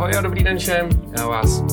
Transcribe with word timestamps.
Ahoj 0.00 0.16
a 0.18 0.20
dobrý 0.20 0.44
den 0.44 0.58
všem. 0.58 0.88
Já 1.18 1.26
vás 1.26 1.64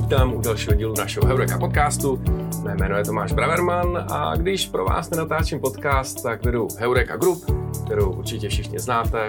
vítám 0.00 0.34
u 0.34 0.40
dalšího 0.40 0.74
dílu 0.74 0.94
našeho 0.98 1.26
Heureka 1.26 1.58
podcastu. 1.58 2.20
Mé 2.62 2.74
jméno 2.76 2.96
je 2.96 3.04
Tomáš 3.04 3.32
Braverman 3.32 4.06
a 4.12 4.36
když 4.36 4.66
pro 4.66 4.84
vás 4.84 5.10
nenatáčím 5.10 5.60
podcast, 5.60 6.22
tak 6.22 6.44
vedu 6.44 6.68
Heureka 6.78 7.16
Group, 7.16 7.44
kterou 7.84 8.12
určitě 8.12 8.48
všichni 8.48 8.78
znáte. 8.78 9.28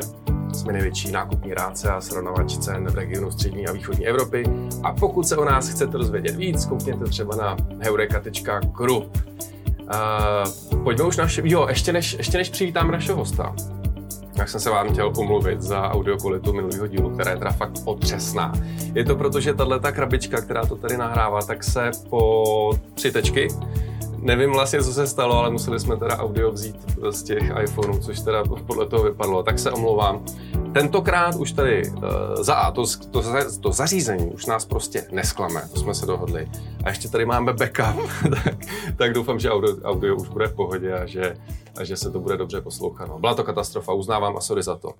Jsme 0.53 0.73
největší 0.73 1.11
nákupní 1.11 1.53
rádce 1.53 1.89
a 1.89 2.01
srovnavač 2.01 2.57
cen 2.57 2.87
v 2.87 2.95
regionu 2.95 3.31
střední 3.31 3.67
a 3.67 3.71
východní 3.71 4.07
Evropy. 4.07 4.43
A 4.83 4.93
pokud 4.93 5.27
se 5.27 5.37
o 5.37 5.45
nás 5.45 5.69
chcete 5.69 5.97
dozvědět 5.97 6.35
víc, 6.35 6.65
koukněte 6.65 7.05
třeba 7.05 7.35
na 7.35 7.57
heureka.group. 7.79 9.17
Uh, 9.79 10.83
pojďme 10.83 11.05
už 11.05 11.17
naše... 11.17 11.41
Jo, 11.45 11.65
ještě 11.69 11.93
než, 11.93 12.13
ještě 12.13 12.37
než 12.37 12.49
přivítám 12.49 12.91
našeho 12.91 13.17
hosta, 13.17 13.55
tak 14.41 14.49
jsem 14.49 14.59
se 14.59 14.69
vám 14.69 14.89
chtěl 14.89 15.11
pomluvit 15.11 15.61
za 15.61 15.89
audiokvalitu 15.89 16.53
minulého 16.53 16.87
dílu, 16.87 17.09
která 17.09 17.31
je 17.31 17.37
teda 17.37 17.51
fakt 17.51 17.71
otřesná. 17.85 18.53
Je 18.95 19.05
to 19.05 19.15
proto, 19.15 19.39
že 19.39 19.53
tahle 19.53 19.79
ta 19.79 19.91
krabička, 19.91 20.41
která 20.41 20.65
to 20.65 20.75
tady 20.75 20.97
nahrává, 20.97 21.41
tak 21.41 21.63
se 21.63 21.91
po 22.09 22.73
tři 22.93 23.11
tečky 23.11 23.47
Nevím 24.17 24.51
vlastně, 24.51 24.83
co 24.83 24.93
se 24.93 25.07
stalo, 25.07 25.35
ale 25.35 25.51
museli 25.51 25.79
jsme 25.79 25.97
teda 25.97 26.17
audio 26.17 26.51
vzít 26.51 26.75
z 27.09 27.23
těch 27.23 27.43
iPhoneů, 27.63 27.99
což 27.99 28.19
teda 28.19 28.43
podle 28.43 28.85
toho 28.85 29.03
vypadlo, 29.03 29.43
tak 29.43 29.59
se 29.59 29.71
omlouvám. 29.71 30.25
Tentokrát 30.73 31.35
už 31.35 31.51
tady 31.51 31.89
uh, 31.89 32.03
za 32.41 32.55
A, 32.55 32.71
to, 32.71 32.83
to, 33.11 33.23
to 33.61 33.71
zařízení 33.71 34.31
už 34.31 34.45
nás 34.45 34.65
prostě 34.65 35.07
nesklame, 35.11 35.61
to 35.73 35.79
jsme 35.79 35.93
se 35.93 36.05
dohodli. 36.05 36.47
A 36.83 36.89
ještě 36.89 37.07
tady 37.07 37.25
máme 37.25 37.53
backup, 37.53 38.09
tak, 38.43 38.55
tak 38.97 39.13
doufám, 39.13 39.39
že 39.39 39.51
audio, 39.51 39.81
audio 39.83 40.15
už 40.15 40.27
bude 40.27 40.47
v 40.47 40.55
pohodě 40.55 40.93
a 40.93 41.05
že, 41.05 41.37
a 41.79 41.83
že 41.83 41.97
se 41.97 42.11
to 42.11 42.19
bude 42.19 42.37
dobře 42.37 42.61
poslouchat. 42.61 43.07
No, 43.09 43.19
byla 43.19 43.33
to 43.33 43.43
katastrofa, 43.43 43.93
uznávám 43.93 44.37
a 44.37 44.41
sorry 44.41 44.63
za 44.63 44.75
to. 44.75 44.93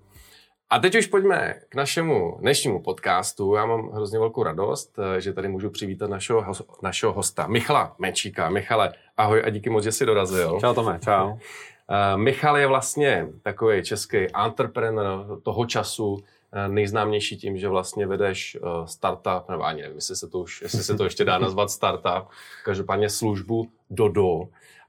A 0.70 0.80
teď 0.80 0.96
už 0.96 1.08
pojďme 1.08 1.54
k 1.70 1.76
našemu 1.76 2.38
dnešnímu 2.42 2.82
podcastu. 2.82 3.56
Já 3.56 3.66
mám 3.66 3.92
hrozně 3.92 4.20
velkou 4.20 4.44
radost, 4.44 5.00
eh, 5.00 5.22
že 5.22 5.34
tady 5.34 5.48
můžu 5.48 5.70
přivítat 5.70 6.10
našeho, 6.10 6.46
našeho 6.84 7.14
hosta 7.14 7.48
Michala 7.48 7.96
Mečíka. 8.00 8.50
Michale, 8.50 8.94
ahoj 9.18 9.42
a 9.46 9.50
díky 9.50 9.70
moc, 9.70 9.84
že 9.84 9.92
jsi 9.92 10.06
dorazil. 10.06 10.58
Čau 10.60 10.74
Tome, 10.74 11.00
čau. 11.04 11.38
Uh, 11.92 12.18
Michal 12.18 12.58
je 12.58 12.68
vlastně 12.68 13.28
takový 13.42 13.84
český 13.84 14.18
entrepreneur 14.46 15.42
toho 15.44 15.66
času, 15.66 16.24
eh, 16.54 16.68
nejznámější 16.68 17.38
tím, 17.38 17.58
že 17.58 17.68
vlastně 17.68 18.08
vedeš 18.08 18.58
startup, 18.86 19.50
nebo 19.50 19.64
ani 19.64 19.82
nevím, 19.82 19.98
jestli 19.98 20.16
se 20.16 20.28
to, 20.28 20.40
už, 20.40 20.62
jestli 20.62 20.84
se 20.84 20.98
to 20.98 21.04
ještě 21.04 21.26
dá 21.26 21.38
nazvat 21.38 21.72
startup, 21.72 22.30
každopádně 22.64 23.10
službu 23.10 23.68
Dodo, 23.90 24.48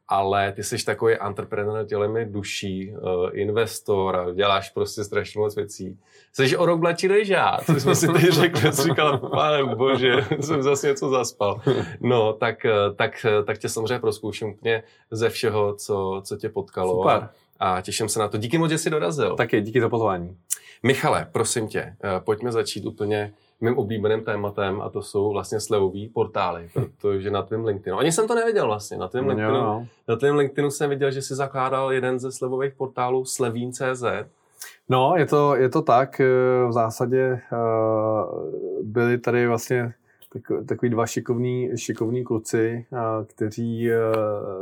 ale 0.09 0.53
ty 0.53 0.63
jsi 0.63 0.85
takový 0.85 1.15
entrepreneur 1.15 1.87
tělem 1.87 2.33
duší, 2.33 2.95
uh, 2.95 3.31
investor 3.33 4.17
a 4.17 4.33
děláš 4.33 4.71
prostě 4.71 5.05
strašně 5.05 5.41
moc 5.41 5.57
věcí. 5.57 5.99
Jsi 6.33 6.57
o 6.57 6.67
rok 6.67 6.81
mladší 6.81 7.09
než 7.09 7.29
já, 7.29 7.59
co 7.67 7.81
jsme 7.81 7.95
si 7.95 8.09
teď 8.09 8.23
řekli, 8.23 8.73
jsi 8.73 8.83
říkal, 8.83 9.19
pane 9.19 9.75
bože, 9.75 10.13
jsem 10.41 10.63
zase 10.63 10.87
něco 10.87 11.09
zaspal. 11.09 11.61
No, 12.01 12.33
tak, 12.33 12.65
eh, 12.65 12.73
tak, 12.97 13.27
eh, 13.29 13.43
tak 13.43 13.59
tě 13.59 13.69
samozřejmě 13.69 13.99
proskouším 13.99 14.49
úplně 14.49 14.83
ze 15.11 15.31
všeho, 15.31 15.75
co, 15.75 16.23
co 16.25 16.37
tě 16.37 16.49
potkalo. 16.49 16.97
Super. 16.97 17.29
A, 17.59 17.75
a 17.75 17.81
těším 17.81 18.09
se 18.09 18.19
na 18.19 18.29
to. 18.29 18.39
Díky 18.39 18.59
moc, 18.59 18.71
že 18.71 18.79
jsi 18.79 18.91
dorazil. 18.91 19.37
Taky, 19.37 19.61
díky 19.61 19.81
za 19.81 19.89
pozvání. 19.89 20.37
Michale, 20.83 21.29
prosím 21.33 21.69
tě, 21.69 21.97
pojďme 22.25 22.53
začít 22.53 22.87
úplně 22.87 23.33
mým 23.63 23.79
oblíbeným 23.79 24.25
tématem 24.25 24.81
a 24.81 24.89
to 24.89 25.03
jsou 25.03 25.33
vlastně 25.33 25.61
slevové 25.61 26.01
portály, 26.15 26.71
protože 27.01 27.31
na 27.31 27.43
tvém 27.43 27.65
LinkedInu, 27.65 27.99
ani 27.99 28.13
jsem 28.13 28.29
to 28.29 28.35
nevěděl 28.35 28.67
vlastně, 28.67 28.99
na 28.99 29.09
tvém 29.09 29.29
LinkedInu, 29.29 29.57
jo. 29.57 29.87
na 30.09 30.17
tvém 30.17 30.37
LinkedInu 30.37 30.71
jsem 30.71 30.91
viděl, 30.91 31.11
že 31.11 31.23
jsi 31.23 31.35
zakládal 31.35 31.93
jeden 31.93 32.19
ze 32.19 32.33
slevových 32.33 32.75
portálů 32.75 33.25
Slevín.cz. 33.25 34.05
No, 34.89 35.15
je 35.17 35.27
to, 35.27 35.57
je 35.57 35.69
to 35.69 35.83
tak, 35.83 36.21
eh, 36.21 36.27
v 36.69 36.73
zásadě 36.73 37.21
eh, 37.21 37.57
byli 38.83 39.19
tady 39.19 39.47
vlastně 39.47 39.95
takový 40.67 40.91
dva 40.91 41.07
šikovní, 41.07 41.71
šikovní 41.77 42.25
kluci, 42.25 42.87
eh, 42.93 43.25
kteří 43.27 43.91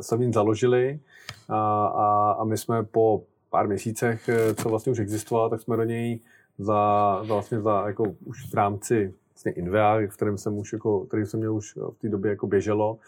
Slevín 0.00 0.32
založili 0.32 1.00
a, 1.48 1.86
a, 1.86 2.36
a 2.40 2.44
my 2.44 2.58
jsme 2.58 2.84
po 2.84 3.22
pár 3.50 3.68
měsících, 3.68 4.30
co 4.62 4.68
vlastně 4.68 4.92
už 4.92 4.98
existoval, 4.98 5.50
tak 5.50 5.60
jsme 5.60 5.76
do 5.76 5.84
něj 5.84 6.20
za, 6.60 7.18
za 7.24 7.34
vlastně 7.34 7.60
za 7.60 7.86
jako 7.86 8.04
už 8.24 8.50
v 8.50 8.54
rámci 8.54 9.14
vlastně 9.34 9.52
Invea, 9.52 9.96
v 9.96 10.16
kterém 10.16 10.38
jsem 10.38 10.58
už 10.58 10.72
jako, 10.72 11.00
který 11.00 11.26
jsem 11.26 11.40
měl 11.40 11.54
už 11.54 11.76
v 11.76 11.98
té 12.00 12.08
době 12.08 12.30
jako 12.30 12.46
běželo, 12.46 12.98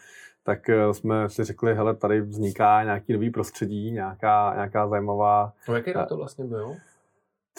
tak 0.43 0.69
eh, 0.69 0.93
jsme 0.93 1.29
si 1.29 1.43
řekli, 1.43 1.75
hele, 1.75 1.95
tady 1.95 2.21
vzniká 2.21 2.83
nějaký 2.83 3.13
nový 3.13 3.29
prostředí, 3.29 3.91
nějaká, 3.91 4.53
nějaká 4.55 4.87
zajímavá... 4.87 5.53
No 5.69 5.75
jaký 5.75 5.91
rok 5.91 6.09
to 6.09 6.17
vlastně 6.17 6.45
byl? 6.45 6.75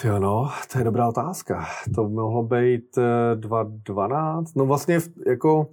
Jo, 0.04 0.18
no, 0.18 0.50
to 0.72 0.78
je 0.78 0.84
dobrá 0.84 1.08
otázka. 1.08 1.66
To 1.94 2.08
mohlo 2.08 2.42
být 2.42 2.98
2012. 3.34 4.50
Eh, 4.50 4.52
no 4.58 4.66
vlastně 4.66 4.98
jako 5.26 5.66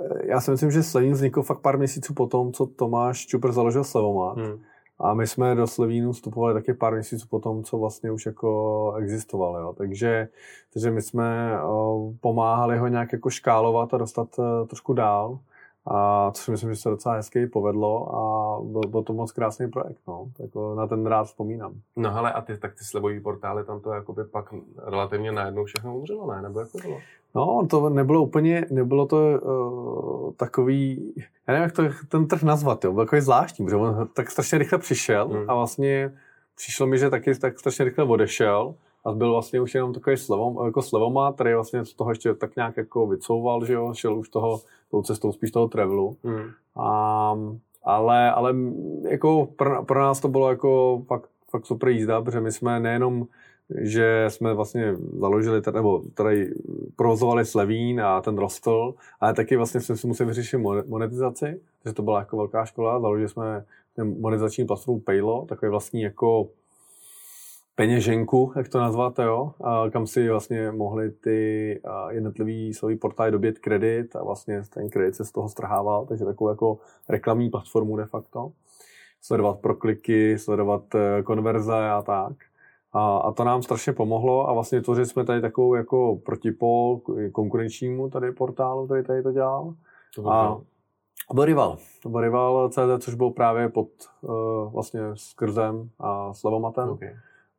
eh, 0.00 0.26
já 0.26 0.40
si 0.40 0.50
myslím, 0.50 0.70
že 0.70 0.82
Slevín 0.82 1.12
vznikl 1.12 1.42
fakt 1.42 1.60
pár 1.60 1.78
měsíců 1.78 2.14
potom, 2.14 2.52
co 2.52 2.66
Tomáš 2.66 3.26
Čupr 3.26 3.52
založil 3.52 3.84
Slevomat. 3.84 4.36
Hmm. 4.36 4.62
A 4.98 5.14
my 5.14 5.26
jsme 5.26 5.54
do 5.54 5.66
Slevínu 5.66 6.12
vstupovali 6.12 6.54
taky 6.54 6.74
pár 6.74 6.92
měsíců 6.92 7.26
po 7.30 7.38
tom, 7.38 7.64
co 7.64 7.78
vlastně 7.78 8.10
už 8.10 8.26
jako 8.26 8.92
existovalo. 8.98 9.58
Jo. 9.58 9.72
Takže, 9.72 10.28
takže 10.72 10.90
my 10.90 11.02
jsme 11.02 11.58
pomáhali 12.20 12.78
ho 12.78 12.88
nějak 12.88 13.12
jako 13.12 13.30
škálovat 13.30 13.94
a 13.94 13.98
dostat 13.98 14.28
e, 14.38 14.66
trošku 14.66 14.92
dál. 14.92 15.38
A 15.86 16.30
což 16.30 16.48
myslím, 16.48 16.70
že 16.70 16.80
se 16.80 16.88
docela 16.88 17.14
hezky 17.14 17.46
povedlo 17.46 18.16
a 18.16 18.60
byl, 18.62 18.80
byl 18.80 19.02
to 19.02 19.12
moc 19.12 19.32
krásný 19.32 19.70
projekt, 19.70 20.00
no. 20.08 20.26
Jako 20.40 20.74
na 20.74 20.86
ten 20.86 21.06
rád 21.06 21.24
vzpomínám. 21.24 21.72
No 21.96 22.10
hele, 22.12 22.32
a 22.32 22.40
ty, 22.40 22.58
tak 22.58 22.74
ty 22.74 22.84
slibový 22.84 23.20
portály, 23.20 23.64
tam 23.64 23.80
to 23.80 23.92
jakoby 23.92 24.24
pak 24.24 24.54
relativně 24.84 25.32
najednou 25.32 25.64
všechno 25.64 25.96
umřelo, 25.96 26.34
ne? 26.34 26.42
Nebo 26.42 26.60
jak 26.60 26.72
to 26.72 26.78
bylo? 26.78 26.98
No, 27.34 27.66
to 27.70 27.88
nebylo 27.88 28.22
úplně, 28.22 28.66
nebylo 28.70 29.06
to 29.06 29.16
uh, 29.16 30.32
takový, 30.32 31.12
já 31.46 31.54
nevím, 31.54 31.62
jak 31.62 31.72
to, 31.72 31.82
ten 32.08 32.26
trh 32.26 32.42
nazvat, 32.42 32.84
jo, 32.84 32.92
byl 32.92 33.04
takový 33.04 33.20
zvláštní, 33.20 33.64
protože 33.64 33.76
on 33.76 34.08
tak 34.12 34.30
strašně 34.30 34.58
rychle 34.58 34.78
přišel 34.78 35.28
hmm. 35.28 35.50
a 35.50 35.54
vlastně 35.54 36.12
přišlo 36.56 36.86
mi, 36.86 36.98
že 36.98 37.10
taky 37.10 37.34
tak 37.34 37.58
strašně 37.58 37.84
rychle 37.84 38.04
odešel 38.04 38.74
a 39.04 39.12
byl 39.12 39.32
vlastně 39.32 39.60
už 39.60 39.74
jenom 39.74 39.92
takový 39.92 40.16
slevom, 40.16 40.58
jako 40.64 40.82
slevoma, 40.82 41.32
který 41.32 41.54
vlastně 41.54 41.84
z 41.84 41.94
toho 41.94 42.10
ještě 42.10 42.34
tak 42.34 42.56
nějak 42.56 42.76
jako 42.76 43.06
vycouval, 43.06 43.64
že 43.64 43.72
jo, 43.72 43.94
šel 43.94 44.18
už 44.18 44.28
toho, 44.28 44.60
tou 44.90 45.02
cestou 45.02 45.32
spíš 45.32 45.50
toho 45.50 45.68
travelu. 45.68 46.16
Hmm. 46.24 46.50
A, 46.76 47.38
ale, 47.84 48.32
ale 48.32 48.54
jako 49.08 49.48
pro, 49.56 49.84
pro, 49.84 50.00
nás 50.00 50.20
to 50.20 50.28
bylo 50.28 50.50
jako 50.50 51.02
fakt, 51.06 51.30
fakt 51.50 51.66
super 51.66 51.88
jízda, 51.88 52.22
protože 52.22 52.40
my 52.40 52.52
jsme 52.52 52.80
nejenom 52.80 53.26
že 53.80 54.26
jsme 54.28 54.54
vlastně 54.54 54.96
založili, 55.18 55.62
tady, 55.62 55.74
nebo 55.74 56.02
tady 56.14 56.54
provozovali 56.96 57.44
Slevín 57.44 58.00
a 58.00 58.20
ten 58.20 58.38
rostl, 58.38 58.94
ale 59.20 59.34
taky 59.34 59.56
vlastně 59.56 59.80
jsme 59.80 59.96
si 59.96 60.06
museli 60.06 60.28
vyřešit 60.28 60.58
monetizaci, 60.86 61.60
takže 61.82 61.94
to 61.94 62.02
byla 62.02 62.18
jako 62.18 62.36
velká 62.36 62.64
škola, 62.64 63.00
založili 63.00 63.28
jsme 63.28 63.64
monetizační 64.04 64.64
platformu 64.64 65.00
Paylo, 65.00 65.46
takový 65.48 65.70
vlastní 65.70 66.02
jako 66.02 66.48
peněženku, 67.74 68.52
jak 68.56 68.68
to 68.68 68.80
nazvat, 68.80 69.18
jo, 69.18 69.52
a 69.64 69.90
kam 69.90 70.06
si 70.06 70.28
vlastně 70.28 70.70
mohli 70.70 71.10
ty 71.10 71.80
jednotlivý 72.10 72.74
svůj 72.74 72.96
portály 72.96 73.30
dobět 73.30 73.58
kredit 73.58 74.16
a 74.16 74.24
vlastně 74.24 74.62
ten 74.74 74.90
kredit 74.90 75.14
se 75.14 75.24
z 75.24 75.32
toho 75.32 75.48
strhával, 75.48 76.06
takže 76.06 76.24
takovou 76.24 76.50
jako 76.50 76.78
reklamní 77.08 77.50
platformu 77.50 77.96
de 77.96 78.06
facto. 78.06 78.52
Sledovat 79.22 79.58
prokliky, 79.60 80.38
sledovat 80.38 80.94
eh, 80.94 81.22
konverze 81.22 81.90
a 81.90 82.02
tak. 82.02 82.32
A, 82.94 83.16
a 83.16 83.32
to 83.32 83.44
nám 83.44 83.62
strašně 83.62 83.92
pomohlo 83.92 84.48
a 84.48 84.52
vlastně 84.52 84.82
to, 84.82 84.94
že 84.94 85.06
jsme 85.06 85.24
tady 85.24 85.40
takovou 85.40 85.74
jako 85.74 86.18
protipol 86.24 87.00
konkurenčnímu 87.32 88.10
tady 88.10 88.32
portálu, 88.32 88.86
který 88.86 89.04
tady 89.04 89.22
to 89.22 89.32
dělal. 89.32 89.74
To 90.14 90.28
a, 90.28 90.60
a 91.30 91.34
byl 91.34 91.44
Rival. 91.44 91.76
To 92.02 92.08
byl 92.08 92.20
Rival 92.20 92.68
CZ, 92.68 92.78
což 93.04 93.14
byl 93.14 93.30
právě 93.30 93.68
pod 93.68 93.88
uh, 94.20 94.72
vlastně 94.72 95.00
skrzem 95.14 95.90
a 95.98 96.34
slevomatem. 96.34 96.88
Okay. 96.88 97.16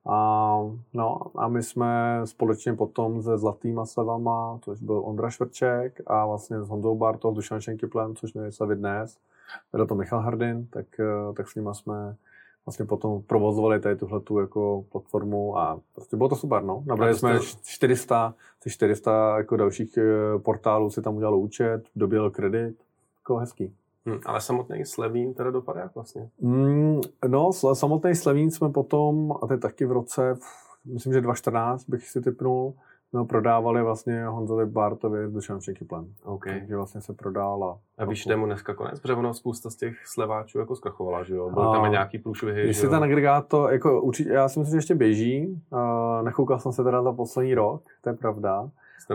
A, 0.08 0.60
no, 0.94 1.22
a 1.36 1.48
my 1.48 1.64
jsme 1.64 2.22
společně 2.26 2.74
potom 2.74 3.24
se 3.24 3.38
Zlatýma 3.38 3.86
slevama, 3.86 4.60
což 4.62 4.82
byl 4.82 5.02
Ondra 5.06 5.30
Švrček 5.30 6.02
a 6.08 6.26
vlastně 6.26 6.62
s 6.62 6.70
Honzou 6.70 6.96
Bartou, 6.96 7.34
Dušan 7.34 7.62
Šenkyplem, 7.62 8.16
což 8.16 8.34
měli 8.34 8.52
slevy 8.52 8.76
dnes, 8.76 9.18
vedl 9.74 9.86
to 9.86 9.96
Michal 9.96 10.20
Hardin, 10.20 10.68
tak, 10.68 10.86
eh, 11.00 11.34
tak 11.34 11.48
s 11.48 11.56
nimi 11.56 11.70
jsme 11.74 12.16
vlastně 12.66 12.86
potom 12.86 13.22
provozovali 13.22 13.80
tady 13.80 13.96
tuhle 13.96 14.20
tu 14.20 14.40
jako 14.40 14.86
platformu 14.92 15.58
a 15.58 15.80
prostě 15.94 16.18
bylo 16.18 16.30
to 16.30 16.36
super, 16.36 16.64
no. 16.64 16.84
Nabrali 16.86 17.16
jsme 17.16 17.40
400, 17.64 18.36
400 18.68 19.38
jako 19.38 19.58
dalších 19.58 19.98
eh, 19.98 20.40
portálů 20.40 20.90
si 20.90 21.02
tam 21.02 21.16
udělalo 21.16 21.38
účet, 21.38 21.84
doběl 21.96 22.32
kredit, 22.32 22.76
jako 23.20 23.38
hezký. 23.38 23.74
Hmm, 24.06 24.20
ale 24.26 24.42
samotný 24.42 24.86
Slevín 24.86 25.34
teda 25.34 25.52
dopadá 25.52 25.82
jak 25.82 25.96
vlastně? 25.96 26.30
Mm, 26.40 27.02
no, 27.28 27.54
samotný 27.54 28.16
Slevín 28.16 28.52
jsme 28.52 28.70
potom, 28.70 29.34
a 29.42 29.48
to 29.48 29.54
je 29.54 29.60
taky 29.60 29.86
v 29.86 29.92
roce, 29.92 30.38
myslím, 30.86 31.14
že 31.14 31.22
2014 31.22 31.90
bych 31.90 32.10
si 32.10 32.22
typnul, 32.22 32.74
no, 33.14 33.26
prodávali 33.26 33.82
vlastně 33.82 34.26
Honzovi 34.26 34.66
Bartovi 34.66 35.32
do 35.32 35.42
Šančeky 35.42 35.86
Plan. 35.86 36.06
Okay. 36.24 36.60
Takže 36.60 36.76
vlastně 36.76 37.02
se 37.02 37.14
prodála. 37.14 37.80
A 37.98 38.06
víš, 38.06 38.28
mu 38.36 38.46
dneska 38.46 38.74
konec? 38.74 39.00
Protože 39.00 39.14
ono 39.14 39.34
spousta 39.34 39.70
z 39.70 39.76
těch 39.76 40.08
sleváčů 40.08 40.60
jako 40.60 40.76
zkrachovala, 40.76 41.24
že 41.24 41.36
jo? 41.36 41.50
Byly 41.50 41.66
tam 41.66 41.92
nějaký 41.92 42.18
průšvihy, 42.18 42.68
Jestli 42.68 42.90
ten 42.90 43.04
agregát 43.04 43.48
to, 43.48 43.70
jako 43.70 44.02
určitě, 44.02 44.30
já 44.30 44.50
si 44.50 44.60
myslím, 44.60 44.72
že 44.72 44.78
ještě 44.78 44.96
běží. 44.96 45.62
Uh, 45.70 46.26
nechoukal 46.26 46.60
jsem 46.60 46.72
se 46.72 46.84
teda 46.84 47.04
za 47.04 47.14
poslední 47.14 47.56
rok, 47.56 47.84
to 48.02 48.10
je 48.10 48.16
pravda. 48.16 48.70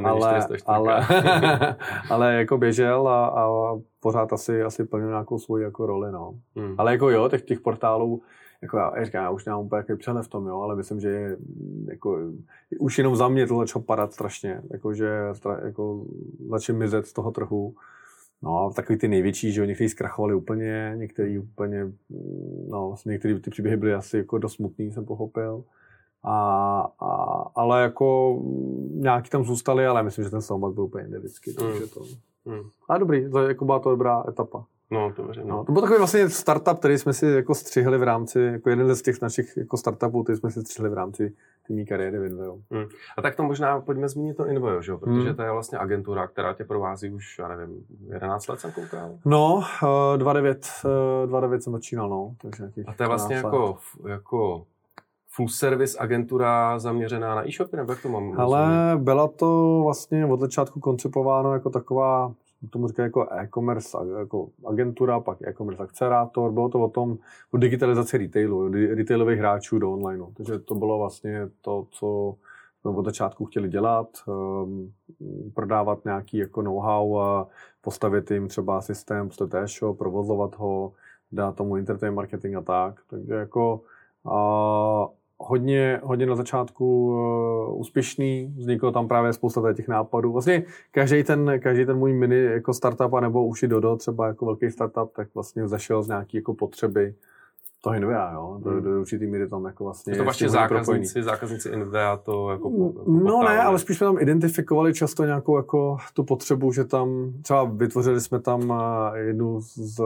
Ale, 0.04 0.46
ale, 0.66 1.06
ale, 2.10 2.34
jako 2.34 2.58
běžel 2.58 3.08
a, 3.08 3.26
a 3.26 3.74
pořád 4.00 4.32
asi, 4.32 4.62
asi 4.62 4.84
plnil 4.84 5.08
nějakou 5.08 5.38
svoji 5.38 5.64
jako 5.64 5.86
roli, 5.86 6.12
no. 6.12 6.34
Hmm. 6.56 6.74
Ale 6.78 6.92
jako 6.92 7.10
jo, 7.10 7.28
těch, 7.28 7.42
těch 7.42 7.60
portálů, 7.60 8.22
jako 8.62 8.76
já, 8.76 8.98
já 8.98 9.04
říkám, 9.04 9.24
já 9.24 9.30
už 9.30 9.44
nemám 9.44 9.64
úplně 9.64 9.84
přehled 9.96 10.22
v 10.22 10.28
tom, 10.28 10.46
jo, 10.46 10.60
ale 10.60 10.76
myslím, 10.76 11.00
že 11.00 11.08
je, 11.08 11.36
jako, 11.86 12.18
už 12.78 12.98
jenom 12.98 13.16
za 13.16 13.28
mě 13.28 13.46
to 13.46 13.58
začalo 13.58 13.82
padat 13.82 14.12
strašně, 14.12 14.62
jako, 14.70 14.94
že 14.94 15.20
jako, 15.64 16.04
začal 16.48 16.76
mizet 16.76 17.06
z 17.06 17.12
toho 17.12 17.30
trhu. 17.30 17.74
No, 18.42 18.72
takový 18.76 18.98
ty 18.98 19.08
největší, 19.08 19.52
že 19.52 19.60
jo, 19.60 19.66
někteří 19.66 19.88
zkrachovali 19.88 20.34
úplně, 20.34 20.92
někteří 20.96 21.38
úplně, 21.38 21.92
no, 22.68 22.88
vlastně 22.88 23.12
některé 23.12 23.40
ty 23.40 23.50
příběhy 23.50 23.76
byly 23.76 23.94
asi 23.94 24.16
jako 24.16 24.38
dost 24.38 24.52
smutný, 24.52 24.92
jsem 24.92 25.04
pochopil. 25.04 25.64
A, 26.22 26.36
a, 27.00 27.06
ale 27.54 27.82
jako 27.82 28.38
nějaký 28.90 29.30
tam 29.30 29.44
zůstali, 29.44 29.86
ale 29.86 30.02
myslím, 30.02 30.24
že 30.24 30.30
ten 30.30 30.42
Salmat 30.42 30.74
byl 30.74 30.84
úplně 30.84 31.04
jinde 31.04 31.18
vždycky. 31.18 31.52
Takže 31.52 31.86
to... 31.86 32.00
Hmm. 32.46 32.70
Ale 32.88 32.98
dobrý, 32.98 33.30
to, 33.30 33.48
jako 33.48 33.64
byla 33.64 33.78
to 33.78 33.90
dobrá 33.90 34.24
etapa. 34.28 34.64
No, 34.90 35.12
to 35.16 35.24
věřím. 35.24 35.48
No. 35.48 35.64
To 35.64 35.72
byl 35.72 35.82
takový 35.82 35.98
vlastně 35.98 36.28
startup, 36.28 36.78
který 36.78 36.98
jsme 36.98 37.12
si 37.12 37.26
jako 37.26 37.54
střihli 37.54 37.98
v 37.98 38.02
rámci, 38.02 38.40
jako 38.40 38.70
jeden 38.70 38.94
z 38.94 39.02
těch 39.02 39.22
našich 39.22 39.56
jako 39.56 39.76
startupů, 39.76 40.22
který 40.22 40.38
jsme 40.38 40.50
si 40.50 40.60
střihli 40.60 40.90
v 40.90 40.94
rámci 40.94 41.32
té 41.68 41.84
kariéry 41.84 42.18
v 42.18 42.24
Inveo. 42.24 42.58
Hmm. 42.70 42.86
A 43.18 43.22
tak 43.22 43.34
to 43.34 43.42
možná 43.42 43.80
pojďme 43.80 44.08
zmínit 44.08 44.36
to 44.36 44.46
Inveo, 44.46 44.82
že? 44.82 44.96
protože 44.96 45.28
hmm. 45.28 45.36
to 45.36 45.42
je 45.42 45.50
vlastně 45.50 45.78
agentura, 45.78 46.26
která 46.26 46.52
tě 46.54 46.64
provází 46.64 47.10
už, 47.10 47.38
já 47.38 47.48
nevím, 47.48 47.84
11 48.12 48.48
let 48.48 48.60
jsem 48.60 48.72
koukal? 48.72 49.18
No, 49.24 49.62
uh, 49.82 50.18
29, 50.18 50.68
uh, 51.24 51.28
29 51.28 51.62
jsem 51.62 51.72
začínal, 51.72 52.08
no. 52.08 52.34
Takže 52.42 52.64
A 52.86 52.92
to 52.92 53.02
je 53.02 53.06
vlastně 53.06 53.36
jako, 53.36 53.78
jako 54.08 54.66
full 55.28 55.48
service 55.48 55.98
agentura 55.98 56.78
zaměřená 56.78 57.34
na 57.34 57.48
e-shopy, 57.48 57.76
nebo 57.76 57.92
jak 57.92 58.02
to 58.02 58.08
mám? 58.08 58.40
Ale 58.40 58.92
byla 58.96 59.28
to 59.28 59.80
vlastně 59.84 60.26
od 60.26 60.40
začátku 60.40 60.80
koncipováno 60.80 61.52
jako 61.52 61.70
taková 61.70 62.32
tomu 62.70 62.88
říká 62.88 63.02
jako 63.02 63.32
e-commerce 63.32 63.98
jako 64.18 64.48
agentura, 64.66 65.20
pak 65.20 65.38
e-commerce 65.42 65.82
akcerátor. 65.82 66.52
Bylo 66.52 66.68
to 66.68 66.80
o 66.80 66.88
tom, 66.88 67.18
o 67.50 67.56
digitalizaci 67.56 68.18
retailu, 68.18 68.68
retailových 68.68 69.38
hráčů 69.38 69.78
do 69.78 69.92
online. 69.92 70.24
Takže 70.36 70.58
to 70.58 70.74
bylo 70.74 70.98
vlastně 70.98 71.48
to, 71.60 71.86
co 71.90 72.34
jsme 72.80 72.90
od 72.90 73.04
začátku 73.04 73.44
chtěli 73.44 73.68
dělat, 73.68 74.08
um, 74.26 74.92
prodávat 75.54 76.04
nějaký 76.04 76.36
jako 76.36 76.62
know-how 76.62 77.18
a 77.20 77.48
postavit 77.80 78.30
jim 78.30 78.48
třeba 78.48 78.80
systém, 78.80 79.28
postavit 79.28 79.54
e-shop, 79.54 79.98
provozovat 79.98 80.56
ho, 80.56 80.92
dát 81.32 81.56
tomu 81.56 81.76
entertainment 81.76 82.16
marketing 82.16 82.56
a 82.56 82.60
tak. 82.60 83.00
Takže 83.10 83.34
jako 83.34 83.80
a 84.24 85.08
hodně, 85.40 86.00
hodně 86.02 86.26
na 86.26 86.36
začátku 86.36 87.06
uh, 87.06 87.80
úspěšný, 87.80 88.54
vzniklo 88.58 88.92
tam 88.92 89.08
právě 89.08 89.32
spousta 89.32 89.72
těch 89.72 89.88
nápadů. 89.88 90.32
Vlastně 90.32 90.62
každý 90.90 91.24
ten, 91.24 91.52
každý 91.58 91.86
ten 91.86 91.98
můj 91.98 92.12
mini 92.12 92.42
jako 92.44 92.74
startup, 92.74 93.20
nebo 93.20 93.46
už 93.46 93.62
i 93.62 93.68
Dodo, 93.68 93.96
třeba 93.96 94.26
jako 94.26 94.46
velký 94.46 94.70
startup, 94.70 95.12
tak 95.16 95.28
vlastně 95.34 95.68
zašel 95.68 96.02
z 96.02 96.08
nějaké 96.08 96.38
jako 96.38 96.54
potřeby 96.54 97.14
toho 97.82 97.96
Invea, 97.96 98.32
jo. 98.32 98.60
Do, 98.62 98.70
hmm. 98.70 98.82
do 98.82 99.00
určitý 99.00 99.26
míry 99.26 99.48
tam 99.48 99.64
jako 99.64 99.84
vlastně... 99.84 100.16
To 100.16 100.24
vlastně 100.24 100.48
zákazníci, 100.48 101.22
zákazníci 101.22 101.68
Invea 101.68 102.16
to 102.16 102.50
jako, 102.50 102.68
jako 102.68 103.10
No 103.10 103.42
ne, 103.42 103.62
ale 103.62 103.78
spíš 103.78 103.96
jsme 103.96 104.06
tam 104.06 104.18
identifikovali 104.18 104.94
často 104.94 105.24
nějakou 105.24 105.56
jako 105.56 105.96
tu 106.14 106.24
potřebu, 106.24 106.72
že 106.72 106.84
tam 106.84 107.32
třeba 107.42 107.64
vytvořili 107.64 108.20
jsme 108.20 108.40
tam 108.40 108.72
eh, 109.14 109.18
jednu 109.18 109.60
z, 109.60 110.00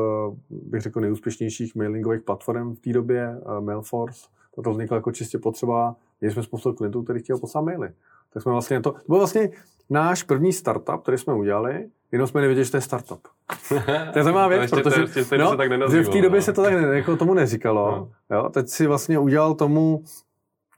bych 0.50 0.80
řekl, 0.80 1.00
nejúspěšnějších 1.00 1.74
mailingových 1.74 2.22
platform 2.22 2.74
v 2.74 2.80
té 2.80 2.92
době, 2.92 3.40
Mailforce, 3.60 4.26
to 4.62 4.70
vzniklo 4.70 4.96
jako 4.96 5.12
čistě 5.12 5.38
potřeba, 5.38 5.96
měli 6.20 6.32
jsme 6.32 6.42
spoustu 6.42 6.72
klientů, 6.72 7.02
kteří 7.02 7.20
chtěli 7.20 7.40
poslat 7.40 7.60
maily. 7.60 7.88
Tak 8.32 8.42
jsme 8.42 8.52
vlastně 8.52 8.80
to, 8.80 8.92
to 8.92 8.98
byl 9.08 9.18
vlastně 9.18 9.50
náš 9.90 10.22
první 10.22 10.52
startup, 10.52 11.02
který 11.02 11.18
jsme 11.18 11.34
udělali, 11.34 11.88
jenom 12.12 12.28
jsme 12.28 12.40
nevěděli, 12.40 12.64
že 12.64 12.70
to 12.70 12.76
je 12.76 12.80
startup. 12.80 13.20
to 14.12 14.18
je 14.18 14.24
zajímavá 14.24 14.48
věc, 14.48 14.70
protože 14.70 14.94
to, 14.94 15.00
ještě 15.00 15.38
no, 15.38 15.50
se 15.50 15.56
tak 15.56 15.90
že 15.90 16.02
v 16.02 16.08
té 16.08 16.22
době 16.22 16.38
no. 16.38 16.42
se 16.42 16.52
to 16.52 16.62
tak 16.62 16.72
ne, 16.72 16.96
jako 16.96 17.16
tomu 17.16 17.34
neříkalo. 17.34 17.90
No. 17.90 18.36
Jo, 18.36 18.48
teď 18.48 18.68
si 18.68 18.86
vlastně 18.86 19.18
udělal 19.18 19.54
tomu, 19.54 20.02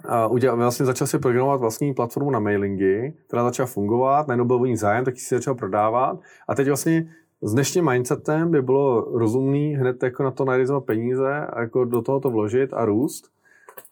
uh, 0.08 0.32
udělal, 0.32 0.56
vlastně 0.56 0.86
začal 0.86 1.06
si 1.06 1.18
programovat 1.18 1.60
vlastní 1.60 1.94
platformu 1.94 2.30
na 2.30 2.38
mailingy, 2.38 3.14
která 3.26 3.44
začala 3.44 3.66
fungovat, 3.66 4.28
najednou 4.28 4.44
byl 4.44 4.56
o 4.56 4.66
ní 4.66 4.76
zájem, 4.76 5.04
tak 5.04 5.16
si 5.16 5.34
začal 5.34 5.54
prodávat 5.54 6.18
a 6.48 6.54
teď 6.54 6.66
vlastně 6.66 7.08
s 7.42 7.52
dnešním 7.52 7.90
mindsetem 7.90 8.50
by 8.50 8.62
bylo 8.62 9.00
rozumný 9.18 9.74
hned 9.74 10.02
jako 10.02 10.22
na 10.22 10.30
to 10.30 10.44
najít 10.44 10.68
peníze 10.84 11.46
a 11.46 11.60
jako 11.60 11.84
do 11.84 12.02
toho 12.02 12.20
to 12.20 12.30
vložit 12.30 12.74
a 12.74 12.84
růst. 12.84 13.35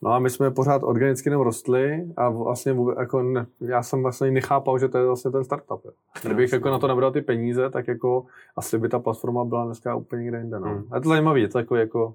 No 0.05 0.13
a 0.13 0.19
my 0.19 0.31
jsme 0.31 0.51
pořád 0.51 0.83
organicky 0.83 1.29
jenom 1.29 1.43
rostli 1.43 2.07
a 2.17 2.29
vlastně 2.29 2.77
jako 2.99 3.23
ne, 3.23 3.47
já 3.61 3.83
jsem 3.83 4.03
vlastně 4.03 4.31
nechápal, 4.31 4.79
že 4.79 4.89
to 4.89 4.99
je 4.99 5.07
vlastně 5.07 5.31
ten 5.31 5.45
startup. 5.45 5.85
Jo. 5.85 5.91
Kdybych 6.23 6.53
jako 6.53 6.71
na 6.71 6.79
to 6.79 6.89
nabral 6.89 7.13
ty 7.13 7.23
peníze, 7.23 7.71
tak 7.71 7.89
jako 7.89 8.27
asi 8.57 8.79
by 8.79 8.89
ta 8.89 8.99
platforma 8.99 9.45
byla 9.45 9.65
dneska 9.65 9.95
úplně 9.95 10.23
někde 10.23 10.39
jinde. 10.39 10.61
No. 10.61 10.67
Hmm. 10.67 10.85
A 10.91 10.97
je 10.97 11.03
to 11.03 11.09
zajímavé, 11.09 11.41
je 11.41 11.49
to 11.49 11.59
jako, 11.59 11.77
jako 11.77 12.15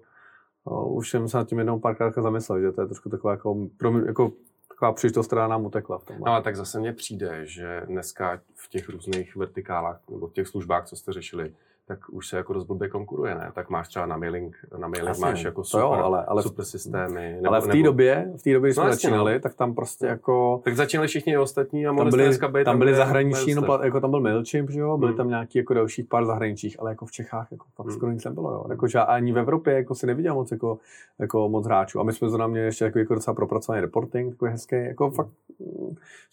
uh, 0.64 0.98
už 0.98 1.10
jsem 1.10 1.28
se 1.28 1.38
nad 1.38 1.48
tím 1.48 1.58
jednou 1.58 1.80
párkrát 1.80 2.14
zamyslel, 2.14 2.60
že 2.60 2.72
to 2.72 2.82
je 2.82 2.88
trošku 2.88 3.10
taková 3.10 3.34
jako, 3.34 3.68
pro 3.78 3.92
mě, 3.92 4.08
jako 4.08 4.32
taková 4.70 4.92
příležitost, 4.92 5.28
která 5.28 5.48
nám 5.48 5.66
utekla 5.66 5.98
v 5.98 6.06
tom. 6.06 6.16
No 6.20 6.32
ale 6.32 6.42
tak 6.42 6.56
zase 6.56 6.80
mně 6.80 6.94
přijde, 6.94 7.42
že 7.44 7.82
dneska 7.86 8.42
v 8.56 8.70
těch 8.70 8.90
různých 8.90 9.36
vertikálách 9.36 10.02
nebo 10.10 10.28
v 10.28 10.34
těch 10.34 10.48
službách, 10.48 10.86
co 10.86 10.96
jste 10.96 11.14
řešili, 11.14 11.54
tak 11.90 12.10
už 12.10 12.28
se 12.28 12.38
jako 12.38 12.54
dost 12.54 12.64
blbě 12.64 12.90
konkuruje, 12.90 13.36
ne? 13.36 13.52
Tak 13.54 13.70
máš 13.70 13.88
třeba 13.88 14.06
na 14.06 14.18
mailing, 14.18 14.58
na 14.78 14.88
mailing 14.88 15.10
Asi, 15.10 15.22
máš 15.22 15.44
jako 15.44 15.64
super, 15.64 15.84
jo, 15.84 15.92
ale, 15.92 16.26
ale, 16.26 16.44
super 16.44 16.66
systémy. 16.66 17.34
Nebo, 17.36 17.48
ale 17.48 17.62
v 17.62 17.68
té 17.68 17.74
nebo... 17.74 17.86
době, 17.86 18.32
v 18.38 18.44
té 18.44 18.54
době, 18.54 18.68
když 18.68 18.78
no, 18.78 18.84
jsme 18.84 18.94
začínali, 18.94 19.34
no. 19.34 19.40
tak 19.40 19.54
tam 19.54 19.76
prostě 19.76 20.06
jako... 20.06 20.62
Tak 20.64 20.76
začínali 20.76 21.08
všichni 21.08 21.38
ostatní 21.38 21.88
a 21.88 21.92
mohli 21.92 22.12
byli, 22.12 22.38
být 22.52 22.64
tam 22.64 22.80
byli 22.80 22.96
zahraniční, 22.96 23.56
no, 23.56 23.80
jako 23.84 24.02
tam 24.02 24.10
byl 24.12 24.20
MailChimp, 24.20 24.70
že 24.70 24.80
jo, 24.80 24.98
byly 24.98 25.10
hmm. 25.10 25.18
tam 25.18 25.30
nějaký 25.30 25.58
jako 25.58 25.74
dalších 25.74 26.06
pár 26.06 26.26
zahraničích, 26.26 26.80
ale 26.80 26.92
jako 26.92 27.06
v 27.06 27.12
Čechách 27.12 27.48
jako 27.52 27.66
fakt 27.76 27.88
hmm. 27.88 27.96
skoro 27.96 28.12
nic 28.12 28.26
nebylo, 28.26 28.52
jo. 28.52 28.66
Jako, 28.70 28.88
že 28.88 29.00
ani 29.00 29.32
v 29.32 29.38
Evropě 29.38 29.74
jako 29.74 29.96
si 29.96 30.08
neviděl 30.08 30.36
moc 30.36 30.52
jako, 30.52 30.78
jako 31.20 31.50
moc 31.50 31.66
hráčů. 31.66 32.00
A 32.00 32.04
my 32.04 32.14
jsme 32.14 32.30
to 32.30 32.38
na 32.38 32.48
mě 32.48 32.62
ještě 32.62 32.86
jako, 32.86 33.00
jako 33.00 33.14
docela 33.14 33.34
propracovaný 33.34 33.82
reporting, 33.82 34.34
takový 34.34 34.52
hezký, 34.52 34.76
jako 34.76 35.06
hmm. 35.06 35.14
fakt, 35.14 35.30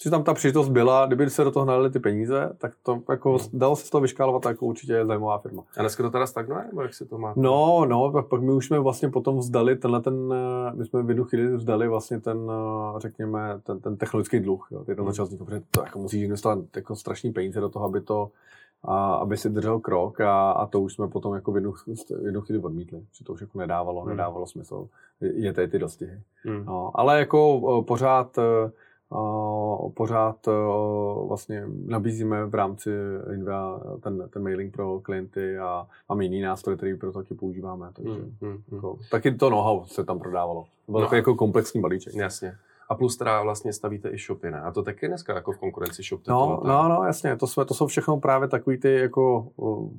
že 0.02 0.10
tam 0.10 0.24
ta 0.24 0.34
příležitost 0.34 0.68
byla, 0.68 1.06
kdyby 1.06 1.30
se 1.30 1.44
do 1.44 1.50
toho 1.50 1.66
nalili 1.66 1.90
ty 1.90 1.98
peníze, 1.98 2.52
tak 2.58 2.72
to 2.82 3.02
jako 3.08 3.30
hmm. 3.30 3.48
dalo 3.52 3.76
se 3.76 3.90
to 3.90 4.00
vyškálovat 4.00 4.46
jako 4.46 4.66
určitě 4.66 5.06
zajímavá 5.06 5.38
firma. 5.46 5.62
A 5.76 5.80
dneska 5.80 6.02
to 6.02 6.10
teda 6.10 6.26
stagnuje, 6.26 6.64
nebo 6.66 6.82
jak 6.82 6.94
si 6.94 7.06
to 7.06 7.18
má? 7.18 7.34
No, 7.36 7.84
no, 7.88 8.12
pak, 8.12 8.26
pak 8.26 8.42
my 8.42 8.52
už 8.52 8.66
jsme 8.66 8.78
vlastně 8.78 9.08
potom 9.08 9.38
vzdali 9.38 9.76
tenhle 9.76 10.00
ten, 10.00 10.34
my 10.74 10.84
jsme 10.84 11.02
v 11.02 11.08
jednu 11.08 11.24
chvíli 11.24 11.56
vzdali 11.56 11.88
vlastně 11.88 12.20
ten, 12.20 12.50
řekněme, 12.96 13.60
ten, 13.62 13.80
ten 13.80 13.96
technologický 13.96 14.40
dluh, 14.40 14.68
jo, 14.70 14.84
ty 14.84 14.94
hmm. 14.94 15.06
začal 15.06 15.24
vznikat, 15.24 15.44
protože 15.44 15.62
to 15.70 15.84
jako 15.84 15.98
musíš 15.98 16.22
investovat 16.22 16.58
jako 16.76 16.96
strašný 16.96 17.32
peníze 17.32 17.60
do 17.60 17.68
toho, 17.68 17.84
aby 17.84 18.00
to, 18.00 18.30
a, 18.84 19.14
aby 19.14 19.36
si 19.36 19.50
držel 19.50 19.80
krok 19.80 20.20
a, 20.20 20.50
a 20.50 20.66
to 20.66 20.80
už 20.80 20.94
jsme 20.94 21.08
potom 21.08 21.34
jako 21.34 21.52
v 21.52 21.56
jednu, 21.56 21.72
v 22.22 22.26
jednu 22.26 22.40
chvíli 22.40 22.62
odmítli, 22.62 23.02
že 23.12 23.24
to 23.24 23.32
už 23.32 23.40
jako 23.40 23.58
nedávalo, 23.58 24.00
hmm. 24.00 24.10
nedávalo 24.10 24.46
smysl, 24.46 24.88
je 25.20 25.52
tady 25.52 25.68
ty 25.68 25.78
dostihy. 25.78 26.20
Hmm. 26.44 26.64
No, 26.64 26.90
ale 26.94 27.18
jako 27.18 27.84
pořád 27.86 28.38
pořád 29.94 30.48
vlastně 31.28 31.64
nabízíme 31.86 32.46
v 32.46 32.54
rámci 32.54 32.90
Invia 33.34 33.80
ten, 34.00 34.28
ten 34.30 34.42
mailing 34.42 34.72
pro 34.72 35.00
klienty 35.00 35.58
a 35.58 35.86
máme 36.08 36.24
jiný 36.24 36.40
nástroj, 36.40 36.76
který 36.76 36.96
pro 36.96 37.12
to 37.12 37.18
taky 37.18 37.34
používáme. 37.34 37.90
Takže 37.92 38.12
hmm, 38.12 38.36
hmm, 38.42 38.62
jako, 38.72 38.98
taky 39.10 39.34
to 39.34 39.50
know-how 39.50 39.84
se 39.84 40.04
tam 40.04 40.18
prodávalo. 40.18 40.64
To 40.86 40.92
byl 40.92 41.00
no, 41.00 41.16
jako 41.16 41.34
komplexní 41.34 41.80
balíček. 41.80 42.14
Jasně. 42.14 42.56
A 42.88 42.94
plus 42.94 43.16
teda 43.16 43.42
vlastně 43.42 43.72
stavíte 43.72 44.08
i 44.08 44.18
shopy, 44.18 44.50
ne? 44.50 44.60
A 44.60 44.72
to 44.72 44.82
taky 44.82 45.08
dneska 45.08 45.34
jako 45.34 45.52
v 45.52 45.58
konkurenci 45.58 46.02
shop. 46.02 46.20
No, 46.28 46.62
no, 46.64 46.88
no, 46.88 47.04
jasně. 47.04 47.36
To, 47.36 47.46
jsme, 47.46 47.64
to 47.64 47.74
jsou 47.74 47.86
všechno 47.86 48.20
právě 48.20 48.48
takový 48.48 48.78
ty 48.78 48.94
jako 48.94 49.48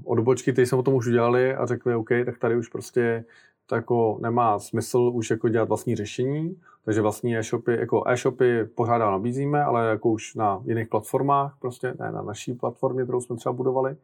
odbočky, 0.05 0.53
které 0.53 0.65
jsme 0.65 0.77
o 0.77 0.83
tom 0.83 0.93
už 0.93 1.07
udělali 1.07 1.55
a 1.55 1.65
řekli, 1.65 1.95
OK, 1.95 2.09
tak 2.25 2.37
tady 2.37 2.57
už 2.57 2.67
prostě 2.67 3.25
to 3.67 3.75
jako 3.75 4.17
nemá 4.21 4.59
smysl 4.59 5.11
už 5.13 5.29
jako 5.29 5.49
dělat 5.49 5.67
vlastní 5.69 5.95
řešení, 5.95 6.57
takže 6.85 7.01
vlastní 7.01 7.37
e-shopy, 7.37 7.77
jako 7.79 8.03
e-shopy 8.07 8.65
pořád 8.65 8.97
nabízíme, 8.97 9.63
ale 9.63 9.87
jako 9.87 10.09
už 10.09 10.35
na 10.35 10.61
jiných 10.65 10.87
platformách, 10.87 11.55
prostě 11.59 11.93
ne 11.99 12.11
na 12.11 12.21
naší 12.21 12.53
platformě, 12.53 13.03
kterou 13.03 13.21
jsme 13.21 13.35
třeba 13.35 13.53
budovali. 13.53 13.95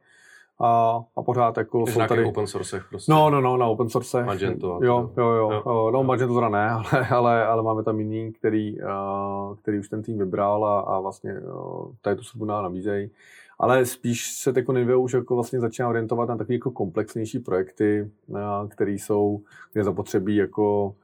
A, 0.59 1.01
a 1.15 1.21
pořád 1.21 1.57
jako 1.57 1.87
jsou 1.87 2.07
tady... 2.07 2.25
open 2.25 2.47
source 2.47 2.83
prostě. 2.89 3.11
No, 3.11 3.29
no, 3.29 3.41
no, 3.41 3.57
na 3.57 3.65
open 3.65 3.89
source. 3.89 4.23
Magento. 4.23 4.79
Jo, 4.83 5.11
jo, 5.17 5.25
jo. 5.25 5.63
jo. 5.65 5.91
No, 5.91 6.03
Magento 6.03 6.35
teda 6.35 6.49
ne, 6.49 6.69
ale, 6.71 7.07
ale, 7.07 7.45
ale 7.45 7.63
máme 7.63 7.83
tam 7.83 7.99
jiný, 7.99 8.31
který, 8.31 8.77
uh, 8.81 9.55
který 9.55 9.79
už 9.79 9.89
ten 9.89 10.03
tým 10.03 10.17
vybral 10.17 10.65
a, 10.65 10.79
a 10.79 10.99
vlastně 10.99 11.33
uh, 11.33 11.91
tady 12.01 12.15
tu 12.15 12.23
službu 12.23 12.45
nabízejí 12.45 13.09
ale 13.63 13.85
spíš 13.85 14.33
se 14.33 14.53
jako 14.55 14.73
Nivea 14.73 14.97
už 14.97 15.13
jako 15.13 15.35
vlastně 15.35 15.59
začíná 15.59 15.89
orientovat 15.89 16.29
na 16.29 16.37
takové 16.37 16.53
jako 16.53 16.71
komplexnější 16.71 17.39
projekty, 17.39 18.11
které 18.69 18.91
jsou, 18.91 19.41
kde 19.73 19.83
zapotřebí 19.83 20.35
jako 20.35 20.95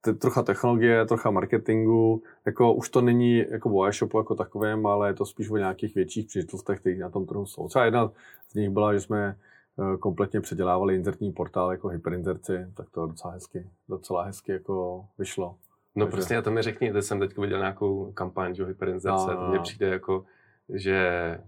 te, 0.00 0.14
trocha 0.14 0.42
technologie, 0.42 1.06
trocha 1.06 1.30
marketingu, 1.30 2.22
jako 2.46 2.72
už 2.72 2.88
to 2.88 3.00
není 3.00 3.44
jako 3.50 3.70
o 3.70 3.84
e-shopu 3.84 4.18
jako 4.18 4.34
takovém, 4.34 4.86
ale 4.86 5.08
je 5.08 5.14
to 5.14 5.26
spíš 5.26 5.50
o 5.50 5.56
nějakých 5.56 5.94
větších 5.94 6.26
příležitostech, 6.26 6.80
které 6.80 6.96
na 6.96 7.10
tom 7.10 7.26
trhu 7.26 7.46
jsou. 7.46 7.68
Třeba 7.68 7.84
jedna 7.84 8.12
z 8.48 8.54
nich 8.54 8.70
byla, 8.70 8.94
že 8.94 9.00
jsme 9.00 9.36
eh, 9.78 9.96
kompletně 9.96 10.40
předělávali 10.40 10.94
inzertní 10.94 11.32
portál 11.32 11.72
jako 11.72 11.88
hyperinzerci, 11.88 12.66
tak 12.74 12.90
to 12.90 13.06
docela 13.06 13.32
hezky, 13.32 13.66
docela 13.88 14.22
hezky 14.22 14.52
jako 14.52 15.04
vyšlo. 15.18 15.56
No 15.96 16.04
Takže... 16.04 16.16
prostě, 16.16 16.36
a 16.36 16.42
to 16.42 16.50
mi 16.50 16.62
řekni, 16.62 16.92
teď 16.92 17.04
jsem 17.04 17.20
teď 17.20 17.38
viděl 17.38 17.58
nějakou 17.58 18.12
kampaň, 18.12 18.54
že 18.54 18.64
hyperinzerce, 18.64 19.26
no, 19.26 19.34
no, 19.34 19.46
to 19.46 19.50
mně 19.50 19.58
přijde 19.58 19.88
jako, 19.88 20.24
že 20.68 21.38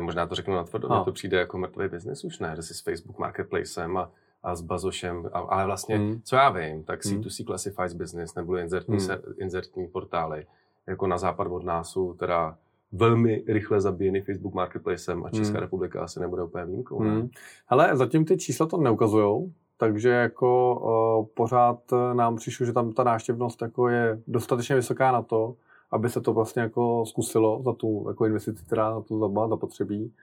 možná 0.00 0.26
to 0.26 0.34
řeknu 0.34 0.54
na 0.54 0.64
tvrdo, 0.64 0.88
no. 0.88 1.04
to 1.04 1.12
přijde 1.12 1.38
jako 1.38 1.58
mrtvý 1.58 1.88
biznis 1.88 2.24
už, 2.24 2.38
ne, 2.38 2.52
že 2.56 2.62
si 2.62 2.74
s 2.74 2.80
Facebook 2.80 3.18
Marketplacem 3.18 3.96
a 3.96 4.10
a 4.42 4.54
s 4.54 4.60
Bazošem, 4.60 5.30
a, 5.32 5.38
ale 5.38 5.66
vlastně, 5.66 5.98
hmm. 5.98 6.20
co 6.24 6.36
já 6.36 6.50
vím, 6.50 6.84
tak 6.84 7.00
C2C 7.00 7.38
hmm. 7.38 7.46
Classifieds 7.46 7.94
Business 7.94 8.34
nebo 8.34 8.56
inzertní, 8.56 8.96
hmm. 8.96 9.06
se, 9.06 9.22
inzertní 9.38 9.86
portály, 9.86 10.46
jako 10.86 11.06
na 11.06 11.18
západ 11.18 11.46
od 11.46 11.64
nás 11.64 11.90
jsou 11.90 12.14
teda 12.14 12.56
velmi 12.92 13.44
rychle 13.46 13.80
zabíjeny 13.80 14.20
Facebook 14.20 14.54
Marketplacem 14.54 15.24
a 15.24 15.30
Česká 15.30 15.52
hmm. 15.52 15.60
republika 15.60 16.02
asi 16.02 16.20
nebude 16.20 16.42
úplně 16.42 16.64
výjimkou. 16.64 16.98
Hmm. 16.98 17.28
Hele, 17.66 17.96
zatím 17.96 18.24
ty 18.24 18.36
čísla 18.36 18.66
to 18.66 18.76
neukazují, 18.76 19.52
takže 19.76 20.08
jako 20.08 20.74
uh, 21.20 21.26
pořád 21.34 21.78
nám 22.12 22.36
přišlo, 22.36 22.66
že 22.66 22.72
tam 22.72 22.92
ta 22.92 23.04
náštěvnost 23.04 23.62
jako 23.62 23.88
je 23.88 24.20
dostatečně 24.26 24.76
vysoká 24.76 25.12
na 25.12 25.22
to, 25.22 25.54
aby 25.92 26.10
se 26.10 26.20
to 26.20 26.32
vlastně 26.32 26.62
jako 26.62 27.04
zkusilo 27.06 27.62
za 27.64 27.72
tu 27.72 28.04
jako 28.08 28.26
investici, 28.26 28.64
která 28.66 28.90
na 28.90 29.00
to 29.00 29.48
zapotřebí. 29.48 30.14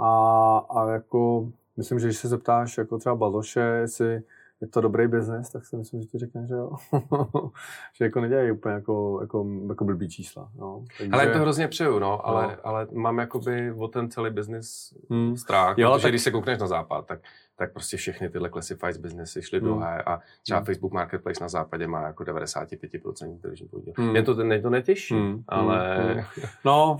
A, 0.00 0.58
a 0.70 0.90
jako 0.90 1.48
myslím, 1.76 1.98
že 1.98 2.06
když 2.06 2.18
se 2.18 2.28
zeptáš 2.28 2.78
jako 2.78 2.98
třeba 2.98 3.14
Baloše, 3.14 3.60
jestli 3.60 4.22
je 4.60 4.68
to 4.68 4.80
dobrý 4.80 5.08
biznes, 5.08 5.50
tak 5.50 5.66
si 5.66 5.76
myslím, 5.76 6.02
že 6.02 6.08
ti 6.08 6.18
řekne, 6.18 6.46
že 6.46 6.54
jo. 6.54 6.70
že 7.92 8.04
jako 8.04 8.20
nedělají 8.20 8.50
úplně 8.50 8.74
jako, 8.74 9.18
jako, 9.20 9.46
jako 9.68 9.84
blbý 9.84 10.08
čísla. 10.08 10.50
No. 10.58 10.84
Takže... 10.98 11.12
Ale 11.12 11.26
to 11.26 11.38
hrozně 11.38 11.68
přeju, 11.68 11.98
no, 11.98 12.26
ale, 12.26 12.46
no. 12.46 12.52
ale 12.62 12.86
mám 12.92 13.18
jakoby 13.18 13.72
o 13.72 13.88
ten 13.88 14.10
celý 14.10 14.30
biznis 14.30 14.94
hmm. 15.10 15.36
strach, 15.36 15.78
jo, 15.78 15.92
protože 15.92 16.02
tak... 16.02 16.12
když 16.12 16.22
se 16.22 16.30
koukneš 16.30 16.58
na 16.58 16.66
západ, 16.66 17.06
tak 17.06 17.20
tak 17.56 17.72
prostě 17.72 17.96
všechny 17.96 18.28
tyhle 18.28 18.50
classified 18.50 18.96
businessy 18.96 19.42
šly 19.42 19.60
hmm. 19.60 19.68
do 19.68 19.80
a 19.84 20.20
třeba 20.42 20.58
hmm. 20.58 20.66
Facebook 20.66 20.92
Marketplace 20.92 21.44
na 21.44 21.48
západě 21.48 21.86
má 21.86 22.02
jako 22.02 22.24
95% 22.24 23.40
tržní 23.40 23.68
podíl. 23.68 23.92
Hmm. 23.96 24.10
Mě 24.10 24.22
to, 24.22 24.34
mě 24.34 24.62
to 24.62 24.70
netěší, 24.70 25.14
hmm. 25.14 25.44
ale... 25.48 26.04
Hmm. 26.14 26.24
No, 26.64 26.98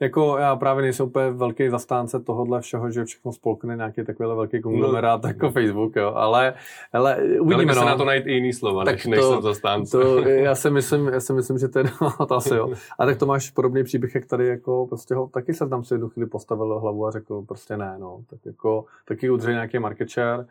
jako 0.00 0.38
já 0.38 0.56
právě 0.56 0.82
nejsem 0.82 1.06
úplně 1.06 1.30
velký 1.30 1.68
zastánce 1.68 2.20
tohohle 2.20 2.60
všeho, 2.60 2.90
že 2.90 3.04
všechno 3.04 3.32
spolkne 3.32 3.76
nějaký 3.76 4.04
takovýhle 4.04 4.36
velký 4.36 4.62
konglomerát 4.62 5.22
no. 5.22 5.28
jako 5.28 5.50
Facebook, 5.50 5.96
jo, 5.96 6.12
ale, 6.14 6.54
ale 6.92 7.16
uvidíme, 7.40 7.74
no. 7.74 7.80
se 7.80 7.86
na 7.86 7.96
to 7.96 8.04
najít 8.04 8.26
i 8.26 8.32
jiný 8.32 8.52
slova, 8.52 8.84
tak 8.84 8.94
než, 8.94 9.02
to, 9.04 9.10
než 9.10 9.24
jsem 9.24 9.42
zastánce. 9.42 9.98
To, 9.98 10.28
já, 10.28 10.54
si 10.54 10.70
myslím, 10.70 11.08
já 11.08 11.20
si 11.20 11.32
myslím, 11.32 11.58
že 11.58 11.68
to 11.68 11.78
je 11.78 11.84
no, 12.00 12.32
asi 12.32 12.54
jo. 12.54 12.72
A 12.98 13.06
tak 13.06 13.18
to 13.18 13.26
máš 13.26 13.50
podobný 13.50 13.84
příběh, 13.84 14.14
jak 14.14 14.26
tady 14.26 14.46
jako 14.46 14.86
prostě 14.86 15.14
ho, 15.14 15.26
taky 15.26 15.54
se 15.54 15.68
tam 15.68 15.84
si 15.84 15.94
jednu 15.94 16.08
chvíli 16.08 16.28
postavil 16.28 16.78
hlavu 16.78 17.06
a 17.06 17.10
řekl 17.10 17.42
prostě 17.42 17.76
ne, 17.76 17.96
no, 17.98 18.20
tak 18.30 18.38
jako 18.46 18.84
taky 19.04 19.30
udrží 19.30 19.52
nějaký 19.52 19.78
market 19.78 19.93
share, 20.08 20.46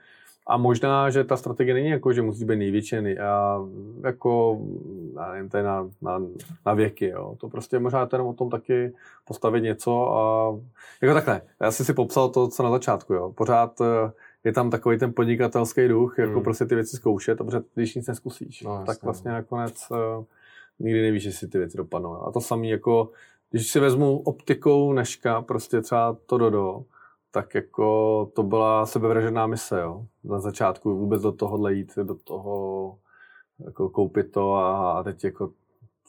a 0.48 0.58
možná, 0.58 1.10
že 1.10 1.24
ta 1.24 1.38
strategie 1.38 1.74
není 1.74 1.90
jako, 1.90 2.14
že 2.14 2.22
musí 2.22 2.46
být 2.46 2.56
největší 2.56 3.20
a 3.20 3.62
jako, 4.04 4.62
já 5.16 5.32
nevím, 5.32 5.50
to 5.50 5.58
je 5.58 5.64
na, 5.64 5.90
na, 6.02 6.22
na 6.66 6.74
věky, 6.74 7.08
jo. 7.08 7.36
To 7.40 7.50
prostě 7.50 7.80
možná 7.80 8.06
ten 8.06 8.22
o 8.22 8.34
tom 8.34 8.50
taky 8.50 8.94
postavit 9.26 9.62
něco 9.62 10.18
a 10.18 10.56
jako 11.02 11.14
takhle, 11.14 11.42
já 11.62 11.72
jsem 11.72 11.86
si 11.86 11.94
popsal 11.94 12.30
to, 12.30 12.48
co 12.48 12.64
na 12.64 12.72
začátku, 12.72 13.14
jo. 13.14 13.32
Pořád 13.36 13.82
eh, 13.82 14.12
je 14.44 14.54
tam 14.54 14.70
takový 14.70 14.98
ten 14.98 15.14
podnikatelský 15.14 15.88
duch, 15.88 16.16
jako 16.20 16.34
hmm. 16.34 16.44
prostě 16.44 16.66
ty 16.66 16.76
věci 16.76 16.98
zkoušet, 16.98 17.38
protože 17.38 17.60
když 17.74 17.96
nic 17.96 18.08
neskusíš, 18.08 18.62
no, 18.62 18.84
tak 18.86 19.04
vlastně 19.04 19.32
nakonec 19.32 19.88
uh, 19.92 19.98
nikdy 20.80 21.02
nevíš, 21.02 21.24
jestli 21.24 21.48
ty 21.48 21.58
věci 21.58 21.78
dopadnou. 21.78 22.28
A 22.28 22.32
to 22.32 22.42
samé 22.42 22.68
jako, 22.68 23.12
když 23.52 23.72
si 23.72 23.80
vezmu 23.80 24.20
optikou 24.20 24.94
dneška, 24.94 25.42
prostě 25.42 25.82
třeba 25.82 26.18
to 26.26 26.38
dodo, 26.38 26.84
tak 27.34 27.56
jako 27.56 28.32
to 28.36 28.44
byla 28.44 28.86
sebevražená 28.86 29.48
mise, 29.48 29.82
jo. 29.82 30.06
Na 30.24 30.40
začátku 30.40 30.98
vůbec 30.98 31.22
do 31.22 31.32
tohohle 31.32 31.74
jít, 31.74 31.96
do 32.04 32.16
toho 32.16 32.98
jako 33.66 33.90
koupit 33.90 34.32
to 34.32 34.54
a, 34.54 34.92
a 34.92 35.04
teď 35.04 35.24
jako 35.24 35.48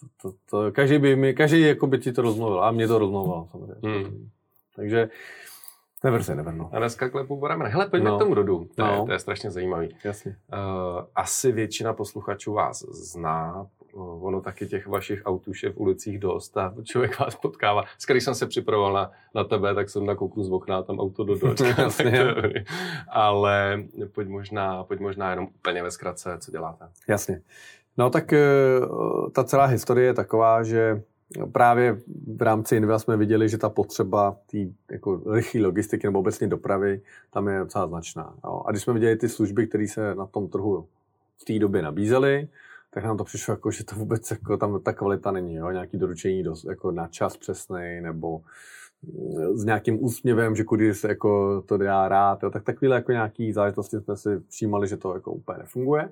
to, 0.01 0.07
to, 0.23 0.37
to, 0.51 0.73
každý 0.73 0.99
by 0.99 1.17
mi, 1.17 1.35
každý 1.35 1.61
jako 1.61 1.87
by 1.87 1.99
ti 1.99 2.13
to 2.13 2.23
rozmluvil 2.23 2.65
a 2.65 2.71
mě 2.71 2.89
to 2.89 2.99
rozmluvil 2.99 3.49
samozřejmě. 3.51 3.89
Hmm. 3.89 4.29
Takže 4.77 5.09
Never 6.05 6.23
se 6.23 6.35
never, 6.35 6.55
no. 6.55 6.71
A 6.73 6.79
dneska 6.79 7.09
klepu 7.09 7.41
po 7.41 7.49
Hele, 7.49 7.89
pojďme 7.89 8.11
no. 8.11 8.17
k 8.17 8.19
tomu 8.19 8.35
rodu. 8.35 8.69
To, 8.75 8.83
no. 8.83 8.93
je, 8.93 9.07
to 9.07 9.13
je 9.13 9.19
strašně 9.19 9.51
zajímavý. 9.51 9.97
Jasně. 10.05 10.37
Uh, 10.53 11.05
asi 11.15 11.53
většina 11.53 11.93
posluchačů 11.93 12.53
vás 12.53 12.83
zná, 12.83 13.67
ono 13.95 14.41
taky 14.41 14.67
těch 14.67 14.87
vašich 14.87 15.23
autů 15.25 15.53
je 15.63 15.73
v 15.73 15.77
ulicích 15.77 16.19
dost 16.19 16.57
a 16.57 16.75
člověk 16.85 17.19
vás 17.19 17.37
potkává. 17.37 17.85
Když 18.09 18.25
jsem 18.25 18.35
se 18.35 18.47
připravoval 18.47 18.93
na, 18.93 19.11
na 19.35 19.45
tebe, 19.45 19.75
tak 19.75 19.91
jsem 19.91 20.07
nakouknul 20.07 20.45
z 20.45 20.51
okna, 20.51 20.83
tam 20.83 20.99
auto 20.99 21.25
do 21.25 21.39
dočka. 21.39 21.89
Ale 23.09 23.85
pojď 24.13 24.29
možná, 24.29 24.85
pojď 24.85 25.01
možná 25.01 25.31
jenom 25.31 25.49
úplně 25.57 25.83
ve 25.83 25.91
zkratce, 25.91 26.39
co 26.41 26.51
děláte. 26.51 26.89
Jasně. 27.09 27.41
No 27.97 28.11
tak 28.11 28.33
eh, 28.33 28.41
ta 29.33 29.45
celá 29.45 29.65
historie 29.65 30.07
je 30.07 30.15
taková, 30.15 30.63
že 30.63 31.03
právě 31.53 32.01
v 32.37 32.43
rámci 32.43 32.77
Invia 32.77 32.99
jsme 32.99 33.17
viděli, 33.17 33.49
že 33.49 33.59
ta 33.59 33.69
potřeba 33.69 34.37
té 34.51 34.59
jako 34.91 35.23
rychlé 35.35 35.61
logistiky 35.61 36.07
nebo 36.07 36.19
obecně 36.19 36.47
dopravy 36.47 37.01
tam 37.31 37.49
je 37.49 37.59
docela 37.59 37.87
značná. 37.87 38.35
Jo. 38.45 38.63
A 38.67 38.71
když 38.71 38.83
jsme 38.83 38.93
viděli 38.93 39.17
ty 39.17 39.29
služby, 39.29 39.67
které 39.67 39.89
se 39.89 40.15
na 40.15 40.27
tom 40.27 40.49
trhu 40.49 40.87
v 41.37 41.45
té 41.45 41.59
době 41.59 41.83
nabízely, 41.83 42.49
tak 42.91 43.05
nám 43.05 43.17
to 43.17 43.25
přišlo 43.25 43.53
jako, 43.53 43.71
že 43.71 43.85
to 43.85 43.97
vůbec 43.97 44.31
jako 44.31 44.57
tam 44.57 44.81
ta 44.81 44.93
kvalita 44.93 45.31
není, 45.31 45.55
jo? 45.55 45.71
nějaký 45.71 45.99
doručení 45.99 46.43
dost, 46.43 46.65
jako 46.65 46.91
na 46.91 47.09
čas 47.09 47.37
přesný, 47.37 48.01
nebo 48.01 48.41
mm, 49.03 49.57
s 49.57 49.65
nějakým 49.65 50.05
úsměvem, 50.05 50.57
že 50.57 50.65
kudy 50.65 50.95
se 50.95 51.09
jako 51.09 51.63
to 51.63 51.77
dá 51.77 52.09
rád, 52.09 52.43
jo? 52.43 52.51
tak 52.51 52.63
takovýhle 52.63 52.97
jako 52.97 53.13
nějaký 53.13 53.53
záležitosti 53.53 53.97
jsme 54.01 54.17
si 54.17 54.29
všímali, 54.49 54.89
že 54.89 54.97
to 54.97 55.15
jako 55.15 55.33
úplně 55.33 55.59
nefunguje. 55.59 56.09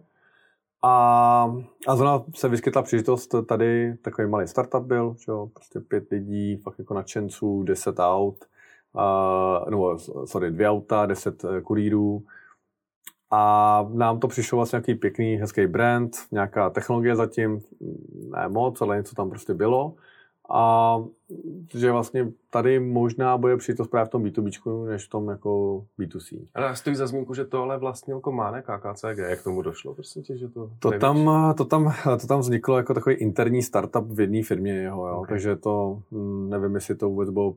A, 0.83 1.57
a 1.89 1.97
zrovna 1.97 2.25
se 2.35 2.49
vyskytla 2.49 2.83
příležitost 2.83 3.35
tady, 3.49 3.97
takový 4.03 4.29
malý 4.29 4.49
startup 4.49 4.83
byl, 4.83 5.17
jo? 5.29 5.49
prostě 5.55 5.81
pět 5.81 6.11
lidí, 6.11 6.57
fakt 6.57 6.79
jako 6.79 6.95
nadšenců, 6.95 7.63
deset 7.63 7.95
aut, 7.99 8.45
uh, 8.93 9.71
nebo 9.71 9.99
sorry, 10.25 10.51
dvě 10.51 10.69
auta, 10.69 11.07
deset 11.07 11.45
eh, 11.45 11.61
kurýrů, 11.61 12.25
a 13.35 13.87
nám 13.93 14.21
to 14.21 14.29
přišlo 14.29 14.57
vlastně 14.57 14.77
nějaký 14.77 14.95
pěkný, 14.95 15.37
hezký 15.37 15.67
brand, 15.67 16.17
nějaká 16.33 16.71
technologie 16.71 17.17
zatím, 17.17 17.61
ne 18.31 18.49
moc, 18.49 18.81
ale 18.81 18.97
něco 18.97 19.15
tam 19.15 19.31
prostě 19.31 19.55
bylo. 19.55 19.95
A 20.53 20.97
že 21.75 21.93
vlastně 21.93 22.33
tady 22.51 22.81
možná 22.81 23.39
bude 23.39 23.57
to 23.77 23.85
právě 23.85 24.07
v 24.07 24.11
tom 24.11 24.23
B2B, 24.23 24.87
než 24.87 25.07
v 25.07 25.11
tom 25.11 25.29
jako 25.29 25.85
B2C. 25.99 26.47
Ale 26.55 26.77
stojí 26.77 26.97
za 26.97 27.07
zmínku, 27.07 27.35
že 27.35 27.45
to 27.45 27.63
ale 27.63 27.79
vlastně 27.79 28.15
jako 28.15 28.33
KKCG. 28.63 29.19
Jak 29.19 29.43
tomu 29.43 29.63
došlo? 29.63 29.95
Prostě 29.95 30.21
tě, 30.21 30.37
že 30.37 30.49
to, 30.49 30.71
to 30.79 30.91
tam, 30.91 31.31
to, 31.57 31.65
tam, 31.65 31.95
to 32.21 32.27
tam 32.27 32.41
vzniklo 32.41 32.77
jako 32.77 32.95
takový 32.95 33.17
interní 33.17 33.63
startup 33.63 34.07
v 34.07 34.21
jedné 34.21 34.43
firmě 34.43 34.73
jeho, 34.73 35.09
jo. 35.09 35.17
Okay. 35.17 35.29
takže 35.29 35.57
to 35.57 36.03
mm, 36.11 36.51
nevím, 36.51 36.75
jestli 36.75 36.95
to 36.95 37.09
vůbec 37.09 37.31
bylo 37.31 37.55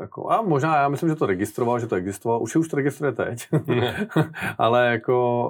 jako, 0.00 0.30
a 0.30 0.42
možná, 0.42 0.76
já 0.76 0.88
myslím, 0.88 1.08
že 1.08 1.14
to 1.14 1.26
registroval, 1.26 1.78
že 1.78 1.86
to 1.86 1.94
existovalo, 1.94 2.40
už 2.40 2.56
už 2.56 2.68
to 2.68 2.76
registruje 2.76 3.12
teď, 3.12 3.48
ale 4.58 4.86
jako 4.86 5.48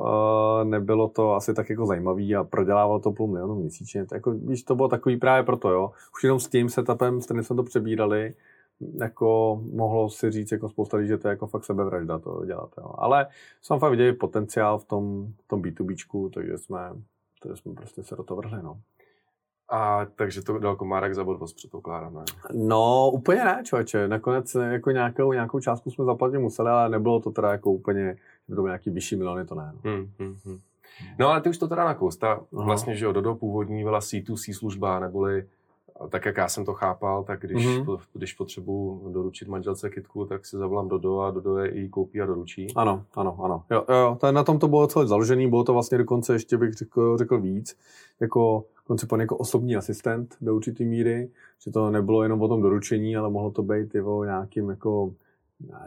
uh, 0.62 0.70
nebylo 0.70 1.08
to 1.08 1.34
asi 1.34 1.54
tak 1.54 1.70
jako 1.70 1.86
zajímavý 1.86 2.36
a 2.36 2.44
prodělávalo 2.44 2.98
to 2.98 3.12
půl 3.12 3.26
milionu 3.26 3.54
měsíčně, 3.54 4.06
to 4.06 4.14
jako, 4.14 4.30
víš, 4.30 4.62
to 4.62 4.74
bylo 4.74 4.88
takový 4.88 5.16
právě 5.16 5.42
proto, 5.42 5.70
jo, 5.70 5.90
už 6.14 6.24
jenom 6.24 6.40
s 6.40 6.48
tím 6.48 6.68
setupem, 6.68 7.20
s 7.20 7.24
kterým 7.24 7.42
jsme 7.42 7.56
to 7.56 7.62
přebírali, 7.62 8.34
jako 9.00 9.60
mohlo 9.72 10.10
si 10.10 10.30
říct 10.30 10.52
jako 10.52 10.68
spousta 10.68 10.96
lidí, 10.96 11.08
že 11.08 11.18
to 11.18 11.28
je 11.28 11.30
jako 11.30 11.46
fakt 11.46 11.64
sebevražda 11.64 12.18
to 12.18 12.44
dělat. 12.46 12.70
Jo. 12.78 12.94
Ale 12.98 13.26
jsem 13.62 13.78
fakt 13.78 13.90
viděli 13.90 14.12
potenciál 14.12 14.78
v 14.78 14.84
tom, 14.84 15.32
v 15.44 15.48
tom 15.48 15.62
B2Bčku, 15.62 16.30
takže 16.30 16.58
jsme, 16.58 16.78
takže 17.42 17.62
jsme 17.62 17.74
prostě 17.74 18.02
se 18.02 18.16
do 18.16 18.22
toho 18.22 18.38
vrhli. 18.38 18.62
No. 18.62 18.80
A 19.68 20.06
takže 20.16 20.42
to 20.42 20.58
dal 20.58 20.76
Komárek 20.76 21.14
za 21.14 21.24
bodvost, 21.24 21.56
předpokládám, 21.56 22.14
ne? 22.14 22.24
No, 22.52 23.10
úplně 23.10 23.44
ne, 23.44 23.62
člověče. 23.64 24.08
Nakonec 24.08 24.54
jako 24.54 24.90
nějakou, 24.90 25.32
nějakou 25.32 25.60
částku 25.60 25.90
jsme 25.90 26.04
zaplatit 26.04 26.38
museli, 26.38 26.70
ale 26.70 26.88
nebylo 26.88 27.20
to 27.20 27.30
teda 27.30 27.52
jako 27.52 27.72
úplně, 27.72 28.04
že 28.04 28.16
by 28.48 28.54
to 28.56 28.62
byl 28.62 28.68
nějaký 28.68 28.90
vyšší 28.90 29.16
miliony, 29.16 29.44
to 29.44 29.54
ne. 29.54 29.72
No. 29.74 29.90
Hmm, 29.90 30.10
hmm, 30.18 30.36
hmm. 30.44 30.58
No 31.18 31.28
ale 31.28 31.40
ty 31.40 31.48
už 31.48 31.58
to 31.58 31.68
teda 31.68 31.84
nakous. 31.84 32.16
Ta 32.16 32.40
vlastně, 32.52 32.96
že 32.96 33.04
jo, 33.04 33.12
Dodo 33.12 33.34
původní 33.34 33.82
byla 33.82 33.98
C2C 33.98 34.54
služba, 34.54 35.00
neboli 35.00 35.46
tak 36.08 36.24
jak 36.24 36.36
já 36.36 36.48
jsem 36.48 36.64
to 36.64 36.74
chápal, 36.74 37.24
tak 37.24 37.40
když, 37.40 37.66
mm-hmm. 37.66 37.98
když 38.12 38.32
potřebuji 38.32 39.08
doručit 39.12 39.48
manželce 39.48 39.90
kitku, 39.90 40.24
tak 40.24 40.46
si 40.46 40.56
zavolám 40.56 40.88
Dodo 40.88 41.20
a 41.20 41.30
Dodo 41.30 41.58
je 41.58 41.68
i 41.70 41.88
koupí 41.88 42.20
a 42.20 42.26
doručí. 42.26 42.66
Ano, 42.76 43.04
ano, 43.14 43.38
ano. 43.44 43.64
Jo, 43.70 43.84
jo, 43.88 44.16
to, 44.20 44.32
na 44.32 44.44
tom 44.44 44.58
to 44.58 44.68
bylo 44.68 44.86
celé 44.86 45.06
založené, 45.06 45.48
bylo 45.48 45.64
to 45.64 45.72
vlastně 45.72 45.98
dokonce 45.98 46.32
ještě 46.32 46.56
bych 46.56 46.74
řekl, 46.74 47.16
řekl 47.18 47.40
víc, 47.40 47.76
jako 48.20 48.64
koncipovaný 48.86 49.22
jako 49.22 49.36
osobní 49.36 49.76
asistent 49.76 50.36
do 50.40 50.56
určité 50.56 50.84
míry, 50.84 51.30
že 51.64 51.70
to 51.70 51.90
nebylo 51.90 52.22
jenom 52.22 52.42
o 52.42 52.48
tom 52.48 52.62
doručení, 52.62 53.16
ale 53.16 53.30
mohlo 53.30 53.50
to 53.50 53.62
být 53.62 53.94
i 53.94 54.00
o 54.00 54.24
nějakým 54.24 54.70
jako 54.70 55.14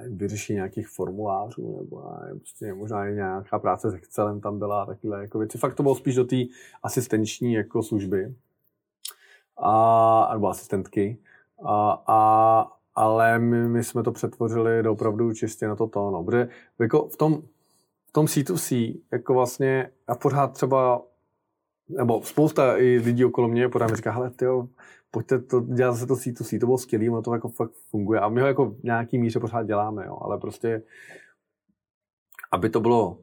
vyřešení 0.09 0.55
nějakých 0.55 0.87
formulářů, 0.87 1.77
nebo 1.77 2.03
prostě 2.35 2.73
možná 2.73 3.07
i 3.07 3.13
nějaká 3.13 3.59
práce 3.59 3.91
s 3.91 3.93
Excelem 3.93 4.41
tam 4.41 4.59
byla, 4.59 4.85
takové 4.85 5.21
jako 5.21 5.39
věci. 5.39 5.57
Fakt 5.57 5.75
to 5.75 5.83
bylo 5.83 5.95
spíš 5.95 6.15
do 6.15 6.25
té 6.25 6.35
asistenční 6.83 7.53
jako 7.53 7.83
služby, 7.83 8.33
a, 9.57 10.29
nebo 10.33 10.47
asistentky. 10.47 11.17
A, 11.65 12.03
a, 12.07 12.71
ale 12.95 13.39
my, 13.39 13.69
my, 13.69 13.83
jsme 13.83 14.03
to 14.03 14.11
přetvořili 14.11 14.83
do 14.83 14.91
opravdu 14.91 15.33
čistě 15.33 15.67
na 15.67 15.75
to 15.75 15.87
tóno. 15.87 16.23
Protože 16.23 16.49
jako 16.79 17.07
v 17.07 17.17
tom, 17.17 17.41
v 18.07 18.11
tom 18.11 18.25
C2C, 18.25 18.95
jako 19.11 19.33
vlastně, 19.33 19.89
a 20.07 20.15
pořád 20.15 20.47
třeba, 20.47 21.01
nebo 21.89 22.21
spousta 22.23 22.77
i 22.77 23.01
lidí 23.03 23.25
okolo 23.25 23.47
mě 23.47 23.69
pořád 23.69 23.89
mi 23.89 23.95
říká, 23.95 24.11
hele, 24.11 24.29
tyjo, 24.29 24.67
pojďte 25.11 25.39
to 25.39 25.59
dělat 25.59 25.91
zase 25.91 26.07
to 26.07 26.13
C2C, 26.13 26.59
to 26.59 26.65
bylo 26.65 26.77
skvělé, 26.77 27.09
ono 27.09 27.21
to 27.21 27.33
jako 27.33 27.49
fakt 27.49 27.71
funguje. 27.89 28.19
A 28.19 28.29
my 28.29 28.41
ho 28.41 28.47
jako 28.47 28.65
v 28.65 28.83
nějaký 28.83 29.17
míře 29.17 29.39
pořád 29.39 29.63
děláme, 29.63 30.05
jo, 30.05 30.17
ale 30.21 30.37
prostě, 30.37 30.81
aby 32.51 32.69
to 32.69 32.79
bylo 32.79 33.17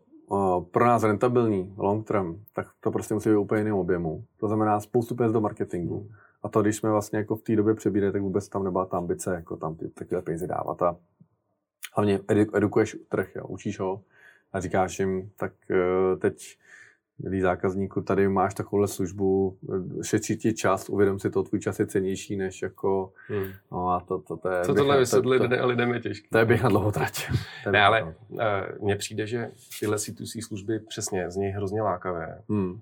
pro 0.70 0.86
nás 0.86 1.02
rentabilní 1.02 1.74
long 1.76 2.06
term, 2.06 2.44
tak 2.54 2.66
to 2.80 2.90
prostě 2.90 3.14
musí 3.14 3.28
být 3.28 3.36
úplně 3.36 3.60
jiným 3.60 3.74
objemu. 3.74 4.24
To 4.36 4.46
znamená 4.46 4.80
spoustu 4.80 5.14
peněz 5.14 5.32
do 5.32 5.40
marketingu. 5.40 6.10
A 6.44 6.48
to, 6.48 6.62
když 6.62 6.76
jsme 6.76 6.90
vlastně 6.90 7.18
jako 7.18 7.36
v 7.36 7.42
té 7.42 7.56
době 7.56 7.74
přebírali, 7.74 8.12
tak 8.12 8.22
vůbec 8.22 8.48
tam 8.48 8.64
nebyla 8.64 8.86
ta 8.86 8.96
ambice, 8.96 9.34
jako 9.34 9.56
tam 9.56 9.74
ty 9.74 9.88
takové 9.88 10.22
peníze 10.22 10.46
dávat. 10.46 10.82
A 10.82 10.96
hlavně 11.94 12.20
edukuješ 12.54 12.96
trh, 13.08 13.36
jo, 13.36 13.46
učíš 13.46 13.80
ho 13.80 14.02
a 14.52 14.60
říkáš 14.60 14.98
jim, 14.98 15.30
tak 15.36 15.52
uh, 15.70 16.18
teď 16.18 16.58
milý 17.18 17.40
zákazníku, 17.40 18.00
tady 18.00 18.28
máš 18.28 18.54
takovouhle 18.54 18.88
službu, 18.88 19.58
šetří 20.02 20.36
ti 20.36 20.54
čas, 20.54 20.88
uvědom 20.88 21.18
si 21.18 21.30
to, 21.30 21.42
tvůj 21.42 21.60
čas 21.60 21.78
je 21.78 21.86
cenější 21.86 22.36
než 22.36 22.62
jako, 22.62 23.12
hmm. 23.28 23.46
no 23.72 23.88
a 23.88 24.00
to, 24.00 24.18
to, 24.18 24.36
to 24.36 24.48
je... 24.48 24.64
Co 24.64 24.74
tohle 24.74 24.98
vysvětlit 24.98 25.38
to, 25.38 25.48
to, 25.48 25.66
lidem 25.66 25.94
je 25.94 26.00
těžké. 26.00 26.28
To 26.32 26.38
je 26.38 26.44
běh 26.44 26.62
na 26.62 26.68
dlouho 26.68 26.92
trať. 26.92 27.30
Ne, 27.70 27.84
ale 27.84 28.14
uh, 28.28 28.40
mně 28.80 28.96
přijde, 28.96 29.26
že 29.26 29.50
tyhle 29.80 29.96
C2C 29.96 30.46
služby 30.46 30.78
přesně 30.78 31.30
z 31.30 31.36
něj 31.36 31.50
hrozně 31.50 31.82
lákavé. 31.82 32.42
Hmm. 32.48 32.80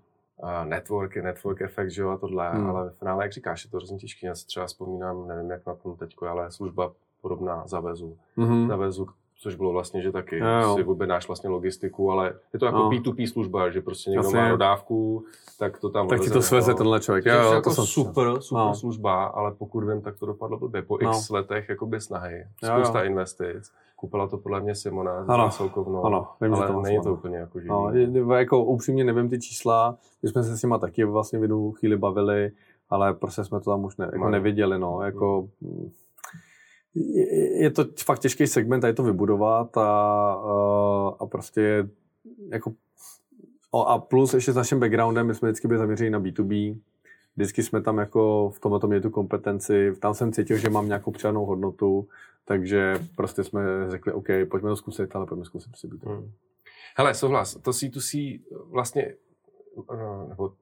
Network, 0.65 1.17
network 1.17 1.61
efekt, 1.61 1.91
že 1.91 2.03
jo, 2.03 2.11
a 2.11 2.17
tohle, 2.17 2.51
hmm. 2.51 2.71
ale 2.71 2.91
v 2.91 2.99
finále, 2.99 3.25
jak 3.25 3.33
říkáš, 3.33 3.65
je 3.65 3.71
to 3.71 3.77
hrozně 3.77 3.99
těžké. 3.99 4.27
Já 4.27 4.35
si 4.35 4.47
třeba 4.47 4.67
vzpomínám, 4.67 5.29
nevím, 5.29 5.51
jak 5.51 5.67
na 5.67 5.75
tom 5.75 5.97
teď, 5.97 6.15
ale 6.29 6.51
služba 6.51 6.93
podobná 7.21 7.63
zavezu. 7.67 8.17
Mm-hmm. 8.39 8.69
Zavezu, 8.69 9.07
což 9.43 9.55
bylo 9.55 9.73
vlastně, 9.73 10.03
že 10.03 10.13
taky 10.13 10.39
jo, 10.39 10.75
si 10.77 10.85
objednáš 10.85 11.27
vlastně 11.27 11.51
logistiku, 11.51 12.11
ale 12.11 12.35
je 12.53 12.59
to 12.59 12.67
jako 12.67 12.79
no. 12.79 12.91
P2P 12.91 13.33
služba, 13.33 13.71
že 13.71 13.81
prostě 13.81 14.11
někdo 14.11 14.25
Jasně. 14.25 14.41
má 14.41 14.51
dodávku, 14.51 15.25
tak 15.59 15.79
to 15.79 15.91
tam 15.91 16.09
Tak 16.09 16.21
ti 16.21 16.31
to 16.31 16.43
sveze 16.43 16.75
tenhle 16.75 17.01
člověk. 17.01 17.27
Jo, 17.27 17.35
jo, 17.35 17.53
jako 17.53 17.75
to 17.75 17.87
super, 17.87 18.41
super 18.41 18.65
no. 18.65 18.75
služba, 18.75 19.25
ale 19.25 19.53
pokud 19.53 19.85
vím, 19.85 20.03
tak 20.03 20.19
to 20.19 20.27
dopadlo 20.27 20.59
blbě. 20.59 20.83
Po 20.83 20.99
no. 21.03 21.11
x 21.11 21.31
letech 21.31 21.69
jakoby 21.69 22.01
snahy, 22.01 22.47
spousta 22.65 22.99
jo, 22.99 23.05
jo. 23.05 23.11
investic, 23.11 23.73
koupila 24.03 24.29
to 24.29 24.39
podle 24.39 24.61
mě 24.61 24.75
Simona 24.75 25.25
ano, 25.29 25.51
Soukovnou, 25.51 26.05
ano, 26.05 26.29
vím, 26.41 26.55
ale 26.55 26.67
to 26.67 26.81
není 26.81 27.01
to 27.03 27.13
úplně 27.13 27.37
jako 27.37 27.61
živý. 27.61 27.71
No, 27.71 28.35
jako 28.35 28.65
upřímně 28.65 29.05
nevím 29.05 29.29
ty 29.29 29.39
čísla, 29.39 29.99
my 30.23 30.29
jsme 30.29 30.43
se 30.43 30.57
s 30.57 30.63
nima 30.63 30.79
taky 30.79 31.05
vlastně 31.05 31.39
v 31.39 31.43
jednu 31.43 31.73
chvíli 31.73 31.97
bavili, 31.97 32.51
ale 32.91 33.15
prostě 33.15 33.45
jsme 33.45 33.61
to 33.61 33.71
tam 33.71 33.85
už 33.85 33.97
ne, 33.97 34.11
jako 34.13 34.29
neviděli, 34.29 34.79
no, 34.79 35.03
jako... 35.03 35.49
Hmm 35.63 35.91
je 37.55 37.71
to 37.71 37.85
fakt 38.05 38.19
těžký 38.19 38.47
segment 38.47 38.85
a 38.85 38.87
je 38.87 38.93
to 38.93 39.03
vybudovat 39.03 39.77
a, 39.77 40.33
a 41.21 41.27
prostě 41.27 41.89
jako 42.49 42.73
a 43.87 43.99
plus 43.99 44.35
ještě 44.35 44.53
s 44.53 44.57
naším 44.57 44.81
backgroundem, 44.81 45.27
my 45.27 45.35
jsme 45.35 45.49
vždycky 45.49 45.69
byli 45.69 45.79
zaměření 45.79 46.11
na 46.11 46.21
B2B, 46.21 46.79
vždycky 47.37 47.63
jsme 47.63 47.83
tam 47.83 47.99
jako 47.99 48.51
v 48.51 48.61
tomhle 48.61 48.81
měli 48.87 49.03
tu 49.03 49.11
kompetenci, 49.11 49.93
tam 50.01 50.15
jsem 50.15 50.33
cítil, 50.33 50.57
že 50.57 50.71
mám 50.71 50.89
nějakou 50.89 51.11
přidanou 51.11 51.45
hodnotu, 51.45 52.09
takže 52.45 52.99
prostě 53.17 53.45
jsme 53.45 53.63
řekli, 53.89 54.13
OK, 54.13 54.27
pojďme 54.51 54.71
to 54.71 54.77
zkusit, 54.77 55.17
ale 55.17 55.27
pojďme 55.27 55.45
zkusit 55.45 55.69
prostě 55.69 55.89
B2B. 55.89 56.09
Hmm. 56.09 56.33
Hele, 56.97 57.15
souhlas, 57.15 57.55
to 57.55 57.71
C2C 57.71 58.41
vlastně, 58.71 59.15
nebo 60.29 60.53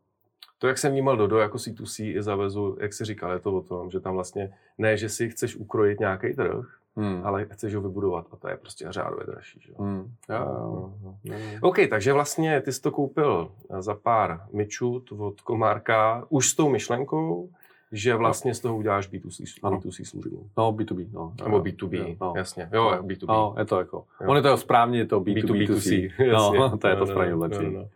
to, 0.58 0.68
jak 0.68 0.78
jsem 0.78 0.92
vnímal 0.92 1.16
Dodo 1.16 1.38
jako 1.38 1.58
C2C 1.58 2.16
i 2.16 2.22
zavezu, 2.22 2.76
jak 2.80 2.92
si 2.92 3.04
říkal, 3.04 3.32
je 3.32 3.38
to 3.38 3.52
o 3.52 3.60
tom, 3.60 3.90
že 3.90 4.00
tam 4.00 4.14
vlastně 4.14 4.54
ne, 4.78 4.96
že 4.96 5.08
si 5.08 5.30
chceš 5.30 5.56
ukrojit 5.56 6.00
nějaký 6.00 6.34
trh, 6.34 6.79
hmm. 7.00 7.20
ale 7.26 7.46
chceš 7.50 7.74
ho 7.74 7.80
vybudovat 7.82 8.26
a 8.32 8.36
to 8.36 8.48
je 8.48 8.56
prostě 8.56 8.86
řádově 8.88 9.26
dražší. 9.26 9.60
Že? 9.60 9.72
Hmm. 9.78 10.12
Jo, 10.28 10.36
jo. 10.36 10.92
No, 11.02 11.18
no. 11.24 11.38
OK, 11.60 11.76
takže 11.90 12.12
vlastně 12.12 12.60
ty 12.60 12.72
jsi 12.72 12.82
to 12.82 12.90
koupil 12.90 13.52
za 13.78 13.94
pár 13.94 14.40
myčů 14.52 15.04
od 15.18 15.40
Komárka 15.40 16.26
už 16.28 16.48
s 16.48 16.54
tou 16.54 16.68
myšlenkou, 16.68 17.50
že 17.92 18.14
vlastně 18.14 18.54
z 18.54 18.60
toho 18.60 18.76
uděláš 18.76 19.10
B2C, 19.10 19.44
ano. 19.62 19.78
B2C 19.78 20.04
službu. 20.04 20.50
No, 20.58 20.72
B2B, 20.72 21.08
no. 21.12 21.32
Nebo 21.44 21.60
B2B, 21.60 22.16
no. 22.20 22.32
jasně. 22.36 22.68
Jo, 22.72 22.90
B2B. 23.02 23.26
No, 23.28 23.54
je 23.58 23.64
to 23.64 23.78
jako, 23.78 24.04
jo. 24.20 24.30
on 24.30 24.36
je 24.36 24.42
to 24.42 24.56
správně, 24.56 24.98
je 24.98 25.06
to 25.06 25.20
B2B, 25.20 25.44
B2B, 25.44 25.66
B2C. 25.66 26.12
Jasně. 26.24 26.58
No, 26.58 26.78
to 26.78 26.88
je 26.88 26.96
to 26.96 27.06
správně 27.06 27.34
lepší. 27.34 27.64
No, 27.64 27.70
no. 27.70 27.88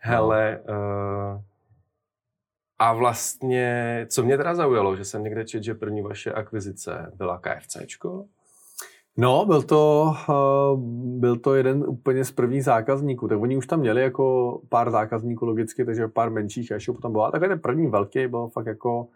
Hele, 0.00 0.60
uh, 0.68 1.40
a 2.78 2.92
vlastně, 2.92 4.06
co 4.10 4.22
mě 4.22 4.36
teda 4.36 4.54
zaujalo, 4.54 4.96
že 4.96 5.04
jsem 5.04 5.22
někde 5.22 5.44
četl, 5.44 5.64
že 5.64 5.74
první 5.74 6.02
vaše 6.02 6.32
akvizice 6.32 7.12
byla 7.14 7.38
KFCčko? 7.38 8.24
No, 9.16 9.46
byl 9.46 9.62
to, 9.62 10.12
uh, 10.28 10.80
byl 11.20 11.36
to 11.36 11.54
jeden 11.54 11.84
úplně 11.88 12.24
z 12.24 12.30
prvních 12.30 12.64
zákazníků. 12.64 13.28
Tak 13.28 13.40
oni 13.40 13.56
už 13.56 13.66
tam 13.66 13.80
měli 13.80 14.02
jako 14.02 14.60
pár 14.68 14.90
zákazníků 14.90 15.46
logicky, 15.46 15.84
takže 15.84 16.08
pár 16.08 16.30
menších 16.30 16.70
ještě 16.70 16.92
potom 16.92 17.12
byla. 17.12 17.30
Takový 17.30 17.48
ten 17.48 17.60
první 17.60 17.86
velký 17.86 18.26
byl 18.26 18.48
fakt 18.48 18.66
jako 18.66 19.06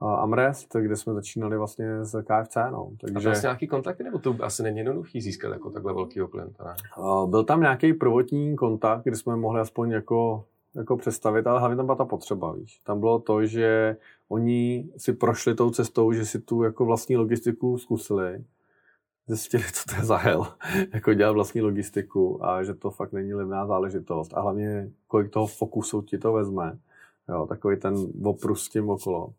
uh, 0.00 0.08
Amrest, 0.08 0.76
kde 0.76 0.96
jsme 0.96 1.14
začínali 1.14 1.58
vlastně 1.58 2.04
z 2.04 2.22
KFC. 2.22 2.56
No. 2.70 2.90
Takže... 3.00 3.16
A 3.16 3.20
to 3.20 3.24
vlastně 3.24 3.46
nějaký 3.46 3.66
kontakty, 3.66 4.04
nebo 4.04 4.18
to 4.18 4.36
asi 4.40 4.62
není 4.62 4.78
jednoduchý 4.78 5.20
získat 5.20 5.52
jako 5.52 5.70
takhle 5.70 5.92
velký 5.92 6.20
klienta? 6.30 6.64
Ne? 6.64 6.74
Uh, 6.98 7.30
byl 7.30 7.44
tam 7.44 7.60
nějaký 7.60 7.92
prvotní 7.92 8.56
kontakt, 8.56 9.04
kde 9.04 9.16
jsme 9.16 9.36
mohli 9.36 9.60
aspoň 9.60 9.90
jako 9.90 10.44
jako 10.76 10.96
představit, 10.96 11.46
ale 11.46 11.58
hlavně 11.58 11.76
tam 11.76 11.86
byla 11.86 11.96
ta 11.96 12.04
potřeba, 12.04 12.52
víš. 12.52 12.80
Tam 12.84 13.00
bylo 13.00 13.18
to, 13.18 13.46
že 13.46 13.96
oni 14.28 14.88
si 14.96 15.12
prošli 15.12 15.54
tou 15.54 15.70
cestou, 15.70 16.12
že 16.12 16.24
si 16.24 16.40
tu 16.40 16.62
jako 16.62 16.84
vlastní 16.84 17.16
logistiku 17.16 17.78
zkusili, 17.78 18.44
zjistili, 19.26 19.64
co 19.72 19.82
to 19.88 19.96
je 19.96 20.04
za 20.04 20.16
hell, 20.16 20.46
jako 20.94 21.14
dělat 21.14 21.32
vlastní 21.32 21.60
logistiku 21.60 22.44
a 22.44 22.62
že 22.62 22.74
to 22.74 22.90
fakt 22.90 23.12
není 23.12 23.34
levná 23.34 23.66
záležitost 23.66 24.34
a 24.34 24.40
hlavně 24.40 24.90
kolik 25.06 25.30
toho 25.30 25.46
fokusu 25.46 26.02
ti 26.02 26.18
to 26.18 26.32
vezme, 26.32 26.78
jo, 27.28 27.46
takový 27.46 27.76
ten 27.76 27.94
oprus 28.24 28.64
s 28.64 28.68
tím 28.68 28.90
okolo. 28.90 29.32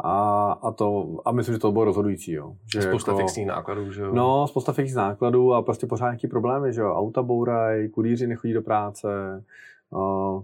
A, 0.00 0.52
a, 0.52 0.70
to, 0.70 1.18
a 1.24 1.32
myslím, 1.32 1.54
že 1.54 1.58
to 1.58 1.72
bylo 1.72 1.84
rozhodující. 1.84 2.32
Jo. 2.32 2.56
Že 2.72 2.82
spousta 2.82 3.10
jako, 3.10 3.20
fixních 3.20 3.46
nákladů, 3.46 3.92
že 3.92 4.02
jo? 4.02 4.14
No, 4.14 4.46
spousta 4.46 4.72
fixních 4.72 4.96
nákladů 4.96 5.54
a 5.54 5.62
prostě 5.62 5.86
pořád 5.86 6.06
nějaký 6.06 6.26
problémy, 6.26 6.72
že 6.72 6.80
jo. 6.80 6.94
Auta 6.94 7.22
bouraj, 7.22 7.88
kurýři 7.88 8.26
nechodí 8.26 8.54
do 8.54 8.62
práce, 8.62 9.08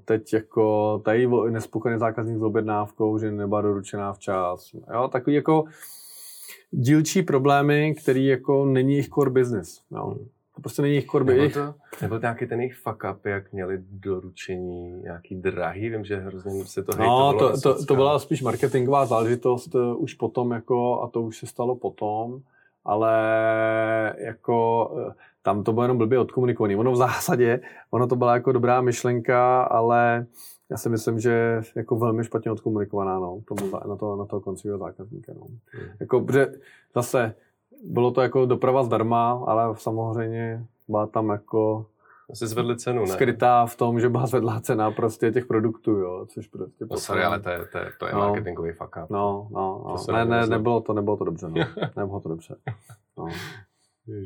teď 0.05 0.33
jako 0.33 0.99
tady 1.05 1.29
nespokojený 1.51 1.99
zákazník 1.99 2.39
s 2.39 2.43
objednávkou, 2.43 3.19
že 3.19 3.31
nebyla 3.31 3.61
doručená 3.61 4.13
včas. 4.13 4.75
Jo, 4.95 5.09
takový 5.09 5.37
jako 5.37 5.65
dílčí 6.71 7.23
problémy, 7.23 7.95
který 8.03 8.27
jako 8.27 8.65
není 8.65 8.93
jejich 8.93 9.09
core 9.09 9.31
business. 9.31 9.81
Jo. 9.91 10.17
To 10.55 10.63
prostě 10.63 10.83
není 10.83 10.95
jejich 10.95 11.07
core 11.07 11.25
business. 11.25 11.55
Nebyl, 11.55 11.73
to, 11.73 11.79
nebyl 12.03 12.19
to 12.19 12.23
nějaký 12.23 12.47
ten 12.47 12.61
jejich 12.61 12.77
fuck 12.77 13.05
up, 13.13 13.27
jak 13.27 13.53
měli 13.53 13.79
doručení 13.91 15.03
nějaký 15.03 15.35
drahý, 15.35 15.89
vím, 15.89 16.05
že 16.05 16.17
hrozně 16.17 16.65
se 16.65 16.83
to 16.83 16.93
No, 16.99 17.35
to, 17.39 17.61
to, 17.61 17.85
to, 17.85 17.95
byla 17.95 18.19
spíš 18.19 18.43
marketingová 18.43 19.07
záležitost 19.07 19.75
uh, 19.75 20.03
už 20.03 20.15
potom 20.15 20.51
jako, 20.51 21.03
a 21.03 21.09
to 21.09 21.23
už 21.23 21.39
se 21.39 21.47
stalo 21.47 21.77
potom, 21.77 22.41
ale 22.85 23.13
jako 24.19 24.89
uh, 24.93 25.13
tam 25.43 25.65
to 25.65 25.73
bylo 25.73 25.85
jenom 25.85 25.99
blbě 25.99 26.19
odkomunikovaný. 26.19 26.77
Ono 26.77 26.93
v 26.93 26.97
zásadě, 26.97 27.61
ono 27.91 28.07
to 28.07 28.17
byla 28.17 28.35
jako 28.35 28.53
dobrá 28.53 28.81
myšlenka, 28.81 29.63
ale 29.63 30.27
já 30.71 30.77
si 30.77 30.89
myslím, 30.89 31.21
že 31.21 31.61
jako 31.77 31.97
velmi 31.97 32.25
špatně 32.25 32.51
odkomunikovaná 32.51 33.19
no, 33.19 33.41
tomu, 33.45 33.73
na, 33.89 33.97
to, 33.97 34.17
na 34.17 34.25
toho 34.25 34.41
koncového 34.41 34.79
zákazníka. 34.79 35.33
No. 35.35 35.47
Hmm. 35.73 35.89
Jako, 36.01 36.21
protože 36.21 36.53
zase 36.95 37.35
bylo 37.85 38.11
to 38.11 38.23
jako 38.23 38.47
doprava 38.47 38.83
zdarma, 38.83 39.45
ale 39.47 39.77
samozřejmě 39.77 40.67
byla 40.89 41.07
tam 41.07 41.29
jako 41.29 41.87
asi 42.33 42.47
zvedli 42.47 42.77
cenu, 42.77 43.01
ne? 43.01 43.07
Skrytá 43.07 43.67
v 43.67 43.77
tom, 43.77 44.01
že 44.01 44.09
byla 44.09 44.27
zvedlá 44.27 44.61
cena 44.61 44.91
prostě 44.91 45.33
těch 45.33 45.47
produktů, 45.47 45.91
jo, 45.91 46.27
což 46.29 46.47
prostě... 46.47 46.87
No 46.91 46.97
sorry, 46.97 47.25
ale 47.25 47.41
to 47.41 47.51
je, 47.51 47.59
to 47.73 47.79
je, 47.79 47.93
to 47.99 48.07
je 48.07 48.13
no, 48.13 48.19
marketingový 48.19 48.73
fuck 48.73 48.97
up. 49.03 49.11
No, 49.11 49.49
no, 49.51 49.97
no. 50.09 50.15
ne, 50.15 50.25
ne, 50.25 50.47
nebylo 50.47 50.81
to, 50.81 50.93
nebylo 50.93 51.17
to 51.17 51.25
dobře, 51.25 51.49
no. 51.49 51.55
nebylo 51.97 52.21
to 52.21 52.29
dobře. 52.29 52.57
No. 53.19 53.27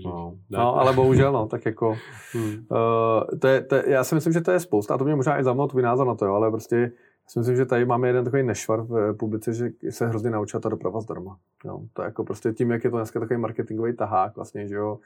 No, 0.04 0.34
no, 0.50 0.76
ale 0.76 0.92
bohužel, 0.92 1.32
no, 1.32 1.46
tak 1.46 1.66
jako, 1.66 1.96
hmm. 2.32 2.54
uh, 2.70 3.38
to 3.38 3.48
je, 3.48 3.60
to 3.60 3.74
je, 3.74 3.84
já 3.86 4.04
si 4.04 4.14
myslím, 4.14 4.32
že 4.32 4.40
to 4.40 4.50
je 4.50 4.60
spousta, 4.60 4.94
a 4.94 4.98
to 4.98 5.04
mě 5.04 5.14
možná 5.14 5.40
i 5.40 5.44
zajímalo 5.44 5.68
tvůj 5.68 5.82
názor 5.82 6.06
na 6.06 6.14
to, 6.14 6.26
jo, 6.26 6.34
ale 6.34 6.50
prostě 6.50 6.92
já 7.24 7.28
si 7.30 7.38
myslím, 7.38 7.56
že 7.56 7.66
tady 7.66 7.84
máme 7.84 8.08
jeden 8.08 8.24
takový 8.24 8.42
nešvar 8.42 8.82
v 8.82 9.14
publice, 9.14 9.52
že 9.52 9.70
se 9.90 10.06
hrozně 10.06 10.30
naučila 10.30 10.60
ta 10.60 10.68
doprava 10.68 11.00
zdarma. 11.00 11.36
Jo. 11.64 11.80
To 11.92 12.02
je 12.02 12.06
jako 12.06 12.24
prostě 12.24 12.52
tím, 12.52 12.70
jak 12.70 12.84
je 12.84 12.90
to 12.90 12.96
dneska 12.96 13.20
takový 13.20 13.40
marketingový 13.40 13.96
tahák 13.96 14.36
vlastně, 14.36 14.68
že 14.68 14.74
jo. 14.74 14.98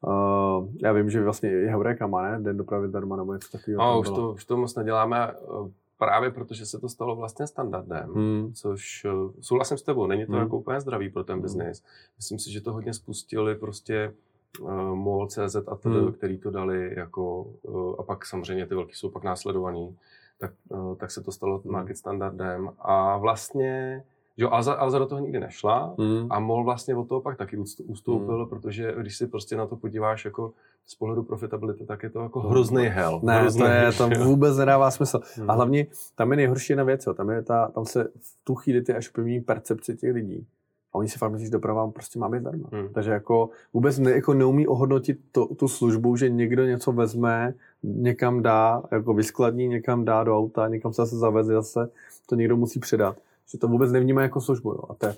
Uh, 0.00 0.68
já 0.82 0.92
vím, 0.92 1.10
že 1.10 1.22
vlastně 1.22 1.50
i 1.50 1.66
Heureka 1.66 2.06
má, 2.06 2.22
ne? 2.22 2.40
Den 2.40 2.56
dopravy 2.56 2.88
zdarma 2.88 3.16
nebo 3.16 3.34
něco 3.34 3.48
takového. 3.52 3.82
No, 3.82 4.00
už 4.00 4.08
to, 4.08 4.32
už 4.32 4.44
to 4.44 4.56
moc 4.56 4.74
neděláme 4.74 5.30
eh, 5.30 5.70
právě 5.98 6.30
protože 6.30 6.66
se 6.66 6.78
to 6.78 6.88
stalo 6.88 7.16
vlastně 7.16 7.46
standardem, 7.46 8.14
hmm. 8.14 8.52
což 8.52 9.06
souhlasím 9.40 9.78
s 9.78 9.82
tebou, 9.82 10.06
není 10.06 10.26
to 10.26 10.32
hmm. 10.32 10.40
jako 10.40 10.58
úplně 10.58 10.80
zdravý 10.80 11.10
pro 11.10 11.24
ten 11.24 11.34
hmm. 11.34 11.42
biznis. 11.42 11.82
Myslím 12.16 12.38
si, 12.38 12.52
že 12.52 12.60
to 12.60 12.72
hodně 12.72 12.94
spustili 12.94 13.54
prostě 13.54 14.14
uh, 14.60 14.94
MOL, 14.94 15.26
CZ 15.26 15.56
a 15.68 15.76
tedy, 15.76 15.94
hmm. 15.94 16.12
který 16.12 16.38
to 16.38 16.50
dali 16.50 16.94
jako, 16.96 17.42
uh, 17.42 17.94
a 17.98 18.02
pak 18.02 18.26
samozřejmě 18.26 18.66
ty 18.66 18.74
velký 18.74 18.94
jsou 18.94 19.10
pak 19.10 19.22
následovaný, 19.22 19.96
tak, 20.38 20.52
uh, 20.68 20.96
tak 20.96 21.10
se 21.10 21.22
to 21.22 21.32
stalo 21.32 21.58
hmm. 21.58 21.72
market 21.72 21.96
standardem 21.96 22.70
a 22.78 23.18
vlastně 23.18 24.04
Jo, 24.36 24.50
Alza, 24.50 24.72
Alza 24.72 24.98
do 24.98 25.06
toho 25.06 25.20
nikdy 25.20 25.40
nešla 25.40 25.94
mm. 25.98 26.26
a 26.30 26.40
MOL 26.40 26.64
vlastně 26.64 26.94
od 26.94 27.08
toho 27.08 27.20
pak 27.20 27.36
taky 27.36 27.56
ustoupil, 27.86 28.38
mm. 28.38 28.48
protože 28.48 28.94
když 29.00 29.16
si 29.16 29.26
prostě 29.26 29.56
na 29.56 29.66
to 29.66 29.76
podíváš 29.76 30.24
jako 30.24 30.52
z 30.86 30.94
pohledu 30.94 31.22
profitability, 31.22 31.84
tak 31.84 32.02
je 32.02 32.10
to 32.10 32.20
jako 32.20 32.40
hrozný 32.40 32.84
hell. 32.84 33.20
Ne, 33.22 33.40
hrozný 33.40 33.62
to, 33.62 33.66
je, 33.68 33.92
to 33.92 34.24
vůbec 34.24 34.56
nedává 34.56 34.90
smysl. 34.90 35.20
Mm. 35.38 35.50
A 35.50 35.52
hlavně 35.52 35.86
tam 36.14 36.30
je 36.30 36.36
nejhorší 36.36 36.72
jedna 36.72 36.84
věc, 36.84 37.06
jo. 37.06 37.14
Tam, 37.14 37.30
je 37.30 37.42
ta, 37.42 37.68
tam 37.68 37.84
se 37.84 38.04
v 38.04 38.44
tu 38.44 38.54
chvíli 38.54 38.82
ty 38.82 38.94
až 38.94 39.10
upevní 39.10 39.40
percepci 39.40 39.96
těch 39.96 40.14
lidí. 40.14 40.46
A 40.92 40.98
oni 40.98 41.08
si 41.08 41.18
fakt 41.18 41.32
myslí, 41.32 41.44
že 41.46 41.52
doprava 41.52 41.90
prostě 41.90 42.18
má 42.18 42.28
být 42.28 42.40
zdarma. 42.40 42.68
Hmm. 42.72 42.88
Takže 42.92 43.10
jako 43.10 43.50
vůbec 43.72 43.98
ne, 43.98 44.10
jako 44.10 44.34
neumí 44.34 44.66
ohodnotit 44.66 45.18
to, 45.32 45.46
tu 45.46 45.68
službu, 45.68 46.16
že 46.16 46.28
někdo 46.28 46.64
něco 46.64 46.92
vezme, 46.92 47.54
někam 47.82 48.42
dá, 48.42 48.82
jako 48.92 49.14
vyskladní, 49.14 49.68
někam 49.68 50.04
dá 50.04 50.24
do 50.24 50.38
auta, 50.38 50.68
někam 50.68 50.92
se 50.92 51.02
zase 51.02 51.16
zaveze, 51.16 51.52
zase 51.52 51.90
to 52.26 52.34
někdo 52.34 52.56
musí 52.56 52.80
předat 52.80 53.16
že 53.52 53.58
to 53.58 53.68
vůbec 53.68 53.92
nevnímá 53.92 54.22
jako 54.22 54.40
službu. 54.40 54.70
Jo. 54.70 54.80
A 54.88 54.94
to 54.94 55.06
je, 55.06 55.14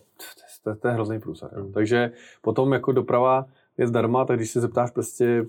to, 0.62 0.70
je, 0.70 0.76
to 0.76 0.88
je 0.88 0.94
hrozný 0.94 1.20
průsad. 1.20 1.52
Mm. 1.52 1.72
Takže 1.72 2.12
potom 2.42 2.72
jako 2.72 2.92
doprava 2.92 3.46
je 3.78 3.86
zdarma, 3.86 4.24
tak 4.24 4.36
když 4.36 4.50
se 4.50 4.60
zeptáš 4.60 4.90
prostě 4.90 5.46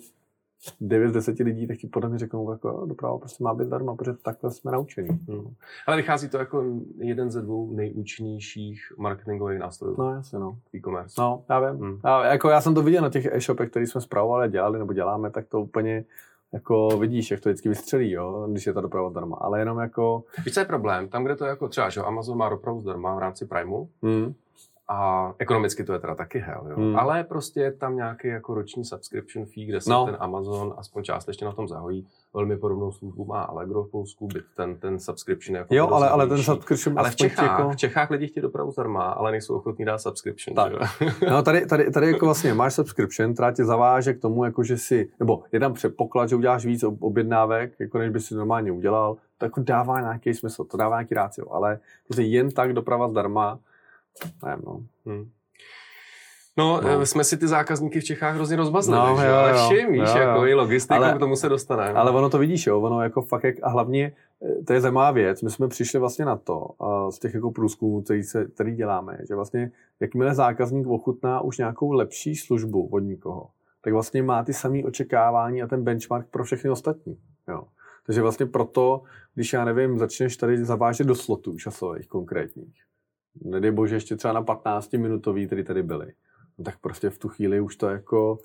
9 0.81 1.09
z 1.09 1.13
10 1.13 1.39
lidí, 1.39 1.67
tak 1.67 1.77
ti 1.77 1.87
podle 1.87 2.09
mě 2.09 2.19
řeknou, 2.19 2.51
jako 2.51 2.85
doprava 2.85 3.17
prostě 3.17 3.43
má 3.43 3.53
být 3.53 3.65
zdarma, 3.65 3.95
protože 3.95 4.13
takhle 4.13 4.51
jsme 4.51 4.71
naučení. 4.71 5.09
Mm. 5.27 5.53
Ale 5.87 5.97
vychází 5.97 6.29
to 6.29 6.37
jako 6.37 6.63
jeden 6.97 7.31
ze 7.31 7.41
dvou 7.41 7.71
nejúčinnějších 7.71 8.93
marketingových 8.97 9.59
nástrojů. 9.59 9.95
No 9.99 10.13
jasně, 10.13 10.39
no. 10.39 10.57
E-commerce. 10.75 11.21
No, 11.21 11.43
já 11.49 11.59
vím. 11.59 11.85
Mm. 11.85 11.99
Já, 12.05 12.25
jako 12.25 12.49
já 12.49 12.61
jsem 12.61 12.73
to 12.73 12.81
viděl 12.81 13.01
na 13.01 13.09
těch 13.09 13.25
e-shopech, 13.25 13.69
které 13.69 13.87
jsme 13.87 14.01
zpravovali, 14.01 14.49
dělali 14.49 14.79
nebo 14.79 14.93
děláme, 14.93 15.31
tak 15.31 15.47
to 15.47 15.61
úplně 15.61 16.05
jako 16.53 16.87
vidíš, 16.87 17.31
jak 17.31 17.39
to 17.39 17.49
vždycky 17.49 17.69
vystřelí, 17.69 18.11
jo, 18.11 18.47
když 18.51 18.67
je 18.67 18.73
ta 18.73 18.81
doprava 18.81 19.09
zdarma, 19.09 19.37
ale 19.41 19.59
jenom 19.59 19.79
jako... 19.79 20.23
Víš, 20.45 20.53
co 20.53 20.59
je 20.59 20.65
problém? 20.65 21.07
Tam, 21.09 21.23
kde 21.23 21.35
to 21.35 21.45
jako 21.45 21.67
třeba, 21.67 21.89
že 21.89 22.01
Amazon 22.01 22.37
má 22.37 22.49
dopravu 22.49 22.81
zdarma 22.81 23.15
v 23.15 23.19
rámci 23.19 23.45
Primeu, 23.45 23.87
hmm. 24.03 24.33
A 24.89 25.33
ekonomicky 25.39 25.83
to 25.83 25.93
je 25.93 25.99
teda 25.99 26.15
taky 26.15 26.39
hell, 26.39 26.67
jo. 26.69 26.75
Hmm. 26.75 26.95
Ale 26.95 27.23
prostě 27.23 27.59
je 27.59 27.71
tam 27.71 27.95
nějaký 27.95 28.27
jako 28.27 28.53
roční 28.53 28.85
subscription 28.85 29.45
fee, 29.45 29.65
kde 29.65 29.81
se 29.81 29.89
no. 29.89 30.05
ten 30.05 30.17
Amazon 30.19 30.73
aspoň 30.77 31.03
částečně 31.03 31.45
na 31.45 31.51
tom 31.51 31.67
zahojí. 31.67 32.07
Velmi 32.33 32.57
podobnou 32.57 32.91
službu 32.91 33.25
má 33.25 33.41
Allegro 33.41 33.83
v 33.83 33.91
Polsku, 33.91 34.27
byt 34.27 34.43
ten, 34.55 34.75
ten 34.75 34.99
subscription 34.99 35.55
jako 35.55 35.75
Jo, 35.75 35.87
ale, 35.87 36.09
ale 36.09 36.27
ten 36.27 36.43
subscription 36.43 36.99
Ale 36.99 37.11
v 37.11 37.15
Čechách, 37.15 37.59
jako... 37.59 37.69
v 37.69 37.75
Čechách 37.75 38.09
lidi 38.09 38.27
chtějí 38.27 38.41
dopravu 38.41 38.71
zdarma, 38.71 39.03
ale 39.03 39.31
nejsou 39.31 39.55
ochotní 39.55 39.85
dát 39.85 39.97
subscription. 39.97 40.55
Tak. 40.55 40.73
no 41.29 41.43
tady, 41.43 41.65
tady, 41.65 41.91
tady, 41.91 42.07
jako 42.07 42.25
vlastně 42.25 42.53
máš 42.53 42.73
subscription, 42.73 43.33
která 43.33 43.51
tě 43.51 43.65
zaváže 43.65 44.13
k 44.13 44.21
tomu, 44.21 44.45
jako 44.45 44.63
že 44.63 44.77
si, 44.77 45.09
nebo 45.19 45.43
je 45.51 45.59
tam 45.59 45.73
předpoklad, 45.73 46.29
že 46.29 46.35
uděláš 46.35 46.65
víc 46.65 46.83
objednávek, 46.83 47.79
jako 47.79 47.97
než 47.97 48.09
by 48.09 48.19
si 48.19 48.35
normálně 48.35 48.71
udělal, 48.71 49.17
to 49.37 49.45
jako 49.45 49.61
dává 49.61 50.01
nějaký 50.01 50.33
smysl, 50.33 50.63
to 50.63 50.77
dává 50.77 50.95
nějaký 50.95 51.15
rácio, 51.15 51.53
ale 51.53 51.79
prostě 52.07 52.23
jen 52.23 52.51
tak 52.51 52.73
doprava 52.73 53.07
zdarma, 53.07 53.59
Nevím, 54.45 54.63
no. 54.65 54.81
Hmm. 55.05 55.29
No, 56.57 56.81
no, 56.81 57.05
jsme 57.05 57.23
si 57.23 57.37
ty 57.37 57.47
zákazníky 57.47 57.99
v 57.99 58.03
Čechách 58.03 58.35
hrozně 58.35 58.55
rozmazlili, 58.55 59.09
no, 59.09 59.17
že? 59.21 59.27
Jo, 59.27 59.35
ale 59.35 59.53
všim, 59.53 59.91
víš, 59.91 60.09
jo, 60.15 60.17
jako 60.17 60.39
jo. 60.39 60.45
i 60.45 60.53
logistiku, 60.53 60.93
ale, 60.93 61.13
k 61.13 61.19
tomu 61.19 61.35
se 61.35 61.49
dostane. 61.49 61.89
Ale 61.89 62.11
ono 62.11 62.29
to 62.29 62.37
vidíš, 62.37 62.67
jo, 62.67 62.81
ono 62.81 63.01
jako 63.01 63.21
fakt, 63.21 63.43
jak, 63.43 63.55
a 63.63 63.69
hlavně, 63.69 64.11
eh, 64.41 64.63
to 64.63 64.73
je 64.73 64.81
zajímavá 64.81 65.11
věc, 65.11 65.41
my 65.41 65.49
jsme 65.49 65.67
přišli 65.67 65.99
vlastně 65.99 66.25
na 66.25 66.35
to, 66.35 66.67
z 67.09 67.19
těch 67.19 67.33
jako 67.33 67.51
průzkumů, 67.51 68.01
který, 68.01 68.23
se, 68.23 68.45
který 68.45 68.75
děláme, 68.75 69.17
že 69.27 69.35
vlastně, 69.35 69.71
jakmile 69.99 70.35
zákazník 70.35 70.87
ochutná 70.87 71.41
už 71.41 71.57
nějakou 71.57 71.91
lepší 71.91 72.35
službu 72.35 72.87
od 72.87 72.99
nikoho, 72.99 73.49
tak 73.81 73.93
vlastně 73.93 74.23
má 74.23 74.43
ty 74.43 74.53
samé 74.53 74.83
očekávání 74.83 75.63
a 75.63 75.67
ten 75.67 75.83
benchmark 75.83 76.27
pro 76.27 76.43
všechny 76.43 76.69
ostatní, 76.69 77.17
jo. 77.47 77.63
Takže 78.05 78.21
vlastně 78.21 78.45
proto, 78.45 79.01
když 79.35 79.53
já 79.53 79.65
nevím, 79.65 79.99
začneš 79.99 80.37
tady 80.37 80.65
zavážet 80.65 81.07
do 81.07 81.15
slotů 81.15 81.57
časových 81.57 82.07
konkrétních, 82.07 82.86
nedej 83.41 83.71
bože 83.71 83.95
ještě 83.95 84.15
třeba 84.15 84.33
na 84.33 84.41
15 84.41 84.93
minutový, 84.93 85.47
který 85.47 85.63
tady 85.63 85.83
byly. 85.83 86.13
No 86.57 86.63
tak 86.63 86.77
prostě 86.79 87.09
v 87.09 87.17
tu 87.17 87.29
chvíli 87.29 87.61
už 87.61 87.75
to 87.75 87.89
jako 87.89 88.37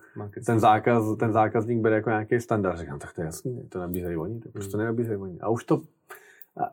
ten, 0.47 0.61
zákaz, 0.61 1.17
ten 1.19 1.33
zákazník 1.33 1.81
bere 1.81 1.97
jako 1.97 2.11
nějaký 2.11 2.41
standard. 2.41 2.79
Říkám, 2.79 2.99
tak 2.99 3.13
to 3.13 3.21
je 3.21 3.25
jasný, 3.25 3.69
to 3.69 3.79
nabízejí 3.79 4.17
oni, 4.17 4.41
to 4.41 4.49
prostě 4.49 4.77
hmm. 4.77 4.85
nenabízejí 4.85 5.17
oni. 5.17 5.41
A 5.41 5.49
už 5.49 5.65
to, 5.65 5.83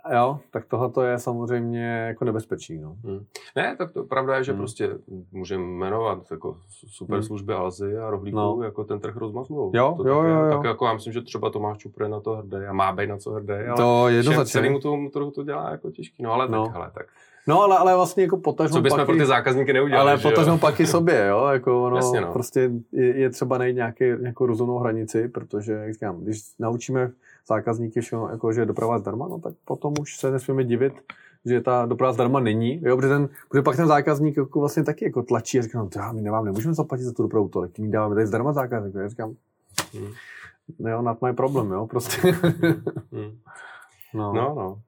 a 0.03 0.15
jo, 0.15 0.39
tak 0.51 0.65
tohle 0.65 1.07
je 1.07 1.19
samozřejmě 1.19 1.85
jako 1.85 2.25
nebezpečí. 2.25 2.79
No. 2.79 2.95
Hmm. 3.03 3.25
Ne, 3.55 3.75
tak 3.77 3.91
to 3.91 4.03
pravda 4.03 4.35
je, 4.35 4.43
že 4.43 4.51
hmm. 4.51 4.59
prostě 4.59 4.89
můžeme 5.31 5.63
jmenovat 5.63 6.31
jako 6.31 6.57
super 6.87 7.15
hmm. 7.15 7.23
služby 7.23 7.53
Alzy 7.53 7.97
a 7.97 8.09
rohlíků 8.09 8.37
no. 8.37 8.59
jako 8.63 8.83
ten 8.83 8.99
trh 8.99 9.15
rozmazlou. 9.15 9.71
Jo, 9.75 9.93
to 9.97 10.07
jo, 10.07 10.21
tak, 10.21 10.29
jo, 10.29 10.35
jo. 10.35 10.51
Tak 10.51 10.63
jako 10.63 10.85
já 10.85 10.93
myslím, 10.93 11.13
že 11.13 11.21
třeba 11.21 11.49
Tomáš 11.49 11.77
Čupr 11.77 12.03
je 12.03 12.09
na 12.09 12.19
to 12.19 12.35
hrdý 12.35 12.57
a 12.57 12.73
má 12.73 12.91
být 12.91 13.07
na 13.07 13.17
co 13.17 13.31
hrdý, 13.31 13.53
ale 13.53 13.77
to 13.77 14.07
jednoznačně. 14.09 14.51
celému 14.51 14.79
tomu 14.79 15.09
trhu 15.09 15.31
to 15.31 15.43
dělá 15.43 15.71
jako 15.71 15.91
těžký. 15.91 16.23
No 16.23 16.33
ale 16.33 16.47
no. 16.49 16.65
tak, 16.65 16.73
hele, 16.73 16.91
tak 16.93 17.07
No, 17.47 17.61
ale, 17.61 17.77
ale 17.77 17.95
vlastně 17.95 18.23
jako 18.23 18.37
potažmo 18.37 18.77
Co 18.77 18.81
bychom 18.81 18.99
paky, 18.99 19.05
pro 19.05 19.15
ty 19.15 19.25
zákazníky 19.25 19.73
neudělali, 19.73 20.11
Ale 20.11 20.21
potažmo 20.21 20.57
paky 20.57 20.87
sobě, 20.87 21.25
jo, 21.29 21.45
jako 21.45 21.83
ono 21.83 21.95
Jasně, 21.95 22.21
no. 22.21 22.33
prostě 22.33 22.71
je, 22.91 23.19
je, 23.19 23.29
třeba 23.29 23.57
najít 23.57 23.75
nějaký, 23.75 24.03
nějakou 24.21 24.45
rozumnou 24.45 24.77
hranici, 24.77 25.27
protože, 25.27 25.73
jak 25.73 25.93
říkám, 25.93 26.19
když 26.19 26.39
naučíme 26.59 27.11
zákazníky, 27.49 28.01
že, 28.01 28.15
jako, 28.31 28.53
že 28.53 28.61
je 28.61 28.65
doprava 28.65 28.99
zdarma, 28.99 29.27
no 29.27 29.39
tak 29.39 29.53
potom 29.65 29.93
už 30.01 30.17
se 30.17 30.31
nesmíme 30.31 30.63
divit, 30.63 30.93
že 31.45 31.61
ta 31.61 31.85
doprava 31.85 32.13
zdarma 32.13 32.39
není, 32.39 32.81
jo, 32.83 32.97
protože, 32.97 33.09
ten, 33.09 33.29
protože 33.49 33.61
pak 33.61 33.75
ten 33.75 33.87
zákazník 33.87 34.37
jako 34.37 34.59
vlastně 34.59 34.83
taky 34.83 35.05
jako 35.05 35.23
tlačí 35.23 35.59
a 35.59 35.61
říká, 35.61 35.79
no 35.79 35.89
to 35.89 35.99
my 36.11 36.21
nemám, 36.21 36.45
nemůžeme 36.45 36.73
zaplatit 36.73 37.03
za 37.03 37.13
tu 37.13 37.23
dopravu 37.23 37.49
tolik, 37.49 37.79
my 37.79 37.89
dáváme 37.89 38.15
tady 38.15 38.27
zdarma 38.27 38.53
zákazník, 38.53 38.95
já 38.95 39.07
říkám, 39.07 39.35
hmm. 39.93 40.11
jo, 40.89 41.01
nad 41.01 41.21
my 41.21 41.33
problém, 41.33 41.71
jo, 41.71 41.87
prostě. 41.87 42.31
hmm. 43.11 43.37
no. 44.13 44.33
no, 44.33 44.55
no. 44.55 44.81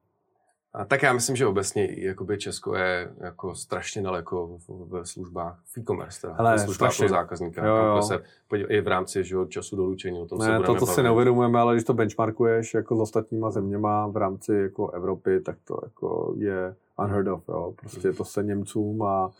A 0.74 0.84
tak 0.84 1.02
já 1.02 1.12
myslím, 1.12 1.36
že 1.36 1.46
obecně 1.46 1.88
jakoby 2.00 2.38
Česko 2.38 2.74
je 2.74 3.12
jako 3.18 3.54
strašně 3.54 4.02
daleko 4.02 4.58
ve 4.68 5.06
službách 5.06 5.60
v 5.64 5.78
e-commerce, 5.78 6.20
teda, 6.20 6.34
Ale, 6.38 6.52
ve 6.52 6.58
službách 6.58 6.96
pro 6.96 7.08
zákazníka. 7.08 7.66
Jo, 7.66 7.76
jo. 7.76 8.02
Se 8.02 8.20
i 8.68 8.80
v 8.80 8.88
rámci 8.88 9.24
že, 9.24 9.36
času 9.48 9.76
doručení. 9.76 10.20
O 10.20 10.26
tom 10.26 10.38
ne, 10.38 10.46
se 10.46 10.66
to, 10.66 10.74
to 10.74 10.86
si 10.86 11.02
neuvědomujeme, 11.02 11.58
ale 11.58 11.74
když 11.74 11.84
to 11.84 11.94
benchmarkuješ 11.94 12.74
jako 12.74 12.96
s 12.96 13.00
ostatníma 13.00 13.50
zeměma 13.50 14.06
v 14.06 14.16
rámci 14.16 14.54
jako 14.54 14.90
Evropy, 14.90 15.40
tak 15.40 15.56
to 15.64 15.78
jako 15.82 16.34
je 16.36 16.74
unheard 16.98 17.28
of. 17.28 17.48
Jo. 17.48 17.74
Prostě 17.76 18.12
to 18.12 18.24
se 18.24 18.42
Němcům 18.42 19.02
a, 19.02 19.30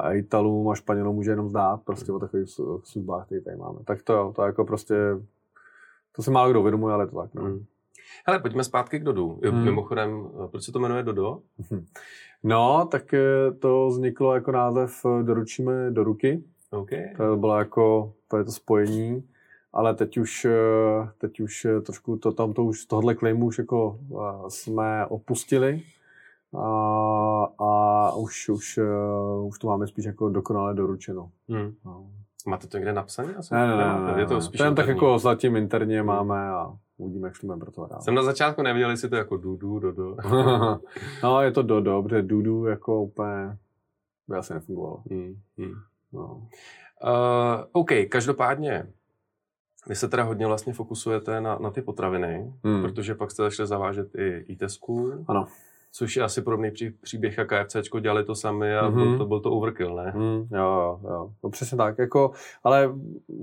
a 0.00 0.12
Italům 0.12 0.68
a 0.68 0.74
Španělům 0.74 1.16
může 1.16 1.30
jenom 1.30 1.48
zdát 1.48 1.82
prostě 1.84 2.12
o 2.12 2.18
takových 2.18 2.50
službách, 2.84 3.26
které 3.26 3.40
tady 3.40 3.56
máme. 3.56 3.78
Tak 3.84 4.02
to 4.02 4.12
jo, 4.12 4.32
to 4.36 4.42
jako 4.42 4.64
prostě, 4.64 4.94
to 6.16 6.22
si 6.22 6.30
málo 6.30 6.50
kdo 6.50 6.60
uvědomuje, 6.60 6.94
ale 6.94 7.06
to 7.06 7.16
tak. 7.16 7.34
No. 7.34 7.42
Mm. 7.42 7.64
Hele, 8.26 8.38
pojďme 8.38 8.64
zpátky 8.64 9.00
k 9.00 9.04
Dodu. 9.04 9.40
Hmm. 9.44 9.64
Mimochodem, 9.64 10.28
proč 10.50 10.62
se 10.62 10.72
to 10.72 10.78
jmenuje 10.78 11.02
Dodo? 11.02 11.38
No, 12.42 12.88
tak 12.90 13.14
eh, 13.14 13.52
to 13.58 13.88
vzniklo 13.88 14.34
jako 14.34 14.52
název 14.52 15.02
eh, 15.04 15.22
Doručíme 15.22 15.90
do 15.90 16.04
ruky. 16.04 16.44
Okay. 16.70 17.14
To 17.16 17.36
bylo 17.36 17.58
jako, 17.58 18.12
to 18.28 18.36
je 18.36 18.44
to 18.44 18.52
spojení, 18.52 19.28
ale 19.72 19.94
teď 19.94 20.18
už, 20.18 20.44
eh, 20.44 21.08
teď 21.18 21.40
už 21.40 21.66
trošku 21.86 22.16
to 22.16 22.32
tam 22.32 22.52
to 22.52 22.64
už, 22.64 22.84
tohle 22.84 23.14
claimu 23.14 23.46
už 23.46 23.58
jako 23.58 23.98
jsme 24.48 25.06
opustili 25.06 25.82
a, 26.58 27.48
a 27.58 28.12
už, 28.14 28.48
už, 28.48 28.78
už 29.42 29.58
to 29.58 29.66
máme 29.66 29.86
spíš 29.86 30.04
jako 30.04 30.28
dokonale 30.28 30.74
doručeno. 30.74 31.30
Hmm. 31.48 31.74
No. 31.84 32.06
Máte 32.46 32.66
to 32.66 32.76
někde 32.76 32.92
napsané? 32.92 33.34
Ne, 33.52 33.66
ne, 33.66 33.76
ne, 33.76 34.12
ne, 34.12 34.20
je 34.20 34.26
to 34.26 34.40
spíš 34.40 34.58
Ten 34.58 34.74
tak 34.74 34.88
jako 34.88 35.18
zatím 35.18 35.56
interně 35.56 35.98
hmm. 35.98 36.06
máme 36.06 36.50
a 36.50 36.76
uvidíme, 37.00 37.28
jak 37.28 37.38
to 37.38 37.46
budeme 37.46 37.60
pracovat 37.60 37.90
dál. 37.90 38.00
Jsem 38.00 38.14
na 38.14 38.22
začátku 38.22 38.62
nevěděl, 38.62 38.90
jestli 38.90 39.08
to 39.08 39.16
jako 39.16 39.36
dudu, 39.36 39.78
dodo. 39.78 40.16
no, 41.22 41.42
je 41.42 41.52
to 41.52 41.62
dodo, 41.62 42.02
protože 42.02 42.22
dudu 42.22 42.66
jako 42.66 43.02
úplně 43.02 43.56
by 44.28 44.36
asi 44.36 44.54
nefungovalo. 44.54 45.02
Hmm, 45.10 45.34
hmm. 45.58 45.74
No. 46.12 46.48
Uh, 47.04 47.64
OK, 47.72 47.90
každopádně 48.08 48.86
vy 49.86 49.94
se 49.94 50.08
teda 50.08 50.22
hodně 50.22 50.46
vlastně 50.46 50.72
fokusujete 50.72 51.40
na, 51.40 51.58
na 51.58 51.70
ty 51.70 51.82
potraviny, 51.82 52.52
hmm. 52.64 52.82
protože 52.82 53.14
pak 53.14 53.30
jste 53.30 53.42
začali 53.42 53.66
zavážet 53.66 54.14
i, 54.14 54.44
i 54.48 54.56
tesku. 54.56 55.24
Ano 55.28 55.46
což 55.92 56.16
je 56.16 56.22
asi 56.22 56.42
podobný 56.42 56.70
pří, 56.70 56.90
příběh, 56.90 57.38
jak 57.38 57.48
KFCčko 57.48 58.00
dělali 58.00 58.24
to 58.24 58.34
sami 58.34 58.76
a 58.76 58.90
mm-hmm. 58.90 58.94
byl, 58.94 59.18
to, 59.18 59.26
byl 59.26 59.40
to 59.40 59.52
overkill, 59.52 59.96
ne? 59.96 60.12
Mm, 60.16 60.46
jo, 60.50 60.50
jo, 60.52 61.00
jo, 61.04 61.32
no, 61.44 61.50
přesně 61.50 61.78
tak, 61.78 61.98
jako, 61.98 62.30
ale 62.64 62.94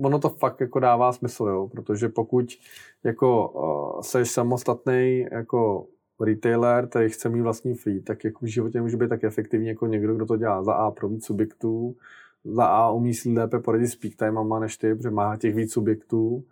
ono 0.02 0.18
to 0.18 0.28
fakt 0.28 0.60
jako 0.60 0.80
dává 0.80 1.12
smysl, 1.12 1.44
jo, 1.44 1.68
protože 1.68 2.08
pokud 2.08 2.58
jako 3.04 3.48
uh, 3.48 4.00
seš 4.00 4.30
samostatný 4.30 5.26
jako 5.32 5.86
retailer, 6.20 6.86
který 6.86 7.08
chce 7.08 7.28
mít 7.28 7.40
vlastní 7.40 7.74
fleet, 7.74 8.04
tak 8.04 8.24
jako 8.24 8.38
v 8.42 8.48
životě 8.48 8.80
může 8.80 8.96
být 8.96 9.08
tak 9.08 9.24
efektivní 9.24 9.68
jako 9.68 9.86
někdo, 9.86 10.14
kdo 10.14 10.26
to 10.26 10.36
dělá 10.36 10.62
za 10.62 10.72
A 10.72 10.90
pro 10.90 11.08
víc 11.08 11.26
subjektů, 11.26 11.96
za 12.44 12.66
A 12.66 12.90
umí 12.90 13.14
si 13.14 13.32
lépe 13.32 13.58
poradit 13.58 13.88
s 13.88 13.96
peak 13.96 14.14
timama 14.14 14.58
než 14.58 14.76
ty, 14.76 14.94
protože 14.94 15.10
má 15.10 15.36
těch 15.36 15.54
víc 15.54 15.72
subjektů, 15.72 16.44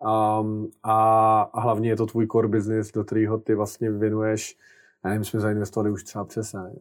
um, 0.00 0.70
a, 0.82 1.40
a 1.52 1.60
hlavně 1.60 1.88
je 1.88 1.96
to 1.96 2.06
tvůj 2.06 2.26
core 2.26 2.48
business, 2.48 2.92
do 2.92 3.04
kterého 3.04 3.38
ty 3.38 3.54
vlastně 3.54 3.90
věnuješ 3.90 4.56
já 5.04 5.10
nevím, 5.10 5.24
jsme 5.24 5.40
zainvestovali 5.40 5.90
už 5.90 6.04
třeba 6.04 6.24
přes 6.24 6.52
ne, 6.52 6.72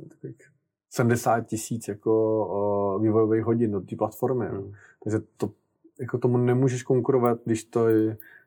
70 0.89 1.41
tisíc 1.41 1.87
jako 1.87 2.45
uh, 2.95 3.01
vývojových 3.01 3.43
hodin 3.43 3.71
do 3.71 3.81
té 3.81 3.95
platformy. 3.95 4.49
Mm. 4.49 4.73
Takže 5.03 5.19
to 5.37 5.51
jako 5.99 6.17
tomu 6.17 6.37
nemůžeš 6.37 6.83
konkurovat, 6.83 7.39
když 7.45 7.63
to, 7.63 7.85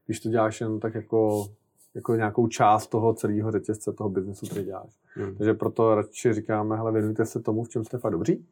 když 0.07 0.21
to 0.21 0.29
děláš 0.29 0.61
jen 0.61 0.81
tak 0.81 0.95
jako, 0.95 1.47
jako 1.95 2.15
nějakou 2.15 2.47
část 2.47 2.87
toho 2.87 3.15
celého 3.15 3.51
řetězce, 3.51 3.93
toho 3.93 4.11
biznesu, 4.11 4.47
který 4.47 4.65
děláš. 4.65 4.99
Hmm. 5.15 5.35
Takže 5.35 5.55
proto 5.55 5.95
radši 5.95 6.33
říkáme, 6.33 6.77
hele, 6.77 6.93
věnujte 6.93 7.27
se 7.27 7.41
tomu, 7.41 7.65
v 7.65 7.69
čem 7.69 7.85
jste 7.85 7.99
fakt 7.99 8.13
dobří. 8.13 8.47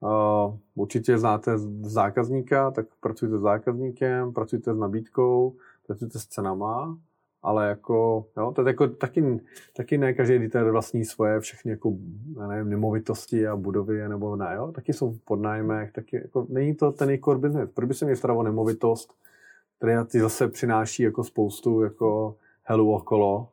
Uh, 0.00 0.56
určitě 0.74 1.18
znáte 1.18 1.58
zákazníka, 1.82 2.70
tak 2.70 2.86
pracujte 3.00 3.38
s 3.38 3.40
zákazníkem, 3.40 4.32
pracujte 4.32 4.74
s 4.74 4.78
nabídkou, 4.78 5.56
pracujte 5.86 6.18
s 6.18 6.26
cenama 6.26 6.98
ale 7.44 7.68
jako, 7.68 8.26
jo, 8.36 8.52
to 8.52 8.62
je 8.62 8.66
jako 8.66 8.88
taky, 8.88 9.40
taky 9.76 9.98
ne 9.98 10.12
každý 10.12 10.34
editor 10.34 10.70
vlastní 10.70 11.04
svoje 11.04 11.40
všechny 11.40 11.70
jako, 11.70 11.92
nevím, 12.48 12.70
nemovitosti 12.70 13.46
a 13.46 13.56
budovy, 13.56 14.08
nebo 14.08 14.36
ne, 14.36 14.52
jo, 14.56 14.72
taky 14.72 14.92
jsou 14.92 15.12
v 15.12 15.20
podnájmech, 15.24 15.92
taky 15.92 16.16
jako, 16.16 16.46
není 16.48 16.74
to 16.74 16.92
ten 16.92 17.18
core 17.18 17.38
business. 17.38 17.70
Proč 17.74 17.88
by 17.88 17.94
se 17.94 18.04
mě 18.04 18.16
staral 18.16 18.38
o 18.38 18.42
nemovitost, 18.42 19.14
která 19.78 20.04
ti 20.04 20.20
zase 20.20 20.48
přináší 20.48 21.02
jako 21.02 21.24
spoustu 21.24 21.82
jako 21.82 22.36
helu 22.62 22.94
okolo, 22.94 23.48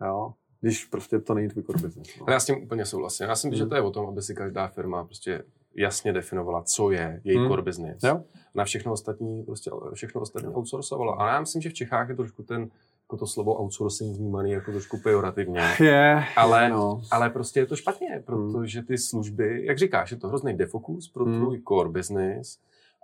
jo, 0.00 0.32
když 0.60 0.84
prostě 0.84 1.18
to 1.18 1.34
není 1.34 1.48
tvůj 1.48 1.62
core 1.62 1.82
business. 1.82 2.08
No. 2.20 2.26
Já 2.28 2.40
s 2.40 2.46
tím 2.46 2.62
úplně 2.62 2.86
souhlasím. 2.86 3.26
Já 3.28 3.36
si 3.36 3.48
myslím, 3.48 3.60
hmm. 3.60 3.66
že 3.66 3.70
to 3.70 3.74
je 3.74 3.82
o 3.82 3.90
tom, 3.90 4.06
aby 4.06 4.22
si 4.22 4.34
každá 4.34 4.68
firma 4.68 5.04
prostě 5.04 5.42
jasně 5.74 6.12
definovala, 6.12 6.62
co 6.62 6.90
je 6.90 7.20
její 7.24 7.38
hmm. 7.38 7.48
core 7.48 7.62
business. 7.62 8.02
Jo. 8.02 8.22
Na 8.54 8.64
všechno 8.64 8.92
ostatní, 8.92 9.42
prostě 9.42 9.70
všechno 9.94 10.20
ostatní 10.20 10.54
outsourcovala. 10.54 11.14
A 11.14 11.28
já 11.28 11.40
myslím, 11.40 11.62
že 11.62 11.68
v 11.70 11.74
Čechách 11.74 12.08
je 12.08 12.16
trošku 12.16 12.42
ten 12.42 12.70
jako 13.06 13.16
to 13.16 13.26
slovo 13.26 13.54
outsourcing 13.54 14.16
vnímaný 14.16 14.50
jako 14.50 14.70
trošku 14.70 14.98
pejorativně. 14.98 15.60
Je, 15.80 16.24
ale, 16.36 16.68
no. 16.68 17.02
ale 17.10 17.30
prostě 17.30 17.60
je 17.60 17.66
to 17.66 17.76
špatně, 17.76 18.22
protože 18.26 18.82
ty 18.82 18.98
služby, 18.98 19.66
jak 19.66 19.78
říkáš, 19.78 20.10
je 20.10 20.16
to 20.16 20.28
hrozný 20.28 20.56
defokus 20.56 21.08
pro 21.08 21.24
hmm. 21.24 21.40
tvůj 21.40 21.62
core 21.68 21.90
business 21.90 22.58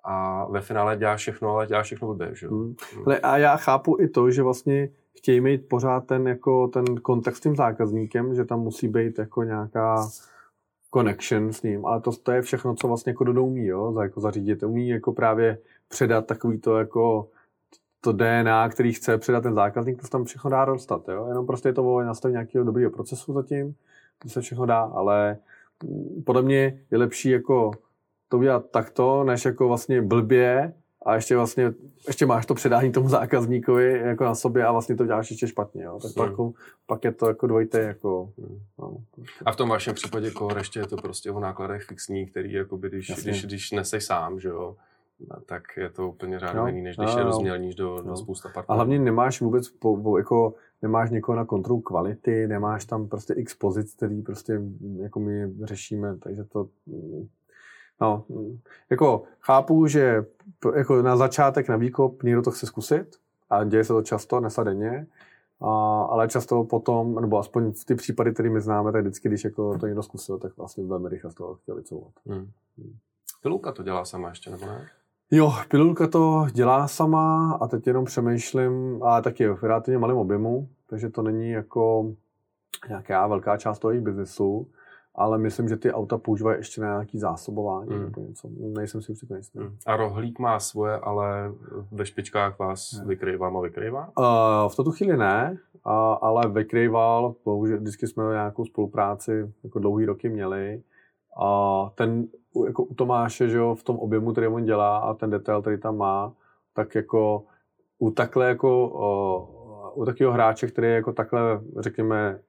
a 0.04 0.44
ve 0.50 0.60
finále 0.60 0.96
děláš 0.96 1.20
všechno, 1.20 1.50
ale 1.50 1.66
děláš 1.66 1.86
všechno 1.86 2.08
blbě, 2.08 2.34
že 2.34 2.48
hmm. 2.48 2.74
hmm. 2.94 3.14
A 3.22 3.38
já 3.38 3.56
chápu 3.56 4.00
i 4.00 4.08
to, 4.08 4.30
že 4.30 4.42
vlastně 4.42 4.88
chtějí 5.16 5.40
mít 5.40 5.68
pořád 5.68 6.00
ten, 6.00 6.28
jako 6.28 6.68
ten 6.68 6.84
kontakt 6.84 7.36
s 7.36 7.40
tím 7.40 7.56
zákazníkem, 7.56 8.34
že 8.34 8.44
tam 8.44 8.60
musí 8.60 8.88
být 8.88 9.18
jako 9.18 9.42
nějaká 9.42 10.08
connection 10.94 11.52
s 11.52 11.62
ním, 11.62 11.86
ale 11.86 12.00
to, 12.00 12.12
to 12.12 12.32
je 12.32 12.42
všechno, 12.42 12.74
co 12.74 12.88
vlastně 12.88 13.10
jako 13.10 13.24
Dodo 13.24 13.44
umí, 13.44 13.66
jo, 13.66 14.00
jako 14.02 14.20
zařídit. 14.20 14.62
Umí 14.62 14.88
jako 14.88 15.12
právě 15.12 15.58
předat 15.88 16.26
takový 16.26 16.58
to 16.58 16.78
jako 16.78 17.28
to 18.04 18.12
DNA, 18.12 18.68
který 18.68 18.92
chce 18.92 19.18
předat 19.18 19.42
ten 19.42 19.54
zákazník, 19.54 20.00
to 20.00 20.04
se 20.04 20.10
tam 20.10 20.24
všechno 20.24 20.50
dá 20.50 20.64
dostat. 20.64 21.08
Jo? 21.08 21.26
Jenom 21.28 21.46
prostě 21.46 21.68
je 21.68 21.72
to 21.72 21.94
o 21.94 22.02
nastavení 22.02 22.32
nějakého 22.32 22.64
dobrého 22.64 22.90
procesu 22.90 23.32
zatím, 23.32 23.74
to 24.18 24.28
se 24.28 24.40
všechno 24.40 24.66
dá, 24.66 24.80
ale 24.80 25.38
mm, 25.84 26.22
podle 26.26 26.42
mě 26.42 26.80
je 26.90 26.98
lepší 26.98 27.30
jako 27.30 27.70
to 28.28 28.38
udělat 28.38 28.70
takto, 28.70 29.24
než 29.24 29.44
jako 29.44 29.68
vlastně 29.68 30.02
blbě 30.02 30.72
a 31.06 31.14
ještě 31.14 31.36
vlastně, 31.36 31.72
ještě 32.06 32.26
máš 32.26 32.46
to 32.46 32.54
předání 32.54 32.92
tomu 32.92 33.08
zákazníkovi 33.08 33.98
jako 34.04 34.24
na 34.24 34.34
sobě 34.34 34.64
a 34.64 34.72
vlastně 34.72 34.96
to 34.96 35.06
děláš 35.06 35.30
ještě 35.30 35.48
špatně, 35.48 35.82
jo. 35.82 35.98
Tak 36.02 36.10
hmm. 36.10 36.14
pak, 36.14 36.30
jako, 36.30 36.52
pak 36.86 37.04
je 37.04 37.12
to 37.12 37.26
jako 37.28 37.46
dvojité 37.46 37.80
jako... 37.80 38.32
Hmm. 38.38 38.60
No. 38.78 38.96
A 39.44 39.52
v 39.52 39.56
tom 39.56 39.68
vašem 39.68 39.94
případě 39.94 40.30
koho 40.30 40.56
ještě 40.58 40.80
je 40.80 40.86
to 40.86 40.96
prostě 40.96 41.30
o 41.30 41.40
nákladech 41.40 41.82
fixní, 41.82 42.26
který 42.26 42.52
jako 42.52 42.76
když, 42.76 43.12
když, 43.22 43.44
když 43.44 43.70
neseš 43.70 44.04
sám, 44.04 44.40
že 44.40 44.48
jo, 44.48 44.76
tak 45.46 45.62
je 45.76 45.90
to 45.90 46.08
úplně 46.08 46.38
řádně 46.38 46.60
no, 46.60 46.82
než 46.82 46.96
když 46.96 47.14
no, 47.14 47.18
je 47.18 47.24
rozmělníš 47.24 47.74
do, 47.74 47.96
no. 47.96 48.10
do 48.10 48.16
spousta 48.16 48.48
partnerů. 48.48 48.72
A 48.72 48.74
hlavně 48.74 48.98
nemáš 48.98 49.40
vůbec, 49.40 49.68
po, 49.68 49.96
po, 49.96 50.18
jako 50.18 50.54
nemáš 50.82 51.10
někoho 51.10 51.36
na 51.36 51.44
kontrolu 51.44 51.80
kvality, 51.80 52.46
nemáš 52.46 52.84
tam 52.84 53.08
prostě 53.08 53.34
x 53.34 53.54
pozic, 53.54 53.94
který 53.94 54.22
prostě 54.22 54.60
jako 55.02 55.20
my 55.20 55.52
řešíme, 55.64 56.18
takže 56.18 56.44
to 56.44 56.68
No, 58.02 58.24
jako 58.90 59.22
chápu, 59.40 59.86
že 59.86 60.24
jako 60.76 61.02
na 61.02 61.16
začátek, 61.16 61.68
na 61.68 61.76
výkop 61.76 62.22
někdo 62.22 62.42
to 62.42 62.50
chce 62.50 62.66
zkusit 62.66 63.16
a 63.50 63.64
děje 63.64 63.84
se 63.84 63.92
to 63.92 64.02
často, 64.02 64.40
nesadeně, 64.40 65.06
a, 65.60 66.02
ale 66.02 66.28
často 66.28 66.64
potom, 66.64 67.14
nebo 67.20 67.38
aspoň 67.38 67.72
v 67.72 67.84
ty 67.84 67.94
případy, 67.94 68.32
které 68.32 68.50
my 68.50 68.60
známe, 68.60 68.92
tak 68.92 69.00
vždycky, 69.00 69.28
když 69.28 69.44
jako 69.44 69.78
to 69.78 69.86
někdo 69.86 70.02
zkusil, 70.02 70.38
tak 70.38 70.56
vlastně 70.56 70.84
velmi 70.84 71.08
rychle 71.08 71.30
z 71.30 71.34
toho 71.34 71.54
chtěl 71.54 71.76
vycouvat. 71.76 72.12
Hmm. 72.26 72.50
Hmm. 72.78 72.96
Pilulka 73.42 73.72
to 73.72 73.82
dělá 73.82 74.04
sama 74.04 74.28
ještě, 74.28 74.50
nebo 74.50 74.66
ne? 74.66 74.88
Jo, 75.34 75.52
pilulka 75.68 76.06
to 76.06 76.46
dělá 76.52 76.88
sama 76.88 77.52
a 77.60 77.68
teď 77.68 77.86
jenom 77.86 78.04
přemýšlím, 78.04 79.02
a 79.02 79.20
taky 79.20 79.48
v 79.48 79.62
relativně 79.62 79.98
malém 79.98 80.16
objemu, 80.16 80.68
takže 80.86 81.08
to 81.08 81.22
není 81.22 81.50
jako 81.50 82.12
nějaká 82.88 83.26
velká 83.26 83.56
část 83.56 83.78
toho 83.78 83.90
jejich 83.90 84.04
biznesu, 84.04 84.68
ale 85.14 85.38
myslím, 85.38 85.68
že 85.68 85.76
ty 85.76 85.92
auta 85.92 86.18
používají 86.18 86.58
ještě 86.58 86.80
na 86.80 86.86
nějaký 86.86 87.18
zásobování 87.18 87.94
mm. 87.94 88.02
nebo 88.02 88.20
něco. 88.20 88.48
Nejsem 88.58 89.02
si 89.02 89.12
určitě 89.12 89.34
nejistý. 89.34 89.58
Mm. 89.58 89.76
A 89.86 89.96
rohlík 89.96 90.38
má 90.38 90.60
svoje, 90.60 90.96
ale 90.96 91.52
ve 91.92 92.06
špičkách 92.06 92.58
vás 92.58 92.92
ne. 92.92 93.04
vykrývá 93.06 93.48
a 93.48 93.60
vykrývá? 93.60 94.12
Uh, 94.18 94.68
v 94.68 94.76
tuto 94.76 94.90
chvíli 94.90 95.16
ne, 95.16 95.58
uh, 95.86 95.92
ale 96.20 96.48
vykrýval, 96.48 97.34
bohužel 97.44 97.78
vždycky 97.78 98.06
jsme 98.06 98.24
nějakou 98.24 98.64
spolupráci 98.64 99.52
jako 99.64 99.78
dlouhý 99.78 100.06
roky 100.06 100.28
měli. 100.28 100.82
A 101.42 101.90
ten 101.94 102.26
jako 102.66 102.84
u 102.84 102.94
Tomáše, 102.94 103.48
že 103.48 103.56
jo, 103.56 103.74
v 103.74 103.84
tom 103.84 103.98
objemu, 103.98 104.32
který 104.32 104.46
on 104.46 104.64
dělá 104.64 104.98
a 104.98 105.14
ten 105.14 105.30
detail, 105.30 105.60
který 105.60 105.80
tam 105.80 105.96
má, 105.96 106.32
tak 106.74 106.94
jako 106.94 107.44
u 107.98 108.10
takhle 108.10 108.48
jako 108.48 108.88
u 109.94 110.04
takového 110.04 110.32
hráče, 110.32 110.66
který 110.66 110.86
je 110.86 110.94
jako 110.94 111.12
takhle, 111.12 111.60
řekněme, 111.78 112.40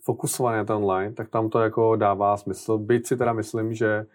fokusovaný 0.00 0.56
na 0.56 0.64
ten 0.64 0.76
online, 0.76 1.12
tak 1.12 1.28
tam 1.28 1.48
to 1.48 1.60
jako 1.60 1.96
dává 1.96 2.36
smysl. 2.36 2.78
Byť 2.78 3.06
si 3.06 3.16
teda 3.16 3.32
myslím, 3.32 3.74
že 3.74 4.06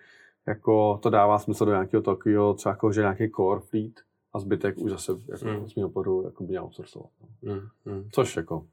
jako 0.48 1.00
to 1.02 1.10
dává 1.10 1.40
smysl 1.40 1.66
do 1.66 1.72
nějakého 1.72 2.04
takového, 2.04 2.54
třeba 2.54 2.74
jako, 2.74 2.92
že 2.92 3.02
nějaký 3.02 3.30
core 3.30 3.60
fleet 3.60 3.94
a 4.34 4.40
zbytek 4.40 4.78
už 4.78 4.92
zase 4.92 5.12
jako, 5.28 5.46
mm. 5.46 5.70
z 5.70 5.76
mého 5.76 5.90
pohledu 5.90 6.24
jako 6.26 6.44
by 6.44 6.50
měl 6.50 6.64
outsourcovat. 6.64 7.10
Mm. 7.42 7.94
Mm. 7.94 8.10
Což 8.12 8.38
jako 8.38 8.66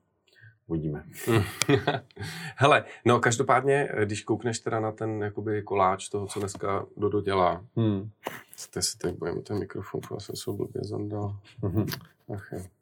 Uvidíme. 0.67 1.05
Hele, 2.57 2.85
no 3.05 3.21
každopádně, 3.21 3.89
když 4.05 4.23
koukneš 4.23 4.59
teda 4.59 4.81
na 4.81 4.93
ten 4.93 5.23
jakoby 5.23 5.63
koláč 5.63 6.09
toho, 6.09 6.27
co 6.27 6.41
dneska 6.41 6.87
Dodo 6.97 7.21
dělá, 7.21 7.65
hmm. 7.77 8.11
Teď 8.71 8.85
si 8.85 8.99
teď 8.99 9.19
budeme 9.19 9.43
ten 9.43 9.59
mikrofon, 9.59 10.01
já 10.15 10.21
jsem 10.21 10.37
se 10.37 10.53
blbě 10.53 10.85
zandal. 10.85 11.37
Mm-hmm. 11.63 12.01
Ach. 12.35 12.76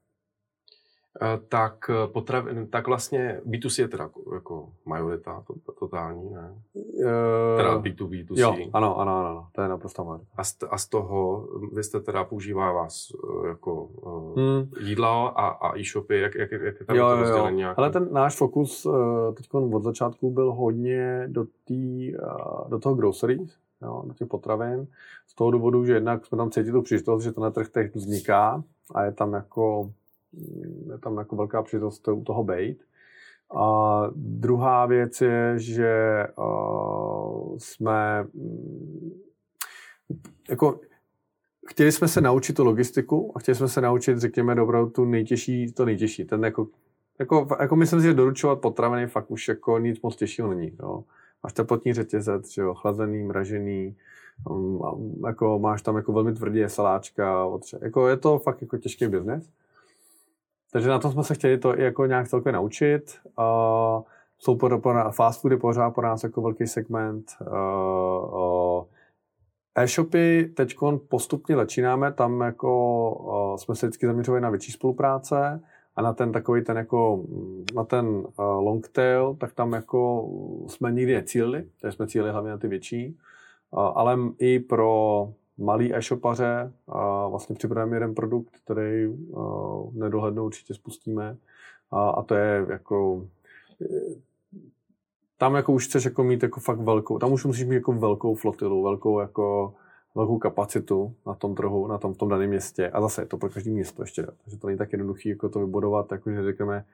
Eh, 1.23 1.41
tak, 1.49 1.91
eh, 1.91 2.09
potravin, 2.09 2.67
tak 2.67 2.87
vlastně 2.87 3.41
B2C 3.47 3.83
je 3.83 3.89
teda 3.89 4.11
jako, 4.35 4.69
majorita, 4.87 5.45
to, 5.47 5.55
to, 5.67 5.73
totální, 5.73 6.31
ne? 6.31 6.55
Uh, 6.75 7.57
teda 7.57 7.79
B2B, 7.79 8.25
B2C. 8.25 8.41
Jo, 8.41 8.57
ano, 8.73 8.99
ano, 8.99 9.17
ano, 9.17 9.47
to 9.53 9.63
je 9.63 9.69
naprosto 9.69 10.05
majorita. 10.05 10.31
A 10.37 10.45
z, 10.45 10.57
a 10.71 10.79
z 10.79 10.89
toho, 10.89 11.49
vy 11.73 11.83
jste 11.83 12.01
teda 12.01 12.25
používá 12.25 12.73
vás 12.73 13.13
jako 13.49 13.89
hmm. 14.37 14.71
jídlo 14.81 15.41
a, 15.41 15.49
a 15.49 15.79
e-shopy, 15.79 16.21
jak, 16.21 16.35
jak, 16.35 16.53
jak 16.53 16.81
je 16.81 16.87
tam 16.87 16.97
jo, 16.97 17.09
to 17.09 17.17
rozdělení 17.17 17.57
nějaký? 17.57 17.79
Ale 17.79 17.91
ten 17.91 18.09
náš 18.13 18.37
fokus 18.37 18.87
teď 19.35 19.55
od 19.55 19.83
začátku 19.83 20.31
byl 20.31 20.53
hodně 20.53 21.25
do, 21.27 21.45
tý, 21.65 22.13
do 22.69 22.79
toho 22.79 22.95
groceries, 22.95 23.57
jo, 23.83 24.03
do 24.07 24.15
těch 24.15 24.29
potravin, 24.29 24.87
z 25.27 25.35
toho 25.35 25.51
důvodu, 25.51 25.85
že 25.85 25.95
jednak 25.95 26.27
jsme 26.27 26.39
tam 26.39 26.51
cítili 26.51 26.73
tu 26.73 26.83
příležitost, 26.83 27.23
že 27.23 27.33
to 27.33 27.41
na 27.41 27.51
trh 27.51 27.69
teď 27.69 27.95
vzniká 27.95 28.63
a 28.95 29.05
je 29.05 29.13
tam 29.13 29.33
jako 29.33 29.91
je 30.91 30.99
tam 30.99 31.19
jako 31.19 31.37
velká 31.37 31.63
příležitost 31.63 32.09
u 32.09 32.25
toho 32.25 32.45
být. 32.45 32.85
A 33.57 34.03
druhá 34.17 34.87
věc 34.87 35.21
je, 35.21 35.55
že 35.57 36.25
uh, 36.39 37.57
jsme 37.59 38.23
mm, 38.35 39.21
jako 40.51 40.81
chtěli 41.69 41.93
jsme 41.93 42.09
se 42.09 42.21
naučit 42.21 42.57
tu 42.57 42.65
logistiku 42.65 43.33
a 43.37 43.39
chtěli 43.39 43.55
jsme 43.55 43.69
se 43.69 43.81
naučit, 43.81 44.19
řekněme, 44.19 44.55
dobrou 44.55 44.91
tu 44.91 45.05
nejtěžší, 45.05 45.73
to 45.73 45.85
nejtěžší. 45.85 46.25
Ten 46.25 46.45
jako, 46.45 46.69
jako, 47.19 47.49
jako 47.61 47.77
myslím 47.77 48.01
si, 48.01 48.07
že 48.07 48.15
doručovat 48.15 48.61
potraviny 48.61 49.07
fakt 49.07 49.31
už 49.31 49.49
jako 49.49 49.79
nic 49.79 50.01
moc 50.03 50.17
těžšího 50.17 50.55
není. 50.55 50.73
Jo. 50.81 51.05
Máš 51.43 51.53
teplotní 51.53 51.93
řetězec, 51.93 52.53
že 52.53 52.63
jo, 52.63 52.75
chlazený, 52.75 53.23
mražený, 53.23 53.97
um, 54.51 55.23
jako 55.27 55.59
máš 55.59 55.83
tam 55.83 55.97
jako 55.97 56.13
velmi 56.13 56.33
tvrdý 56.33 56.65
saláčka, 56.67 57.47
jako 57.83 58.09
je 58.09 58.17
to 58.17 58.39
fakt 58.39 58.63
jako 58.63 58.79
těžký 58.79 59.07
biznes. 59.07 59.51
Takže 60.75 60.89
na 60.89 60.99
tom 60.99 61.13
jsme 61.13 61.25
se 61.25 61.35
chtěli 61.35 61.59
to 61.59 61.79
i 61.79 61.83
jako 61.83 62.07
nějak 62.07 62.29
celkově 62.29 62.53
naučit. 62.53 63.19
Uh, 63.39 64.03
jsou 64.39 64.57
pro, 64.57 64.79
pro, 64.79 65.13
fast 65.13 65.41
foody 65.41 65.57
pořád 65.57 65.91
pro 65.91 66.07
nás 66.07 66.23
jako 66.23 66.43
velký 66.43 66.67
segment. 66.67 67.27
Uh, 67.41 68.35
uh, 68.35 68.85
E-shopy 69.75 70.53
teď 70.57 70.77
postupně 71.09 71.57
začínáme, 71.57 72.13
tam 72.13 72.41
jako 72.41 73.11
uh, 73.11 73.57
jsme 73.57 73.75
se 73.75 73.87
vždycky 73.87 74.07
zaměřovali 74.07 74.41
na 74.41 74.51
větší 74.51 74.73
spolupráce 74.73 75.61
a 75.97 76.03
na 76.03 76.13
ten 76.13 76.33
takový 76.33 76.65
ten 76.65 76.77
jako, 76.77 77.25
na 77.75 77.85
ten 77.85 78.07
uh, 78.07 78.25
long 78.39 78.89
tail, 78.89 79.37
tak 79.41 79.53
tam 79.53 79.73
jako 79.73 80.31
jsme 80.67 80.93
nikdy 80.93 81.15
necílili, 81.15 81.65
takže 81.81 81.97
jsme 81.97 82.07
cílili 82.07 82.33
hlavně 82.33 82.51
na 82.51 82.59
ty 82.59 82.69
větší, 82.69 83.17
uh, 83.71 83.81
ale 83.95 84.19
i 84.39 84.59
pro 84.59 85.29
malý 85.59 85.95
e-shopaře 85.95 86.73
a 86.89 87.29
vlastně 87.29 87.57
připravujeme 87.57 87.97
jeden 87.97 88.15
produkt, 88.15 88.57
který 88.65 89.07
uh, 89.07 89.95
nedohlednou 89.95 90.45
určitě 90.47 90.75
spustíme 90.75 91.37
a, 91.91 92.11
a 92.11 92.23
to 92.23 92.35
je 92.35 92.67
jako 92.69 93.27
tam 95.39 95.55
jako 95.55 95.73
už 95.73 95.87
chceš 95.87 96.05
jako 96.05 96.25
mít 96.25 96.43
jako 96.43 96.61
fakt 96.61 96.81
velkou, 96.81 97.19
tam 97.19 97.33
už 97.33 97.45
musíš 97.45 97.65
mít 97.65 97.75
jako 97.75 97.93
velkou 97.93 98.35
flotilu, 98.35 98.83
velkou 98.83 99.21
jako 99.21 99.75
velkou 100.15 100.39
kapacitu 100.39 101.15
na 101.27 101.35
tom 101.35 101.55
trhu, 101.55 101.87
na 101.87 101.99
tom, 101.99 102.15
v 102.15 102.17
tom 102.17 102.29
daném 102.29 102.49
městě. 102.49 102.91
A 102.91 103.01
zase 103.01 103.23
je 103.23 103.27
to 103.27 103.39
pro 103.39 103.51
každý 103.51 103.71
město 103.71 104.03
ještě. 104.03 104.27
Takže 104.45 104.59
to 104.59 104.67
není 104.67 104.79
tak 104.79 104.93
jednoduché 104.93 105.29
jako 105.29 105.49
to 105.49 105.61
vybudovat, 105.61 106.13
jakože 106.13 106.45
řekneme, 106.45 106.85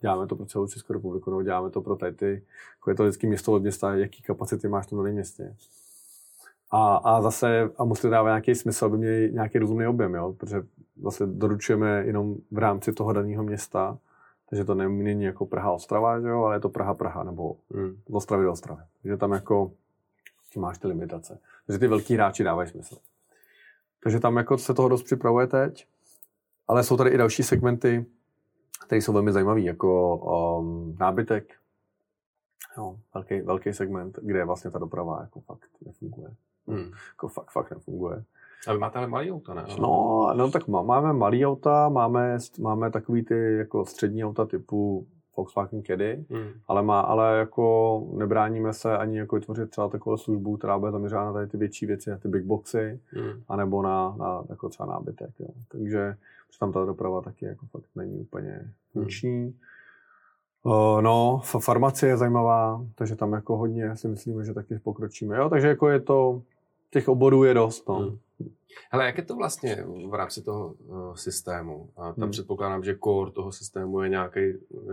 děláme 0.00 0.26
to 0.26 0.36
pro 0.36 0.46
celou 0.46 0.66
Českou 0.66 0.92
republiku, 0.92 1.30
nebo 1.30 1.42
děláme 1.42 1.70
to 1.70 1.80
pro 1.80 1.96
tady 1.96 2.12
ty, 2.12 2.42
jako 2.76 2.90
je 2.90 2.96
to 2.96 3.02
vždycky 3.02 3.26
město 3.26 3.52
od 3.52 3.62
města, 3.62 3.94
jaký 3.94 4.22
kapacity 4.22 4.68
máš 4.68 4.86
v 4.86 4.90
tom 4.90 4.98
daném 4.98 5.14
městě. 5.14 5.56
A, 6.70 6.96
a 6.96 7.22
zase, 7.22 7.70
a 7.78 7.84
musí 7.84 8.02
to 8.02 8.10
dávat 8.10 8.28
nějaký 8.28 8.54
smysl, 8.54 8.84
aby 8.84 8.98
měli 8.98 9.30
nějaký 9.32 9.58
rozumný 9.58 9.86
objem, 9.86 10.14
jo? 10.14 10.32
protože 10.32 10.62
zase 11.02 11.26
doručujeme 11.26 12.02
jenom 12.06 12.34
v 12.50 12.58
rámci 12.58 12.92
toho 12.92 13.12
daného 13.12 13.42
města, 13.42 13.98
takže 14.50 14.64
to 14.64 14.74
není 14.74 15.24
jako 15.24 15.46
Praha 15.46 15.72
Ostrava, 15.72 16.20
že 16.20 16.28
jo, 16.28 16.42
ale 16.42 16.56
je 16.56 16.60
to 16.60 16.68
Praha 16.68 16.94
Praha, 16.94 17.24
nebo 17.24 17.56
hmm. 17.74 17.96
Ostravy 18.10 18.44
do 18.44 18.52
Ostravy. 18.52 18.82
Takže 19.02 19.16
tam 19.16 19.32
jako 19.32 19.72
máš 20.56 20.78
ty 20.78 20.88
limitace. 20.88 21.38
Takže 21.66 21.78
ty 21.78 21.86
velký 21.86 22.14
hráči 22.14 22.44
dávají 22.44 22.68
smysl. 22.68 22.96
Takže 24.02 24.20
tam 24.20 24.36
jako 24.36 24.58
se 24.58 24.74
toho 24.74 24.88
dost 24.88 25.02
připravuje 25.02 25.46
teď, 25.46 25.86
ale 26.68 26.84
jsou 26.84 26.96
tady 26.96 27.10
i 27.10 27.18
další 27.18 27.42
segmenty, 27.42 28.06
které 28.86 29.02
jsou 29.02 29.12
velmi 29.12 29.32
zajímavé, 29.32 29.60
jako 29.60 30.16
um, 30.16 30.96
nábytek, 31.00 31.54
jo, 32.76 32.96
velký, 33.14 33.40
velký 33.40 33.72
segment, 33.72 34.18
kde 34.22 34.44
vlastně 34.44 34.70
ta 34.70 34.78
doprava 34.78 35.20
jako 35.20 35.40
fakt 35.40 35.70
nefunguje. 35.86 36.30
Hmm. 36.68 36.90
Jako 37.12 37.28
fakt, 37.28 37.50
fakt 37.50 37.70
nefunguje. 37.70 38.24
A 38.68 38.72
vy 38.72 38.78
máte 38.78 38.98
ale 38.98 39.06
malý 39.06 39.32
auta, 39.32 39.54
ne? 39.54 39.64
No, 39.80 40.32
no 40.36 40.50
tak 40.50 40.68
máme 40.68 41.12
malý 41.12 41.46
auta, 41.46 41.88
máme, 41.88 42.38
máme 42.60 42.90
takový 42.90 43.24
ty 43.24 43.56
jako 43.56 43.84
střední 43.84 44.24
auta 44.24 44.46
typu 44.46 45.06
Volkswagen 45.36 45.82
Caddy, 45.82 46.24
hmm. 46.30 46.48
ale, 46.68 46.82
má, 46.82 47.00
ale 47.00 47.38
jako 47.38 48.06
nebráníme 48.12 48.72
se 48.72 48.98
ani 48.98 49.18
jako 49.18 49.36
vytvořit 49.36 49.70
třeba 49.70 49.88
takovou 49.88 50.16
službu, 50.16 50.56
která 50.56 50.78
bude 50.78 50.92
zaměřena 50.92 51.24
na 51.24 51.32
tady 51.32 51.46
ty 51.46 51.56
větší 51.56 51.86
věci, 51.86 52.10
na 52.10 52.16
ty 52.16 52.28
big 52.28 52.44
boxy, 52.44 53.00
hmm. 53.06 53.42
anebo 53.48 53.82
na, 53.82 54.14
na 54.18 54.44
jako 54.48 54.68
třeba 54.68 54.88
nábytek. 54.88 55.30
Jo. 55.38 55.48
Takže 55.68 56.16
tam 56.60 56.72
ta 56.72 56.84
doprava 56.84 57.20
taky 57.20 57.44
jako 57.44 57.66
fakt 57.66 57.84
není 57.96 58.20
úplně 58.20 58.72
funkční. 58.92 59.42
Hmm. 59.42 59.54
Uh, 60.62 61.02
no, 61.02 61.40
farmacie 61.44 62.10
je 62.10 62.16
zajímavá, 62.16 62.84
takže 62.94 63.16
tam 63.16 63.32
jako 63.32 63.56
hodně 63.56 63.96
si 63.96 64.08
myslíme, 64.08 64.44
že 64.44 64.54
taky 64.54 64.78
pokročíme. 64.78 65.36
Jo, 65.36 65.48
takže 65.48 65.68
jako 65.68 65.88
je 65.88 66.00
to, 66.00 66.42
těch 66.90 67.08
oborů 67.08 67.44
je 67.44 67.54
dost. 67.54 67.88
No. 67.88 67.98
Hmm. 67.98 68.18
Hele, 68.90 69.06
jak 69.06 69.18
je 69.18 69.24
to 69.24 69.36
vlastně 69.36 69.84
v 70.10 70.14
rámci 70.14 70.42
toho 70.42 70.74
uh, 70.86 71.14
systému? 71.14 71.88
A 71.96 72.12
tam 72.12 72.22
hmm. 72.22 72.30
předpokládám, 72.30 72.84
že 72.84 72.98
core 73.04 73.30
toho 73.30 73.52
systému 73.52 74.02
je 74.02 74.08
nějaký 74.08 74.40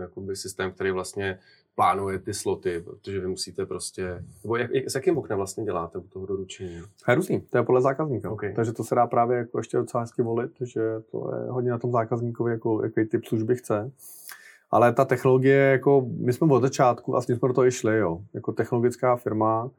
jakoby, 0.00 0.36
systém, 0.36 0.72
který 0.72 0.90
vlastně 0.90 1.38
plánuje 1.74 2.18
ty 2.18 2.34
sloty, 2.34 2.80
protože 2.80 3.20
vy 3.20 3.26
musíte 3.26 3.66
prostě... 3.66 4.24
Nebo 4.42 4.56
jak, 4.56 4.70
jak, 4.70 4.90
s 4.90 4.94
jakým 4.94 5.18
oknem 5.18 5.36
vlastně 5.36 5.64
děláte 5.64 5.98
u 5.98 6.02
toho 6.02 6.26
doručení? 6.26 6.82
Je 7.08 7.14
různý, 7.14 7.40
to 7.40 7.58
je 7.58 7.64
podle 7.64 7.82
zákazníka. 7.82 8.30
Okay. 8.30 8.54
Takže 8.54 8.72
to 8.72 8.84
se 8.84 8.94
dá 8.94 9.06
právě 9.06 9.38
jako 9.38 9.58
ještě 9.58 9.76
docela 9.76 10.00
hezky 10.00 10.22
volit, 10.22 10.52
že 10.60 11.00
to 11.10 11.30
je 11.34 11.50
hodně 11.50 11.70
na 11.70 11.78
tom 11.78 11.92
zákazníkovi, 11.92 12.52
jako, 12.52 12.82
jaký 12.82 13.04
typ 13.04 13.24
služby 13.24 13.56
chce. 13.56 13.92
Ale 14.70 14.92
ta 14.92 15.04
technologie, 15.04 15.58
jako 15.58 16.06
my 16.18 16.32
jsme 16.32 16.54
od 16.54 16.60
začátku, 16.60 17.12
vlastně 17.12 17.36
jsme 17.36 17.48
do 17.48 17.54
toho 17.54 17.66
i 17.66 17.72
šli, 17.72 17.98
jo. 17.98 18.20
Jako 18.34 18.52
technologická 18.52 19.16
firma, 19.16 19.70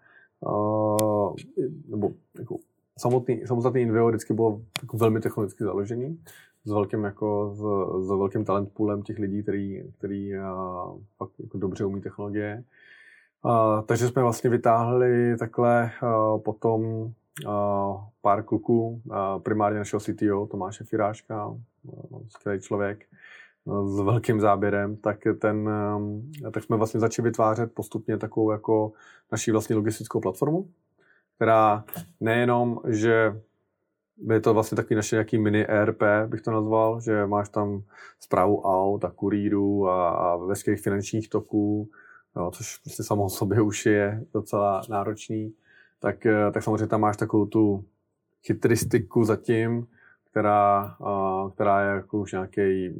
nebo 1.87 2.11
jako 2.39 2.57
samotný, 2.97 3.41
samotný 3.45 3.81
Inveo 3.81 4.07
vždycky 4.07 4.33
bylo 4.33 4.61
jako 4.81 4.97
velmi 4.97 5.19
technologicky 5.19 5.63
založený, 5.63 6.19
s 6.65 6.71
velkým, 6.71 7.03
jako, 7.03 7.53
s, 7.55 7.59
s 8.05 8.09
velkým 8.09 8.45
talent 8.45 8.71
poolem 8.73 9.01
těch 9.01 9.19
lidí, 9.19 9.43
který, 9.43 9.83
který 9.97 10.33
uh, 10.33 10.99
fakt 11.17 11.31
jako 11.39 11.57
dobře 11.57 11.85
umí 11.85 12.01
technologie. 12.01 12.63
Uh, 13.45 13.81
takže 13.85 14.07
jsme 14.07 14.21
vlastně 14.21 14.49
vytáhli 14.49 15.37
takhle 15.37 15.91
uh, 16.03 16.41
potom 16.41 16.83
uh, 16.85 17.11
pár 18.21 18.43
kluků, 18.43 19.01
uh, 19.05 19.41
primárně 19.41 19.79
našeho 19.79 19.99
CTO, 19.99 20.47
Tomáše 20.47 20.83
Firáška, 20.83 21.55
skvělý 22.27 22.61
člověk, 22.61 23.05
s 23.85 23.99
velkým 23.99 24.39
záběrem, 24.39 24.97
tak, 24.97 25.17
ten, 25.39 25.69
tak 26.53 26.63
jsme 26.63 26.77
vlastně 26.77 26.99
začali 26.99 27.29
vytvářet 27.29 27.73
postupně 27.73 28.17
takovou 28.17 28.51
jako 28.51 28.91
naší 29.31 29.51
vlastní 29.51 29.75
logistickou 29.75 30.19
platformu, 30.19 30.69
která 31.35 31.83
nejenom, 32.19 32.79
že 32.87 33.41
je 34.31 34.41
to 34.41 34.53
vlastně 34.53 34.75
takový 34.75 34.95
naše 34.95 35.15
nějaký 35.15 35.37
mini 35.37 35.67
ERP, 35.67 36.01
bych 36.27 36.41
to 36.41 36.51
nazval, 36.51 37.01
že 37.01 37.25
máš 37.25 37.49
tam 37.49 37.81
zprávu 38.19 38.61
aut 38.61 39.05
a 39.05 39.11
kurýrů 39.11 39.87
a, 39.87 40.09
a 40.09 40.35
veškerých 40.35 40.81
finančních 40.81 41.29
toků, 41.29 41.89
jo, 42.35 42.51
což 42.51 42.77
prostě 42.77 43.03
samo 43.03 43.23
o 43.23 43.29
sobě 43.29 43.61
už 43.61 43.85
je 43.85 44.25
docela 44.33 44.81
náročný, 44.89 45.53
tak, 45.99 46.25
eh, 46.25 46.51
tak 46.51 46.63
samozřejmě 46.63 46.87
tam 46.87 47.01
máš 47.01 47.17
takovou 47.17 47.45
tu 47.45 47.85
chytristiku 48.45 49.23
zatím, 49.23 49.87
která, 50.37 50.97
která 51.53 51.81
je 51.81 51.95
jako 51.95 52.19
už 52.19 52.31
nějaký 52.31 52.93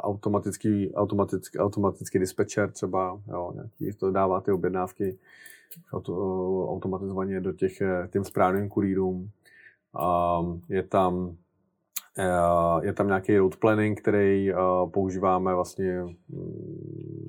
automatický, 0.00 0.94
automatický, 0.94 1.58
automatický 1.58 2.18
dispečer 2.18 2.70
třeba, 2.70 3.20
jo, 3.28 3.52
nějaký, 3.54 3.98
to 3.98 4.10
dává 4.10 4.40
ty 4.40 4.52
objednávky 4.52 5.18
auto, 5.92 6.14
automatizovaně 6.70 7.40
do 7.40 7.52
těch 7.52 7.82
těm 8.10 8.24
správným 8.24 8.68
kurýrům. 8.68 9.30
Je 10.68 10.82
tam 10.82 11.36
je 12.82 12.92
tam 12.92 13.06
nějaký 13.06 13.36
road 13.36 13.56
planning, 13.56 14.00
který 14.00 14.52
používáme 14.92 15.54
vlastně 15.54 16.02
mm, 16.28 17.23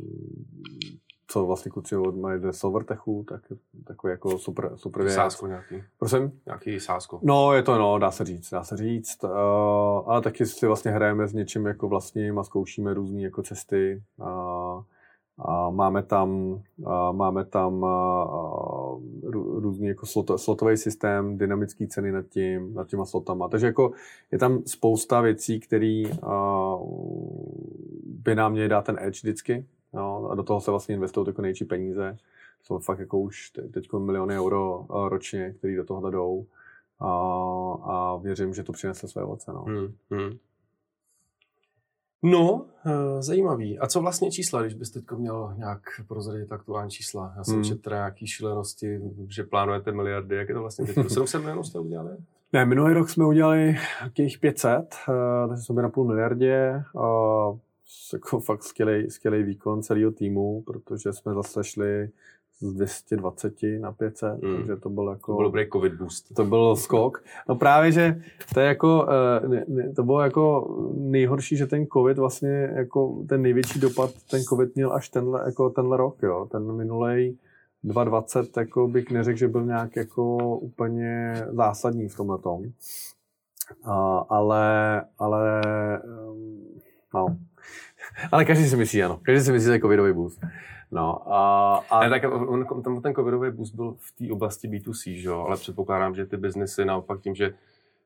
co 1.35 1.45
vlastně 1.45 1.71
kluci 1.71 1.97
od 1.97 2.15
mají 2.15 2.41
ze 2.41 2.53
Silvertechu, 2.53 3.25
tak 3.27 3.41
takový 3.83 4.11
jako 4.11 4.37
super, 4.37 4.71
super 4.75 5.03
věc. 5.03 5.15
Sásko 5.15 5.47
nějaký. 5.47 5.83
Prosím? 5.99 6.31
Nějaký 6.45 6.79
sásko. 6.79 7.19
No, 7.23 7.53
je 7.53 7.63
to, 7.63 7.77
no, 7.77 7.99
dá 7.99 8.11
se 8.11 8.25
říct, 8.25 8.49
dá 8.49 8.63
se 8.63 8.77
říct. 8.77 9.23
Uh, 9.23 9.29
ale 10.05 10.21
taky 10.21 10.45
si 10.45 10.67
vlastně 10.67 10.91
hrajeme 10.91 11.27
s 11.27 11.33
něčím 11.33 11.65
jako 11.65 11.87
vlastním 11.87 12.39
a 12.39 12.43
zkoušíme 12.43 12.93
různé 12.93 13.21
jako 13.21 13.43
cesty. 13.43 14.01
Uh, 14.17 14.83
a 15.37 15.69
máme 15.69 16.03
tam, 16.03 16.59
a 16.85 17.11
máme 17.11 17.45
tam 17.45 17.85
a, 17.85 18.27
různý 19.55 19.87
jako 19.87 20.05
slot, 20.05 20.31
slotový 20.35 20.77
systém, 20.77 21.37
dynamické 21.37 21.87
ceny 21.87 22.11
nad 22.11 22.25
tím, 22.25 22.73
nad 22.73 22.87
těma 22.87 23.05
slotama. 23.05 23.47
Takže 23.47 23.65
jako 23.65 23.91
je 24.31 24.37
tam 24.37 24.61
spousta 24.65 25.21
věcí, 25.21 25.59
které 25.59 26.03
by 28.05 28.35
nám 28.35 28.51
měly 28.51 28.69
dát 28.69 28.85
ten 28.85 28.97
edge 28.99 29.19
vždycky. 29.23 29.65
No, 29.95 30.29
a 30.29 30.35
do 30.35 30.43
toho 30.43 30.61
se 30.61 30.71
vlastně 30.71 30.95
investují 30.95 31.27
jako 31.27 31.41
nejčí 31.41 31.65
peníze. 31.65 32.17
Jsou 32.63 32.79
fakt 32.79 32.99
jako 32.99 33.19
už 33.19 33.51
teď 33.73 33.87
miliony 33.97 34.35
euro 34.35 34.85
ročně, 34.89 35.53
které 35.57 35.75
do 35.75 35.85
toho 35.85 36.09
jdou. 36.11 36.45
A, 36.99 37.09
a 37.83 38.15
věřím, 38.15 38.53
že 38.53 38.63
to 38.63 38.71
přinese 38.71 39.07
své 39.07 39.23
ovoce. 39.23 39.53
No. 39.53 39.61
Hmm, 39.61 39.93
hmm. 40.11 40.37
No, 42.23 42.65
eh, 42.85 43.21
zajímavý. 43.23 43.79
A 43.79 43.87
co 43.87 44.01
vlastně 44.01 44.31
čísla, 44.31 44.61
když 44.61 44.73
bys 44.73 44.91
teď 44.91 45.03
měl 45.11 45.53
nějak 45.57 45.81
prozradit 46.07 46.51
aktuální 46.51 46.91
čísla? 46.91 47.33
Já 47.37 47.43
jsem 47.43 47.53
hmm. 47.53 47.63
četl 47.63 47.89
nějaký 47.89 48.27
šílenosti, 48.27 49.01
že 49.29 49.43
plánujete 49.43 49.91
miliardy. 49.91 50.35
Jak 50.35 50.49
je 50.49 50.55
to 50.55 50.61
vlastně 50.61 50.85
teď? 50.85 51.09
700 51.09 51.41
milionů 51.41 51.63
jste 51.63 51.79
udělali? 51.79 52.09
Ne, 52.53 52.65
minulý 52.65 52.93
rok 52.93 53.09
jsme 53.09 53.25
udělali 53.25 53.75
těch 54.13 54.39
500, 54.39 54.95
eh, 55.09 55.47
takže 55.47 55.63
jsme 55.63 55.81
na 55.81 55.89
půl 55.89 56.05
miliardě. 56.05 56.83
Jako 58.13 58.39
fakt 58.39 58.63
skvělý, 58.63 59.09
skvělý 59.09 59.43
výkon 59.43 59.83
celého 59.83 60.11
týmu, 60.11 60.61
protože 60.61 61.13
jsme 61.13 61.33
zase 61.33 61.63
šli 61.63 62.09
z 62.59 62.73
220 62.73 63.53
na 63.79 63.91
500, 63.91 64.41
mm. 64.41 64.55
takže 64.55 64.75
to 64.75 64.89
byl 64.89 65.09
jako... 65.09 65.31
To 65.31 65.35
byl 65.35 65.45
dobrý 65.45 65.69
covid 65.73 65.93
boost. 65.93 66.35
To 66.35 66.45
byl 66.45 66.75
skok. 66.75 67.23
No 67.49 67.55
právě, 67.55 67.91
že 67.91 68.21
to 68.53 68.59
je 68.59 68.67
jako, 68.67 69.07
eh, 69.43 69.47
ne, 69.47 69.65
ne, 69.67 69.93
to 69.93 70.03
bylo 70.03 70.21
jako 70.21 70.75
nejhorší, 70.97 71.57
že 71.57 71.65
ten 71.65 71.87
covid 71.87 72.17
vlastně, 72.17 72.69
jako 72.75 73.23
ten 73.29 73.41
největší 73.41 73.79
dopad 73.79 74.11
ten 74.31 74.43
covid 74.43 74.75
měl 74.75 74.93
až 74.93 75.09
tenhle, 75.09 75.43
jako 75.45 75.69
tenhle 75.69 75.97
rok, 75.97 76.17
jo. 76.23 76.47
Ten 76.51 76.71
minulej 76.71 77.37
2020, 77.83 78.57
jako 78.57 78.87
bych 78.87 79.11
neřekl, 79.11 79.37
že 79.37 79.47
byl 79.47 79.65
nějak 79.65 79.95
jako 79.95 80.37
úplně 80.57 81.33
zásadní 81.51 82.09
v 82.09 82.15
tomhle 82.15 82.37
tom. 82.37 82.63
ale, 84.29 85.01
ale, 85.17 85.61
ehm, 86.03 86.63
no. 87.13 87.37
Ale 88.31 88.45
každý 88.45 88.69
si 88.69 88.75
myslí, 88.77 89.03
ano. 89.03 89.19
Každý 89.23 89.45
si 89.45 89.51
myslí, 89.51 89.65
že 89.65 89.71
je 89.71 89.79
covidový 89.79 90.13
boost. 90.13 90.41
No, 90.91 91.33
a, 91.33 91.75
a... 91.89 92.03
Ne, 92.03 92.09
tak 92.09 92.31
on, 92.31 92.65
ten, 92.83 93.01
ten 93.01 93.13
covidový 93.13 93.51
boost 93.51 93.75
byl 93.75 93.95
v 93.99 94.11
té 94.15 94.33
oblasti 94.33 94.67
B2C, 94.67 95.21
že 95.21 95.27
jo? 95.27 95.45
ale 95.47 95.57
předpokládám, 95.57 96.15
že 96.15 96.25
ty 96.25 96.37
biznesy 96.37 96.85
naopak 96.85 97.21
tím, 97.21 97.35
že 97.35 97.53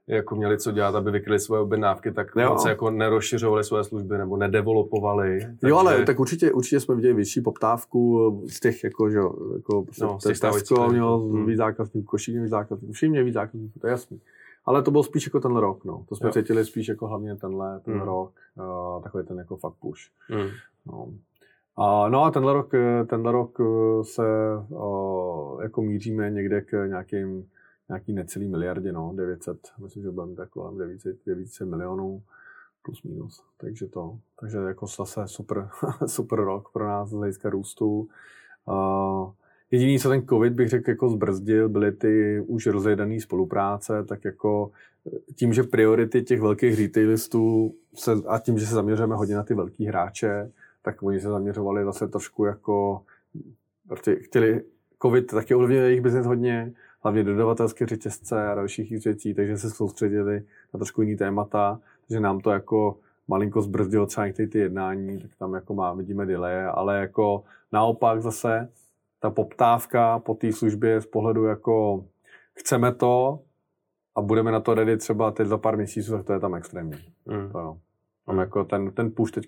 jako 0.09 0.35
měli 0.35 0.57
co 0.57 0.71
dělat, 0.71 0.95
aby 0.95 1.11
vykryli 1.11 1.39
svoje 1.39 1.61
objednávky, 1.61 2.11
tak 2.11 2.27
jo. 2.35 2.57
se 2.57 2.69
jako 2.69 2.91
nerozšiřovali 2.91 3.63
svoje 3.63 3.83
služby 3.83 4.17
nebo 4.17 4.37
nedevelopovali. 4.37 5.39
Takže... 5.39 5.69
Jo, 5.69 5.77
ale 5.77 6.05
tak 6.05 6.19
určitě, 6.19 6.51
určitě 6.51 6.79
jsme 6.79 6.95
viděli 6.95 7.13
větší 7.13 7.41
poptávku 7.41 8.43
z 8.49 8.59
těch, 8.59 8.83
jako, 8.83 9.09
že, 9.09 9.17
jako 9.55 9.85
no, 10.01 10.19
z 10.19 10.23
těch 10.23 10.39
Tesco 10.39 10.89
měl 10.89 11.17
hmm. 11.19 11.45
víc 11.45 11.57
zákazníků, 11.57 12.07
Košík 12.07 12.33
měl 12.33 12.43
víc 12.43 12.51
zákazníků, 12.51 12.93
všichni 12.93 13.09
měli 13.09 13.25
víc 13.25 13.33
zákazníků, 13.33 13.79
to 13.79 13.87
je 13.87 13.91
jasný. 13.91 14.21
Ale 14.69 14.81
to 14.81 14.91
byl 14.91 15.03
spíš 15.03 15.25
jako 15.25 15.39
ten 15.39 15.55
rok, 15.55 15.85
no. 15.85 16.05
To 16.09 16.15
jsme 16.15 16.27
jo. 16.27 16.33
cítili 16.33 16.65
spíš 16.65 16.87
jako 16.87 17.07
hlavně 17.07 17.35
tenhle, 17.35 17.79
ten 17.79 17.93
hmm. 17.93 18.03
rok, 18.03 18.31
uh, 18.55 19.03
takový 19.03 19.25
ten 19.25 19.37
jako 19.37 19.57
fakt 19.57 19.73
push. 19.73 20.01
Hmm. 20.27 20.49
No. 20.85 21.07
A, 21.77 22.09
no 22.09 22.23
a 22.23 22.31
tenhle 22.31 22.53
rok, 22.53 22.71
tenhle 23.07 23.31
rok 23.31 23.57
se 24.01 24.23
uh, 24.69 25.61
jako 25.61 25.81
míříme 25.81 26.31
někde 26.31 26.61
k 26.61 26.87
nějakým 26.87 27.45
nějaký 27.89 28.13
necelý 28.13 28.47
miliardě, 28.47 28.91
no, 28.91 29.13
900, 29.15 29.57
myslím, 29.83 30.03
že 30.03 30.11
budeme 30.11 30.35
tak 30.35 30.49
kolem 30.49 30.77
900, 30.77 31.17
900 31.25 31.67
milionů 31.67 32.23
plus 32.81 33.03
minus. 33.03 33.43
Takže 33.57 33.87
to, 33.87 34.19
takže 34.39 34.57
jako 34.57 34.87
zase 34.87 35.27
super, 35.27 35.69
super 36.05 36.39
rok 36.39 36.69
pro 36.73 36.87
nás 36.87 37.09
z 37.09 37.13
hlediska 37.13 37.49
růstu. 37.49 38.07
Uh, 38.65 39.31
jediný, 39.71 39.99
co 39.99 40.09
ten 40.09 40.27
covid 40.27 40.53
bych 40.53 40.69
řekl 40.69 40.89
jako 40.89 41.09
zbrzdil, 41.09 41.69
byly 41.69 41.91
ty 41.91 42.43
už 42.47 42.67
rozjedané 42.67 43.21
spolupráce, 43.21 44.03
tak 44.03 44.25
jako 44.25 44.71
tím, 45.35 45.53
že 45.53 45.63
priority 45.63 46.21
těch 46.21 46.41
velkých 46.41 46.79
retailistů 46.79 47.73
se, 47.95 48.11
a 48.27 48.39
tím, 48.39 48.59
že 48.59 48.65
se 48.65 48.73
zaměřujeme 48.73 49.15
hodně 49.15 49.35
na 49.35 49.43
ty 49.43 49.53
velký 49.53 49.85
hráče, 49.85 50.51
tak 50.81 51.03
oni 51.03 51.19
se 51.19 51.27
zaměřovali 51.29 51.85
zase 51.85 52.07
trošku 52.07 52.45
jako, 52.45 53.01
protože 53.87 54.15
chtěli, 54.15 54.63
covid 55.01 55.27
taky 55.27 55.55
ovlivnil 55.55 55.83
jejich 55.83 56.01
biznes 56.01 56.25
hodně, 56.25 56.73
hlavně 57.03 57.23
dodavatelské 57.23 57.85
řetězce 57.85 58.47
a 58.47 58.55
dalších 58.55 59.05
věcí, 59.05 59.33
takže 59.33 59.57
se 59.57 59.69
soustředili 59.69 60.43
na 60.73 60.77
trošku 60.77 61.01
jiný 61.01 61.15
témata, 61.15 61.79
takže 62.07 62.19
nám 62.19 62.39
to 62.39 62.51
jako 62.51 62.97
malinko 63.27 63.61
zbrzdilo 63.61 64.05
třeba 64.05 64.27
některé 64.27 64.47
ty 64.47 64.59
jednání, 64.59 65.19
tak 65.19 65.31
tam 65.39 65.53
jako 65.53 65.73
má, 65.73 65.93
vidíme 65.93 66.25
delay, 66.25 66.65
ale 66.65 66.99
jako 66.99 67.43
naopak 67.71 68.21
zase 68.21 68.69
ta 69.19 69.29
poptávka 69.29 70.19
po 70.19 70.33
té 70.33 70.53
službě 70.53 71.01
z 71.01 71.05
pohledu 71.05 71.45
jako 71.45 72.05
chceme 72.59 72.93
to 72.93 73.39
a 74.15 74.21
budeme 74.21 74.51
na 74.51 74.59
to 74.59 74.73
ready 74.73 74.97
třeba 74.97 75.31
teď 75.31 75.47
za 75.47 75.57
pár 75.57 75.77
měsíců, 75.77 76.11
tak 76.11 76.25
to 76.25 76.33
je 76.33 76.39
tam 76.39 76.55
extrémní. 76.55 76.97
Mm. 77.25 77.51
To 77.51 77.59
jo. 77.59 77.77
Tam 78.25 78.35
mm. 78.35 78.39
jako 78.39 78.63
ten, 78.63 78.91
ten 78.91 79.11
push 79.11 79.31
teď, 79.31 79.47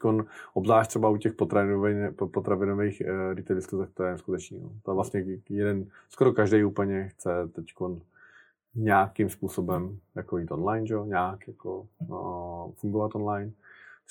obzvlášť 0.53 0.89
třeba 0.89 1.09
u 1.09 1.17
těch 1.17 1.33
potravinových, 1.33 1.95
potravinových 2.33 3.01
uh, 3.05 3.35
retailistů, 3.35 3.79
tak 3.79 3.89
to 3.93 4.03
je 4.03 4.17
skutečný. 4.17 4.59
No. 4.59 4.71
To 4.83 4.91
je 4.91 4.95
vlastně 4.95 5.25
jeden, 5.49 5.85
skoro 6.09 6.33
každý 6.33 6.63
úplně 6.63 7.07
chce 7.07 7.29
teď 7.47 7.65
nějakým 8.75 9.29
způsobem 9.29 9.99
jako 10.15 10.37
jít 10.37 10.51
online, 10.51 10.87
že? 10.87 10.95
nějak 11.05 11.47
jako 11.47 11.87
uh, 12.07 12.71
fungovat 12.71 13.15
online. 13.15 13.51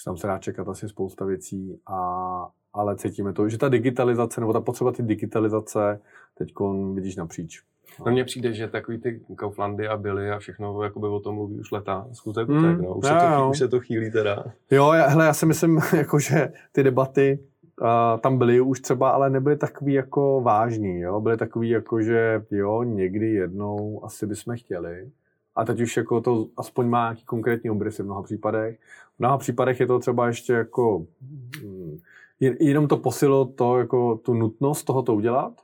Tam 0.04 0.16
se 0.16 0.26
dá 0.26 0.38
čekat 0.38 0.68
asi 0.68 0.88
spousta 0.88 1.24
věcí, 1.24 1.80
a, 1.86 2.50
ale 2.72 2.96
cítíme 2.96 3.32
to, 3.32 3.48
že 3.48 3.58
ta 3.58 3.68
digitalizace, 3.68 4.40
nebo 4.40 4.52
ta 4.52 4.60
potřeba 4.60 4.92
ty 4.92 5.02
digitalizace 5.02 6.00
teď 6.38 6.52
vidíš 6.94 7.16
napříč. 7.16 7.62
No 8.06 8.12
mně 8.12 8.24
přijde, 8.24 8.52
že 8.52 8.68
takový 8.68 8.98
ty 8.98 9.20
Kauflandy 9.36 9.88
a 9.88 9.96
Billy 9.96 10.30
a 10.30 10.38
všechno 10.38 10.82
jako 10.82 11.00
by 11.00 11.06
o 11.06 11.20
tom 11.20 11.34
mluví 11.34 11.60
už 11.60 11.70
leta. 11.70 12.06
Skutek, 12.12 12.48
mm, 12.48 12.82
no. 12.82 12.94
Už, 12.94 13.06
se 13.06 13.14
to, 13.14 13.48
už 13.50 13.58
se 13.58 13.68
to 13.68 13.80
chýlí 13.80 14.10
teda. 14.10 14.44
Jo, 14.70 14.92
já, 14.92 15.06
hele, 15.06 15.26
já 15.26 15.34
si 15.34 15.46
myslím, 15.46 15.80
jako, 15.96 16.18
že 16.18 16.52
ty 16.72 16.82
debaty 16.82 17.38
uh, 17.80 18.20
tam 18.20 18.38
byly 18.38 18.60
už 18.60 18.80
třeba, 18.80 19.10
ale 19.10 19.30
nebyly 19.30 19.56
takový 19.56 19.92
jako 19.92 20.40
vážný, 20.40 21.00
jo. 21.00 21.20
Byly 21.20 21.36
takový 21.36 21.68
jako, 21.68 22.02
že 22.02 22.42
jo, 22.50 22.82
někdy 22.82 23.30
jednou 23.30 24.04
asi 24.04 24.26
bychom 24.26 24.56
chtěli. 24.56 25.10
A 25.56 25.64
teď 25.64 25.80
už 25.80 25.96
jako 25.96 26.20
to 26.20 26.46
aspoň 26.56 26.88
má 26.88 27.02
nějaký 27.02 27.24
konkrétní 27.24 27.70
obrysy 27.70 28.02
v 28.02 28.06
mnoha 28.06 28.22
případech. 28.22 28.78
V 29.16 29.18
mnoha 29.18 29.38
případech 29.38 29.80
je 29.80 29.86
to 29.86 29.98
třeba 29.98 30.26
ještě 30.26 30.52
jako 30.52 31.06
hm, 31.62 31.98
jenom 32.40 32.88
to 32.88 32.96
posilo 32.96 33.44
to, 33.44 33.78
jako 33.78 34.16
tu 34.16 34.34
nutnost 34.34 34.84
toho 34.84 35.02
to 35.02 35.14
udělat, 35.14 35.60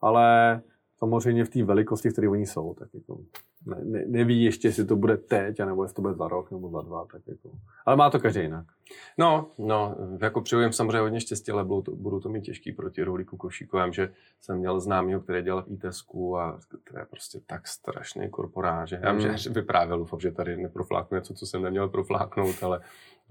ale 0.00 0.60
samozřejmě 0.98 1.44
v 1.44 1.48
té 1.48 1.62
velikosti, 1.62 2.10
které 2.10 2.28
oni 2.28 2.46
jsou, 2.46 2.74
tak 2.74 2.88
jako 2.94 3.18
ne, 3.66 3.76
ne, 3.84 4.04
neví 4.06 4.44
ještě, 4.44 4.68
jestli 4.68 4.84
to 4.84 4.96
bude 4.96 5.16
teď, 5.16 5.58
nebo 5.58 5.82
jestli 5.82 5.94
to 5.94 6.02
bude 6.02 6.14
za 6.14 6.28
rok 6.28 6.50
nebo 6.50 6.70
za 6.70 6.82
dva. 6.82 7.06
Tak 7.12 7.22
jako. 7.26 7.50
Ale 7.86 7.96
má 7.96 8.10
to 8.10 8.20
každý 8.20 8.40
jinak. 8.40 8.66
No, 9.18 9.50
no, 9.58 9.96
jako 10.22 10.40
přeju 10.40 10.72
samozřejmě 10.72 11.00
hodně 11.00 11.20
štěstí, 11.20 11.52
ale 11.52 11.64
budou 11.64 11.82
to, 11.82 11.96
budou 11.96 12.20
to 12.20 12.28
mít 12.28 12.42
těžký 12.42 12.72
proti 12.72 13.02
Rohlíku 13.02 13.36
Košíkovém, 13.36 13.92
že 13.92 14.12
jsem 14.40 14.58
měl 14.58 14.80
známého, 14.80 15.20
který 15.20 15.42
dělal 15.42 15.62
v 15.62 15.70
ITSku 15.70 16.38
a 16.38 16.58
to 16.90 16.98
je 16.98 17.06
prostě 17.10 17.40
tak 17.46 17.68
strašný 17.68 18.30
korporáž. 18.30 18.90
Já 18.90 19.12
vím, 19.12 19.28
mm. 19.28 19.36
že 19.36 19.50
vyprávěl, 19.50 19.98
doufám, 19.98 20.20
že 20.20 20.32
tady 20.32 20.56
neprofláknu 20.56 21.14
něco, 21.14 21.34
co 21.34 21.46
jsem 21.46 21.62
neměl 21.62 21.88
profláknout, 21.88 22.62
ale 22.62 22.80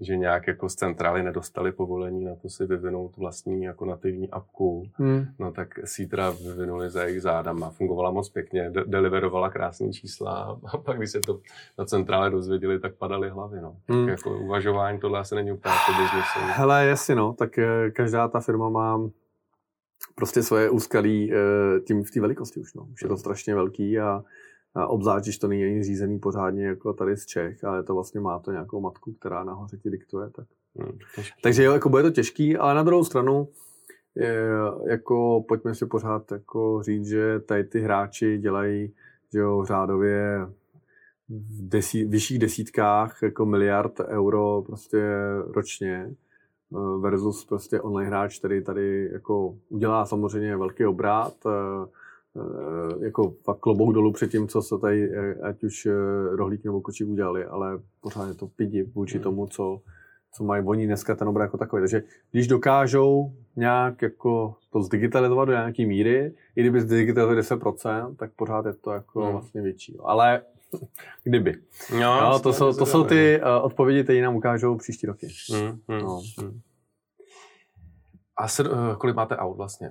že 0.00 0.16
nějak 0.16 0.46
jako 0.46 0.68
z 0.68 0.74
centrály 0.74 1.22
nedostali 1.22 1.72
povolení 1.72 2.24
na 2.24 2.34
to 2.34 2.48
si 2.48 2.66
vyvinout 2.66 3.16
vlastní 3.16 3.62
jako 3.62 3.84
nativní 3.84 4.30
apku, 4.30 4.90
hmm. 4.94 5.26
no 5.38 5.52
tak 5.52 5.68
Sítra 5.84 6.30
vyvinuli 6.30 6.90
za 6.90 7.02
jejich 7.02 7.22
zádama. 7.22 7.70
Fungovala 7.70 8.10
moc 8.10 8.28
pěkně, 8.28 8.70
de- 8.70 8.84
deliverovala 8.86 9.50
krásné 9.50 9.92
čísla 9.92 10.58
a 10.72 10.78
pak, 10.78 10.96
když 10.96 11.10
se 11.10 11.20
to 11.20 11.40
na 11.78 11.84
centrále 11.84 12.30
dozvěděli, 12.30 12.80
tak 12.80 12.94
padaly 12.94 13.30
hlavy. 13.30 13.60
No. 13.60 13.76
Hmm. 13.88 14.06
Tak 14.06 14.10
jako 14.10 14.38
uvažování 14.38 14.98
tohle 14.98 15.20
asi 15.20 15.34
není 15.34 15.45
úplně 15.52 15.74
jako 15.74 16.02
business. 16.02 16.26
Hele, 16.34 16.86
jasně 16.86 17.14
no, 17.14 17.32
tak 17.32 17.58
eh, 17.58 17.90
každá 17.90 18.28
ta 18.28 18.40
firma 18.40 18.68
má 18.68 19.10
prostě 20.14 20.42
svoje 20.42 20.70
úskalí 20.70 21.32
eh, 21.32 21.80
tím 21.80 22.04
v 22.04 22.10
té 22.10 22.20
velikosti 22.20 22.60
už. 22.60 22.74
No. 22.74 22.86
Už 22.92 23.02
je 23.02 23.08
to 23.08 23.16
strašně 23.16 23.54
velký 23.54 23.98
a 23.98 24.24
a 24.76 24.86
obzvlášť, 24.86 25.24
když 25.24 25.38
to 25.38 25.48
není 25.48 25.64
ani 25.64 25.82
řízený 25.82 26.18
pořádně 26.18 26.66
jako 26.66 26.92
tady 26.92 27.16
z 27.16 27.26
Čech, 27.26 27.64
ale 27.64 27.82
to 27.82 27.94
vlastně 27.94 28.20
má 28.20 28.38
to 28.38 28.52
nějakou 28.52 28.80
matku, 28.80 29.12
která 29.12 29.44
nahoře 29.44 29.76
ti 29.76 29.90
diktuje. 29.90 30.30
Tak. 30.30 30.46
Hmm, 30.78 30.98
Takže 31.42 31.64
jo, 31.64 31.72
jako 31.72 31.88
bude 31.88 32.02
to 32.02 32.10
těžký, 32.10 32.56
ale 32.56 32.74
na 32.74 32.82
druhou 32.82 33.04
stranu 33.04 33.48
je, 34.14 34.42
jako 34.88 35.44
pojďme 35.48 35.74
si 35.74 35.86
pořád 35.86 36.32
jako 36.32 36.82
říct, 36.82 37.06
že 37.06 37.40
tady 37.40 37.64
ty 37.64 37.80
hráči 37.80 38.38
dělají 38.38 38.92
že 39.32 39.38
jo, 39.38 39.64
řádově 39.64 40.46
v 41.28 41.68
desí, 41.68 42.04
vyšších 42.04 42.38
desítkách 42.38 43.22
jako 43.22 43.46
miliard 43.46 44.00
euro 44.00 44.62
prostě 44.66 45.02
ročně 45.46 46.10
eh, 46.10 46.98
versus 47.00 47.44
prostě 47.44 47.80
online 47.80 48.08
hráč, 48.08 48.38
který 48.38 48.64
tady 48.64 49.10
jako 49.12 49.56
udělá 49.68 50.06
samozřejmě 50.06 50.56
velký 50.56 50.86
obrat, 50.86 51.34
eh, 51.46 51.86
Eh, 52.36 53.04
jako 53.04 53.34
fakt 53.44 53.58
klobouk 53.58 53.94
dolů 53.94 54.12
před 54.12 54.30
tím, 54.30 54.48
co 54.48 54.62
se 54.62 54.78
tady, 54.78 55.16
ať 55.42 55.64
už 55.64 55.88
rohlík 56.30 56.64
nebo 56.64 56.80
kočík 56.80 57.08
udělali, 57.08 57.44
ale 57.44 57.78
pořád 58.00 58.28
je 58.28 58.34
to 58.34 58.46
pidi 58.46 58.82
vůči 58.82 59.14
hmm. 59.14 59.22
tomu, 59.22 59.46
co, 59.46 59.80
co 60.32 60.44
mají 60.44 60.64
oni 60.66 60.86
dneska 60.86 61.14
ten 61.14 61.28
obrat 61.28 61.44
jako 61.44 61.58
takový. 61.58 61.82
Takže 61.82 62.02
když 62.30 62.46
dokážou 62.46 63.32
nějak 63.56 64.02
jako 64.02 64.54
to 64.70 64.82
zdigitalizovat 64.82 65.48
do 65.48 65.52
nějaké 65.52 65.86
míry, 65.86 66.34
i 66.56 66.60
kdyby 66.60 66.80
zdigitalizovali 66.80 67.40
10%, 67.40 68.16
tak 68.16 68.30
pořád 68.36 68.66
je 68.66 68.72
to 68.72 68.92
jako 68.92 69.22
hmm. 69.22 69.32
vlastně 69.32 69.62
větší. 69.62 69.96
Ale 70.04 70.42
kdyby. 71.24 71.54
No, 72.00 72.20
no 72.20 72.38
to, 72.38 72.52
jsou, 72.52 72.72
to 72.72 72.86
jsou 72.86 73.04
ty 73.04 73.40
uh, 73.40 73.64
odpovědi, 73.64 74.04
které 74.04 74.22
nám 74.22 74.36
ukážou 74.36 74.76
příští 74.76 75.06
roky. 75.06 75.28
Hmm, 75.52 75.80
hmm, 75.88 75.98
no. 75.98 76.22
hmm. 76.38 76.60
A 78.36 78.48
se, 78.48 78.70
uh, 78.70 78.94
kolik 78.94 79.16
máte 79.16 79.36
aut 79.36 79.56
vlastně? 79.56 79.90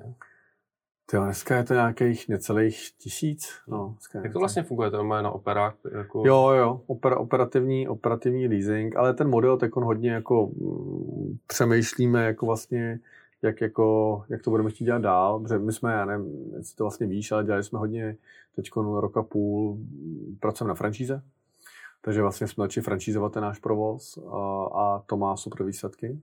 Jo, 1.14 1.24
dneska 1.24 1.58
je 1.58 1.64
to 1.64 1.74
nějakých 1.74 2.30
necelých 2.30 2.92
tisíc. 2.98 3.50
No, 3.68 3.96
Jak 4.24 4.34
to 4.34 4.40
vlastně 4.40 4.64
funguje? 4.64 4.92
To 4.92 5.04
má 5.04 5.22
na 5.22 5.32
operách? 5.32 5.76
Jako... 5.98 6.24
Jo, 6.26 6.50
jo, 6.50 6.82
oper, 6.88 7.14
operativní, 7.18 7.88
operativní 7.88 8.48
leasing, 8.48 8.96
ale 8.96 9.14
ten 9.14 9.30
model 9.30 9.58
tak 9.58 9.78
on 9.78 9.84
hodně 9.84 10.12
jako 10.12 10.48
mm, 10.48 11.38
přemýšlíme 11.48 12.26
jako 12.26 12.46
vlastně, 12.46 13.00
jak, 13.42 13.62
jako, 13.62 14.24
jak 14.30 14.42
to 14.42 14.50
budeme 14.50 14.70
chtít 14.70 14.86
dělat 14.86 15.02
dál, 15.02 15.40
protože 15.40 15.60
my 15.60 15.74
jsme, 15.74 15.94
já 15.94 16.06
nevím, 16.06 16.54
jestli 16.58 16.76
to 16.76 16.84
vlastně 16.84 17.08
víš, 17.08 17.32
ale 17.32 17.44
dělali 17.44 17.64
jsme 17.64 17.80
hodně 17.80 18.18
teď 18.56 18.72
roka 18.76 19.24
půl, 19.24 19.80
pracujeme 20.40 20.70
na 20.70 20.76
franšíze, 20.76 21.24
takže 22.02 22.22
vlastně 22.22 22.48
jsme 22.48 22.64
začali 22.64 22.84
franšízovat 22.84 23.34
ten 23.34 23.44
náš 23.44 23.60
provoz 23.60 24.18
a, 24.18 24.66
a 24.66 25.04
to 25.06 25.18
má 25.18 25.38
super 25.38 25.64
výsledky. 25.66 26.20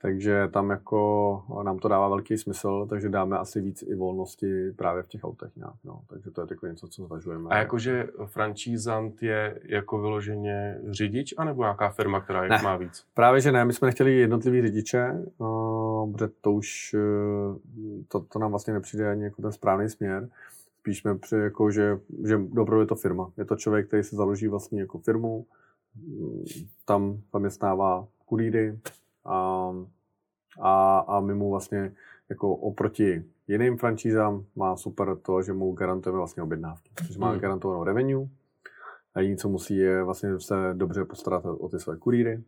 Takže 0.00 0.48
tam 0.52 0.70
jako 0.70 1.42
nám 1.62 1.78
to 1.78 1.88
dává 1.88 2.08
velký 2.08 2.38
smysl, 2.38 2.86
takže 2.90 3.08
dáme 3.08 3.38
asi 3.38 3.60
víc 3.60 3.82
i 3.82 3.94
volnosti 3.94 4.72
právě 4.76 5.02
v 5.02 5.08
těch 5.08 5.24
autech 5.24 5.56
nějak. 5.56 5.74
No. 5.84 6.00
Takže 6.08 6.30
to 6.30 6.40
je 6.40 6.46
takové 6.46 6.70
něco, 6.70 6.88
co 6.88 7.04
zvažujeme. 7.04 7.48
A 7.50 7.58
jakože 7.58 8.08
franšízant 8.26 9.22
je 9.22 9.60
jako 9.64 10.00
vyloženě 10.00 10.80
řidič, 10.90 11.34
anebo 11.36 11.64
jaká 11.64 11.90
firma, 11.90 12.20
která 12.20 12.42
jich 12.44 12.50
ne, 12.50 12.58
má 12.62 12.76
víc? 12.76 13.04
Právě, 13.14 13.40
že 13.40 13.52
ne. 13.52 13.64
My 13.64 13.72
jsme 13.72 13.86
nechtěli 13.86 14.16
jednotlivý 14.16 14.62
řidiče, 14.62 15.24
no, 15.40 16.10
protože 16.12 16.30
to 16.40 16.52
už 16.52 16.94
eh, 16.94 17.58
to, 18.08 18.20
to 18.20 18.38
nám 18.38 18.50
vlastně 18.50 18.72
nepřijde 18.72 19.10
ani 19.10 19.24
jako 19.24 19.42
ten 19.42 19.52
správný 19.52 19.88
směr. 19.88 20.28
Spíš 20.80 20.98
jsme 20.98 21.18
při, 21.18 21.36
jako, 21.36 21.70
že, 21.70 21.98
že 22.26 22.38
dobro 22.38 22.80
je 22.80 22.86
to 22.86 22.94
firma. 22.94 23.30
Je 23.36 23.44
to 23.44 23.56
člověk, 23.56 23.86
který 23.86 24.02
se 24.02 24.16
založí 24.16 24.48
vlastně 24.48 24.80
jako 24.80 24.98
firmu, 24.98 25.46
tam 26.84 27.18
zaměstnává 27.32 28.06
kurýry, 28.26 28.78
a, 29.24 29.70
a, 30.60 30.98
a 30.98 31.20
my 31.20 31.34
mu 31.34 31.50
vlastně 31.50 31.92
jako 32.28 32.54
oproti 32.54 33.24
jiným 33.48 33.76
franšízám 33.76 34.44
má 34.56 34.76
super 34.76 35.16
to, 35.16 35.42
že 35.42 35.52
mu 35.52 35.72
garantujeme 35.72 36.18
vlastně 36.18 36.42
objednávky. 36.42 36.90
Takže 36.94 37.18
má 37.18 37.30
hmm. 37.30 37.40
garantovanou 37.40 37.84
revenue 37.84 38.28
a 39.14 39.20
jediné, 39.20 39.36
co 39.36 39.48
musí, 39.48 39.76
je 39.76 40.02
vlastně 40.02 40.40
se 40.40 40.54
dobře 40.72 41.04
postarat 41.04 41.44
o 41.44 41.68
ty 41.68 41.78
své 41.78 41.96
kurýry, 41.96 42.42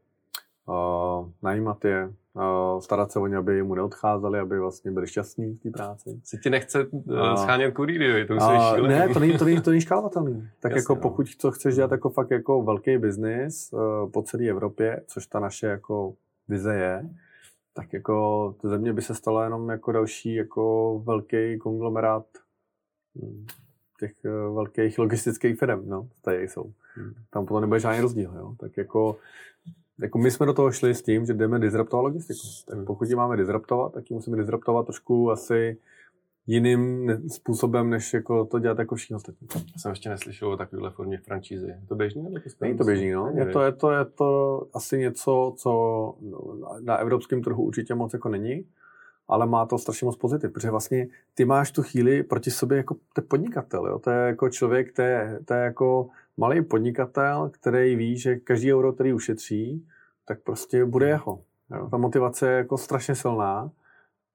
uh, 0.67 1.29
najímat 1.43 1.85
je, 1.85 2.13
uh, 2.33 2.81
starat 2.81 3.13
se 3.13 3.19
o 3.19 3.27
ně, 3.27 3.37
aby 3.37 3.63
mu 3.63 3.75
neodcházeli, 3.75 4.39
aby 4.39 4.59
vlastně 4.59 4.91
byli 4.91 5.07
šťastní 5.07 5.55
v 5.55 5.63
té 5.63 5.71
práci. 5.71 6.21
Si 6.25 6.39
ti 6.39 6.51
nechce 6.51 6.87
uh, 6.87 7.35
schánět 7.35 7.75
kurýry, 7.75 8.27
to 8.27 8.35
uh, 8.35 8.89
Ne, 8.89 9.09
to 9.09 9.21
není, 9.21 9.39
to 9.39 9.45
není, 9.45 9.61
to 9.61 9.71
není 9.71 9.81
škálovatelný. 9.81 10.49
Tak 10.61 10.73
Jasně, 10.73 10.81
jako 10.81 10.95
no. 10.95 11.01
pokud 11.01 11.37
to 11.37 11.51
chceš 11.51 11.75
dělat 11.75 11.91
jako 11.91 12.11
fakt 12.11 12.31
jako 12.31 12.63
velký 12.63 12.99
biznis 12.99 13.73
uh, 13.73 14.11
po 14.11 14.23
celé 14.23 14.45
Evropě, 14.45 15.03
což 15.07 15.27
ta 15.27 15.41
naše 15.41 15.67
jako 15.67 16.15
vize 16.51 16.75
je, 16.75 17.09
tak 17.75 17.93
jako 17.93 18.55
to 18.61 18.69
země 18.69 18.93
by 18.93 19.03
se 19.03 19.15
stala 19.15 19.45
jenom 19.45 19.69
jako 19.69 19.93
další 19.93 20.35
jako 20.35 20.99
velký 21.05 21.59
konglomerát 21.59 22.27
hm, 23.17 23.47
těch 24.01 24.25
eh, 24.25 24.31
velkých 24.31 24.99
logistických 24.99 25.59
firm, 25.59 25.89
no, 25.89 26.09
tady 26.23 26.49
jsou. 26.49 26.73
Hmm. 26.95 27.15
Tam 27.31 27.47
potom 27.47 27.61
nebude 27.61 27.81
žádný 27.81 28.01
rozdíl, 28.01 28.33
jo. 28.37 28.55
Tak 28.61 28.77
jako, 28.77 29.17
jako 29.99 30.19
my 30.19 30.31
jsme 30.31 30.47
do 30.47 30.53
toho 30.53 30.73
šli 30.73 30.95
s 30.95 31.03
tím, 31.03 31.27
že 31.27 31.35
jdeme 31.35 31.59
disruptovat 31.59 32.03
logistiku. 32.03 32.41
Tak 32.67 32.77
hmm. 32.77 32.87
pokud 32.87 33.09
ji 33.09 33.15
máme 33.15 33.37
disruptovat, 33.37 33.93
tak 33.93 34.11
ji 34.11 34.15
musíme 34.15 34.37
disruptovat 34.37 34.87
trošku 34.87 35.31
asi 35.31 35.77
jiným 36.47 37.13
způsobem, 37.29 37.91
než 37.91 38.15
jako 38.15 38.45
to 38.45 38.59
dělat 38.59 38.79
jako 38.79 38.95
všichni 38.95 39.17
ostatní. 39.17 39.49
Já 39.55 39.79
jsem 39.79 39.91
ještě 39.91 40.09
neslyšel 40.09 40.53
o 40.53 40.57
takovéhle 40.57 40.91
formě 40.91 41.19
franšízy. 41.19 41.67
Je 41.67 41.87
to 41.89 41.95
běžný? 41.95 42.23
Nebo 42.23 42.37
to 42.37 42.51
Není 42.61 42.79
to 42.79 42.85
běžný, 42.85 43.11
no. 43.11 43.33
Je 43.35 43.47
to, 43.47 43.63
je, 43.63 43.73
to, 43.73 43.91
je 43.91 44.05
to 44.05 44.63
asi 44.75 44.99
něco, 44.99 45.55
co 45.57 46.15
na 46.81 46.97
evropském 46.97 47.43
trhu 47.43 47.63
určitě 47.63 47.95
moc 47.95 48.13
jako 48.13 48.29
není, 48.29 48.65
ale 49.29 49.47
má 49.47 49.67
to 49.67 49.79
strašně 49.79 50.05
moc 50.05 50.17
pozitiv, 50.17 50.53
protože 50.53 50.71
vlastně 50.71 51.09
ty 51.35 51.45
máš 51.45 51.71
tu 51.73 51.83
chvíli 51.83 52.23
proti 52.23 52.51
sobě 52.51 52.77
jako 52.77 52.97
ten 53.13 53.25
podnikatel, 53.29 53.87
jo? 53.87 53.99
to 53.99 54.11
je 54.11 54.27
jako 54.27 54.49
člověk, 54.49 54.93
to 54.93 55.03
je, 55.03 55.41
to 55.45 55.55
je 55.55 55.61
jako 55.61 56.09
malý 56.37 56.63
podnikatel, 56.63 57.51
který 57.53 57.97
ví, 57.97 58.19
že 58.19 58.37
každý 58.37 58.75
euro, 58.75 58.93
který 58.93 59.13
ušetří, 59.13 59.87
tak 60.25 60.41
prostě 60.41 60.85
bude 60.85 61.09
jeho. 61.09 61.43
Jo? 61.77 61.89
Ta 61.91 61.97
motivace 61.97 62.49
je 62.51 62.57
jako 62.57 62.79
strašně 62.79 63.15
silná 63.15 63.71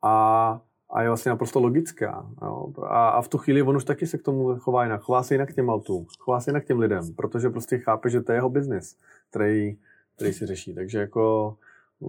a 0.02 0.62
a 0.90 1.02
je 1.02 1.08
vlastně 1.08 1.30
naprosto 1.30 1.60
logická. 1.60 2.30
Jo. 2.42 2.74
A, 2.84 3.10
a 3.10 3.22
v 3.22 3.28
tu 3.28 3.38
chvíli 3.38 3.62
on 3.62 3.76
už 3.78 3.86
taky 3.86 4.08
se 4.08 4.18
k 4.18 4.24
tomu 4.24 4.56
chová 4.56 4.84
jinak. 4.84 5.02
Chová 5.02 5.24
se 5.24 5.34
jinak 5.34 5.50
k 5.50 5.56
těm 5.56 5.70
autům, 5.70 6.06
chová 6.20 6.40
se 6.40 6.52
jinak 6.52 6.64
k 6.64 6.68
těm 6.68 6.80
lidem, 6.80 7.14
protože 7.16 7.50
prostě 7.50 7.78
chápe, 7.78 8.10
že 8.10 8.22
to 8.22 8.32
je 8.32 8.38
jeho 8.38 8.50
biznis, 8.50 8.98
který, 9.30 9.78
který 10.16 10.34
si 10.34 10.46
řeší. 10.46 10.76
Takže 10.76 11.00
jako, 11.00 11.56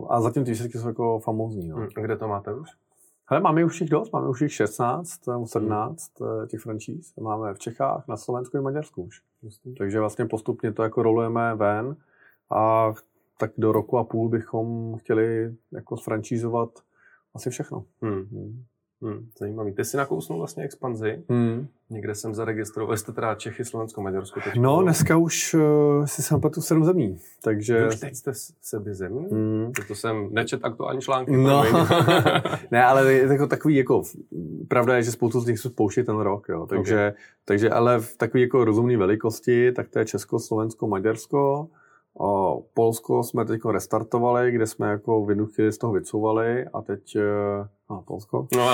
a 0.08 0.20
zatím 0.20 0.44
ty 0.44 0.50
výsledky 0.50 0.78
jsou 0.78 0.88
jako 0.88 1.18
famózní. 1.18 1.68
No. 1.68 1.76
Hmm, 1.76 1.88
kde 2.00 2.16
to 2.16 2.28
máte 2.28 2.54
už? 2.54 2.68
Hele, 3.28 3.40
máme 3.40 3.64
už 3.64 3.80
jich 3.80 3.90
dost, 3.90 4.12
máme 4.12 4.28
už 4.28 4.40
jich 4.40 4.52
16, 4.52 5.20
17 5.44 6.20
hmm. 6.20 6.48
těch 6.48 6.60
franšíz. 6.60 7.16
Máme 7.20 7.54
v 7.54 7.58
Čechách, 7.58 8.08
na 8.08 8.16
Slovensku 8.16 8.56
i 8.56 8.60
Maďarsku 8.60 9.02
už. 9.02 9.22
Vlastně. 9.42 9.72
Takže 9.78 10.00
vlastně 10.00 10.26
postupně 10.26 10.72
to 10.72 10.82
jako 10.82 11.02
rolujeme 11.02 11.54
ven 11.54 11.96
a 12.50 12.92
tak 13.38 13.50
do 13.58 13.72
roku 13.72 13.98
a 13.98 14.04
půl 14.04 14.28
bychom 14.28 14.96
chtěli 14.98 15.54
jako 15.72 15.96
sfrančízovat 15.96 16.70
asi 17.36 17.50
všechno. 17.50 17.84
Hmm. 18.02 18.24
Hmm. 18.32 18.64
Hmm, 19.02 19.28
zajímavý. 19.38 19.72
Ty 19.72 19.84
jsi 19.84 19.96
nakousnul 19.96 20.38
vlastně 20.38 20.64
expanzi. 20.64 21.22
Hmm. 21.28 21.66
Někde 21.90 22.14
jsem 22.14 22.34
zaregistroval, 22.34 22.96
jste 22.96 23.12
teda 23.12 23.34
Čechy, 23.34 23.64
Slovensko, 23.64 24.02
Maďarsko. 24.02 24.40
Teď 24.40 24.54
no, 24.56 24.82
dneska 24.82 25.16
už 25.16 25.54
uh, 25.54 26.04
si 26.04 26.22
jsem 26.22 26.40
tu 26.40 26.60
sedm 26.60 26.84
zemí. 26.84 27.18
Takže... 27.42 27.80
Vy 27.80 27.88
už 27.88 28.00
teď 28.00 28.14
jste 28.14 28.32
sedmi 28.60 28.94
zemí? 28.94 29.26
Hmm. 29.30 29.72
To 29.88 29.94
jsem 29.94 30.28
nečet 30.34 30.64
aktuální 30.64 31.00
články. 31.00 31.36
No. 31.36 31.64
ne, 32.70 32.84
ale 32.84 33.12
je 33.12 33.32
jako 33.32 33.46
takový, 33.46 33.76
jako, 33.76 34.02
pravda 34.68 34.96
je, 34.96 35.02
že 35.02 35.10
spoustu 35.10 35.40
z 35.40 35.46
nich 35.46 35.58
se 35.58 35.68
spouští 35.68 36.02
ten 36.02 36.18
rok, 36.18 36.48
jo. 36.48 36.66
Takže, 36.66 37.08
okay. 37.08 37.22
takže 37.44 37.70
ale 37.70 38.00
v 38.00 38.16
takové 38.16 38.40
jako 38.40 38.64
rozumné 38.64 38.96
velikosti, 38.96 39.72
tak 39.72 39.88
to 39.88 39.98
je 39.98 40.04
Česko, 40.04 40.38
Slovensko, 40.38 40.88
Maďarsko. 40.88 41.68
Polsko 42.74 43.22
jsme 43.22 43.44
teď 43.44 43.60
restartovali, 43.70 44.52
kde 44.52 44.66
jsme 44.66 44.88
jako 44.90 45.24
v 45.24 45.30
jednu 45.30 45.46
chvíli 45.46 45.72
z 45.72 45.78
toho 45.78 45.92
vycouvali 45.92 46.64
a 46.74 46.82
teď... 46.82 47.16
Eh, 47.16 47.68
a 47.88 48.00
Polsko. 48.00 48.48
No, 48.56 48.68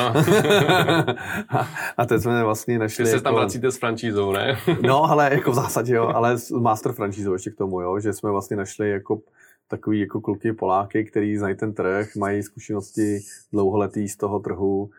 a 1.96 2.06
teď 2.06 2.22
jsme 2.22 2.44
vlastně 2.44 2.78
našli... 2.78 3.04
Vy 3.04 3.10
se 3.10 3.16
jako, 3.16 3.24
tam 3.24 3.34
vracíte 3.34 3.70
s 3.70 3.78
franšízou, 3.78 4.32
ne? 4.32 4.58
no, 4.82 5.04
ale 5.04 5.30
jako 5.32 5.50
v 5.50 5.54
zásadě 5.54 5.94
jo, 5.94 6.06
ale 6.06 6.38
s 6.38 6.50
master 6.50 6.92
franšízou 6.92 7.32
ještě 7.32 7.50
k 7.50 7.56
tomu, 7.56 7.80
jo, 7.80 8.00
že 8.00 8.12
jsme 8.12 8.30
vlastně 8.30 8.56
našli 8.56 8.90
jako 8.90 9.20
takový 9.68 10.00
jako 10.00 10.20
kluky 10.20 10.52
Poláky, 10.52 11.04
který 11.04 11.36
znají 11.36 11.56
ten 11.56 11.74
trh, 11.74 12.16
mají 12.16 12.42
zkušenosti 12.42 13.20
dlouholetý 13.52 14.08
z 14.08 14.16
toho 14.16 14.40
trhu, 14.40 14.90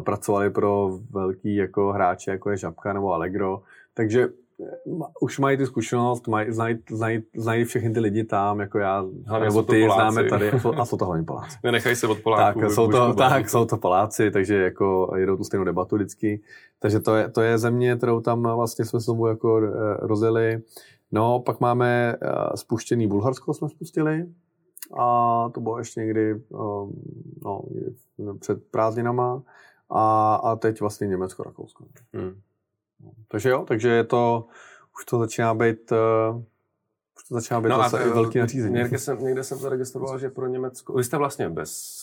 pracovali 0.00 0.50
pro 0.50 0.98
velký 1.10 1.56
jako 1.56 1.92
hráče, 1.92 2.30
jako 2.30 2.50
je 2.50 2.56
Žabka 2.56 2.92
nebo 2.92 3.12
Allegro, 3.12 3.62
takže 3.94 4.28
už 5.20 5.38
mají 5.38 5.56
tu 5.56 5.66
zkušenost, 5.66 6.28
mají, 6.28 6.52
znají, 6.52 6.78
znají, 6.90 7.22
znají 7.36 7.64
všechny 7.64 7.92
ty 7.92 8.00
lidi 8.00 8.24
tam, 8.24 8.60
jako 8.60 8.78
já, 8.78 9.04
hlavně 9.26 9.48
nebo 9.48 9.62
ty 9.62 9.82
Poláci. 9.82 10.12
známe 10.14 10.28
tady, 10.28 10.50
a 10.50 10.84
jsou 10.84 10.96
to 10.96 11.04
hlavně 11.04 11.24
Poláci. 11.24 11.58
Nenechají 11.64 11.96
se 11.96 12.06
od 12.06 12.18
Poláků. 12.18 12.60
Tak, 12.60 12.70
jsou 12.70 12.90
to, 12.90 13.14
tak, 13.14 13.50
jsou 13.50 13.64
to 13.64 13.76
Poláci, 13.76 14.30
takže 14.30 14.54
jako 14.54 15.12
jedou 15.16 15.36
tu 15.36 15.44
stejnou 15.44 15.64
debatu 15.64 15.96
vždycky. 15.96 16.40
Takže 16.78 17.00
to 17.00 17.14
je, 17.16 17.28
to 17.28 17.40
je 17.40 17.58
země, 17.58 17.96
kterou 17.96 18.20
tam 18.20 18.42
vlastně 18.42 18.84
jsme 18.84 19.00
s 19.00 19.06
tomu 19.06 19.26
jako 19.26 19.60
eh, 19.62 19.96
rozjeli. 20.00 20.62
No, 21.12 21.40
pak 21.40 21.60
máme 21.60 22.16
eh, 22.22 22.56
spuštěný 22.56 23.06
Bulharsko, 23.06 23.54
jsme 23.54 23.68
spustili. 23.68 24.26
A 24.98 25.48
to 25.54 25.60
bylo 25.60 25.78
ještě 25.78 26.00
někdy, 26.00 26.30
eh, 26.30 26.38
no, 27.44 27.62
před 28.40 28.64
prázdninama. 28.70 29.42
A, 29.90 30.34
a 30.34 30.56
teď 30.56 30.80
vlastně 30.80 31.06
Německo, 31.06 31.42
Rakousko. 31.42 31.84
Hmm. 32.14 32.40
Takže 33.28 33.50
jo, 33.50 33.64
takže 33.68 33.88
je 33.88 34.04
to, 34.04 34.46
už 34.98 35.04
to 35.04 35.18
začíná 35.18 35.54
být, 35.54 35.92
uh, 35.92 36.42
už 37.16 37.24
to 37.28 37.34
začíná 37.34 37.60
být 37.60 37.68
no 37.68 37.76
zase 37.76 38.04
a, 38.04 38.14
velký 38.14 38.38
nařízení. 38.38 38.74
Někde 38.74 38.98
jsem, 38.98 39.24
někde 39.24 39.44
jsem 39.44 39.58
zaregistroval, 39.58 40.18
že 40.18 40.28
pro 40.28 40.46
Německo, 40.46 40.92
vy 40.92 41.04
jste 41.04 41.16
vlastně 41.16 41.50
bez 41.50 42.02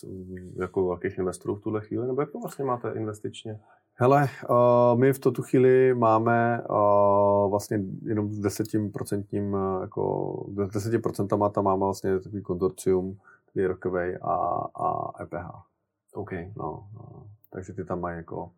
jako 0.56 0.88
velkých 0.88 1.18
investorů 1.18 1.56
v 1.56 1.62
tuhle 1.62 1.82
chvíli, 1.82 2.08
nebo 2.08 2.22
jak 2.22 2.32
to 2.32 2.40
vlastně 2.40 2.66
máte 2.66 2.92
investičně? 2.92 3.60
Hele, 3.96 4.30
uh, 4.50 5.00
my 5.00 5.14
v 5.14 5.20
tuto 5.20 5.42
chvíli 5.42 5.94
máme 5.94 6.62
uh, 6.70 7.50
vlastně 7.50 7.80
jenom 8.06 8.32
s 8.32 8.40
desetiprocentním, 8.40 9.58
jako 9.82 10.46
desetiprocentama 10.50 11.50
tam 11.50 11.64
máme 11.64 11.80
vlastně 11.80 12.20
takový 12.20 12.42
kontorcium, 12.42 13.20
který 13.50 13.64
je 13.64 13.68
rokovej 13.68 14.18
a, 14.22 14.34
a 14.76 15.24
EPH. 15.24 15.74
OK. 16.14 16.32
No, 16.32 16.88
no, 16.94 17.28
takže 17.50 17.74
ty 17.74 17.86
tam 17.86 18.02
mají 18.02 18.18
jako 18.18 18.52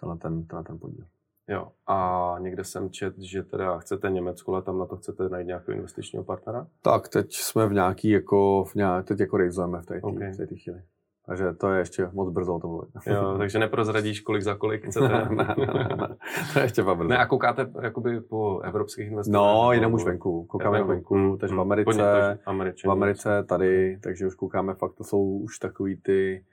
tenhle 0.00 0.18
ten, 0.18 0.44
tenhle 0.44 0.64
ten 0.64 0.78
podíl. 0.78 1.04
Jo. 1.48 1.68
A 1.86 2.36
někde 2.38 2.64
jsem 2.64 2.90
čet, 2.90 3.18
že 3.18 3.42
teda 3.42 3.78
chcete 3.78 4.10
Německo, 4.10 4.52
ale 4.52 4.62
tam 4.62 4.78
na 4.78 4.86
to 4.86 4.96
chcete 4.96 5.28
najít 5.28 5.46
nějakého 5.46 5.76
investičního 5.76 6.24
partnera? 6.24 6.66
Tak, 6.82 7.08
teď 7.08 7.34
jsme 7.34 7.66
v 7.66 7.72
nějaký, 7.72 8.10
jako, 8.10 8.64
v 8.64 8.74
nějak, 8.74 9.06
teď 9.06 9.20
jako 9.20 9.36
rejzujeme 9.36 9.82
v 9.82 9.86
té, 9.86 10.00
okay. 10.02 10.32
v 10.32 10.62
chvíli. 10.62 10.82
Takže 11.26 11.52
to 11.52 11.70
je 11.70 11.78
ještě 11.78 12.08
moc 12.12 12.32
brzo 12.32 12.54
o 12.54 12.60
tom 12.60 12.70
mluvit. 12.70 12.88
Jo, 13.06 13.34
takže 13.38 13.58
neprozradíš, 13.58 14.20
kolik 14.20 14.42
za 14.42 14.54
kolik 14.54 14.86
chcete. 14.86 15.08
ne, 15.30 15.54
ne, 15.58 15.88
ne, 15.96 16.16
to 16.52 16.58
je 16.58 16.64
ještě 16.64 16.82
brzo. 16.82 17.04
Ne, 17.04 17.18
a 17.18 17.26
koukáte 17.26 17.70
jakoby 17.82 18.20
po 18.20 18.60
evropských 18.60 19.06
investorech? 19.06 19.34
No, 19.34 19.72
jenom 19.72 19.94
už 19.94 20.04
venku. 20.04 20.44
Koukáme 20.44 20.78
venku, 20.78 20.88
venku 20.88 21.14
hmm, 21.14 21.38
takže 21.38 21.54
v 21.54 21.58
hmm. 21.58 21.60
Americe, 21.60 22.38
v 22.84 22.90
Americe 22.90 23.42
tady, 23.42 23.98
takže 24.02 24.26
už 24.26 24.34
koukáme 24.34 24.74
fakt, 24.74 24.94
to 24.94 25.04
jsou 25.04 25.22
už 25.22 25.58
takový 25.58 25.96
ty, 25.96 26.44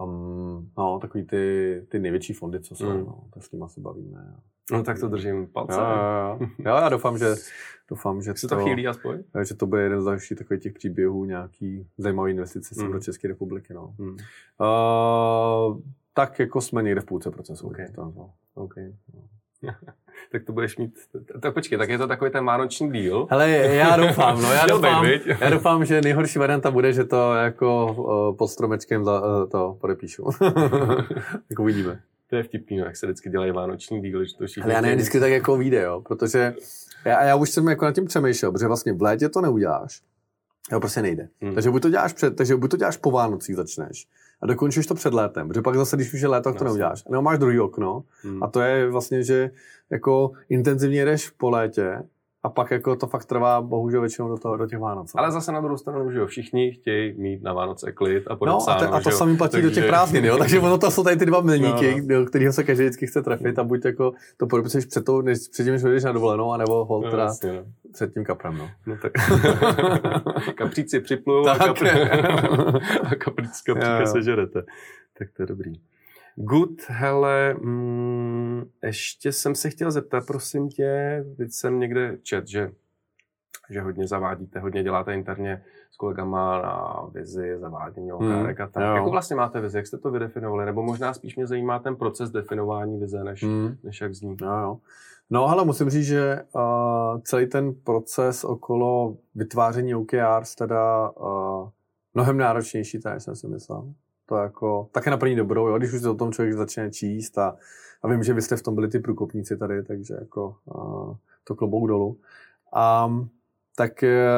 Um, 0.00 0.70
no, 0.78 0.98
takový 0.98 1.24
ty, 1.24 1.86
ty 1.88 1.98
největší 1.98 2.32
fondy, 2.32 2.60
co 2.60 2.74
jsou, 2.74 2.90
mm. 2.90 3.04
no, 3.04 3.24
tak 3.34 3.42
s 3.42 3.48
tím 3.48 3.62
asi 3.62 3.80
bavíme. 3.80 4.34
No 4.72 4.82
tak 4.82 5.00
to 5.00 5.08
držím 5.08 5.46
palce. 5.46 5.74
Jo, 5.74 5.80
jo, 5.80 6.38
jo. 6.40 6.48
jo 6.58 6.76
já 6.76 6.88
doufám, 6.88 7.18
že, 7.18 7.34
doufám, 7.90 8.22
že 8.22 8.34
to, 8.34 8.48
to 8.48 8.64
chýlí 8.64 8.86
aspoň? 8.88 9.22
Že 9.42 9.54
to 9.54 9.66
bude 9.66 9.82
jeden 9.82 10.00
z 10.00 10.04
dalších 10.04 10.38
takových 10.38 10.62
těch 10.62 10.72
příběhů, 10.72 11.24
nějaký 11.24 11.86
zajímavý 11.98 12.32
investice 12.32 12.84
mm. 12.84 12.92
do 12.92 13.00
České 13.00 13.28
republiky. 13.28 13.74
No. 13.74 13.94
Mm. 13.98 14.08
Uh, 14.08 15.80
tak 16.14 16.38
jako 16.38 16.60
jsme 16.60 16.82
někde 16.82 17.00
v 17.00 17.04
půlce 17.04 17.30
procesu. 17.30 17.66
Okay. 17.66 17.92
To, 17.92 18.12
no. 18.16 18.30
okay. 18.54 18.94
No. 19.14 19.22
tak 20.32 20.44
to 20.44 20.52
budeš 20.52 20.76
mít, 20.76 20.94
tak 21.40 21.54
počkej, 21.54 21.78
tak 21.78 21.88
je 21.88 21.98
to 21.98 22.06
takový 22.06 22.30
ten 22.30 22.44
vánoční 22.44 22.92
díl. 22.92 23.26
Hele, 23.30 23.50
já 23.50 23.96
doufám, 23.96 24.42
no 24.42 24.52
já 24.52 24.66
doufám, 24.68 25.06
já 25.40 25.50
doufám, 25.50 25.84
že 25.84 26.00
nejhorší 26.00 26.38
varianta 26.38 26.70
bude, 26.70 26.92
že 26.92 27.04
to 27.04 27.34
jako 27.34 27.94
uh, 27.98 28.36
pod 28.36 28.48
stromečkem 28.48 29.04
za, 29.04 29.20
uh, 29.20 29.48
to 29.48 29.76
podepíšu. 29.80 30.30
tak 31.48 31.58
uvidíme. 31.58 32.00
To 32.30 32.36
je 32.36 32.42
vtipný, 32.42 32.76
no, 32.76 32.84
jak 32.84 32.96
se 32.96 33.06
vždycky 33.06 33.30
dělají 33.30 33.52
vánoční 33.52 34.02
díly, 34.02 34.26
že 34.26 34.34
to. 34.36 34.44
Ale 34.62 34.72
já 34.72 34.80
ne 34.80 34.94
vždycky 34.94 35.20
tak 35.20 35.30
jako 35.30 35.56
vyjde, 35.56 35.82
jo, 35.82 36.02
protože 36.08 36.54
já, 37.04 37.24
já 37.24 37.36
už 37.36 37.50
jsem 37.50 37.68
jako 37.68 37.84
nad 37.84 37.94
tím 37.94 38.04
přemýšlel, 38.04 38.52
protože 38.52 38.66
vlastně 38.66 38.92
v 38.92 39.02
létě 39.02 39.28
to 39.28 39.40
neuděláš, 39.40 40.02
jo, 40.72 40.80
prostě 40.80 41.02
nejde. 41.02 41.28
Hmm. 41.40 41.54
Takže 41.54 41.70
buď 41.70 41.82
to 41.82 41.90
děláš 41.90 42.12
před, 42.12 42.36
takže 42.36 42.56
buď 42.56 42.70
to 42.70 42.76
děláš 42.76 42.96
po 42.96 43.10
Vánocích 43.10 43.56
začneš, 43.56 44.06
a 44.40 44.46
dokončíš 44.46 44.86
to 44.86 44.94
před 44.94 45.14
létem, 45.14 45.48
protože 45.48 45.62
pak 45.62 45.76
zase, 45.76 45.96
když 45.96 46.14
už 46.14 46.20
je 46.20 46.28
léto, 46.28 46.50
tak 46.50 46.58
to 46.58 46.64
neuděláš. 46.64 47.04
A 47.06 47.10
nebo 47.10 47.22
máš 47.22 47.38
druhý 47.38 47.60
okno 47.60 48.04
hmm. 48.22 48.42
a 48.42 48.46
to 48.48 48.60
je 48.60 48.90
vlastně, 48.90 49.22
že 49.22 49.50
jako 49.90 50.32
intenzivně 50.48 51.04
jdeš 51.04 51.30
po 51.30 51.50
létě 51.50 52.02
a 52.48 52.50
pak 52.50 52.70
jako 52.70 52.96
to 52.96 53.06
fakt 53.06 53.24
trvá 53.24 53.60
bohužel 53.60 54.00
většinou 54.00 54.28
do, 54.28 54.36
toho, 54.36 54.56
do 54.56 54.66
těch 54.66 54.78
Vánoc. 54.78 55.12
Ale 55.14 55.32
zase 55.32 55.52
na 55.52 55.60
druhou 55.60 55.76
stranu, 55.76 56.10
že 56.10 56.18
jo, 56.18 56.26
všichni 56.26 56.72
chtějí 56.72 57.14
mít 57.18 57.42
na 57.42 57.52
Vánoce 57.52 57.92
klid 57.92 58.24
a 58.26 58.36
podepsáno, 58.36 58.80
No 58.80 58.86
a, 58.86 58.90
te, 58.90 58.96
a 58.96 59.00
to 59.00 59.10
samý 59.10 59.36
platí 59.36 59.52
takže... 59.52 59.68
do 59.68 59.74
těch 59.74 59.86
prázdnin, 59.86 60.24
jo, 60.24 60.36
takže 60.38 60.60
ono 60.60 60.78
to 60.78 60.90
jsou 60.90 61.04
tady 61.04 61.16
ty 61.16 61.26
dva 61.26 61.40
milníky, 61.40 62.00
no, 62.00 62.20
no. 62.20 62.26
kterého 62.26 62.52
se 62.52 62.64
každý 62.64 62.84
vždycky 62.84 63.06
chce 63.06 63.22
trefit 63.22 63.58
a 63.58 63.64
buď 63.64 63.84
jako 63.84 64.12
to 64.36 64.46
podepisuješ 64.46 64.86
před, 64.86 65.04
tou, 65.04 65.20
než, 65.20 65.38
před 65.52 65.64
tím, 65.64 65.72
než 65.72 65.82
jdeš 65.82 66.04
na 66.04 66.12
dovolenou, 66.12 66.52
anebo 66.52 66.84
hold 66.84 67.12
no, 67.12 67.18
jasně, 67.18 67.52
no. 67.52 67.64
před 67.92 68.14
tím 68.14 68.24
kaprem, 68.24 68.58
no. 68.58 68.70
no 68.86 68.96
tak. 69.02 69.12
Kapříci 70.54 71.00
připlujou 71.00 71.48
a, 71.48 71.58
kapr... 71.58 71.86
a 73.04 73.14
kapřícka 73.18 74.06
se 74.06 74.22
žerete. 74.22 74.62
Tak 75.18 75.28
to 75.36 75.42
je 75.42 75.46
dobrý. 75.46 75.72
Good, 76.40 76.82
hele, 76.88 77.54
mm, 77.54 78.62
ještě 78.82 79.32
jsem 79.32 79.54
se 79.54 79.70
chtěl 79.70 79.90
zeptat, 79.90 80.26
prosím 80.26 80.68
tě, 80.68 81.24
teď 81.36 81.52
jsem 81.52 81.78
někde 81.80 82.18
čet, 82.22 82.46
že 82.48 82.72
že 83.70 83.80
hodně 83.80 84.06
zavádíte, 84.06 84.60
hodně 84.60 84.82
děláte 84.82 85.14
interně 85.14 85.62
s 85.90 85.96
kolegama 85.96 86.62
na 86.62 87.06
vizi, 87.14 87.58
zavádění 87.58 88.10
Hmm, 88.10 88.46
a 88.46 88.66
tak. 88.66 88.82
jo. 88.84 88.94
Jako 88.94 89.10
vlastně 89.10 89.36
máte 89.36 89.60
vizi, 89.60 89.76
jak 89.76 89.86
jste 89.86 89.98
to 89.98 90.10
vydefinovali? 90.10 90.66
Nebo 90.66 90.82
možná 90.82 91.14
spíš 91.14 91.36
mě 91.36 91.46
zajímá 91.46 91.78
ten 91.78 91.96
proces 91.96 92.30
definování 92.30 92.98
vize, 93.00 93.24
než, 93.24 93.42
Hmm. 93.44 93.76
než 93.82 94.00
jak 94.00 94.14
zní. 94.14 94.36
Jo, 94.42 94.52
jo. 94.62 94.78
No 95.30 95.46
ale 95.48 95.64
musím 95.64 95.90
říct, 95.90 96.06
že 96.06 96.42
uh, 96.52 97.20
celý 97.20 97.46
ten 97.46 97.74
proces 97.74 98.44
okolo 98.44 99.16
vytváření 99.34 99.94
OKRs 99.94 100.54
teda 100.54 101.10
uh, 101.10 101.68
mnohem 102.14 102.36
náročnější, 102.38 102.98
než 103.14 103.22
jsem 103.22 103.36
si 103.36 103.48
myslel. 103.48 103.92
To 104.28 104.36
jako, 104.36 104.88
také 104.92 105.10
na 105.10 105.16
první 105.16 105.36
dobrou, 105.36 105.68
jo, 105.68 105.78
když 105.78 105.92
už 105.92 106.00
se 106.00 106.10
o 106.10 106.14
tom 106.14 106.32
člověk 106.32 106.54
začne 106.54 106.90
číst 106.90 107.38
a, 107.38 107.56
a 108.02 108.08
vím, 108.08 108.22
že 108.22 108.34
vy 108.34 108.42
jste 108.42 108.56
v 108.56 108.62
tom 108.62 108.74
byli 108.74 108.88
ty 108.88 108.98
průkopníci 108.98 109.56
tady, 109.56 109.82
takže 109.82 110.14
jako 110.20 110.56
uh, 110.64 111.16
to 111.44 111.54
klobouk 111.54 111.88
dolů. 111.88 112.16
A 112.72 113.12
tak, 113.76 114.02
eh, 114.02 114.28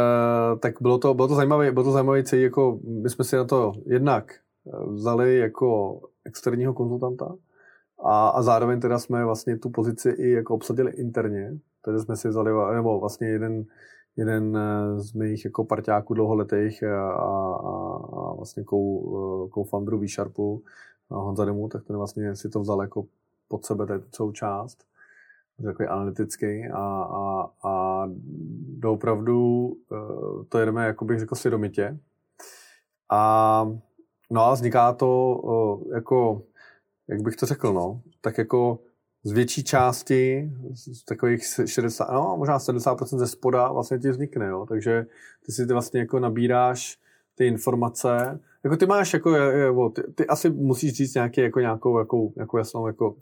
tak 0.59 0.75
bylo 0.81 0.99
to, 0.99 1.15
bylo 1.15 1.29
to 1.29 1.35
zajímavé, 1.35 1.73
bylo 1.73 1.85
to 1.85 1.93
zajímavé 1.93 2.23
celý, 2.23 2.43
jako 2.43 2.79
my 2.85 3.11
jsme 3.11 3.25
si 3.25 3.37
na 3.37 3.45
to 3.45 3.73
jednak 3.87 4.35
eh, 4.67 4.87
vzali 4.87 5.39
jako 5.39 6.01
externího 6.25 6.75
konzultanta, 6.75 7.35
a, 8.05 8.29
a 8.29 8.43
zároveň 8.43 8.81
teda 8.81 8.99
jsme 8.99 9.25
vlastně 9.25 9.59
tu 9.59 9.71
pozici 9.71 10.11
i 10.11 10.31
jako 10.31 10.55
obsadili 10.55 10.93
interně. 10.93 11.59
Tedy 11.85 11.99
jsme 11.99 12.17
si 12.17 12.29
vzali, 12.29 12.53
nebo 12.75 13.01
vlastně 13.01 13.29
jeden, 13.29 13.65
jeden 14.17 14.57
eh, 14.57 15.01
z 15.01 15.13
mých 15.13 15.45
jako 15.45 15.65
parťáků 15.65 16.15
dlouholetých 16.15 16.83
a, 16.83 17.11
a, 17.11 17.55
a 18.13 18.33
vlastně 18.35 18.65
co- 18.65 19.49
co-founderů 19.55 19.99
V-Sharpu, 19.99 20.63
a 21.11 21.15
Honza 21.15 21.45
Demu, 21.45 21.69
tak 21.69 21.85
ten 21.85 21.97
vlastně 21.97 22.37
si 22.37 22.49
to 22.49 22.61
vzal 22.61 22.83
jako 22.83 23.05
pod 23.49 23.65
sebe 23.65 23.87
tady 23.87 24.03
celou 24.11 24.33
část 24.33 24.85
takový 25.65 25.89
analytický 25.89 26.69
a, 26.73 27.03
a, 27.03 27.51
a 27.65 28.05
doopravdu 28.79 29.73
eh, 29.93 30.45
to 30.49 30.59
jedeme, 30.59 30.87
jako 30.87 31.05
bych 31.05 31.19
řekl, 31.19 31.35
svědomitě. 31.35 31.99
A 33.11 33.73
no 34.31 34.45
a 34.45 34.55
vzniká 34.55 34.93
to 34.93 35.41
eh, 35.91 35.95
jako 35.95 36.43
jak 37.09 37.23
bych 37.23 37.37
to 37.37 37.47
řekl, 37.47 37.73
no, 37.73 38.01
tak 38.21 38.39
jako 38.39 38.79
z 39.25 39.33
větší 39.33 39.65
části, 39.65 40.51
z 40.75 41.05
takových 41.05 41.43
60, 41.67 42.13
no, 42.13 42.37
možná 42.39 42.59
70% 42.59 43.19
ze 43.19 43.27
spoda 43.27 43.73
vlastně 43.73 43.99
ti 43.99 44.11
vznikne, 44.11 44.47
jo, 44.47 44.67
takže 44.69 45.07
ty 45.47 45.53
si 45.53 45.67
ty 45.67 45.73
vlastně 45.73 46.01
jako 46.01 46.19
nabíráš 46.19 46.99
ty 47.35 47.47
informace, 47.47 48.41
jako 48.65 48.77
ty 48.77 48.87
máš 48.87 49.13
jako, 49.13 49.31
jo, 49.37 49.91
ty, 49.95 50.03
ty 50.03 50.27
asi 50.27 50.51
musíš 50.51 50.93
říct 50.93 51.15
nějaký, 51.15 51.41
jako 51.41 51.61
nějakou, 51.61 51.99
jako, 51.99 52.33
jako 52.37 52.59
jasnou, 52.59 52.87
jako 52.87 53.17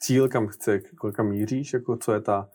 cíl, 0.00 0.28
kam 0.28 0.46
chce, 0.46 0.80
kam 1.12 1.28
míříš, 1.28 1.72
jako 1.72 1.96
co 1.96 2.12
je 2.12 2.20
ta, 2.20 2.48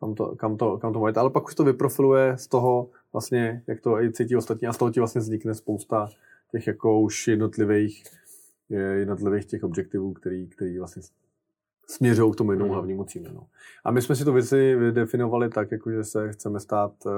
kam 0.00 0.14
to, 0.14 0.36
kam 0.36 0.56
to, 0.56 0.78
kam 0.78 0.92
to 0.92 1.00
máte, 1.00 1.20
ale 1.20 1.30
pak 1.30 1.44
už 1.44 1.54
to 1.54 1.64
vyprofiluje 1.64 2.38
z 2.38 2.46
toho 2.46 2.90
vlastně, 3.12 3.62
jak 3.66 3.80
to 3.80 4.02
i 4.02 4.12
cítí 4.12 4.36
ostatní 4.36 4.68
a 4.68 4.72
z 4.72 4.78
toho 4.78 4.90
ti 4.90 5.00
vlastně 5.00 5.20
vznikne 5.20 5.54
spousta 5.54 6.08
těch 6.52 6.66
jako 6.66 7.00
už 7.00 7.28
jednotlivých 7.28 8.04
jednotlivých 8.68 9.44
těch 9.44 9.64
objektivů, 9.64 10.12
který, 10.12 10.46
který 10.46 10.78
vlastně 10.78 11.02
směřují 11.86 12.32
k 12.32 12.36
tomu 12.36 12.52
jednomu 12.52 12.68
Mhm. 12.68 12.74
hlavnímu 12.74 13.04
cíli. 13.04 13.30
No. 13.34 13.46
A 13.84 13.90
my 13.90 14.02
jsme 14.02 14.16
si 14.16 14.24
to 14.24 14.32
věci 14.32 14.76
vydefinovali 14.76 15.48
tak, 15.48 15.72
jako 15.72 15.90
že 15.90 16.04
se 16.04 16.32
chceme 16.32 16.60
stát 16.60 16.92
uh, 17.06 17.12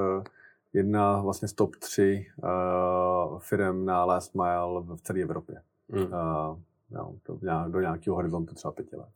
jedna 0.73 1.21
vlastně 1.23 1.49
z 1.49 1.53
top 1.53 1.77
3 1.77 2.27
uh, 2.43 3.39
firm 3.39 3.85
na 3.85 4.05
last 4.05 4.35
mile 4.35 4.83
v 4.97 5.01
celé 5.03 5.21
Evropě. 5.21 5.61
Hmm. 5.91 6.03
Uh, 6.03 6.59
no, 6.91 7.14
to 7.23 7.39
nějak, 7.43 7.71
do 7.71 7.81
nějakého 7.81 8.16
horizontu 8.16 8.55
třeba 8.55 8.73
pěti 8.73 8.97
let. 8.97 9.09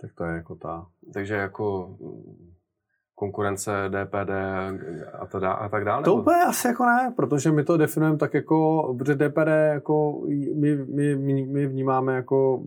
Tak 0.00 0.12
to 0.14 0.24
je 0.24 0.34
jako 0.36 0.54
ta... 0.54 0.86
Takže 1.14 1.34
jako 1.34 1.96
mm, 2.00 2.52
konkurence 3.14 3.70
DPD 3.88 4.30
a, 5.12 5.26
to 5.26 5.40
dá, 5.40 5.52
a 5.52 5.68
tak 5.68 5.84
dále? 5.84 6.04
To 6.04 6.14
úplně 6.14 6.42
asi 6.48 6.68
jako 6.68 6.84
ne, 6.86 7.12
protože 7.16 7.52
my 7.52 7.64
to 7.64 7.76
definujeme 7.76 8.18
tak 8.18 8.34
jako, 8.34 8.94
protože 8.98 9.14
DPD 9.14 9.48
jako 9.72 10.22
my, 10.54 10.74
my, 10.76 11.16
my, 11.16 11.46
my 11.46 11.66
vnímáme 11.66 12.14
jako, 12.14 12.62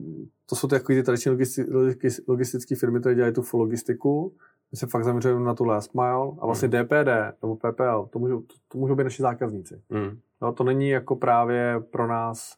to 0.45 0.55
jsou 0.55 0.67
ty, 0.67 0.75
jako 0.75 0.87
ty 0.87 1.03
tradiční 1.03 1.31
logisti, 1.31 1.63
logistické 2.27 2.75
firmy, 2.75 2.99
které 2.99 3.15
dělají 3.15 3.33
tu 3.33 3.41
full 3.41 3.61
logistiku, 3.61 4.33
my 4.71 4.77
se 4.77 4.87
fakt 4.87 5.03
zaměřujeme 5.03 5.45
na 5.45 5.53
tu 5.53 5.65
last 5.65 5.93
mile 5.93 6.31
a 6.39 6.45
vlastně 6.45 6.67
Hmm. 6.67 6.85
DPD 6.85 7.41
nebo 7.41 7.55
PPL, 7.55 8.09
to 8.13 8.19
můžou, 8.19 8.41
to, 8.41 8.55
to 8.67 8.77
můžou 8.77 8.95
být 8.95 9.03
naši 9.03 9.21
zákazníci. 9.21 9.81
Hmm. 9.89 10.19
No, 10.41 10.53
to 10.53 10.63
není 10.63 10.89
jako 10.89 11.15
právě 11.15 11.79
pro 11.91 12.07
nás, 12.07 12.55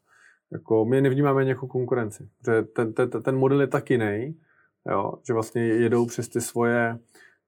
jako 0.51 0.85
my 0.85 1.01
nevnímáme 1.01 1.45
jako 1.45 1.67
konkurenci, 1.67 2.29
protože 2.39 2.61
ten, 2.61 2.93
ten, 2.93 3.09
ten 3.09 3.37
model 3.37 3.61
je 3.61 3.67
tak 3.67 3.89
jiný, 3.89 4.35
jo, 4.89 5.13
že 5.27 5.33
vlastně 5.33 5.61
jedou 5.61 6.05
přes 6.05 6.29
ty 6.29 6.41
svoje, 6.41 6.99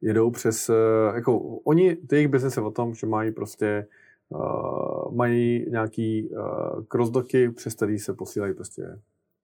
jedou 0.01 0.31
přes, 0.31 0.69
eh, 0.69 1.15
jako 1.15 1.39
oni, 1.39 1.95
ty 1.95 2.15
jejich 2.15 2.27
business 2.27 2.57
je 2.57 2.63
o 2.63 2.71
tom, 2.71 2.95
že 2.95 3.07
mají 3.07 3.31
prostě, 3.31 3.87
uh, 4.29 5.15
mají 5.15 5.65
nějaký 5.69 6.29
uh, 6.29 6.83
crossdocky, 6.83 7.49
přes 7.49 7.75
který 7.75 7.99
se 7.99 8.13
posílají 8.13 8.53
prostě 8.53 8.99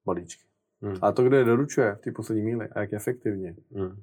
balíčky. 0.06 0.44
Hmm. 0.82 0.96
A 1.02 1.12
to, 1.12 1.24
kdo 1.24 1.38
je 1.38 1.44
doručuje 1.44 1.96
v 1.96 2.00
té 2.00 2.12
poslední 2.12 2.44
míli 2.44 2.68
a 2.68 2.80
jak 2.80 2.94
efektivně. 2.94 3.56
Hmm. 3.76 4.02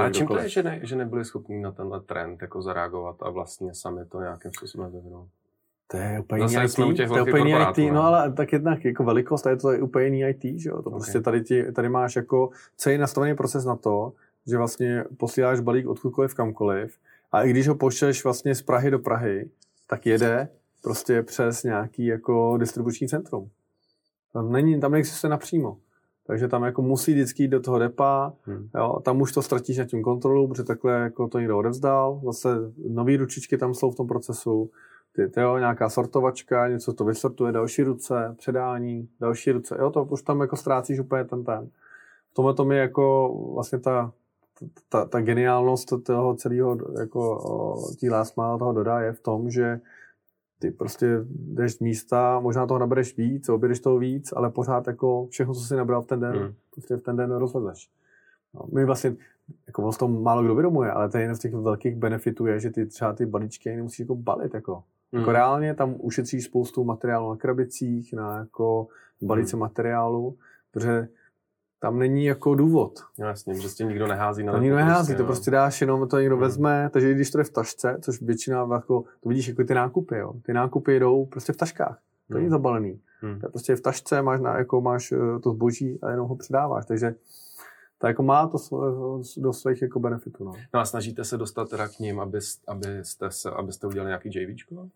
A 0.00 0.10
čím 0.10 0.26
to 0.26 0.38
je, 0.38 0.48
že, 0.48 0.62
ne, 0.62 0.80
že 0.82 0.96
nebyli 0.96 1.24
schopni 1.24 1.60
na 1.60 1.72
tenhle 1.72 2.00
trend 2.00 2.42
jako 2.42 2.62
zareagovat 2.62 3.16
a 3.22 3.30
vlastně 3.30 3.74
sami 3.74 4.04
to 4.06 4.20
nějakým 4.20 4.50
způsobem 4.56 4.92
vyvinout? 4.92 5.28
To 5.86 5.96
je 5.96 6.20
úplně 6.20 6.48
Zase 6.48 6.56
jiný 6.56 6.68
jsme 6.68 6.84
u 6.84 6.90
IT, 6.90 6.96
těch 6.96 7.08
to 7.08 7.16
je 7.16 7.22
úplně 7.22 7.66
IT, 7.70 7.78
ne? 7.78 7.92
no 7.92 8.02
ale 8.02 8.32
tak 8.32 8.52
jednak 8.52 8.84
jako 8.84 9.04
velikost, 9.04 9.46
a 9.46 9.50
je 9.50 9.56
to 9.56 9.68
úplně 9.68 10.04
jiný 10.04 10.20
IT, 10.22 10.60
že 10.60 10.68
jo, 10.68 10.82
to 10.82 10.90
Ok. 10.90 10.94
prostě 10.94 11.20
tady, 11.20 11.42
ti, 11.42 11.72
tady 11.72 11.88
máš 11.88 12.16
jako 12.16 12.50
celý 12.76 12.98
nastavený 12.98 13.34
proces 13.36 13.64
na 13.64 13.76
to, 13.76 14.12
že 14.46 14.56
vlastně 14.58 15.04
posíláš 15.16 15.60
balík 15.60 15.86
odkudkoliv 15.86 16.34
kamkoliv 16.34 16.98
a 17.32 17.42
i 17.42 17.50
když 17.50 17.68
ho 17.68 17.74
pošleš 17.74 18.24
vlastně 18.24 18.54
z 18.54 18.62
Prahy 18.62 18.90
do 18.90 18.98
Prahy, 18.98 19.50
tak 19.86 20.06
jede 20.06 20.48
prostě 20.82 21.22
přes 21.22 21.62
nějaký 21.62 22.06
jako 22.06 22.56
distribuční 22.58 23.08
centrum. 23.08 23.50
Tam 24.32 24.52
není, 24.52 24.80
tam 24.80 24.92
neexistuje 24.92 25.30
napřímo. 25.30 25.76
Takže 26.26 26.48
tam 26.48 26.62
jako 26.62 26.82
musí 26.82 27.12
vždycky 27.12 27.42
jít 27.42 27.48
do 27.48 27.60
toho 27.60 27.78
depa, 27.78 28.32
Hmm. 28.44 28.68
jo, 28.74 29.00
tam 29.04 29.20
už 29.20 29.32
to 29.32 29.42
ztratíš 29.42 29.78
na 29.78 29.84
tím 29.84 30.02
kontrolu, 30.02 30.48
protože 30.48 30.62
takhle 30.64 30.92
jako 30.92 31.28
to 31.28 31.38
někdo 31.38 31.58
odevzdal, 31.58 32.20
zase 32.24 32.48
nový 32.88 33.16
ručičky 33.16 33.58
tam 33.58 33.74
jsou 33.74 33.90
v 33.90 33.96
tom 33.96 34.06
procesu, 34.06 34.70
ty, 35.16 35.28
ty 35.28 35.40
jo, 35.40 35.58
nějaká 35.58 35.88
sortovačka, 35.88 36.68
něco 36.68 36.92
to 36.92 37.04
vysortuje, 37.04 37.52
další 37.52 37.82
ruce, 37.82 38.34
předání, 38.38 39.08
další 39.20 39.52
ruce, 39.52 39.76
jo, 39.80 39.90
to 39.90 40.04
už 40.04 40.22
tam 40.22 40.40
jako 40.40 40.56
ztrácíš 40.56 41.00
úplně 41.00 41.24
ten 41.24 41.44
ten. 41.44 41.68
V 42.30 42.34
tomhle 42.34 42.54
tom 42.54 42.72
je 42.72 42.78
jako 42.78 43.34
vlastně 43.54 43.78
ta, 43.78 44.12
ta, 44.88 45.04
ta 45.04 45.20
geniálnost 45.20 45.92
toho 46.02 46.34
celého 46.34 46.78
jako 47.00 47.40
tý 48.00 48.10
last 48.10 48.36
mile 48.36 48.58
toho 48.58 48.72
dodá 48.72 49.00
je 49.00 49.12
v 49.12 49.20
tom, 49.20 49.50
že 49.50 49.80
ty 50.62 50.70
prostě 50.70 51.06
jdeš 51.28 51.74
z 51.74 51.80
místa, 51.80 52.40
možná 52.40 52.66
toho 52.66 52.78
nabereš 52.78 53.16
víc, 53.16 53.48
objedeš 53.48 53.80
toho 53.80 53.98
víc, 53.98 54.32
ale 54.36 54.50
pořád 54.50 54.86
jako 54.86 55.26
všechno, 55.30 55.54
co 55.54 55.60
si 55.60 55.76
nabral 55.76 56.02
v 56.02 56.06
ten 56.06 56.20
den, 56.20 56.36
Hmm. 56.36 56.52
prostě 56.74 56.96
v 56.96 57.00
ten 57.00 57.16
den 57.16 57.30
rozvezeš. 57.30 57.90
No, 58.54 58.60
my 58.72 58.84
vlastně, 58.84 59.16
jako 59.66 59.82
on 59.82 59.92
z 59.92 59.96
toho 59.96 60.20
málo 60.20 60.42
kdo 60.42 60.54
vědomuje, 60.54 60.90
ale 60.90 61.08
to 61.08 61.16
je 61.16 61.22
jeden 61.22 61.36
z 61.36 61.38
těch 61.38 61.54
velkých 61.54 61.96
benefitů 61.96 62.46
je, 62.46 62.60
že 62.60 62.70
ty 62.70 62.86
třeba 62.86 63.12
ty 63.12 63.26
balíčky 63.26 63.76
nemusíš 63.76 63.98
jako 63.98 64.14
balit, 64.14 64.54
jako. 64.54 64.74
Hmm. 65.12 65.20
Jako 65.20 65.32
reálně 65.32 65.74
tam 65.74 65.94
ušetříš 65.98 66.44
spoustu 66.44 66.84
materiálu 66.84 67.30
na 67.30 67.36
krabicích, 67.36 68.12
na 68.12 68.38
jako 68.38 68.86
balíce 69.22 69.56
materiálu, 69.56 70.36
protože 70.70 71.08
tam 71.82 71.98
není 71.98 72.24
jako 72.24 72.54
důvod. 72.54 73.00
No 73.18 73.26
jasně, 73.26 73.54
že 73.54 73.68
s 73.68 73.74
tím 73.74 73.88
nikdo 73.88 74.06
nehází 74.06 74.42
na 74.44 74.52
To 74.52 74.58
nikdo 74.58 74.76
nehází, 74.76 75.14
to 75.14 75.22
no. 75.22 75.26
prostě 75.26 75.50
dáš 75.50 75.80
jenom, 75.80 76.08
to 76.08 76.18
někdo 76.20 76.34
Hmm. 76.36 76.42
vezme, 76.42 76.90
takže 76.92 77.10
i 77.10 77.14
když 77.14 77.30
to 77.30 77.38
je 77.38 77.44
v 77.44 77.50
tašce, 77.50 77.98
což 78.00 78.22
většina, 78.22 78.68
jako, 78.72 79.04
to 79.20 79.28
vidíš 79.28 79.48
jako 79.48 79.64
ty 79.64 79.74
nákupy, 79.74 80.16
jo. 80.16 80.32
Ty 80.42 80.52
nákupy 80.52 81.00
jdou 81.00 81.26
prostě 81.26 81.52
v 81.52 81.56
taškách, 81.56 81.98
to 82.28 82.34
není 82.34 82.44
Hmm. 82.46 82.50
zabalený. 82.50 83.00
Hmm. 83.20 83.40
To 83.40 83.46
je 83.46 83.50
prostě 83.50 83.76
v 83.76 83.80
tašce, 83.80 84.22
máš, 84.22 84.40
na, 84.40 84.58
jako 84.58 84.80
máš 84.80 85.12
eh, 85.12 85.38
to 85.42 85.50
zboží 85.50 85.98
a 86.02 86.10
jenom 86.10 86.28
ho 86.28 86.36
předáváš, 86.36 86.86
takže 86.86 87.14
to 87.98 88.06
jako 88.06 88.22
má 88.22 88.46
to 88.46 88.58
do 89.36 89.52
svých 89.52 89.82
jako 89.82 90.00
benefitů. 90.00 90.44
No. 90.44 90.52
No 90.74 90.80
a 90.80 90.84
snažíte 90.84 91.24
se 91.24 91.36
dostat 91.36 91.68
teda 91.70 91.88
k 91.88 91.98
ním, 91.98 92.20
abys, 92.20 92.60
abyste, 92.68 93.30
se, 93.30 93.50
abyste 93.50 93.86
udělali 93.86 94.08
nějaký 94.08 94.30
JVčko? 94.34 94.88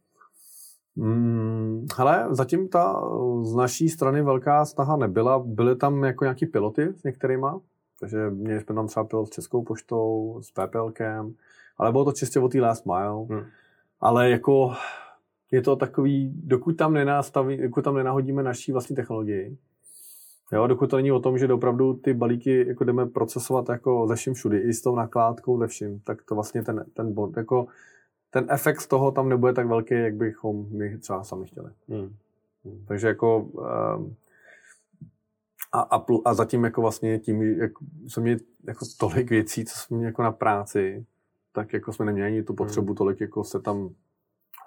Hmm, 0.96 1.86
hele, 1.98 2.26
zatím 2.30 2.68
ta 2.68 3.10
z 3.42 3.54
naší 3.54 3.88
strany 3.88 4.22
velká 4.22 4.64
snaha 4.64 4.96
nebyla. 4.96 5.38
Byly 5.38 5.76
tam 5.76 6.04
jako 6.04 6.24
nějaký 6.24 6.46
piloty 6.46 6.88
s 6.96 7.02
některýma, 7.02 7.60
takže 8.00 8.30
měli 8.30 8.60
jsme 8.60 8.74
tam 8.74 8.86
třeba 8.86 9.04
pilot 9.04 9.26
s 9.26 9.30
Českou 9.30 9.62
poštou, 9.62 10.38
s 10.42 10.50
PPLkem, 10.50 11.34
ale 11.78 11.92
bylo 11.92 12.04
to 12.04 12.12
čistě 12.12 12.40
o 12.40 12.48
té 12.48 12.60
last 12.60 12.86
mile. 12.86 13.26
Hmm. 13.28 13.44
Ale 14.00 14.30
jako 14.30 14.72
je 15.50 15.62
to 15.62 15.76
takový, 15.76 16.32
dokud 16.44 16.76
tam, 16.76 16.94
nenastaví, 16.94 17.56
dokud 17.56 17.84
tam 17.84 17.94
nenahodíme 17.94 18.42
naší 18.42 18.72
vlastní 18.72 18.96
technologii, 18.96 19.56
jo, 20.52 20.66
dokud 20.66 20.90
to 20.90 20.96
není 20.96 21.12
o 21.12 21.20
tom, 21.20 21.38
že 21.38 21.52
opravdu 21.52 21.94
ty 21.94 22.14
balíky 22.14 22.68
jako 22.68 22.84
jdeme 22.84 23.06
procesovat 23.06 23.68
jako 23.68 24.06
ze 24.08 24.14
vším 24.14 24.34
všudy, 24.34 24.58
i 24.58 24.72
s 24.72 24.82
tou 24.82 24.96
nakládkou 24.96 25.58
ze 25.58 25.66
vším, 25.66 26.00
tak 26.00 26.22
to 26.22 26.34
vlastně 26.34 26.62
ten, 26.62 26.84
ten 26.94 27.14
bod, 27.14 27.36
jako 27.36 27.66
ten 28.36 28.46
efekt 28.48 28.80
z 28.80 28.86
toho 28.86 29.10
tam 29.10 29.28
nebude 29.28 29.52
tak 29.52 29.66
velký, 29.66 29.94
jak 29.94 30.14
bychom 30.14 30.66
my 30.70 30.98
třeba 30.98 31.24
sami 31.24 31.46
chtěli. 31.46 31.70
Hmm. 31.88 32.14
Hmm. 32.64 32.84
Takže 32.88 33.06
jako 33.06 33.38
um, 33.38 34.16
a, 35.72 35.80
a, 35.80 36.04
a 36.24 36.34
zatím 36.34 36.64
jako 36.64 36.80
vlastně 36.80 37.18
tím, 37.18 37.42
jak 37.42 37.72
jsem 38.08 38.22
měl 38.22 38.38
jako 38.64 38.84
tolik 38.98 39.30
věcí, 39.30 39.64
co 39.64 39.78
jsem 39.78 39.96
měl 39.96 40.08
jako 40.08 40.22
na 40.22 40.32
práci, 40.32 41.06
tak 41.52 41.72
jako 41.72 41.92
jsme 41.92 42.04
neměli 42.04 42.26
ani 42.26 42.42
tu 42.42 42.54
potřebu 42.54 42.86
hmm. 42.86 42.96
tolik 42.96 43.20
jako 43.20 43.44
se 43.44 43.60
tam 43.60 43.90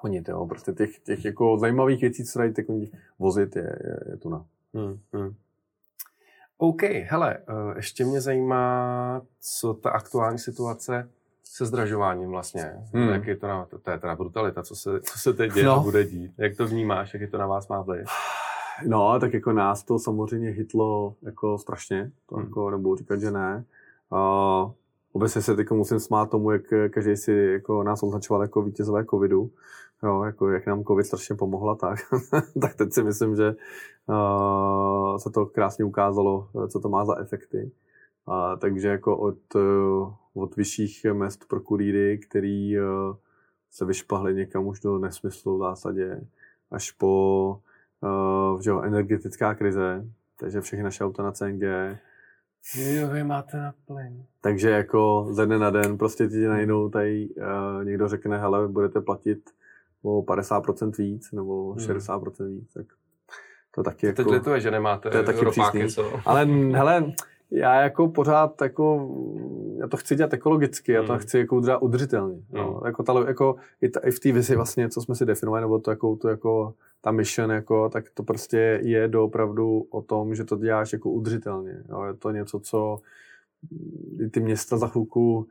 honit, 0.02 0.30
jo. 0.30 0.46
Prostě 0.46 0.72
těch, 0.72 1.00
těch 1.00 1.26
jako 1.26 1.58
zajímavých 1.58 2.02
věcí, 2.02 2.26
co 2.26 2.40
dají 2.40 2.54
vozit, 3.20 3.56
je, 3.56 3.80
je, 3.84 4.00
je 4.12 4.18
tu 4.18 4.30
na. 4.30 4.46
Hmm. 4.74 5.00
Hmm. 5.14 5.36
OK, 6.58 6.82
hele, 6.84 7.38
eh, 7.38 7.74
ještě 7.76 8.06
mě 8.06 8.22
zajímá, 8.22 9.22
co 9.42 9.74
ta 9.74 9.90
aktuální 9.90 10.40
situace 10.40 11.10
se 11.52 11.66
zdražováním 11.66 12.30
vlastně. 12.30 12.74
Hmm. 12.94 13.10
Jak 13.10 13.28
je 13.28 13.36
to, 13.36 13.48
na, 13.48 13.66
to, 13.66 13.80
to 13.80 13.92
je 13.92 14.00
teda 14.00 14.16
brutalita, 14.16 14.64
co 14.64 14.76
se, 14.76 15.02
co 15.02 15.20
se 15.20 15.34
teď 15.34 15.54
děje 15.54 15.66
no. 15.66 15.72
a 15.72 15.80
bude 15.80 16.04
dít. 16.04 16.32
Jak 16.38 16.58
to 16.58 16.68
vnímáš, 16.68 17.14
jak 17.14 17.22
je 17.22 17.28
to 17.28 17.38
na 17.38 17.48
vás 17.48 17.68
má 17.68 17.82
vliv? 17.82 18.08
No, 18.88 19.20
tak 19.20 19.34
jako 19.34 19.54
nás 19.54 19.84
to 19.84 20.00
samozřejmě 20.00 20.50
hitlo 20.50 21.16
jako 21.22 21.58
strašně, 21.58 22.12
to 22.30 22.36
hmm. 22.36 22.46
jako 22.46 22.70
nebudu 22.70 22.96
říkat, 22.96 23.20
že 23.20 23.32
ne. 23.32 23.64
Uh, 24.10 24.72
obecně 25.12 25.42
se 25.42 25.56
teď 25.56 25.72
musím 25.72 26.00
smát 26.00 26.30
tomu, 26.30 26.52
jak 26.52 26.62
každý 26.90 27.18
si 27.18 27.32
jako 27.32 27.84
nás 27.84 28.04
označoval 28.04 28.42
jako 28.42 28.62
vítězové 28.62 29.06
covidu. 29.06 29.52
Jo, 30.04 30.24
jako 30.24 30.50
jak 30.50 30.68
nám 30.68 30.84
covid 30.84 31.06
strašně 31.06 31.36
pomohla, 31.36 31.76
tak, 31.76 32.00
tak 32.62 32.76
teď 32.76 32.94
si 32.94 33.04
myslím, 33.04 33.36
že 33.36 33.56
uh, 34.08 35.18
se 35.18 35.30
to 35.30 35.46
krásně 35.46 35.86
ukázalo, 35.86 36.48
co 36.68 36.80
to 36.80 36.90
má 36.90 37.06
za 37.06 37.20
efekty. 37.20 37.72
Uh, 38.28 38.60
takže 38.60 38.88
jako 38.88 39.18
od, 39.18 39.56
uh, 39.56 40.14
od 40.40 40.56
vyšších 40.56 41.06
mest 41.14 41.48
pro 41.48 41.60
kurýry, 41.60 42.18
který 42.18 42.80
uh, 42.80 42.86
se 43.72 43.86
vyšpahli 43.86 44.36
někam 44.36 44.68
už 44.68 44.80
do 44.80 44.98
nesmyslu 44.98 45.58
v 45.58 45.60
zásadě, 45.60 46.22
až 46.72 46.92
po 46.92 47.62
uh, 48.02 48.62
že 48.62 48.70
jo, 48.70 48.82
energetická 48.82 49.56
krize, 49.56 50.06
takže 50.40 50.62
všechny 50.62 50.84
naše 50.84 51.04
auta 51.04 51.24
na 51.24 51.32
CNG. 51.32 51.64
Jo, 52.76 53.08
vy 53.08 53.24
máte 53.24 53.58
na 53.58 53.74
plyn. 53.86 54.24
Takže 54.42 54.70
jako 54.70 55.28
ze 55.32 55.46
dne 55.46 55.60
na 55.60 55.70
den 55.70 55.98
prostě 55.98 56.28
ti 56.28 56.48
najednou 56.48 56.90
tady 56.90 57.30
uh, 57.30 57.84
někdo 57.84 58.08
řekne, 58.08 58.38
hele, 58.38 58.68
budete 58.68 59.02
platit 59.02 59.50
o 60.02 60.22
50% 60.22 60.92
víc 60.98 61.32
nebo 61.32 61.74
60% 61.74 62.34
hmm. 62.40 62.56
víc, 62.56 62.74
tak 62.74 62.86
to 63.76 63.84
taky 63.84 64.02
to 64.02 64.08
jako... 64.08 64.24
Teď 64.24 64.32
lituje, 64.32 64.60
že 64.60 64.72
nemáte 64.72 65.10
to 65.10 65.18
je 65.18 65.24
taky 65.24 65.46
ropáky, 65.46 65.90
co? 65.90 66.20
Ale 66.26 66.46
hele, 66.46 67.14
já 67.52 67.82
jako 67.82 68.08
pořád 68.08 68.62
jako, 68.62 69.10
já 69.80 69.88
to 69.88 69.98
chci 69.98 70.16
dělat 70.16 70.34
ekologicky, 70.34 70.92
já 70.92 71.04
to 71.04 71.14
hmm. 71.14 71.22
chci 71.22 71.38
jako 71.38 71.56
udržet 71.56 71.78
udržitelně. 71.78 72.42
No. 72.52 72.72
Hmm. 72.72 72.86
Jako, 72.86 73.04
ta, 73.04 73.14
jako 73.28 73.56
i, 73.82 73.90
ta, 73.90 74.00
i, 74.00 74.12
v 74.12 74.20
té 74.20 74.32
vizi 74.32 74.56
vlastně, 74.56 74.90
co 74.90 75.02
jsme 75.02 75.16
si 75.16 75.26
definovali, 75.26 75.62
nebo 75.62 75.80
to 75.80 75.92
jako, 75.92 76.16
to 76.16 76.30
jako 76.30 76.74
ta 77.02 77.12
mission, 77.12 77.52
jako, 77.52 77.90
tak 77.90 78.06
to 78.14 78.24
prostě 78.24 78.80
je 78.84 79.08
doopravdu 79.08 79.88
o 79.90 80.02
tom, 80.02 80.36
že 80.36 80.44
to 80.44 80.58
děláš 80.58 80.94
jako 80.94 81.10
udržitelně. 81.10 81.84
Jo. 81.90 82.04
Je 82.04 82.14
to 82.14 82.32
něco, 82.32 82.60
co 82.60 83.00
ty 84.32 84.40
města 84.40 84.78
za 84.78 84.88
chvilku 84.88 85.48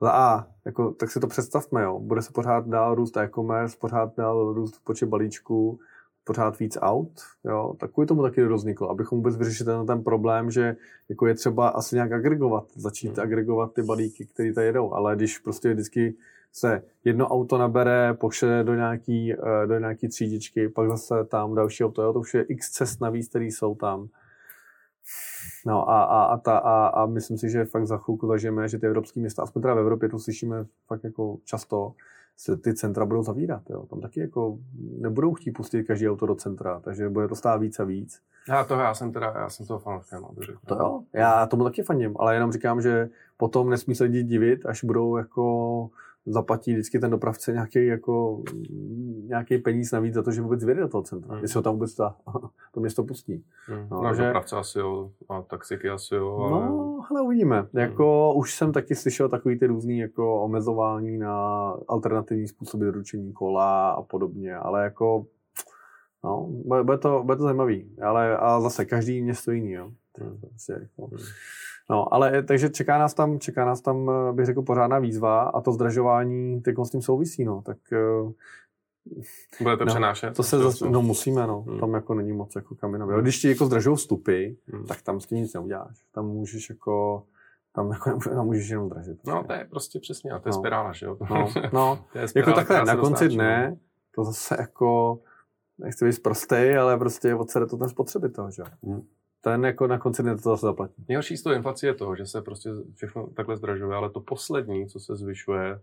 za 0.00 0.10
A, 0.10 0.46
jako, 0.64 0.90
tak 0.90 1.10
si 1.10 1.20
to 1.20 1.26
představme, 1.26 1.82
jo. 1.82 1.98
Bude 1.98 2.22
se 2.22 2.32
pořád 2.32 2.68
dál 2.68 2.94
růst 2.94 3.16
e-commerce, 3.16 3.76
pořád 3.80 4.16
dál 4.16 4.52
růst 4.52 4.84
počet 4.84 5.06
balíčků, 5.06 5.80
pořád 6.24 6.58
víc 6.58 6.78
aut, 6.80 7.12
jo, 7.44 7.74
tak 7.78 7.92
kvůli 7.92 8.06
tomu 8.06 8.22
taky 8.22 8.42
rozniklo, 8.42 8.90
abychom 8.90 9.18
vůbec 9.18 9.36
vyřešili 9.36 9.66
ten, 9.66 9.86
ten 9.86 10.02
problém, 10.02 10.50
že 10.50 10.76
jako 11.08 11.26
je 11.26 11.34
třeba 11.34 11.68
asi 11.68 11.94
nějak 11.94 12.12
agregovat, 12.12 12.64
začít 12.74 13.08
hmm. 13.08 13.20
agregovat 13.20 13.72
ty 13.72 13.82
balíky, 13.82 14.26
které 14.26 14.52
tady 14.52 14.66
jedou, 14.66 14.92
ale 14.92 15.16
když 15.16 15.38
prostě 15.38 15.72
vždycky 15.72 16.14
se 16.52 16.82
jedno 17.04 17.28
auto 17.28 17.58
nabere, 17.58 18.14
pošle 18.14 18.64
do 18.64 18.74
nějaký, 18.74 19.32
eh, 19.32 19.66
do 19.66 19.78
nějaký 19.78 20.08
třídičky, 20.08 20.68
pak 20.68 20.88
zase 20.88 21.24
tam 21.24 21.54
další 21.54 21.84
auto, 21.84 22.02
jo, 22.02 22.12
to 22.12 22.20
už 22.20 22.34
je 22.34 22.42
x 22.42 22.70
cest 22.70 23.00
navíc, 23.00 23.28
které 23.28 23.44
jsou 23.44 23.74
tam. 23.74 24.08
No 25.66 25.90
a, 25.90 26.02
a, 26.02 26.22
a, 26.22 26.38
ta, 26.38 26.58
a, 26.58 26.86
a 26.86 27.06
myslím 27.06 27.38
si, 27.38 27.50
že 27.50 27.64
fakt 27.64 27.86
za 27.86 27.96
chvilku 27.96 28.26
zažijeme, 28.26 28.68
že 28.68 28.78
ty 28.78 28.86
evropské 28.86 29.20
města, 29.20 29.42
aspoň 29.42 29.62
teda 29.62 29.74
v 29.74 29.78
Evropě 29.78 30.08
to 30.08 30.18
slyšíme 30.18 30.66
fakt 30.86 31.04
jako 31.04 31.38
často, 31.44 31.92
se 32.40 32.56
ty 32.56 32.74
centra 32.74 33.06
budou 33.06 33.22
zavírat. 33.22 33.62
Jo. 33.70 33.86
Tam 33.86 34.00
taky 34.00 34.20
jako 34.20 34.58
nebudou 34.98 35.34
chtít 35.34 35.50
pustit 35.50 35.84
každý 35.84 36.08
auto 36.08 36.26
do 36.26 36.34
centra, 36.34 36.80
takže 36.80 37.08
bude 37.08 37.28
to 37.28 37.34
stát 37.34 37.60
víc 37.60 37.80
a 37.80 37.84
víc. 37.84 38.20
Já 38.48 38.64
to 38.64 38.74
já 38.74 38.94
jsem 38.94 39.12
teda, 39.12 39.34
já 39.36 39.50
jsem 39.50 39.66
toho 39.66 39.78
fanouškem. 39.78 40.24
To 40.66 40.74
jo, 40.74 41.02
já 41.12 41.46
tomu 41.46 41.64
taky 41.64 41.82
faním, 41.82 42.16
ale 42.18 42.34
jenom 42.34 42.52
říkám, 42.52 42.80
že 42.80 43.08
potom 43.36 43.70
nesmí 43.70 43.94
se 43.94 44.04
lidi 44.04 44.22
divit, 44.22 44.66
až 44.66 44.84
budou 44.84 45.16
jako 45.16 45.90
zaplatí 46.26 46.72
vždycky 46.72 46.98
ten 46.98 47.10
dopravce 47.10 47.52
nějaký, 47.52 47.86
jako, 47.86 48.42
nějaký 49.24 49.58
peníz 49.58 49.92
navíc 49.92 50.14
za 50.14 50.22
to, 50.22 50.32
že 50.32 50.42
vůbec 50.42 50.64
vyjde 50.64 50.80
do 50.80 50.88
toho 50.88 51.02
centra. 51.02 51.34
Hmm. 51.34 51.42
Jestli 51.42 51.58
ho 51.58 51.62
tam 51.62 51.72
vůbec 51.72 51.94
ta, 51.94 52.16
to 52.74 52.80
město 52.80 53.04
pustí. 53.04 53.44
Hmm. 53.66 53.88
No, 53.90 54.02
no 54.02 54.14
že... 54.14 54.24
dopravce 54.24 54.56
asi 54.56 54.78
jo, 54.78 55.10
a 55.28 55.42
taxiky 55.42 55.90
asi 55.90 56.14
jo. 56.14 56.36
Ale... 56.36 56.66
No, 56.66 57.00
ale 57.10 57.22
uvidíme. 57.22 57.60
Hmm. 57.60 57.68
Jako, 57.72 58.34
už 58.34 58.54
jsem 58.54 58.72
taky 58.72 58.94
slyšel 58.94 59.28
takový 59.28 59.58
ty 59.58 59.66
různý 59.66 59.98
jako 59.98 60.42
omezování 60.42 61.18
na 61.18 61.34
alternativní 61.88 62.48
způsoby 62.48 62.84
doručení 62.84 63.32
kola 63.32 63.90
a 63.90 64.02
podobně, 64.02 64.56
ale 64.56 64.84
jako 64.84 65.26
No, 66.24 66.48
bude 66.82 66.98
to, 66.98 67.22
bude 67.22 67.36
to 67.36 67.42
zajímavý, 67.42 67.96
ale 68.02 68.36
a 68.36 68.60
zase 68.60 68.84
každý 68.84 69.22
město 69.22 69.52
jiný, 69.52 69.72
jo. 69.72 69.92
Hmm. 70.18 70.38
Prostě, 70.40 70.72
jako. 70.72 71.06
Hmm. 71.06 71.18
No, 71.90 72.14
ale 72.14 72.42
takže 72.42 72.68
čeká 72.68 72.98
nás 72.98 73.14
tam, 73.14 73.38
čeká 73.38 73.64
nás 73.64 73.80
tam, 73.80 74.10
eh, 74.10 74.32
bych 74.32 74.46
řekl, 74.46 74.62
pořádná 74.62 74.98
výzva 74.98 75.42
a 75.42 75.60
to 75.60 75.72
zdražování 75.72 76.60
teď 76.60 76.76
s 76.82 76.90
tím 76.90 77.02
souvisí, 77.02 77.44
no, 77.44 77.62
tak 77.62 77.78
uh, 78.22 78.32
Budete 79.62 79.84
no, 79.84 79.92
přenášet? 79.92 80.36
To 80.36 80.42
se 80.42 80.58
zase, 80.58 80.90
no 80.90 81.02
musíme, 81.02 81.46
no. 81.46 81.60
Hmm. 81.60 81.80
Tam 81.80 81.94
jako 81.94 82.14
není 82.14 82.32
moc 82.32 82.54
jako 82.54 82.74
kam 82.74 82.92
jinam. 82.92 83.08
Když 83.08 83.38
ti 83.38 83.48
jako 83.48 83.66
zdražou 83.66 83.94
vstupy, 83.94 84.46
hmm. 84.72 84.86
tak 84.86 85.02
tam 85.02 85.20
s 85.20 85.26
tím 85.26 85.38
nic 85.38 85.54
neuděláš. 85.54 86.04
Tam 86.12 86.26
můžeš 86.26 86.70
jako 86.70 87.24
tam 87.72 87.90
jako 87.90 88.18
tam 88.34 88.46
můžeš 88.46 88.68
jenom 88.68 88.86
zdražit. 88.86 89.22
Prostě. 89.22 89.30
No, 89.30 89.44
to 89.44 89.52
je 89.52 89.66
prostě 89.70 90.00
přesně, 90.00 90.30
a 90.30 90.38
to 90.38 90.48
je 90.48 90.52
no. 90.52 90.58
spirála, 90.58 90.92
že 90.92 91.06
jo? 91.06 91.16
No, 91.30 91.48
no. 91.72 92.04
je 92.14 92.28
spirála, 92.28 92.50
jako 92.50 92.60
takhle, 92.60 92.94
na 92.94 93.00
konci 93.00 93.28
dne, 93.28 93.76
to 94.14 94.24
zase 94.24 94.56
jako, 94.58 95.18
nechci 95.78 96.04
být 96.04 96.22
prostý, 96.22 96.70
ale 96.80 96.98
prostě 96.98 97.34
odsede 97.34 97.66
to 97.66 97.76
ten 97.76 97.88
spotřebitel, 97.88 98.50
že 98.50 98.62
jo? 98.62 98.66
Hmm 98.82 99.02
ten 99.40 99.64
jako 99.64 99.86
na 99.86 99.98
konci 99.98 100.22
dne 100.22 100.36
to 100.36 100.42
zase 100.42 100.66
zaplatí. 100.66 101.04
Nejhorší 101.08 101.36
z 101.36 101.42
toho 101.42 101.54
inflace 101.54 101.86
je 101.86 101.94
to, 101.94 102.16
že 102.16 102.26
se 102.26 102.42
prostě 102.42 102.70
všechno 102.94 103.26
takhle 103.26 103.56
zdražuje, 103.56 103.96
ale 103.96 104.10
to 104.10 104.20
poslední, 104.20 104.88
co 104.88 105.00
se 105.00 105.16
zvyšuje, 105.16 105.80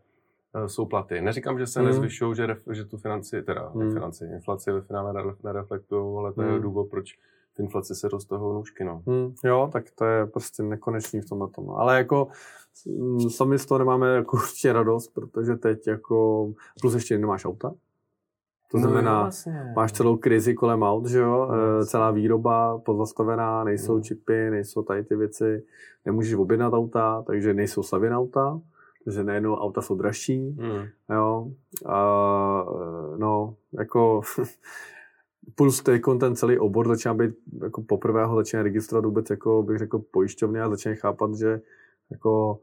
eh, 0.55 0.69
jsou 0.69 0.85
platy. 0.85 1.21
Neříkám, 1.21 1.59
že 1.59 1.67
se 1.67 1.81
mm. 1.81 1.85
nezvyšují, 1.85 2.35
že, 2.35 2.45
ref, 2.45 2.59
že 2.71 2.85
tu 2.85 2.97
financi, 2.97 3.41
teda 3.41 3.71
mm. 3.73 3.93
financi, 3.93 4.25
inflaci 4.25 4.71
ve 4.71 4.81
finále 4.81 5.35
nereflektují, 5.43 6.17
ale 6.17 6.33
to 6.33 6.41
mm. 6.41 6.47
je 6.47 6.53
hmm. 6.53 6.61
důvod, 6.61 6.89
proč 6.89 7.17
ty 7.57 7.63
inflace 7.63 7.95
se 7.95 8.07
roztahou 8.07 8.53
nůžky. 8.53 8.83
No. 8.83 9.03
Mm, 9.05 9.33
jo, 9.43 9.69
tak 9.73 9.85
to 9.95 10.05
je 10.05 10.25
prostě 10.25 10.63
nekonečný 10.63 11.21
v 11.21 11.29
tomhle 11.29 11.47
tomu. 11.49 11.79
Ale 11.79 11.97
jako 11.97 12.27
sami 13.29 13.59
z 13.59 13.65
toho 13.65 13.77
nemáme 13.79 14.07
jako 14.07 14.37
určitě 14.37 14.73
radost, 14.73 15.07
protože 15.07 15.55
teď 15.55 15.87
jako, 15.87 16.47
plus 16.81 16.93
ještě 16.93 17.17
nemáš 17.17 17.45
auta, 17.45 17.73
to 18.71 18.77
znamená, 18.77 19.17
no, 19.17 19.23
vlastně. 19.23 19.73
máš 19.75 19.91
celou 19.91 20.17
krizi 20.17 20.53
kolem 20.53 20.83
aut, 20.83 21.05
že 21.05 21.19
jo? 21.19 21.47
No, 21.51 21.85
celá 21.85 22.11
výroba 22.11 22.77
pozastavená, 22.77 23.63
nejsou 23.63 23.95
no. 23.95 24.01
čipy, 24.01 24.49
nejsou 24.49 24.83
tady 24.83 25.03
ty 25.03 25.15
věci, 25.15 25.63
nemůžeš 26.05 26.33
objednat 26.33 26.73
auta, 26.73 27.23
takže 27.27 27.53
nejsou 27.53 27.83
savě 27.83 28.11
auta, 28.11 28.59
takže 29.03 29.23
nejenom 29.23 29.53
auta 29.53 29.81
jsou 29.81 29.95
dražší, 29.95 30.39
mm. 30.39 31.15
jo. 31.15 31.51
A, 31.85 32.65
no, 33.17 33.55
jako 33.79 34.21
plus 35.55 35.83
teď 35.83 36.01
ten 36.19 36.35
celý 36.35 36.59
obor 36.59 36.87
začíná 36.87 37.13
být, 37.13 37.35
jako 37.63 37.81
poprvé 37.81 38.25
ho 38.25 38.35
začíná 38.35 38.63
registrovat 38.63 39.05
vůbec, 39.05 39.29
jako 39.29 39.63
bych 39.63 39.77
řekl, 39.77 39.99
pojišťovně 40.11 40.61
a 40.61 40.69
začíná 40.69 40.95
chápat, 40.95 41.35
že 41.35 41.61
jako 42.11 42.59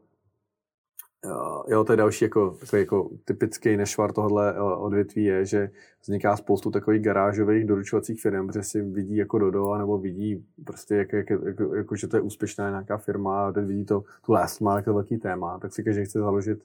Jo, 1.67 1.83
to 1.83 1.93
je 1.93 1.97
další 1.97 2.25
jako, 2.25 2.57
takový 2.59 2.81
jako 2.81 3.09
typický 3.25 3.77
nešvar 3.77 4.11
tohohle 4.11 4.53
eh, 4.55 4.59
odvětví 4.59 5.23
je, 5.23 5.45
že 5.45 5.69
vzniká 6.01 6.37
spoustu 6.37 6.71
takových 6.71 7.01
garážových 7.01 7.65
doručovacích 7.65 8.21
firm, 8.21 8.47
protože 8.47 8.63
si 8.63 8.81
vidí 8.81 9.15
jako 9.15 9.39
Dodo, 9.39 9.77
nebo 9.77 9.97
vidí 9.97 10.45
prostě, 10.65 10.95
jak, 10.95 11.13
jak, 11.13 11.29
jak, 11.29 11.59
jako, 11.75 11.95
že 11.95 12.07
to 12.07 12.17
je 12.17 12.21
úspěšná 12.21 12.69
nějaká 12.69 12.97
firma 12.97 13.47
a 13.47 13.51
teď 13.51 13.65
vidí 13.65 13.85
to, 13.85 14.03
tu 14.25 14.31
last 14.31 14.61
má 14.61 14.75
jako 14.75 14.93
velký 14.93 15.17
téma, 15.17 15.59
tak 15.59 15.73
si 15.73 15.83
každý 15.83 16.05
chce 16.05 16.19
založit 16.19 16.63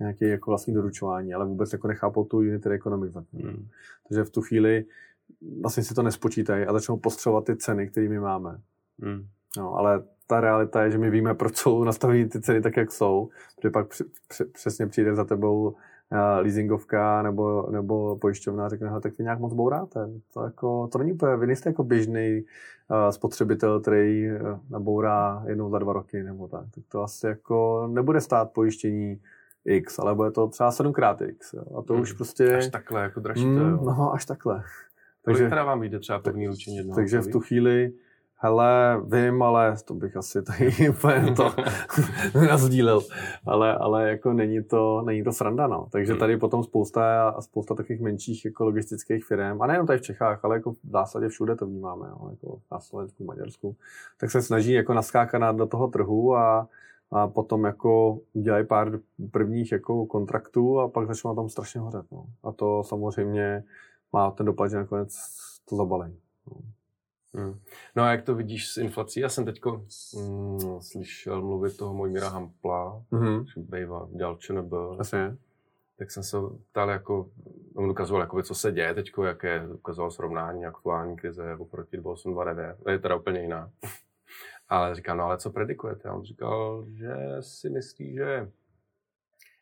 nějaké 0.00 0.28
jako 0.28 0.50
vlastní 0.50 0.74
doručování, 0.74 1.34
ale 1.34 1.46
vůbec 1.46 1.72
jako 1.72 1.88
nechápou 1.88 2.24
tu 2.24 2.38
unitary 2.38 2.76
economics. 2.76 3.14
Hmm. 3.14 3.68
Takže 4.08 4.24
v 4.24 4.30
tu 4.30 4.42
chvíli 4.42 4.84
vlastně 5.60 5.82
si 5.82 5.94
to 5.94 6.02
nespočítají 6.02 6.64
a 6.64 6.72
začnou 6.72 6.96
postřovat 6.96 7.44
ty 7.44 7.56
ceny, 7.56 7.88
které 7.88 8.08
my 8.08 8.20
máme. 8.20 8.60
Hmm. 9.02 9.26
No, 9.56 9.74
ale 9.74 10.02
ta 10.30 10.40
realita 10.40 10.84
je, 10.84 10.90
že 10.90 10.98
my 10.98 11.10
víme, 11.10 11.34
proč 11.34 11.56
jsou 11.56 11.84
nastavené 11.84 12.28
ty 12.28 12.40
ceny 12.40 12.60
tak, 12.60 12.76
jak 12.76 12.92
jsou, 12.92 13.28
protože 13.56 13.70
pak 13.70 13.86
přesně 14.52 14.86
přijde 14.86 15.14
za 15.14 15.24
tebou 15.24 15.68
uh, 15.68 15.74
leasingovka 16.38 17.22
nebo, 17.22 17.68
nebo 17.70 18.16
pojišťovna 18.16 18.66
a 18.66 18.68
řekne, 18.68 19.00
tak 19.00 19.18
vy 19.18 19.24
nějak 19.24 19.38
moc 19.38 19.52
bouráte. 19.52 20.08
To, 20.34 20.44
jako, 20.44 20.88
to 20.92 20.98
není 20.98 21.12
úplně, 21.12 21.36
vy 21.36 21.46
nejste 21.46 21.68
jako 21.68 21.84
běžný 21.84 22.42
uh, 22.90 23.10
spotřebitel, 23.10 23.80
který 23.80 24.30
uh, 24.30 24.58
nabourá 24.70 25.42
jednou 25.46 25.70
za 25.70 25.78
dva 25.78 25.92
roky 25.92 26.22
nebo 26.22 26.48
tak. 26.48 26.64
tak. 26.74 26.84
to 26.88 27.02
asi 27.02 27.26
jako 27.26 27.88
nebude 27.92 28.20
stát 28.20 28.52
pojištění 28.52 29.20
X, 29.64 29.98
ale 29.98 30.14
bude 30.14 30.30
to 30.30 30.48
třeba 30.48 30.70
7x 30.70 31.28
X. 31.28 31.52
Jo. 31.52 31.62
A 31.78 31.82
to 31.82 31.92
hmm. 31.92 32.02
už 32.02 32.12
prostě... 32.12 32.56
Až 32.56 32.68
takhle, 32.68 33.02
jako 33.02 33.20
dražíte, 33.20 33.48
mm, 33.48 33.84
No, 33.84 34.12
až 34.14 34.24
takhle. 34.24 34.62
Takže, 35.24 35.48
teda 35.48 35.64
vám 35.64 35.80
vyjde 35.80 35.98
třeba 35.98 36.18
první 36.18 36.48
učení 36.48 36.94
Takže 36.94 37.20
v 37.20 37.28
tu 37.28 37.40
chvíli 37.40 37.92
Hele, 38.42 39.00
vím, 39.04 39.42
ale 39.42 39.76
to 39.84 39.94
bych 39.94 40.16
asi 40.16 40.42
tady 40.42 40.90
úplně 40.90 41.34
to 41.34 41.54
nazdílel. 42.48 43.00
Ale, 43.46 43.76
ale 43.76 44.08
jako 44.08 44.32
není 44.32 44.64
to, 44.64 45.02
není 45.02 45.24
to 45.24 45.32
sranda, 45.32 45.66
no. 45.66 45.88
Takže 45.92 46.14
tady 46.14 46.36
potom 46.36 46.64
spousta, 46.64 47.34
spousta 47.40 47.74
takových 47.74 48.00
menších 48.00 48.44
jako 48.44 48.64
logistických 48.64 49.24
firm, 49.24 49.62
a 49.62 49.66
nejenom 49.66 49.86
tady 49.86 49.98
v 49.98 50.02
Čechách, 50.02 50.44
ale 50.44 50.56
jako 50.56 50.72
v 50.72 50.90
zásadě 50.90 51.28
všude 51.28 51.56
to 51.56 51.66
vnímáme, 51.66 52.08
no. 52.08 52.28
jako 52.30 52.60
na 52.72 52.80
Slovensku, 52.80 53.24
Maďarsku, 53.24 53.76
tak 54.20 54.30
se 54.30 54.42
snaží 54.42 54.72
jako 54.72 54.94
naskákat 54.94 55.56
do 55.56 55.66
toho 55.66 55.88
trhu 55.88 56.36
a, 56.36 56.68
a 57.10 57.28
potom 57.28 57.64
jako 57.64 58.18
udělají 58.32 58.66
pár 58.66 58.98
prvních 59.30 59.72
jako 59.72 60.06
kontraktů 60.06 60.80
a 60.80 60.88
pak 60.88 61.06
začnou 61.06 61.30
na 61.30 61.34
tom 61.34 61.48
strašně 61.48 61.80
hořet. 61.80 62.06
No. 62.12 62.24
A 62.42 62.52
to 62.52 62.82
samozřejmě 62.84 63.64
má 64.12 64.30
ten 64.30 64.46
dopad, 64.46 64.68
že 64.68 64.76
nakonec 64.76 65.16
to 65.68 65.76
zabalení. 65.76 66.18
No. 66.50 66.79
Hmm. 67.34 67.60
No 67.96 68.02
a 68.02 68.10
jak 68.10 68.22
to 68.22 68.34
vidíš 68.34 68.68
s 68.68 68.76
inflací? 68.76 69.20
Já 69.20 69.28
jsem 69.28 69.44
teď 69.44 69.60
mm, 70.14 70.80
slyšel 70.80 71.42
mluvit 71.42 71.76
toho 71.76 71.94
Mojmíra 71.94 72.28
Hampla, 72.28 73.02
mm-hmm. 73.12 73.44
že 73.44 73.52
bývá, 73.56 74.08
dělal 74.16 74.36
ČNB. 74.36 74.72
Jasně. 74.98 75.36
Tak 75.98 76.10
jsem 76.10 76.22
se 76.22 76.36
ptal, 76.70 76.90
jako, 76.90 77.30
on 77.74 77.90
ukazoval, 77.90 78.22
jako, 78.22 78.42
co 78.42 78.54
se 78.54 78.72
děje 78.72 78.94
teď, 78.94 79.12
jaké 79.24 79.68
ukazoval 79.68 80.10
srovnání 80.10 80.66
aktuální 80.66 81.16
krize 81.16 81.56
oproti 81.58 81.96
2829. 81.96 82.92
Je 82.92 82.98
teda 82.98 83.16
úplně 83.16 83.40
jiná. 83.40 83.70
ale 84.68 84.94
říkám, 84.94 85.18
no 85.18 85.24
ale 85.24 85.38
co 85.38 85.50
predikujete? 85.50 86.08
A 86.08 86.14
on 86.14 86.22
říkal, 86.22 86.84
že 86.88 87.16
si 87.40 87.70
myslí, 87.70 88.14
že 88.14 88.50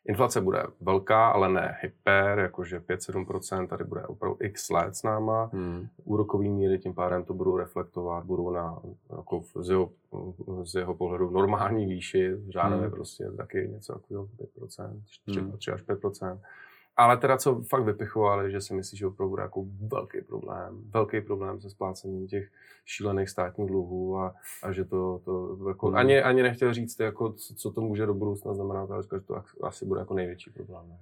Inflace 0.07 0.41
bude 0.41 0.63
velká, 0.81 1.29
ale 1.29 1.49
ne 1.49 1.77
hyper, 1.81 2.39
jakože 2.39 2.79
5-7%, 2.79 3.67
tady 3.67 3.83
bude 3.83 4.01
opravdu 4.03 4.37
x 4.41 4.69
let 4.69 4.95
s 4.95 5.03
náma. 5.03 5.49
Hmm. 5.53 5.87
Úrokový 6.03 6.49
míry 6.49 6.79
tím 6.79 6.93
pádem 6.93 7.23
to 7.23 7.33
budou 7.33 7.57
reflektovat, 7.57 8.25
budou 8.25 8.51
na, 8.51 8.79
jako 9.17 9.43
z, 9.61 9.69
jeho, 9.69 9.91
z 10.63 10.75
jeho 10.75 10.95
pohledu 10.95 11.29
normální 11.29 11.85
výši, 11.85 12.35
řádově 12.49 12.87
hmm. 12.87 12.91
prostě 12.91 13.31
taky 13.37 13.69
něco 13.73 13.93
jako 13.93 14.29
5%, 14.59 15.01
3, 15.25 15.39
hmm. 15.39 15.57
3 15.57 15.71
až 15.71 15.83
5%. 15.83 16.39
Ale 16.99 17.17
teda, 17.17 17.37
co 17.37 17.61
fakt 17.61 17.83
vypichovali, 17.83 18.51
že 18.51 18.61
si 18.61 18.73
myslí, 18.73 18.97
že 18.97 19.07
opravdu 19.07 19.29
bude 19.29 19.43
jako 19.43 19.65
velký 19.87 20.21
problém, 20.21 20.81
velký 20.89 21.21
problém 21.21 21.61
se 21.61 21.69
splácením 21.69 22.27
těch 22.27 22.49
šílených 22.85 23.29
státních 23.29 23.67
dluhů 23.67 24.17
a, 24.17 24.35
a 24.63 24.71
že 24.71 24.85
to, 24.85 25.21
to 25.25 25.57
jako, 25.67 25.87
hmm. 25.87 25.95
ani, 25.95 26.21
ani 26.21 26.43
nechtěl 26.43 26.73
říct, 26.73 26.99
jako, 26.99 27.33
co, 27.33 27.71
to 27.71 27.81
může 27.81 28.05
do 28.05 28.13
budoucna 28.13 28.53
znamenat, 28.53 28.91
ale 28.91 29.03
říkal, 29.03 29.19
že 29.19 29.25
to 29.25 29.41
asi 29.63 29.85
bude 29.85 29.99
jako 29.99 30.13
největší 30.13 30.49
problém. 30.49 30.89
Ne? 30.89 30.97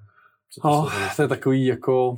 Co 0.49 0.61
to, 0.61 0.67
oh, 0.69 1.15
to 1.15 1.21
je 1.21 1.27
takový 1.27 1.65
jako... 1.65 2.17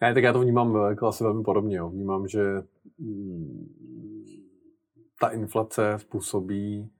Ne, 0.00 0.14
tak 0.14 0.24
já 0.24 0.32
to 0.32 0.40
vnímám 0.40 0.76
jako 0.88 1.06
asi 1.06 1.24
velmi 1.24 1.42
podobně. 1.42 1.76
Jo. 1.76 1.88
Vnímám, 1.88 2.28
že 2.28 2.62
mm, 2.98 3.68
ta 5.20 5.28
inflace 5.28 5.94
způsobí 5.96 6.90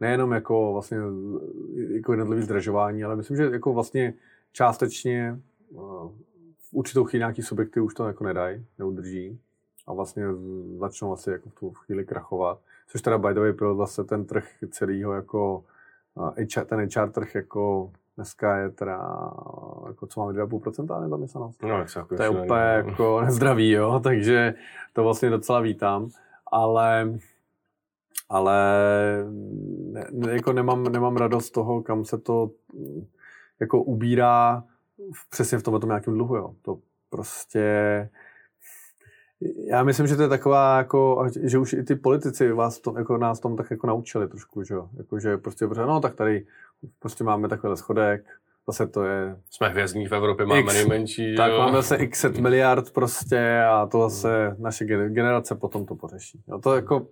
nejenom 0.00 0.32
jako 0.32 0.72
vlastně 0.72 0.98
jako 2.00 2.12
jednotlivý 2.12 2.42
zdražování, 2.42 3.04
ale 3.04 3.16
myslím, 3.16 3.36
že 3.36 3.44
jako 3.44 3.72
vlastně 3.72 4.14
částečně 4.52 5.38
eh, 5.72 5.76
v 6.58 6.72
určitou 6.72 7.04
chvíli 7.04 7.20
nějaký 7.20 7.42
subjekty 7.42 7.80
už 7.80 7.94
to 7.94 8.06
jako 8.06 8.24
nedají, 8.24 8.64
neudrží 8.78 9.38
a 9.86 9.92
vlastně 9.92 10.24
začnou 10.78 11.12
asi 11.12 11.30
jako 11.30 11.48
v 11.48 11.54
tu 11.54 11.70
chvíli 11.70 12.04
krachovat. 12.04 12.58
Což 12.88 13.02
teda 13.02 13.18
by 13.18 13.34
the 13.34 13.40
way 13.40 13.52
pro 13.52 13.76
zase 13.76 14.04
ten 14.04 14.24
trh 14.24 14.48
celýho 14.70 15.12
jako 15.12 15.64
HR, 16.16 16.62
eh, 16.62 16.64
ten 16.64 16.88
HR 16.94 17.10
trh 17.10 17.34
jako 17.34 17.92
dneska 18.16 18.56
je 18.56 18.70
teda, 18.70 18.96
jako 19.86 20.06
co 20.06 20.20
máme 20.20 20.32
2,5% 20.32 21.00
nezaměstnanost. 21.00 21.62
No, 21.62 21.84
jako 21.96 22.16
to 22.16 22.22
je 22.22 22.28
úplně 22.28 22.60
jako 22.60 23.20
nezdravý, 23.24 23.70
jo, 23.70 24.00
takže 24.04 24.54
to 24.92 25.02
vlastně 25.02 25.30
docela 25.30 25.60
vítám. 25.60 26.08
Ale 26.52 27.18
ale 28.30 28.56
ne, 30.12 30.32
jako 30.32 30.52
nemám, 30.52 30.84
nemám 30.84 31.16
radost 31.16 31.46
z 31.46 31.50
toho, 31.50 31.82
kam 31.82 32.04
se 32.04 32.18
to 32.18 32.50
jako 33.60 33.82
ubírá 33.82 34.64
přesně 35.30 35.58
v 35.58 35.62
tomto 35.62 35.86
nějakém 35.86 36.14
dluhu. 36.14 36.36
Jo. 36.36 36.54
To 36.62 36.78
prostě 37.10 38.08
já 39.66 39.82
myslím, 39.82 40.06
že 40.06 40.16
to 40.16 40.22
je 40.22 40.28
taková, 40.28 40.78
jako, 40.78 41.26
že 41.42 41.58
už 41.58 41.72
i 41.72 41.82
ty 41.82 41.94
politici 41.94 42.52
vás 42.52 42.78
to, 42.78 42.94
jako 42.98 43.18
nás 43.18 43.40
tom 43.40 43.56
tak 43.56 43.70
jako 43.70 43.86
naučili 43.86 44.28
trošku, 44.28 44.62
že 44.62 44.74
jo. 44.74 44.88
Jako, 44.96 45.20
že 45.20 45.36
prostě, 45.36 45.66
no 45.66 46.00
tak 46.00 46.14
tady 46.14 46.46
prostě 46.98 47.24
máme 47.24 47.48
takovýhle 47.48 47.76
schodek, 47.76 48.24
zase 48.66 48.86
to 48.86 49.04
je... 49.04 49.36
Jsme 49.50 49.68
hvězdní 49.68 50.06
v 50.06 50.12
Evropě, 50.12 50.46
máme 50.46 50.60
x, 50.60 50.74
nejmenší. 50.74 51.36
Tak 51.36 51.52
jo. 51.52 51.58
máme 51.58 51.76
zase 51.76 51.96
x 51.96 52.20
set 52.20 52.38
miliard 52.38 52.90
prostě 52.90 53.62
a 53.70 53.86
to 53.86 54.08
zase 54.08 54.56
naše 54.58 54.84
generace 54.84 55.54
potom 55.54 55.86
to 55.86 55.94
pořeší. 55.94 56.42
Jo, 56.48 56.58
to 56.58 56.74
jako 56.74 57.06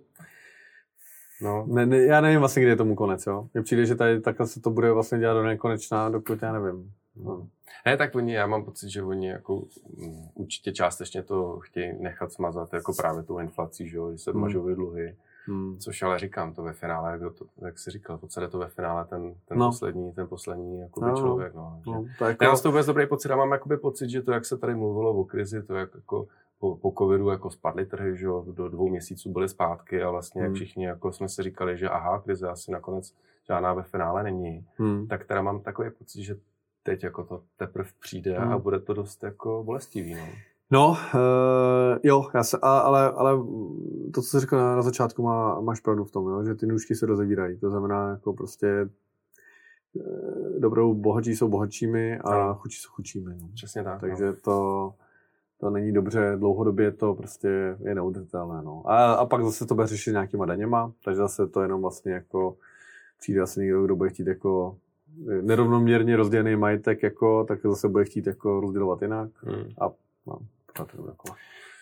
No. 1.41 1.65
Ne, 1.67 1.85
ne, 1.85 1.97
já 1.97 2.21
nevím 2.21 2.39
vlastně, 2.39 2.61
kdy 2.61 2.71
je 2.71 2.75
tomu 2.75 2.95
konec, 2.95 3.25
jo. 3.25 3.47
Mně 3.53 3.63
přijde, 3.63 3.85
že 3.85 3.95
tady 3.95 4.21
takhle 4.21 4.47
se 4.47 4.61
to 4.61 4.69
bude 4.69 4.91
vlastně 4.91 5.19
dělat 5.19 5.33
do 5.33 5.43
nekonečná, 5.43 6.09
dokud 6.09 6.41
já 6.41 6.53
nevím. 6.53 6.93
No. 7.23 7.47
Ne, 7.85 7.97
tak 7.97 8.15
oni, 8.15 8.33
já 8.33 8.47
mám 8.47 8.65
pocit, 8.65 8.89
že 8.89 9.03
oni 9.03 9.27
jako 9.27 9.55
um, 9.55 10.29
určitě 10.33 10.71
částečně 10.71 11.23
to 11.23 11.59
chtějí 11.59 11.93
nechat 12.01 12.31
smazat 12.31 12.73
jako 12.73 12.93
právě 12.93 13.23
tou 13.23 13.39
inflací, 13.39 13.89
že, 13.89 13.97
jo, 13.97 14.11
že 14.11 14.17
se 14.17 14.31
hmm. 14.31 14.41
mažou 14.41 14.75
dluhy. 14.75 15.15
Hmm. 15.45 15.77
Což 15.77 16.01
ale 16.01 16.19
říkám, 16.19 16.53
to 16.53 16.63
ve 16.63 16.73
finále, 16.73 17.11
jak, 17.11 17.33
to, 17.33 17.45
jak 17.65 17.79
jsi 17.79 17.91
říkal, 17.91 18.17
to 18.17 18.27
celé 18.27 18.47
to 18.47 18.57
ve 18.57 18.67
finále 18.67 19.05
ten, 19.05 19.33
ten 19.47 19.57
no. 19.57 19.67
poslední, 19.67 20.11
ten 20.11 20.27
poslední 20.27 20.79
jakoby 20.79 21.07
no. 21.07 21.17
člověk. 21.17 21.53
No. 21.55 21.81
no 21.87 22.05
jako... 22.27 22.43
Já 22.43 22.49
mám 22.49 22.57
z 22.57 22.61
toho 22.61 22.71
vůbec 22.71 22.85
dobrý 22.85 23.07
pocit, 23.07 23.29
já 23.29 23.35
mám 23.35 23.51
jakoby 23.51 23.77
pocit, 23.77 24.09
že 24.09 24.21
to, 24.21 24.31
jak 24.31 24.45
se 24.45 24.57
tady 24.57 24.75
mluvilo 24.75 25.13
o 25.13 25.23
krizi, 25.23 25.63
to 25.63 25.75
jak 25.75 25.95
jako 25.95 26.27
po, 26.59 26.75
po 26.75 26.93
covidu 26.97 27.29
jako 27.29 27.49
spadly 27.49 27.85
trhy, 27.85 28.17
že 28.17 28.25
jo, 28.25 28.45
do 28.51 28.69
dvou 28.69 28.89
měsíců 28.89 29.31
byly 29.31 29.49
zpátky 29.49 30.03
a 30.03 30.09
vlastně 30.09 30.41
hmm. 30.41 30.53
všichni 30.53 30.85
jako 30.85 31.11
jsme 31.11 31.29
si 31.29 31.43
říkali, 31.43 31.77
že 31.77 31.89
aha, 31.89 32.19
krize 32.19 32.49
asi 32.49 32.71
nakonec 32.71 33.13
žádná 33.47 33.73
ve 33.73 33.83
finále 33.83 34.23
není, 34.23 34.65
hmm. 34.75 35.07
tak 35.07 35.25
teda 35.25 35.41
mám 35.41 35.61
takový 35.61 35.89
pocit, 35.89 36.23
že 36.23 36.35
teď 36.83 37.03
jako 37.03 37.23
to 37.23 37.41
teprve 37.57 37.89
přijde 37.99 38.39
hmm. 38.39 38.51
a 38.51 38.57
bude 38.57 38.79
to 38.79 38.93
dost 38.93 39.23
jako 39.23 39.63
bolestivý. 39.63 40.15
No. 40.15 40.25
No, 40.71 40.89
uh, 40.89 41.97
jo, 42.03 42.29
já 42.33 42.43
se, 42.43 42.57
a, 42.61 42.77
ale, 42.77 43.11
ale 43.11 43.37
to, 44.13 44.21
co 44.21 44.27
jsi 44.29 44.39
řekl 44.39 44.57
na, 44.57 44.75
na 44.75 44.81
začátku, 44.81 45.23
má, 45.23 45.61
máš 45.61 45.79
pravdu 45.79 46.03
v 46.03 46.11
tom, 46.11 46.27
jo, 46.27 46.43
že 46.43 46.55
ty 46.55 46.67
nůžky 46.67 46.95
se 46.95 47.05
rozevírají. 47.05 47.57
To 47.57 47.69
znamená, 47.69 48.09
jako 48.09 48.33
prostě 48.33 48.67
eh, 48.67 50.59
dobrou 50.59 50.93
bohatší 50.93 51.35
jsou 51.35 51.47
bohatšími 51.47 52.19
a 52.19 52.47
no. 52.47 52.55
chudší 52.55 52.81
jsou 52.81 52.89
chudšími. 52.89 53.35
No. 53.41 53.49
Přesně 53.53 53.83
tak. 53.83 54.01
Takže 54.01 54.25
no. 54.25 54.33
to, 54.33 54.93
to 55.59 55.69
není 55.69 55.91
dobře, 55.91 56.33
dlouhodobě 56.35 56.91
to 56.91 57.13
prostě 57.13 57.77
je 57.79 57.95
neudržitelné. 57.95 58.61
No. 58.61 58.83
A, 58.85 59.13
a 59.13 59.25
pak 59.25 59.43
zase 59.43 59.65
to 59.65 59.75
bude 59.75 59.87
řešit 59.87 60.11
nějakýma 60.11 60.45
daněma, 60.45 60.91
takže 61.03 61.17
zase 61.17 61.47
to 61.47 61.61
jenom 61.61 61.81
vlastně 61.81 62.11
jako 62.11 62.57
přijde 63.19 63.41
asi 63.41 63.59
někdo, 63.59 63.85
kdo 63.85 63.95
bude 63.95 64.09
chtít 64.09 64.27
jako 64.27 64.77
nerovnoměrně 65.41 66.15
rozdělený 66.15 66.55
majetek, 66.55 67.03
jako, 67.03 67.43
tak 67.43 67.59
zase 67.63 67.87
bude 67.87 68.05
chtít 68.05 68.27
jako 68.27 68.59
rozdělovat 68.59 69.01
jinak. 69.01 69.29
Hmm. 69.41 69.69
A 69.81 69.89
no, 70.27 70.39
to 70.73 70.85
jako. 71.07 71.35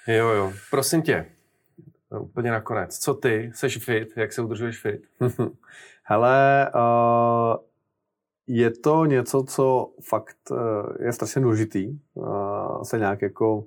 Jo, 0.07 0.30
jo. 0.30 0.53
Prosím 0.71 1.01
tě, 1.01 1.25
úplně 2.19 2.51
nakonec. 2.51 2.99
Co 2.99 3.13
ty? 3.13 3.51
Seš 3.55 3.78
fit? 3.78 4.09
Jak 4.15 4.34
se 4.34 4.41
udržuješ 4.41 4.82
fit? 4.82 5.07
Hele, 6.03 6.71
uh, 6.75 7.57
je 8.48 8.72
to 8.72 9.06
něco, 9.06 9.43
co 9.43 9.91
fakt 10.10 10.38
uh, 10.52 10.58
je 11.00 11.14
strašně 11.14 11.41
důležitý. 11.41 12.00
Uh, 12.14 12.82
se 12.84 13.00
nějak 13.00 13.22
jako 13.22 13.66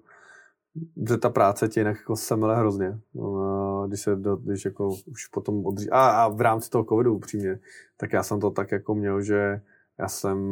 že 1.09 1.17
ta 1.17 1.31
práce 1.31 1.69
tě 1.69 1.81
jinak 1.81 1.97
jako 1.97 2.17
semele 2.17 2.57
hrozně. 2.57 2.99
Uh, 3.13 3.89
když 3.89 4.01
se 4.01 4.17
do, 4.17 4.37
když 4.37 4.65
jako 4.65 4.89
už 5.07 5.27
potom 5.27 5.67
odří... 5.67 5.91
A, 5.91 6.11
a 6.11 6.29
v 6.29 6.41
rámci 6.41 6.71
toho 6.71 6.85
covidu 6.85 7.15
upřímně, 7.15 7.59
tak 7.97 8.13
já 8.13 8.23
jsem 8.23 8.41
to 8.41 8.51
tak 8.51 8.73
jako 8.73 8.95
měl, 8.95 9.23
že 9.23 9.61
já 9.99 10.09
jsem 10.09 10.51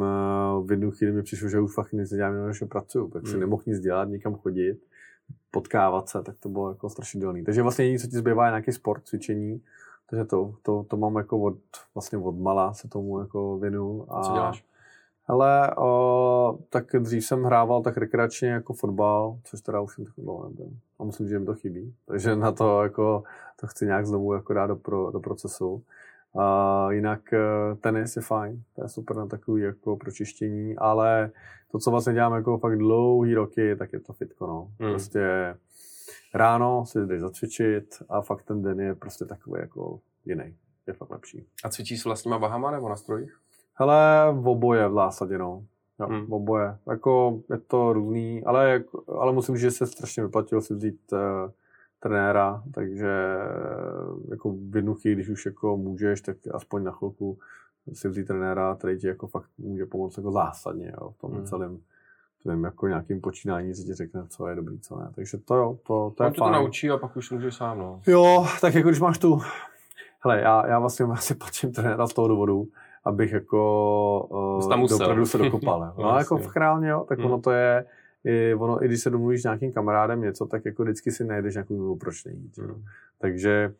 v 0.65 0.71
jednu 0.71 0.91
chvíli 0.91 1.13
mi 1.13 1.23
přišlo, 1.23 1.49
že 1.49 1.59
už 1.59 1.73
fakt 1.73 1.91
nic 1.91 2.11
nedělám, 2.11 2.47
než 2.47 2.63
pracuju, 2.69 3.07
tak 3.07 3.23
hmm. 3.23 3.31
si 3.31 3.37
nemohl 3.37 3.63
nic 3.65 3.79
dělat, 3.79 4.09
nikam 4.09 4.35
chodit, 4.35 4.79
potkávat 5.51 6.09
se, 6.09 6.23
tak 6.23 6.35
to 6.39 6.49
bylo 6.49 6.69
jako 6.69 6.89
strašidelný. 6.89 7.43
Takže 7.43 7.61
vlastně 7.61 7.85
jediné, 7.85 7.99
co 7.99 8.07
ti 8.07 8.17
zbývá, 8.17 8.45
je 8.45 8.51
nějaký 8.51 8.71
sport, 8.71 9.03
cvičení, 9.05 9.61
takže 10.09 10.25
to, 10.25 10.53
to, 10.61 10.85
to 10.89 10.97
mám 10.97 11.15
jako 11.15 11.39
od, 11.39 11.57
vlastně 11.95 12.17
od 12.17 12.39
mala 12.39 12.73
se 12.73 12.87
tomu 12.87 13.19
jako 13.19 13.57
věnu. 13.57 14.05
A, 14.09 14.23
co 14.23 14.33
děláš? 14.33 14.65
Hele, 15.23 15.75
o, 15.77 16.59
tak 16.69 16.85
dřív 16.99 17.25
jsem 17.25 17.43
hrával 17.43 17.81
tak 17.81 17.97
rekreačně 17.97 18.49
jako 18.49 18.73
fotbal, 18.73 19.37
což 19.43 19.61
teda 19.61 19.81
už 19.81 19.95
jsem 19.95 20.05
tak 20.05 20.13
dlouho 20.17 20.49
nebyl. 20.49 20.69
A 20.99 21.03
myslím, 21.03 21.27
že 21.27 21.39
mi 21.39 21.45
to 21.45 21.53
chybí. 21.53 21.95
Takže 22.05 22.35
na 22.35 22.51
to 22.51 22.83
jako 22.83 23.23
to 23.59 23.67
chci 23.67 23.85
nějak 23.85 24.05
znovu 24.05 24.33
jako 24.33 24.53
dát 24.53 24.67
do, 24.67 24.75
pro, 24.75 25.11
do 25.11 25.19
procesu. 25.19 25.83
A 26.39 26.87
jinak 26.91 27.33
e, 27.33 27.39
tenis 27.81 28.15
je 28.15 28.21
fajn, 28.21 28.63
to 28.75 28.83
je 28.83 28.89
super 28.89 29.17
na 29.17 29.25
takový 29.25 29.61
jako 29.61 29.95
pročištění, 29.97 30.77
ale 30.77 31.31
to, 31.71 31.79
co 31.79 31.91
vlastně 31.91 32.13
dělám 32.13 32.33
jako 32.33 32.57
fakt 32.57 32.77
dlouhý 32.77 33.33
roky, 33.33 33.75
tak 33.75 33.93
je 33.93 33.99
to 33.99 34.13
fitko, 34.13 34.47
no. 34.47 34.67
Hmm. 34.79 34.91
Prostě 34.91 35.55
ráno 36.33 36.85
si 36.85 36.99
jdeš 36.99 37.21
zacvičit 37.21 38.03
a 38.09 38.21
fakt 38.21 38.43
ten 38.43 38.61
den 38.61 38.79
je 38.79 38.95
prostě 38.95 39.25
takový 39.25 39.61
jako 39.61 39.99
jiný. 40.25 40.55
Je 40.87 40.93
fakt 40.93 41.09
lepší. 41.09 41.45
A 41.63 41.69
cvičíš 41.69 42.01
s 42.01 42.05
vlastníma 42.05 42.37
vahama 42.37 42.71
nebo 42.71 42.89
na 42.89 42.95
strojích? 42.95 43.39
Hele, 43.73 44.27
v 44.33 44.47
oboje 44.47 44.87
v 44.87 44.93
zásadě, 44.93 45.37
no. 45.37 45.63
Jo, 45.99 46.07
hmm. 46.07 46.25
v 46.25 46.33
oboje. 46.33 46.77
Jako 46.89 47.41
je 47.49 47.57
to 47.57 47.93
různý, 47.93 48.43
ale, 48.43 48.83
ale 49.07 49.33
musím 49.33 49.55
říct, 49.55 49.61
že 49.61 49.71
se 49.71 49.87
strašně 49.87 50.23
vyplatilo 50.23 50.61
si 50.61 50.73
vzít 50.73 50.99
uh, 51.11 51.19
trenéra, 51.99 52.63
takže 52.73 53.11
jako 54.29 54.55
v 54.69 54.75
jednu 54.75 54.93
chvíli, 54.93 55.15
když 55.15 55.29
už 55.29 55.45
jako 55.45 55.77
můžeš, 55.77 56.21
tak 56.21 56.37
aspoň 56.53 56.83
na 56.83 56.91
chvilku 56.91 57.39
si 57.93 58.09
vzít 58.09 58.27
trenéra, 58.27 58.75
který 58.75 58.97
ti 58.97 59.07
jako 59.07 59.27
fakt 59.27 59.49
může 59.57 59.85
pomoct 59.85 60.17
jako 60.17 60.31
zásadně 60.31 60.93
jo, 61.01 61.11
v 61.11 61.21
tom 61.21 61.31
hmm. 61.31 61.45
celém 61.45 61.79
tvým 62.43 62.63
jako 62.63 62.87
nějakým 62.87 63.21
počínání, 63.21 63.75
si 63.75 63.83
ti 63.83 63.93
řekne, 63.93 64.23
co 64.27 64.47
je 64.47 64.55
dobrý, 64.55 64.79
co 64.79 64.99
ne. 64.99 65.11
Takže 65.15 65.37
to 65.37 65.55
jo, 65.55 65.79
to, 65.87 66.13
to 66.17 66.23
je 66.23 66.27
On 66.27 66.33
to 66.33 66.49
naučí 66.49 66.89
a 66.89 66.97
pak 66.97 67.17
už 67.17 67.31
můžeš 67.31 67.55
sám, 67.55 67.79
no. 67.79 68.01
Jo, 68.07 68.47
tak 68.61 68.75
jako 68.75 68.89
když 68.89 68.99
máš 68.99 69.17
tu, 69.17 69.41
hele, 70.23 70.41
já, 70.41 70.67
já 70.67 70.79
vlastně 70.79 71.05
asi 71.11 71.35
platím 71.35 71.71
trenéra 71.71 72.07
z 72.07 72.13
toho 72.13 72.27
důvodu, 72.27 72.67
abych 73.05 73.31
jako 73.31 74.59
uh, 74.69 74.87
dopravdu 74.87 75.25
se 75.25 75.37
dokopal. 75.37 75.93
no, 75.97 76.03
no 76.03 76.17
jako 76.17 76.37
v 76.37 76.55
reálně, 76.55 76.89
jo, 76.89 77.05
tak 77.09 77.17
hmm. 77.17 77.27
ono 77.27 77.41
to 77.41 77.51
je, 77.51 77.85
i, 78.23 78.53
ono, 78.53 78.83
i 78.83 78.87
když 78.87 79.01
se 79.01 79.09
domluvíš 79.09 79.41
s 79.41 79.43
nějakým 79.43 79.71
kamarádem 79.71 80.21
něco, 80.21 80.45
tak 80.45 80.65
jako 80.65 80.83
vždycky 80.83 81.11
si 81.11 81.25
najdeš 81.25 81.53
nějakou 81.53 81.75
důvodu, 81.75 81.95
proč 81.95 82.25
nejít. 82.25 82.57
Hmm. 82.57 82.83
Takže 83.19 83.73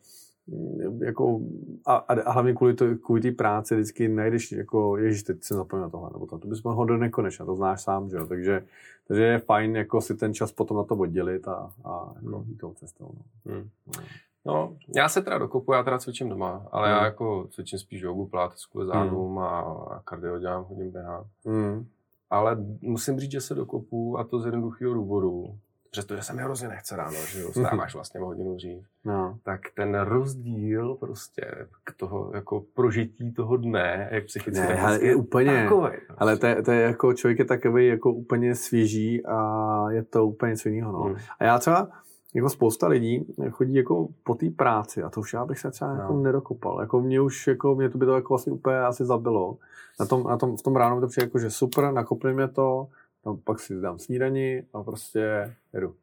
jako, 1.04 1.40
a, 1.86 1.94
a, 1.96 2.32
hlavně 2.32 2.54
kvůli, 2.54 2.74
to, 2.74 2.96
kvůli 2.96 3.20
té 3.20 3.30
práci 3.30 3.74
vždycky 3.74 4.08
najdeš, 4.08 4.52
jako, 4.52 4.96
ježiš, 4.96 5.22
teď 5.22 5.44
se 5.44 5.54
zapomněl 5.54 5.86
na 5.86 5.90
tohle, 5.90 6.10
nebo 6.12 6.26
to, 6.26 6.38
to 6.38 6.48
bys 6.48 6.62
mohl 6.62 6.86
do 6.86 6.96
nekonečna, 6.96 7.46
to 7.46 7.56
znáš 7.56 7.82
sám, 7.82 8.10
že 8.10 8.16
jo, 8.16 8.26
takže, 8.26 8.64
takže 9.08 9.22
je 9.22 9.38
fajn 9.38 9.76
jako 9.76 10.00
si 10.00 10.14
ten 10.14 10.34
čas 10.34 10.52
potom 10.52 10.76
na 10.76 10.84
to 10.84 10.96
oddělit 10.96 11.48
a, 11.48 11.70
a 11.84 12.12
jako 12.22 12.38
hmm. 12.38 12.56
tou 12.56 12.72
cestou. 12.72 13.10
No. 13.46 13.52
Hmm. 13.52 13.68
No. 13.86 14.04
No, 14.44 14.76
já 14.96 15.08
se 15.08 15.22
teda 15.22 15.38
dokopu, 15.38 15.72
já 15.72 15.82
teda 15.82 15.98
cvičím 15.98 16.28
doma, 16.28 16.66
ale 16.72 16.88
hmm. 16.88 16.98
já 16.98 17.04
jako 17.04 17.48
cvičím 17.50 17.78
spíš 17.78 18.02
jogu, 18.02 18.26
pilates 18.26 18.66
kvůli 18.66 18.86
zádům 18.86 19.30
hmm. 19.30 19.38
a 19.38 20.02
kardio 20.04 20.38
dělám, 20.38 20.64
hodím 20.64 20.90
běhat. 20.90 21.26
Hmm. 21.46 21.86
Ale 22.30 22.56
musím 22.80 23.20
říct, 23.20 23.30
že 23.30 23.40
se 23.40 23.54
dokopu 23.54 24.18
a 24.18 24.24
to 24.24 24.40
z 24.40 24.44
jednoduchého 24.44 24.94
důvodu. 24.94 25.54
Přestože 25.90 26.22
se 26.22 26.32
mi 26.32 26.42
hrozně 26.42 26.68
nechce 26.68 26.96
ráno, 26.96 27.16
že 27.26 27.40
jo, 27.40 27.52
stáváš 27.52 27.94
vlastně 27.94 28.20
o 28.20 28.24
hodinu 28.24 28.54
dřív. 28.54 28.84
No. 29.04 29.38
Tak 29.42 29.60
ten 29.74 30.00
rozdíl 30.00 30.94
prostě 30.94 31.42
k 31.84 31.94
toho, 31.96 32.30
jako 32.34 32.64
prožití 32.74 33.32
toho 33.32 33.56
dne, 33.56 34.08
jak 34.12 34.24
psychicky 34.24 34.60
ne, 34.60 34.80
ale 34.80 35.04
je 35.04 35.14
úplně, 35.14 35.62
takovej, 35.62 35.98
prostě. 36.06 36.14
ale 36.18 36.36
to, 36.36 36.46
je, 36.46 36.62
to 36.62 36.72
je 36.72 36.80
jako, 36.80 37.12
člověk 37.12 37.38
je 37.38 37.44
takový 37.44 37.86
jako 37.86 38.12
úplně 38.12 38.54
svěží 38.54 39.26
a 39.26 39.84
je 39.90 40.02
to 40.02 40.26
úplně 40.26 40.50
něco 40.50 40.68
jiného, 40.68 40.92
no. 40.92 41.02
Hmm. 41.02 41.16
A 41.38 41.44
já 41.44 41.58
třeba, 41.58 41.88
jako 42.34 42.48
spousta 42.50 42.88
lidí 42.88 43.26
chodí 43.50 43.74
jako 43.74 44.08
po 44.24 44.34
té 44.34 44.50
práci 44.50 45.02
a 45.02 45.10
to 45.10 45.20
už 45.20 45.32
já 45.32 45.44
bych 45.44 45.58
se 45.58 45.70
třeba 45.70 45.94
no. 45.94 46.00
jako 46.00 46.16
nedokopal. 46.16 46.80
Jako 46.80 47.00
mě 47.00 47.20
už, 47.20 47.46
jako 47.46 47.74
mě 47.74 47.88
to 47.90 47.98
by 47.98 48.06
to 48.06 48.14
jako 48.14 48.28
vlastně 48.28 48.52
úplně 48.52 48.78
asi 48.78 49.04
zabilo. 49.04 49.56
Na 50.00 50.06
tom, 50.06 50.24
na 50.24 50.36
tom, 50.36 50.56
v 50.56 50.62
tom 50.62 50.76
ránu 50.76 50.94
mi 50.94 51.00
to 51.00 51.08
přijde 51.08 51.26
jako, 51.26 51.38
že 51.38 51.50
super, 51.50 51.92
nakopli 51.92 52.34
mě 52.34 52.48
to, 52.48 52.88
no, 53.26 53.36
pak 53.36 53.60
si 53.60 53.80
dám 53.80 53.98
snídani 53.98 54.66
a 54.72 54.82
prostě 54.82 55.56
jedu. 55.72 55.96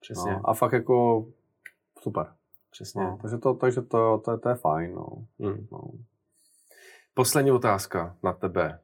Přesně. 0.00 0.32
No, 0.32 0.40
a 0.44 0.54
fakt 0.54 0.72
jako 0.72 1.26
super. 2.00 2.26
Přesně. 2.70 3.04
No, 3.04 3.18
takže 3.22 3.38
to, 3.38 3.54
takže 3.54 3.82
to, 3.82 4.22
to, 4.24 4.38
to 4.38 4.48
je 4.48 4.54
fajn. 4.54 4.94
No. 4.94 5.06
Hmm. 5.40 5.66
No. 5.72 5.80
Poslední 7.14 7.50
otázka 7.50 8.16
na 8.22 8.32
tebe. 8.32 8.80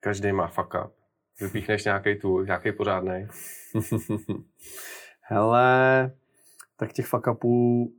každý 0.00 0.32
má 0.32 0.46
fuck 0.46 0.74
up. 0.84 0.92
Vypíchneš 1.40 1.84
nějaký 1.84 2.18
tu, 2.18 2.44
nějaký 2.44 2.72
pořádný. 2.72 3.26
Hele, 5.20 6.12
tak 6.76 6.92
těch 6.92 7.06
fuck 7.06 7.26
upů 7.26 7.92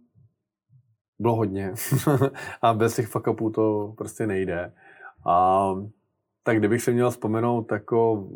bylo 1.20 1.36
hodně. 1.36 1.74
a 2.62 2.74
bez 2.74 2.96
těch 2.96 3.08
fuck 3.08 3.28
upů 3.28 3.50
to 3.50 3.94
prostě 3.98 4.28
nejde. 4.28 4.74
A 5.26 5.68
tak 6.48 6.58
kdybych 6.58 6.82
se 6.82 6.92
měl 6.92 7.12
vzpomenout 7.12 7.72
jako 7.72 8.28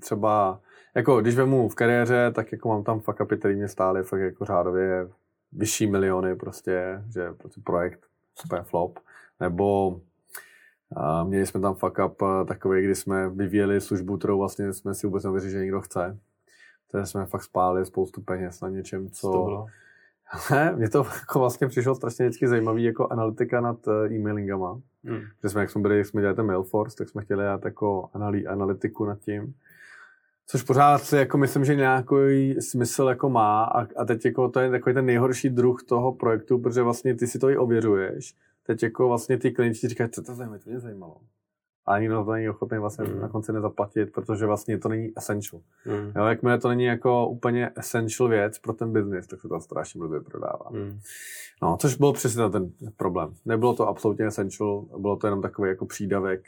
třeba, 0.00 0.60
jako 0.94 1.20
když 1.20 1.34
vemu 1.34 1.68
v 1.68 1.74
kariéře, 1.74 2.32
tak 2.34 2.52
jako 2.52 2.68
mám 2.68 2.84
tam 2.84 3.00
fuck 3.00 3.20
upy, 3.20 3.36
který 3.36 3.54
mě 3.54 3.68
stály 3.68 4.02
fakt 4.02 4.20
jako 4.20 4.44
řádově 4.44 5.08
vyšší 5.52 5.86
miliony 5.86 6.36
prostě, 6.36 7.02
že 7.12 7.32
prostě 7.32 7.60
projekt 7.64 8.00
super 8.34 8.62
flop. 8.62 8.98
Nebo 9.40 10.00
a 10.96 11.24
měli 11.24 11.46
jsme 11.46 11.60
tam 11.60 11.74
fuck 11.74 11.98
up 12.06 12.22
takový, 12.48 12.82
kdy 12.82 12.94
jsme 12.94 13.28
vyvíjeli 13.28 13.80
službu, 13.80 14.16
kterou 14.18 14.38
vlastně 14.38 14.72
jsme 14.72 14.94
si 14.94 15.06
vůbec 15.06 15.24
nevěřili, 15.24 15.52
že 15.52 15.58
někdo 15.58 15.80
chce. 15.80 16.18
Takže 16.90 17.06
jsme 17.06 17.26
fakt 17.26 17.42
spálili 17.42 17.86
spoustu 17.86 18.20
peněz 18.20 18.60
na 18.60 18.68
něčem, 18.68 19.10
co... 19.10 19.30
To 19.30 19.66
Ne, 20.50 20.72
mně 20.76 20.88
to 20.88 21.06
jako 21.20 21.38
vlastně 21.38 21.68
přišlo 21.68 21.94
strašně 21.94 22.24
vždycky 22.26 22.48
zajímavý 22.48 22.84
jako 22.84 23.08
analytika 23.12 23.60
nad 23.60 23.88
eh, 23.88 24.14
e-mailingama. 24.14 24.80
Hmm. 25.04 25.20
Že 25.42 25.48
jsme, 25.48 25.60
jak 25.60 25.70
jsme 25.70 25.80
byli, 25.80 26.04
jsme 26.04 26.20
dělali 26.20 26.36
ten 26.36 26.46
Mailforce, 26.46 26.96
tak 26.96 27.08
jsme 27.08 27.22
chtěli 27.22 27.42
dělat 27.42 27.64
jako 27.64 28.08
analý, 28.12 28.46
analytiku 28.46 29.04
nad 29.04 29.18
tím. 29.18 29.54
Což 30.46 30.62
pořád 30.62 30.98
si 30.98 31.16
jako 31.16 31.38
myslím, 31.38 31.64
že 31.64 31.74
nějaký 31.74 32.54
smysl 32.60 33.06
jako 33.08 33.30
má 33.30 33.64
a, 33.64 33.86
a 33.96 34.04
teď 34.04 34.24
jako 34.24 34.48
to 34.48 34.60
je 34.60 34.70
takový 34.70 34.94
ten 34.94 35.06
nejhorší 35.06 35.48
druh 35.48 35.82
toho 35.82 36.12
projektu, 36.12 36.58
protože 36.58 36.82
vlastně 36.82 37.14
ty 37.14 37.26
si 37.26 37.38
to 37.38 37.50
i 37.50 37.56
ověřuješ 37.56 38.34
teď 38.68 38.82
jako 38.82 39.08
vlastně 39.08 39.38
ty 39.38 39.50
klienti 39.50 39.88
říkají, 39.88 40.10
co 40.10 40.22
to 40.22 40.34
zajímavé, 40.34 40.58
to 40.58 40.70
mě 40.70 40.80
zajímalo. 40.80 41.16
A 41.88 41.98
nikdo 41.98 42.24
to 42.24 42.32
není 42.32 42.48
ochotný 42.48 42.78
vlastně 42.78 43.04
mm. 43.04 43.20
na 43.20 43.28
konci 43.28 43.52
nezaplatit, 43.52 44.12
protože 44.12 44.46
vlastně 44.46 44.78
to 44.78 44.88
není 44.88 45.12
essential. 45.16 45.62
Mm. 45.86 46.12
Jo, 46.16 46.24
jakmile 46.24 46.58
to 46.58 46.68
není 46.68 46.84
jako 46.84 47.26
úplně 47.26 47.70
essential 47.76 48.28
věc 48.28 48.58
pro 48.58 48.72
ten 48.72 48.92
biznis, 48.92 49.26
tak 49.26 49.40
se 49.40 49.48
to 49.48 49.60
strašně 49.60 49.98
blbě 49.98 50.20
prodává. 50.20 50.70
Mm. 50.70 50.98
No, 51.62 51.76
což 51.80 51.96
byl 51.96 52.12
přesně 52.12 52.50
ten 52.50 52.70
problém. 52.96 53.34
Nebylo 53.44 53.74
to 53.74 53.88
absolutně 53.88 54.26
essential, 54.26 54.84
bylo 54.98 55.16
to 55.16 55.26
jenom 55.26 55.42
takový 55.42 55.68
jako 55.68 55.86
přídavek, 55.86 56.44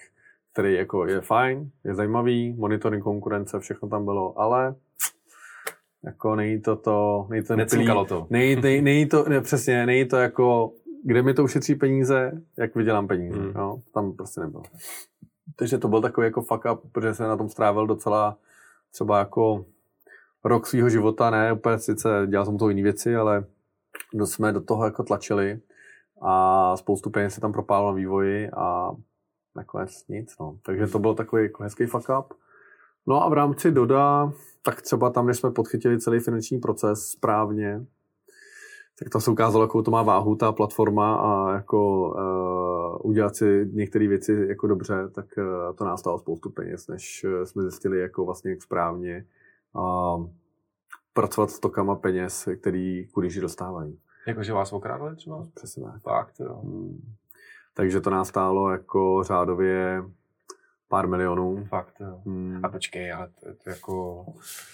který 0.52 0.74
jako 0.74 1.06
je 1.06 1.20
fajn, 1.20 1.70
je 1.84 1.94
zajímavý, 1.94 2.54
monitoring 2.58 3.04
konkurence, 3.04 3.60
všechno 3.60 3.88
tam 3.88 4.04
bylo, 4.04 4.40
ale 4.40 4.74
jako 6.04 6.36
není 6.36 6.60
to 6.60 6.76
to, 6.76 7.26
není 7.30 7.44
to, 7.44 7.54
plý, 7.54 7.86
to. 8.08 8.26
Není, 8.30 8.56
není, 8.56 8.82
není 8.82 9.06
to, 9.06 9.28
ne, 9.28 9.40
přesně, 9.40 9.86
není 9.86 10.04
to 10.04 10.16
jako 10.16 10.72
kde 11.04 11.22
mi 11.22 11.34
to 11.34 11.44
ušetří 11.44 11.74
peníze, 11.74 12.32
jak 12.58 12.74
vydělám 12.74 13.08
peníze. 13.08 13.38
Mm. 13.38 13.52
Jo? 13.54 13.80
Tam 13.94 14.12
prostě 14.12 14.40
nebylo. 14.40 14.62
Takže 15.56 15.78
to 15.78 15.88
byl 15.88 16.00
takový 16.00 16.24
jako 16.24 16.42
fuck 16.42 16.64
up, 16.72 16.92
protože 16.92 17.14
jsem 17.14 17.28
na 17.28 17.36
tom 17.36 17.48
strávil 17.48 17.86
docela 17.86 18.36
třeba 18.92 19.18
jako 19.18 19.64
rok 20.44 20.66
svého 20.66 20.90
života, 20.90 21.30
ne 21.30 21.52
úplně 21.52 21.78
sice 21.78 22.26
dělal 22.26 22.46
jsem 22.46 22.58
to 22.58 22.68
jiné 22.68 22.82
věci, 22.82 23.16
ale 23.16 23.44
jsme 24.24 24.52
do 24.52 24.60
toho 24.60 24.84
jako 24.84 25.02
tlačili 25.02 25.60
a 26.22 26.76
spoustu 26.76 27.10
peněz 27.10 27.34
se 27.34 27.40
tam 27.40 27.52
propálilo 27.52 27.90
na 27.90 27.96
vývoji 27.96 28.50
a 28.50 28.90
nakonec 29.56 30.08
nic. 30.08 30.38
No. 30.40 30.56
Takže 30.62 30.86
to 30.86 30.98
byl 30.98 31.14
takový 31.14 31.42
jako 31.42 31.62
hezký 31.62 31.86
fuck 31.86 32.08
up. 32.18 32.34
No 33.06 33.24
a 33.24 33.28
v 33.28 33.32
rámci 33.32 33.70
Doda, 33.70 34.32
tak 34.62 34.82
třeba 34.82 35.10
tam, 35.10 35.26
když 35.26 35.38
jsme 35.38 35.50
podchytili 35.50 36.00
celý 36.00 36.20
finanční 36.20 36.58
proces 36.58 37.08
správně, 37.10 37.86
tak 38.98 39.08
to 39.08 39.20
se 39.20 39.30
ukázalo, 39.30 39.64
jakou 39.64 39.82
to 39.82 39.90
má 39.90 40.02
váhu 40.02 40.36
ta 40.36 40.52
platforma 40.52 41.16
a 41.16 41.54
jako 41.54 42.08
uh, 42.08 42.79
udělat 42.98 43.36
si 43.36 43.68
některé 43.72 44.08
věci 44.08 44.46
jako 44.48 44.66
dobře, 44.66 45.08
tak 45.14 45.26
uh, 45.38 45.76
to 45.76 45.84
nás 45.84 46.00
stalo 46.00 46.18
spoustu 46.18 46.50
peněz, 46.50 46.88
než 46.88 47.24
uh, 47.24 47.44
jsme 47.44 47.62
zjistili, 47.62 48.00
jako 48.00 48.24
vlastně 48.24 48.50
jak 48.50 48.62
správně 48.62 49.26
uh, 49.74 50.26
pracovat 51.12 51.50
s 51.50 51.60
tokama 51.60 51.96
peněz, 51.96 52.48
který 52.60 53.06
kurýři 53.06 53.40
dostávají. 53.40 53.98
Jakože 54.26 54.52
vás 54.52 54.72
okrádli 54.72 55.16
třeba? 55.16 55.48
Přesně 55.54 55.82
tak. 55.82 56.02
Fakt, 56.02 56.40
jo. 56.40 56.60
Hmm. 56.64 57.00
Takže 57.74 58.00
to 58.00 58.10
nás 58.10 58.28
stálo 58.28 58.70
jako 58.70 59.22
řádově 59.22 60.02
pár 60.90 61.08
milionů. 61.08 61.64
Fakt, 61.68 61.94
jo. 62.00 62.20
Hmm. 62.26 62.60
A 62.62 62.68
počkej, 62.68 63.12
ale 63.12 63.28
to, 63.40 63.46
to 63.64 63.70
jako, 63.70 64.24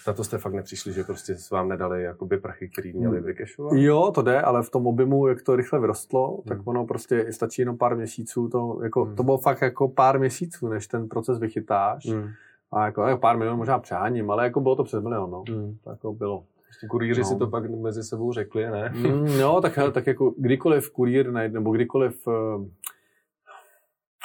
za 0.05 0.13
to 0.13 0.23
jste 0.23 0.37
fakt 0.37 0.53
nepřišli, 0.53 0.93
že 0.93 1.03
prostě 1.03 1.35
s 1.35 1.49
vám 1.49 1.69
nedali 1.69 2.03
jakoby 2.03 2.37
prachy, 2.37 2.69
který 2.69 2.93
měli 2.93 3.17
hmm. 3.17 3.25
vykešovat? 3.25 3.73
Jo, 3.75 4.11
to 4.15 4.21
jde, 4.21 4.41
ale 4.41 4.63
v 4.63 4.69
tom 4.69 4.87
objemu, 4.87 5.27
jak 5.27 5.41
to 5.41 5.55
rychle 5.55 5.79
vyrostlo, 5.79 6.31
hmm. 6.31 6.43
tak 6.43 6.67
ono 6.67 6.85
prostě 6.85 7.33
stačí 7.33 7.61
jenom 7.61 7.77
pár 7.77 7.95
měsíců, 7.95 8.49
to, 8.49 8.79
jako, 8.83 9.05
hmm. 9.05 9.15
to 9.15 9.23
bylo 9.23 9.37
fakt 9.37 9.61
jako 9.61 9.87
pár 9.87 10.19
měsíců, 10.19 10.67
než 10.67 10.87
ten 10.87 11.07
proces 11.07 11.39
vychytáš. 11.39 12.05
Hmm. 12.05 12.29
A 12.71 12.85
jako, 12.85 13.01
jako 13.01 13.19
pár 13.19 13.37
milionů 13.37 13.57
možná 13.57 13.79
přeháním, 13.79 14.31
ale 14.31 14.43
jako 14.43 14.59
bylo 14.59 14.75
to 14.75 14.83
přes 14.83 15.03
milion, 15.03 15.31
no. 15.31 15.43
Hmm. 15.49 15.77
To 15.83 15.89
jako 15.89 16.13
bylo. 16.13 16.43
Prostě 16.65 16.87
kurýři 16.87 17.21
no. 17.21 17.27
si 17.27 17.35
to 17.35 17.47
pak 17.47 17.69
mezi 17.69 18.03
sebou 18.03 18.33
řekli, 18.33 18.69
ne? 18.71 18.93
Mm, 18.95 19.27
jo, 19.27 19.59
tak, 19.61 19.79
tak 19.93 20.07
jako 20.07 20.33
kdykoliv 20.37 20.91
kurýr 20.91 21.31
najde, 21.31 21.53
nebo 21.53 21.71
kdykoliv 21.71 22.27
uh, 22.27 22.33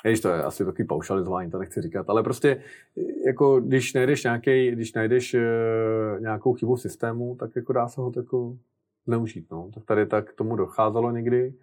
Jež 0.05 0.21
to 0.21 0.29
je 0.29 0.43
asi 0.43 0.65
takový 0.65 0.85
paušalizování, 0.87 1.51
to 1.51 1.59
nechci 1.59 1.83
říkat, 1.83 2.11
ale 2.11 2.23
prostě 2.23 2.63
jako 3.27 3.61
když 3.61 3.95
najdeš, 3.95 4.25
nějaký, 4.25 4.71
když 4.71 4.93
najdeš 4.93 5.35
uh, 5.35 6.21
nějakou 6.21 6.55
chybu 6.55 6.75
v 6.75 6.81
systému, 6.81 7.37
tak 7.41 7.57
jako 7.57 7.73
dá 7.73 7.89
se 7.89 8.01
ho 8.01 8.13
jako 8.17 8.57
zneužít. 9.07 9.47
No. 9.51 9.71
Tak 9.75 9.85
tady 9.85 10.07
tak 10.07 10.33
tomu 10.33 10.57
docházelo 10.57 11.11
někdy. 11.11 11.55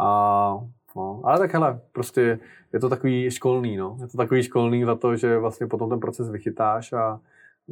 A, 0.00 0.58
no. 0.96 1.20
Ale 1.24 1.38
tak 1.38 1.52
hele, 1.52 1.80
prostě 1.92 2.38
je 2.72 2.80
to 2.80 2.88
takový 2.88 3.30
školný, 3.30 3.76
no. 3.76 3.96
Je 4.00 4.06
to 4.06 4.16
takový 4.16 4.42
školný 4.42 4.84
za 4.84 4.94
to, 4.94 5.16
že 5.16 5.38
vlastně 5.38 5.66
potom 5.66 5.90
ten 5.90 6.00
proces 6.00 6.30
vychytáš 6.30 6.92
a 6.92 7.20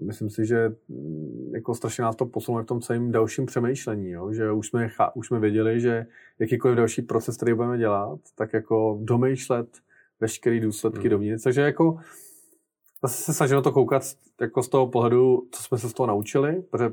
myslím 0.03 0.31
si, 0.31 0.47
že 0.47 0.73
mm, 0.89 1.51
jako 1.55 1.75
strašně 1.75 2.05
nás 2.05 2.17
to 2.17 2.27
posunuje 2.27 2.65
v 2.65 2.67
tom 2.67 2.81
celém 2.81 3.13
dalším 3.13 3.47
přemýšlení, 3.47 4.11
jo? 4.11 4.33
že 4.33 4.53
už 4.53 4.69
jsme, 4.69 4.89
už 5.15 5.27
jsme 5.27 5.41
věděli, 5.41 5.81
že 5.81 6.07
jakýkoliv 6.39 6.77
další 6.77 7.03
proces, 7.03 7.37
který 7.37 7.55
budeme 7.55 7.79
dělat, 7.79 8.19
tak 8.35 8.53
jako 8.53 8.99
domýšlet 9.03 9.69
veškeré 10.21 10.61
důsledky 10.61 11.01
hmm. 11.01 11.11
dovnitř. 11.11 11.45
Takže 11.45 11.61
jako 11.61 11.99
zase 13.03 13.23
se 13.23 13.35
snažíme 13.35 13.63
to 13.63 13.73
koukat 13.73 14.03
jako 14.41 14.63
z 14.63 14.69
toho 14.69 14.87
pohledu, 14.87 15.49
co 15.53 15.63
jsme 15.63 15.79
se 15.79 15.89
z 15.89 15.93
toho 15.93 16.07
naučili, 16.07 16.63
protože 16.71 16.91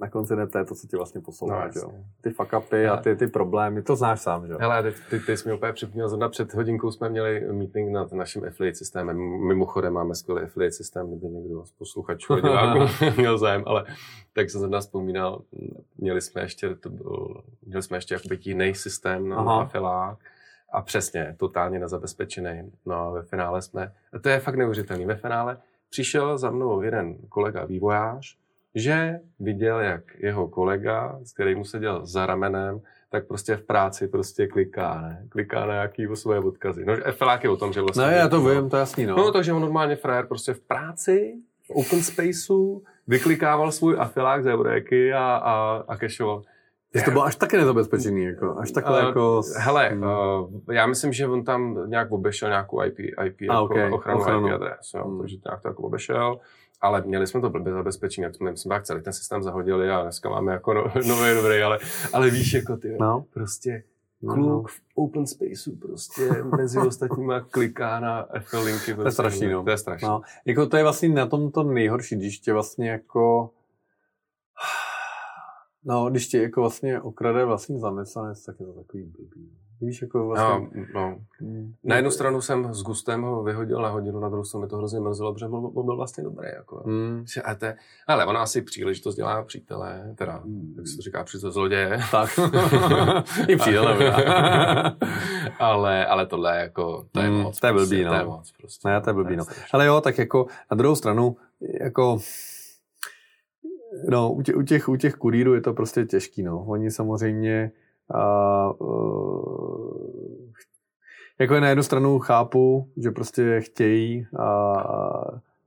na 0.00 0.10
konci 0.10 0.34
dne 0.34 0.46
to 0.46 0.58
je 0.58 0.64
to, 0.64 0.74
co 0.74 0.86
tě 0.86 0.96
vlastně 0.96 1.20
posouvá, 1.20 1.64
No, 1.66 1.72
jo. 1.80 1.92
Ty 2.20 2.30
fuck 2.30 2.52
upy 2.58 2.86
a 2.86 2.96
ty, 2.96 3.16
ty 3.16 3.26
problémy, 3.26 3.82
to 3.82 3.96
znáš 3.96 4.20
sám, 4.20 4.46
že. 4.46 4.54
Hele, 4.60 4.82
ty, 4.82 4.98
ty, 5.10 5.20
ty 5.20 5.36
jsi 5.36 5.48
mi 5.48 5.54
úplně 5.54 5.72
připomněl, 5.72 6.08
zrovna 6.08 6.28
před 6.28 6.54
hodinkou 6.54 6.90
jsme 6.90 7.08
měli 7.08 7.52
meeting 7.52 7.92
nad 7.92 8.12
naším 8.12 8.44
affiliate 8.44 8.78
systémem. 8.78 9.16
Mimochodem 9.46 9.92
máme 9.92 10.14
skvělý 10.14 10.42
affiliate 10.42 10.76
systém, 10.76 11.08
kdyby 11.08 11.26
někdo 11.26 11.64
z 11.64 11.72
posluchačů 11.72 12.32
a 12.32 12.40
diváků 12.40 12.92
měl 13.16 13.38
zájem, 13.38 13.62
ale 13.66 13.84
tak 14.32 14.50
jsem 14.50 14.60
zrovna 14.60 14.80
vzpomínal, 14.80 15.42
měli 15.98 16.20
jsme 16.20 16.42
ještě, 16.42 16.74
to 16.74 16.90
byl, 16.90 17.42
měli 17.66 17.82
jsme 17.82 17.96
ještě 17.96 18.14
jakoby 18.14 18.38
jiný 18.42 18.74
systém 18.74 19.28
na 19.28 19.36
afilák 19.36 20.18
a 20.72 20.82
přesně, 20.82 21.34
totálně 21.38 21.78
nezabezpečený. 21.78 22.72
No 22.86 22.94
a 22.94 23.10
ve 23.10 23.22
finále 23.22 23.62
jsme, 23.62 23.92
a 24.12 24.18
to 24.18 24.28
je 24.28 24.40
fakt 24.40 24.56
neuvěřitelný, 24.56 25.06
ve 25.06 25.16
finále 25.16 25.56
přišel 25.90 26.38
za 26.38 26.50
mnou 26.50 26.82
jeden 26.82 27.16
kolega 27.28 27.64
vývojář, 27.64 28.36
že 28.74 29.20
viděl, 29.40 29.80
jak 29.80 30.02
jeho 30.18 30.48
kolega, 30.48 31.18
s 31.24 31.32
kterým 31.32 31.58
mu 31.58 31.64
seděl 31.64 32.06
za 32.06 32.26
ramenem, 32.26 32.80
tak 33.10 33.26
prostě 33.26 33.56
v 33.56 33.62
práci 33.62 34.08
prostě 34.08 34.46
kliká, 34.46 35.00
ne? 35.00 35.26
Kliká 35.28 35.66
na 35.66 35.72
nějaký 35.72 36.06
svoje 36.14 36.40
odkazy. 36.40 36.84
No, 36.84 36.94
FLák 37.12 37.44
je 37.44 37.50
o 37.50 37.56
tom, 37.56 37.72
že 37.72 37.80
vlastně... 37.80 38.06
Ne, 38.06 38.16
já 38.16 38.28
to 38.28 38.40
vím, 38.40 38.70
to 38.70 38.76
je 38.76 38.80
jasný, 38.80 39.06
no. 39.06 39.16
No, 39.16 39.32
takže 39.32 39.52
on 39.52 39.62
normálně 39.62 39.96
frajer 39.96 40.26
prostě 40.26 40.54
v 40.54 40.60
práci, 40.60 41.34
v 41.62 41.70
open 41.70 42.02
spaceu, 42.02 42.82
vyklikával 43.06 43.72
svůj 43.72 43.96
afilák 43.98 44.44
z 44.44 44.46
Eureky 44.46 45.12
a, 45.12 45.24
a, 45.24 45.84
a 45.88 45.96
cacheoval. 45.96 46.42
Že 46.94 47.02
to 47.02 47.10
bylo 47.10 47.24
až 47.24 47.36
taky 47.36 47.56
nezabezpečený, 47.56 48.24
jako, 48.24 48.58
až 48.58 48.70
takhle 48.70 49.02
Eh, 49.02 49.06
jako... 49.06 49.42
Hele, 49.56 49.88
Hmm. 49.88 50.02
uh, 50.02 50.48
já 50.74 50.86
myslím, 50.86 51.12
že 51.12 51.26
on 51.28 51.44
tam 51.44 51.90
nějak 51.90 52.10
obešel 52.12 52.48
nějakou 52.48 52.82
IP, 52.84 52.98
IP 52.98 53.40
jako 53.40 53.64
okej, 53.64 53.92
ochranu, 53.92 54.18
ochranu. 54.20 54.46
IP 54.48 54.54
adres, 54.54 54.94
jo, 54.94 55.04
Hmm. 55.04 55.20
takže 55.20 55.36
to 55.36 55.48
nějak 55.48 55.62
to 55.62 55.68
jako 55.68 55.82
obešel. 55.82 56.40
Ale 56.80 57.02
měli 57.02 57.26
jsme 57.26 57.40
to 57.40 57.50
blbě 57.50 57.72
zabezpečení, 57.72 58.22
jak 58.22 58.34
jsme, 58.34 58.56
jsme 58.56 58.74
tak 58.74 58.84
celý 58.84 59.02
ten 59.02 59.12
systém 59.12 59.42
zahodili 59.42 59.90
a 59.90 60.02
dneska 60.02 60.28
máme 60.30 60.52
jako 60.52 60.74
no, 60.74 60.82
nový 61.08 61.34
dobrý, 61.34 61.62
ale, 61.62 61.78
ale 62.12 62.30
víš, 62.30 62.52
jako 62.52 62.76
ty, 62.76 62.96
No. 63.00 63.24
prostě 63.34 63.82
No. 64.22 64.34
kluk 64.34 64.68
v 64.68 64.80
open 64.94 65.26
spaceu 65.26 65.76
prostě 65.82 66.22
mezi 66.56 66.78
ostatníma 66.86 67.40
kliká 67.40 68.00
na 68.00 68.26
FL 68.40 68.58
linky. 68.60 68.94
To 68.94 69.04
je 69.04 69.10
strašný, 69.12 69.48
no. 69.48 69.64
To 69.64 69.70
je 69.70 69.78
strašný. 69.78 70.08
No, 70.08 70.20
jako 70.44 70.66
to 70.66 70.76
je 70.76 70.82
vlastně 70.82 71.08
na 71.08 71.26
tom 71.26 71.50
to 71.50 71.62
nejhorší, 71.62 72.16
když 72.16 72.38
tě 72.38 72.52
vlastně 72.52 72.90
jako... 72.90 73.50
No, 75.84 76.10
když 76.10 76.28
tě 76.28 76.42
jako 76.42 76.60
vlastně 76.60 77.00
okrade 77.00 77.44
vlastní 77.44 77.78
zaměstnanec, 77.80 78.44
tak 78.44 78.60
je 78.60 78.66
to 78.66 78.72
takový 78.72 79.04
blbý. 79.04 79.50
Víš, 79.80 80.02
jako 80.02 80.18
No, 80.18 80.24
vlastně... 80.26 80.70
no. 80.94 81.18
Mm. 81.40 81.74
Na 81.84 81.96
jednu 81.96 82.10
stranu 82.10 82.40
jsem 82.40 82.74
s 82.74 82.82
Gustem 82.82 83.22
ho 83.22 83.42
vyhodil 83.42 83.82
na 83.82 83.88
hodinu, 83.88 84.20
na 84.20 84.28
druhou 84.28 84.44
stranu 84.44 84.62
mi 84.64 84.68
to 84.68 84.76
hrozně 84.76 85.00
mrzelo, 85.00 85.32
protože 85.32 85.46
on, 85.46 85.70
on 85.74 85.84
byl 85.86 85.96
vlastně 85.96 86.24
dobrý. 86.24 86.48
Jako. 86.56 86.82
Mm. 86.86 87.24
A 87.44 87.54
to, 87.54 87.64
je- 87.64 87.76
ale 88.06 88.26
ona 88.26 88.42
asi 88.42 88.62
příležitost 88.62 89.14
dělá 89.16 89.42
přítele, 89.42 90.14
teda, 90.18 90.42
jak 90.76 90.86
se 90.88 90.96
to 90.96 91.02
říká, 91.02 91.24
přítel 91.24 91.52
zloděje. 91.52 92.00
Tak. 92.10 92.30
I 93.48 93.56
přítel, 93.56 93.88
ale, 95.58 96.06
ale 96.06 96.26
tohle 96.26 96.56
je 96.56 96.60
jako, 96.60 97.06
to 97.12 97.20
je 97.20 97.30
Mm, 97.30 97.36
moc. 97.40 97.60
to 97.60 97.66
je 97.66 97.72
prostě, 97.72 97.94
blbý, 97.94 98.04
no. 98.04 98.10
To 98.10 98.16
je 98.16 98.24
moc 98.24 98.52
prostě. 98.60 98.88
Ne, 98.88 99.00
to 99.00 99.10
je 99.10 99.14
blbý, 99.14 99.36
no. 99.36 99.44
Ale 99.72 99.86
jo, 99.86 100.00
tak 100.00 100.18
jako 100.18 100.46
na 100.70 100.74
druhou 100.76 100.94
stranu, 100.96 101.36
jako 101.80 102.18
no, 104.08 104.32
u, 104.32 104.42
tě, 104.42 104.54
u, 104.54 104.62
těch, 104.62 104.88
u 104.88 104.96
těch 104.96 105.14
kurýrů 105.14 105.54
je 105.54 105.60
to 105.60 105.72
prostě 105.74 106.04
těžký, 106.04 106.42
no. 106.42 106.64
Oni 106.68 106.90
samozřejmě 106.90 107.70
a, 108.14 108.70
uh, 108.80 109.98
jako 111.40 111.54
je 111.54 111.60
na 111.60 111.68
jednu 111.68 111.82
stranu 111.82 112.18
chápu, 112.18 112.88
že 112.96 113.10
prostě 113.10 113.60
chtějí 113.60 114.26
a, 114.38 114.72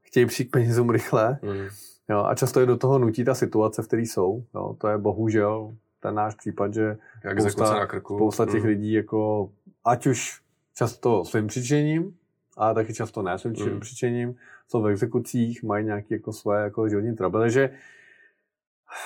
chtějí 0.02 0.26
přijít 0.26 0.48
k 0.48 0.52
penězům 0.52 0.90
rychle, 0.90 1.40
Mm. 1.42 1.68
jo, 2.10 2.24
a 2.26 2.36
často 2.36 2.60
je 2.60 2.66
do 2.66 2.78
toho 2.78 3.00
nutí 3.00 3.24
ta 3.26 3.36
situace, 3.36 3.82
v 3.82 3.88
které 3.88 4.02
jsou. 4.02 4.44
Jo, 4.56 4.76
to 4.82 4.88
je 4.88 4.98
bohužel 4.98 5.76
ten 6.00 6.16
náš 6.16 6.36
případ, 6.36 6.74
že 6.74 6.98
Jak 7.24 7.40
Spousta- 7.40 7.74
na 7.80 7.86
krku. 7.88 8.16
spousta 8.16 8.46
těch 8.46 8.62
Mm. 8.64 8.68
lidí, 8.70 8.92
jako, 8.94 9.50
ať 9.86 10.08
už 10.08 10.42
často 10.78 11.26
svým 11.26 11.48
přičením, 11.48 12.14
a 12.58 12.74
taky 12.74 12.94
často 12.94 13.22
ne 13.22 13.38
svým 13.40 13.54
Mm. 13.74 13.80
přičením, 13.80 14.36
jsou 14.68 14.82
v 14.82 14.88
exekucích, 14.88 15.64
mají 15.64 15.86
nějaké 15.86 16.16
jako 16.16 16.34
svoje 16.34 16.62
jako 16.64 16.90
životní 16.90 17.16
trouble, 17.16 17.42
takže 17.42 17.70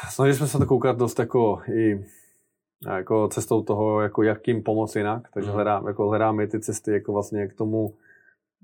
snažili 0.10 0.38
jsme 0.38 0.48
se 0.48 0.58
to 0.58 0.66
koukat 0.66 0.98
dost 0.98 1.20
jako 1.20 1.62
i 1.74 2.06
jako 2.88 3.28
cestou 3.28 3.64
toho, 3.64 4.02
jako 4.02 4.24
jak 4.24 4.48
jim 4.48 4.64
pomoct 4.64 4.96
jinak, 4.96 5.28
takže 5.34 5.50
Mm. 5.50 5.56
hledám, 5.56 5.88
jako 5.88 6.08
hledáme 6.10 6.48
ty 6.48 6.60
cesty, 6.60 6.92
jako 6.92 7.14
vlastně 7.14 7.42
jak 7.42 7.54
tomu 7.54 7.94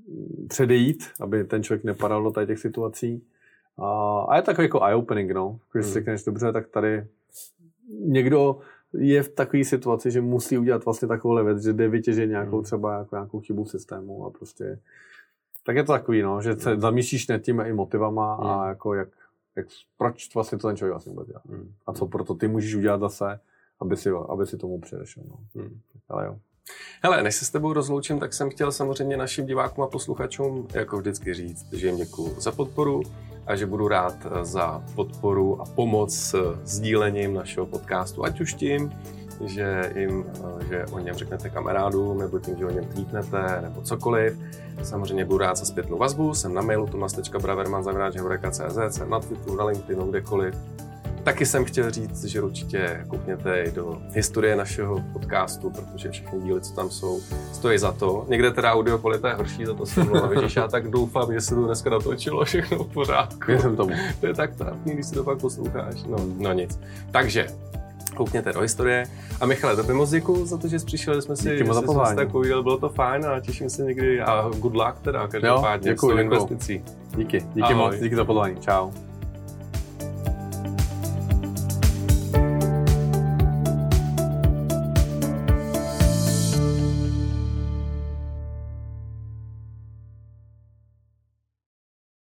mm, 0.08 0.48
předejít, 0.50 1.04
aby 1.20 1.44
ten 1.44 1.64
člověk 1.64 1.84
nepadal 1.84 2.24
do 2.24 2.32
tady 2.32 2.48
těch 2.48 2.60
situací. 2.60 3.24
A, 3.78 4.20
a 4.30 4.36
je 4.36 4.42
takový 4.42 4.66
jako 4.66 4.80
eye-opening, 4.80 5.34
no. 5.34 5.60
Když 5.74 5.86
Mm. 5.86 5.88
si 5.90 5.94
řekneš, 5.94 6.24
dobře, 6.24 6.52
tak 6.54 6.68
tady 6.68 7.06
někdo 8.00 8.60
je 8.94 9.24
v 9.24 9.30
takové 9.30 9.64
situaci, 9.64 10.12
že 10.12 10.22
musí 10.22 10.58
udělat 10.58 10.86
vlastně 10.86 11.08
takovou 11.08 11.46
věc, 11.46 11.64
že 11.64 11.74
jde 11.74 11.88
vytěžit 11.88 12.30
nějakou 12.30 12.58
Mm. 12.58 12.64
třeba 12.64 12.98
jako 12.98 13.16
nějakou 13.16 13.40
chybu 13.40 13.64
v 13.64 13.70
systému 13.70 14.26
a 14.26 14.30
prostě 14.30 14.80
tak 15.66 15.76
je 15.76 15.84
to 15.84 15.92
takový, 15.92 16.22
no, 16.22 16.42
že 16.42 16.56
se 16.56 16.80
zamýšlíš 16.80 17.28
nad 17.28 17.38
tím 17.38 17.60
i 17.60 17.74
motivama 17.74 18.36
a 18.36 18.68
jako 18.68 18.94
jak, 18.94 19.08
jak, 19.56 19.68
proč 19.98 20.36
vlastně 20.36 20.58
to 20.58 20.68
ten 20.68 20.78
člověk 20.78 20.94
vlastně 20.94 21.10
vůbec 21.10 21.28
dělá. 21.28 21.42
Mm. 21.46 21.74
A 21.88 21.94
co 21.94 22.08
proto 22.08 22.34
ty 22.34 22.48
můžeš 22.48 22.76
udělat 22.76 23.00
zase, 23.00 23.40
aby 23.80 23.98
si, 23.98 24.10
aby 24.30 24.48
si 24.48 24.58
tomu 24.58 24.80
předešel. 24.80 25.24
No. 25.28 25.62
Mm. 25.62 25.80
Ale 26.10 26.26
jo. 26.26 26.38
Hele, 27.04 27.24
než 27.24 27.36
se 27.36 27.46
s 27.46 27.50
tebou 27.50 27.74
rozloučím, 27.74 28.20
tak 28.20 28.34
jsem 28.34 28.50
chtěl 28.50 28.72
samozřejmě 28.72 29.18
našim 29.18 29.46
divákům 29.46 29.84
a 29.84 29.88
posluchačům 29.88 30.68
jako 30.74 30.98
vždycky 30.98 31.34
říct, 31.34 31.74
že 31.74 31.88
jim 31.88 31.98
děkuji 31.98 32.36
za 32.40 32.52
podporu 32.52 33.02
a 33.46 33.56
že 33.56 33.66
budu 33.66 33.88
rád 33.88 34.16
za 34.42 34.84
podporu 34.96 35.62
a 35.62 35.66
pomoc 35.66 36.14
s 36.14 36.36
sdílením 36.64 37.34
našeho 37.34 37.66
podcastu, 37.66 38.26
ať 38.26 38.42
už 38.42 38.54
tím, 38.54 38.92
že, 39.46 39.94
jim, 39.96 40.26
že 40.70 40.86
o 40.92 41.00
něm 41.00 41.16
řeknete 41.16 41.50
kamarádům, 41.50 42.18
nebo 42.18 42.40
tím, 42.40 42.58
že 42.58 42.66
o 42.66 42.72
něm 42.72 42.86
tweetnete, 42.86 43.60
nebo 43.62 43.82
cokoliv. 43.82 44.38
Samozřejmě 44.84 45.26
budu 45.26 45.38
rád 45.38 45.58
za 45.58 45.66
zpětnou 45.66 45.98
vazbu, 45.98 46.34
jsem 46.34 46.54
na 46.54 46.62
mailu 46.62 46.88
tomas.braverman.cz, 46.88 48.96
jsem 48.96 49.10
na 49.10 49.20
Twitteru, 49.20 49.56
na 49.56 49.66
LinkedInu, 49.66 50.10
kdekoliv. 50.10 50.56
Taky 51.24 51.46
jsem 51.46 51.66
chtěl 51.66 51.92
říct, 51.92 52.24
že 52.24 52.42
určitě 52.42 53.06
koukněte 53.08 53.62
i 53.62 53.72
do 53.72 54.02
historie 54.12 54.56
našeho 54.56 55.04
podcastu, 55.14 55.70
protože 55.70 56.12
všechny 56.12 56.42
díly, 56.42 56.62
co 56.62 56.74
tam 56.74 56.90
jsou, 56.90 57.22
stojí 57.54 57.78
za 57.78 57.92
to. 57.92 58.26
Někde 58.28 58.52
teda 58.52 58.74
audio 58.74 58.98
kvalita 58.98 59.30
je 59.30 59.36
horší, 59.36 59.66
za 59.66 59.74
to 59.74 59.86
se 59.86 60.04
mluvám, 60.04 60.34
Ježíš, 60.34 60.56
já 60.56 60.68
tak 60.68 60.90
doufám, 60.90 61.34
že 61.34 61.42
se 61.42 61.56
to 61.56 61.66
dneska 61.66 61.90
natočilo 61.90 62.46
všechno 62.46 62.84
v 62.84 62.94
pořádku. 62.94 63.40
Věřím 63.48 63.76
tomu. 63.76 63.96
To 64.20 64.28
je 64.28 64.34
tak 64.34 64.56
trapný, 64.56 64.94
když 64.94 65.06
si 65.06 65.14
to 65.14 65.24
pak 65.24 65.40
posloucháš. 65.40 66.04
No, 66.04 66.18
no 66.38 66.54
nic. 66.54 66.80
Takže, 67.12 67.48
koukněte 68.24 68.54
do 68.54 68.60
historie. 68.60 69.06
A 69.42 69.46
Michale, 69.46 69.76
tobě 69.76 69.94
moc 69.94 70.10
děkuji 70.10 70.46
za 70.46 70.58
to, 70.58 70.68
že 70.68 70.80
jsi 70.80 70.86
přišel, 70.86 71.16
že 71.16 71.22
jsme 71.22 71.36
si, 71.36 71.50
Díky 71.52 71.64
moc 71.64 71.76
za 71.76 71.82
že 71.82 71.88
jsme 71.88 72.06
si 72.06 72.16
tak 72.16 72.32
povídali, 72.32 72.64
bylo 72.64 72.78
to 72.78 72.90
fajn 72.90 73.26
a 73.26 73.40
těším 73.40 73.70
se 73.70 73.84
někdy 73.84 74.22
a 74.22 74.50
good 74.60 74.76
luck 74.76 75.00
teda 75.02 75.28
každopádně 75.28 75.98
s 75.98 76.02
tou 76.02 76.18
investicí. 76.18 76.84
Díky, 77.18 77.40
díky 77.40 77.62
Ahoj. 77.62 77.76
moc, 77.76 77.96
díky 77.96 78.16
za 78.16 78.26
pozvání. 78.26 78.56
Čau. 78.60 78.92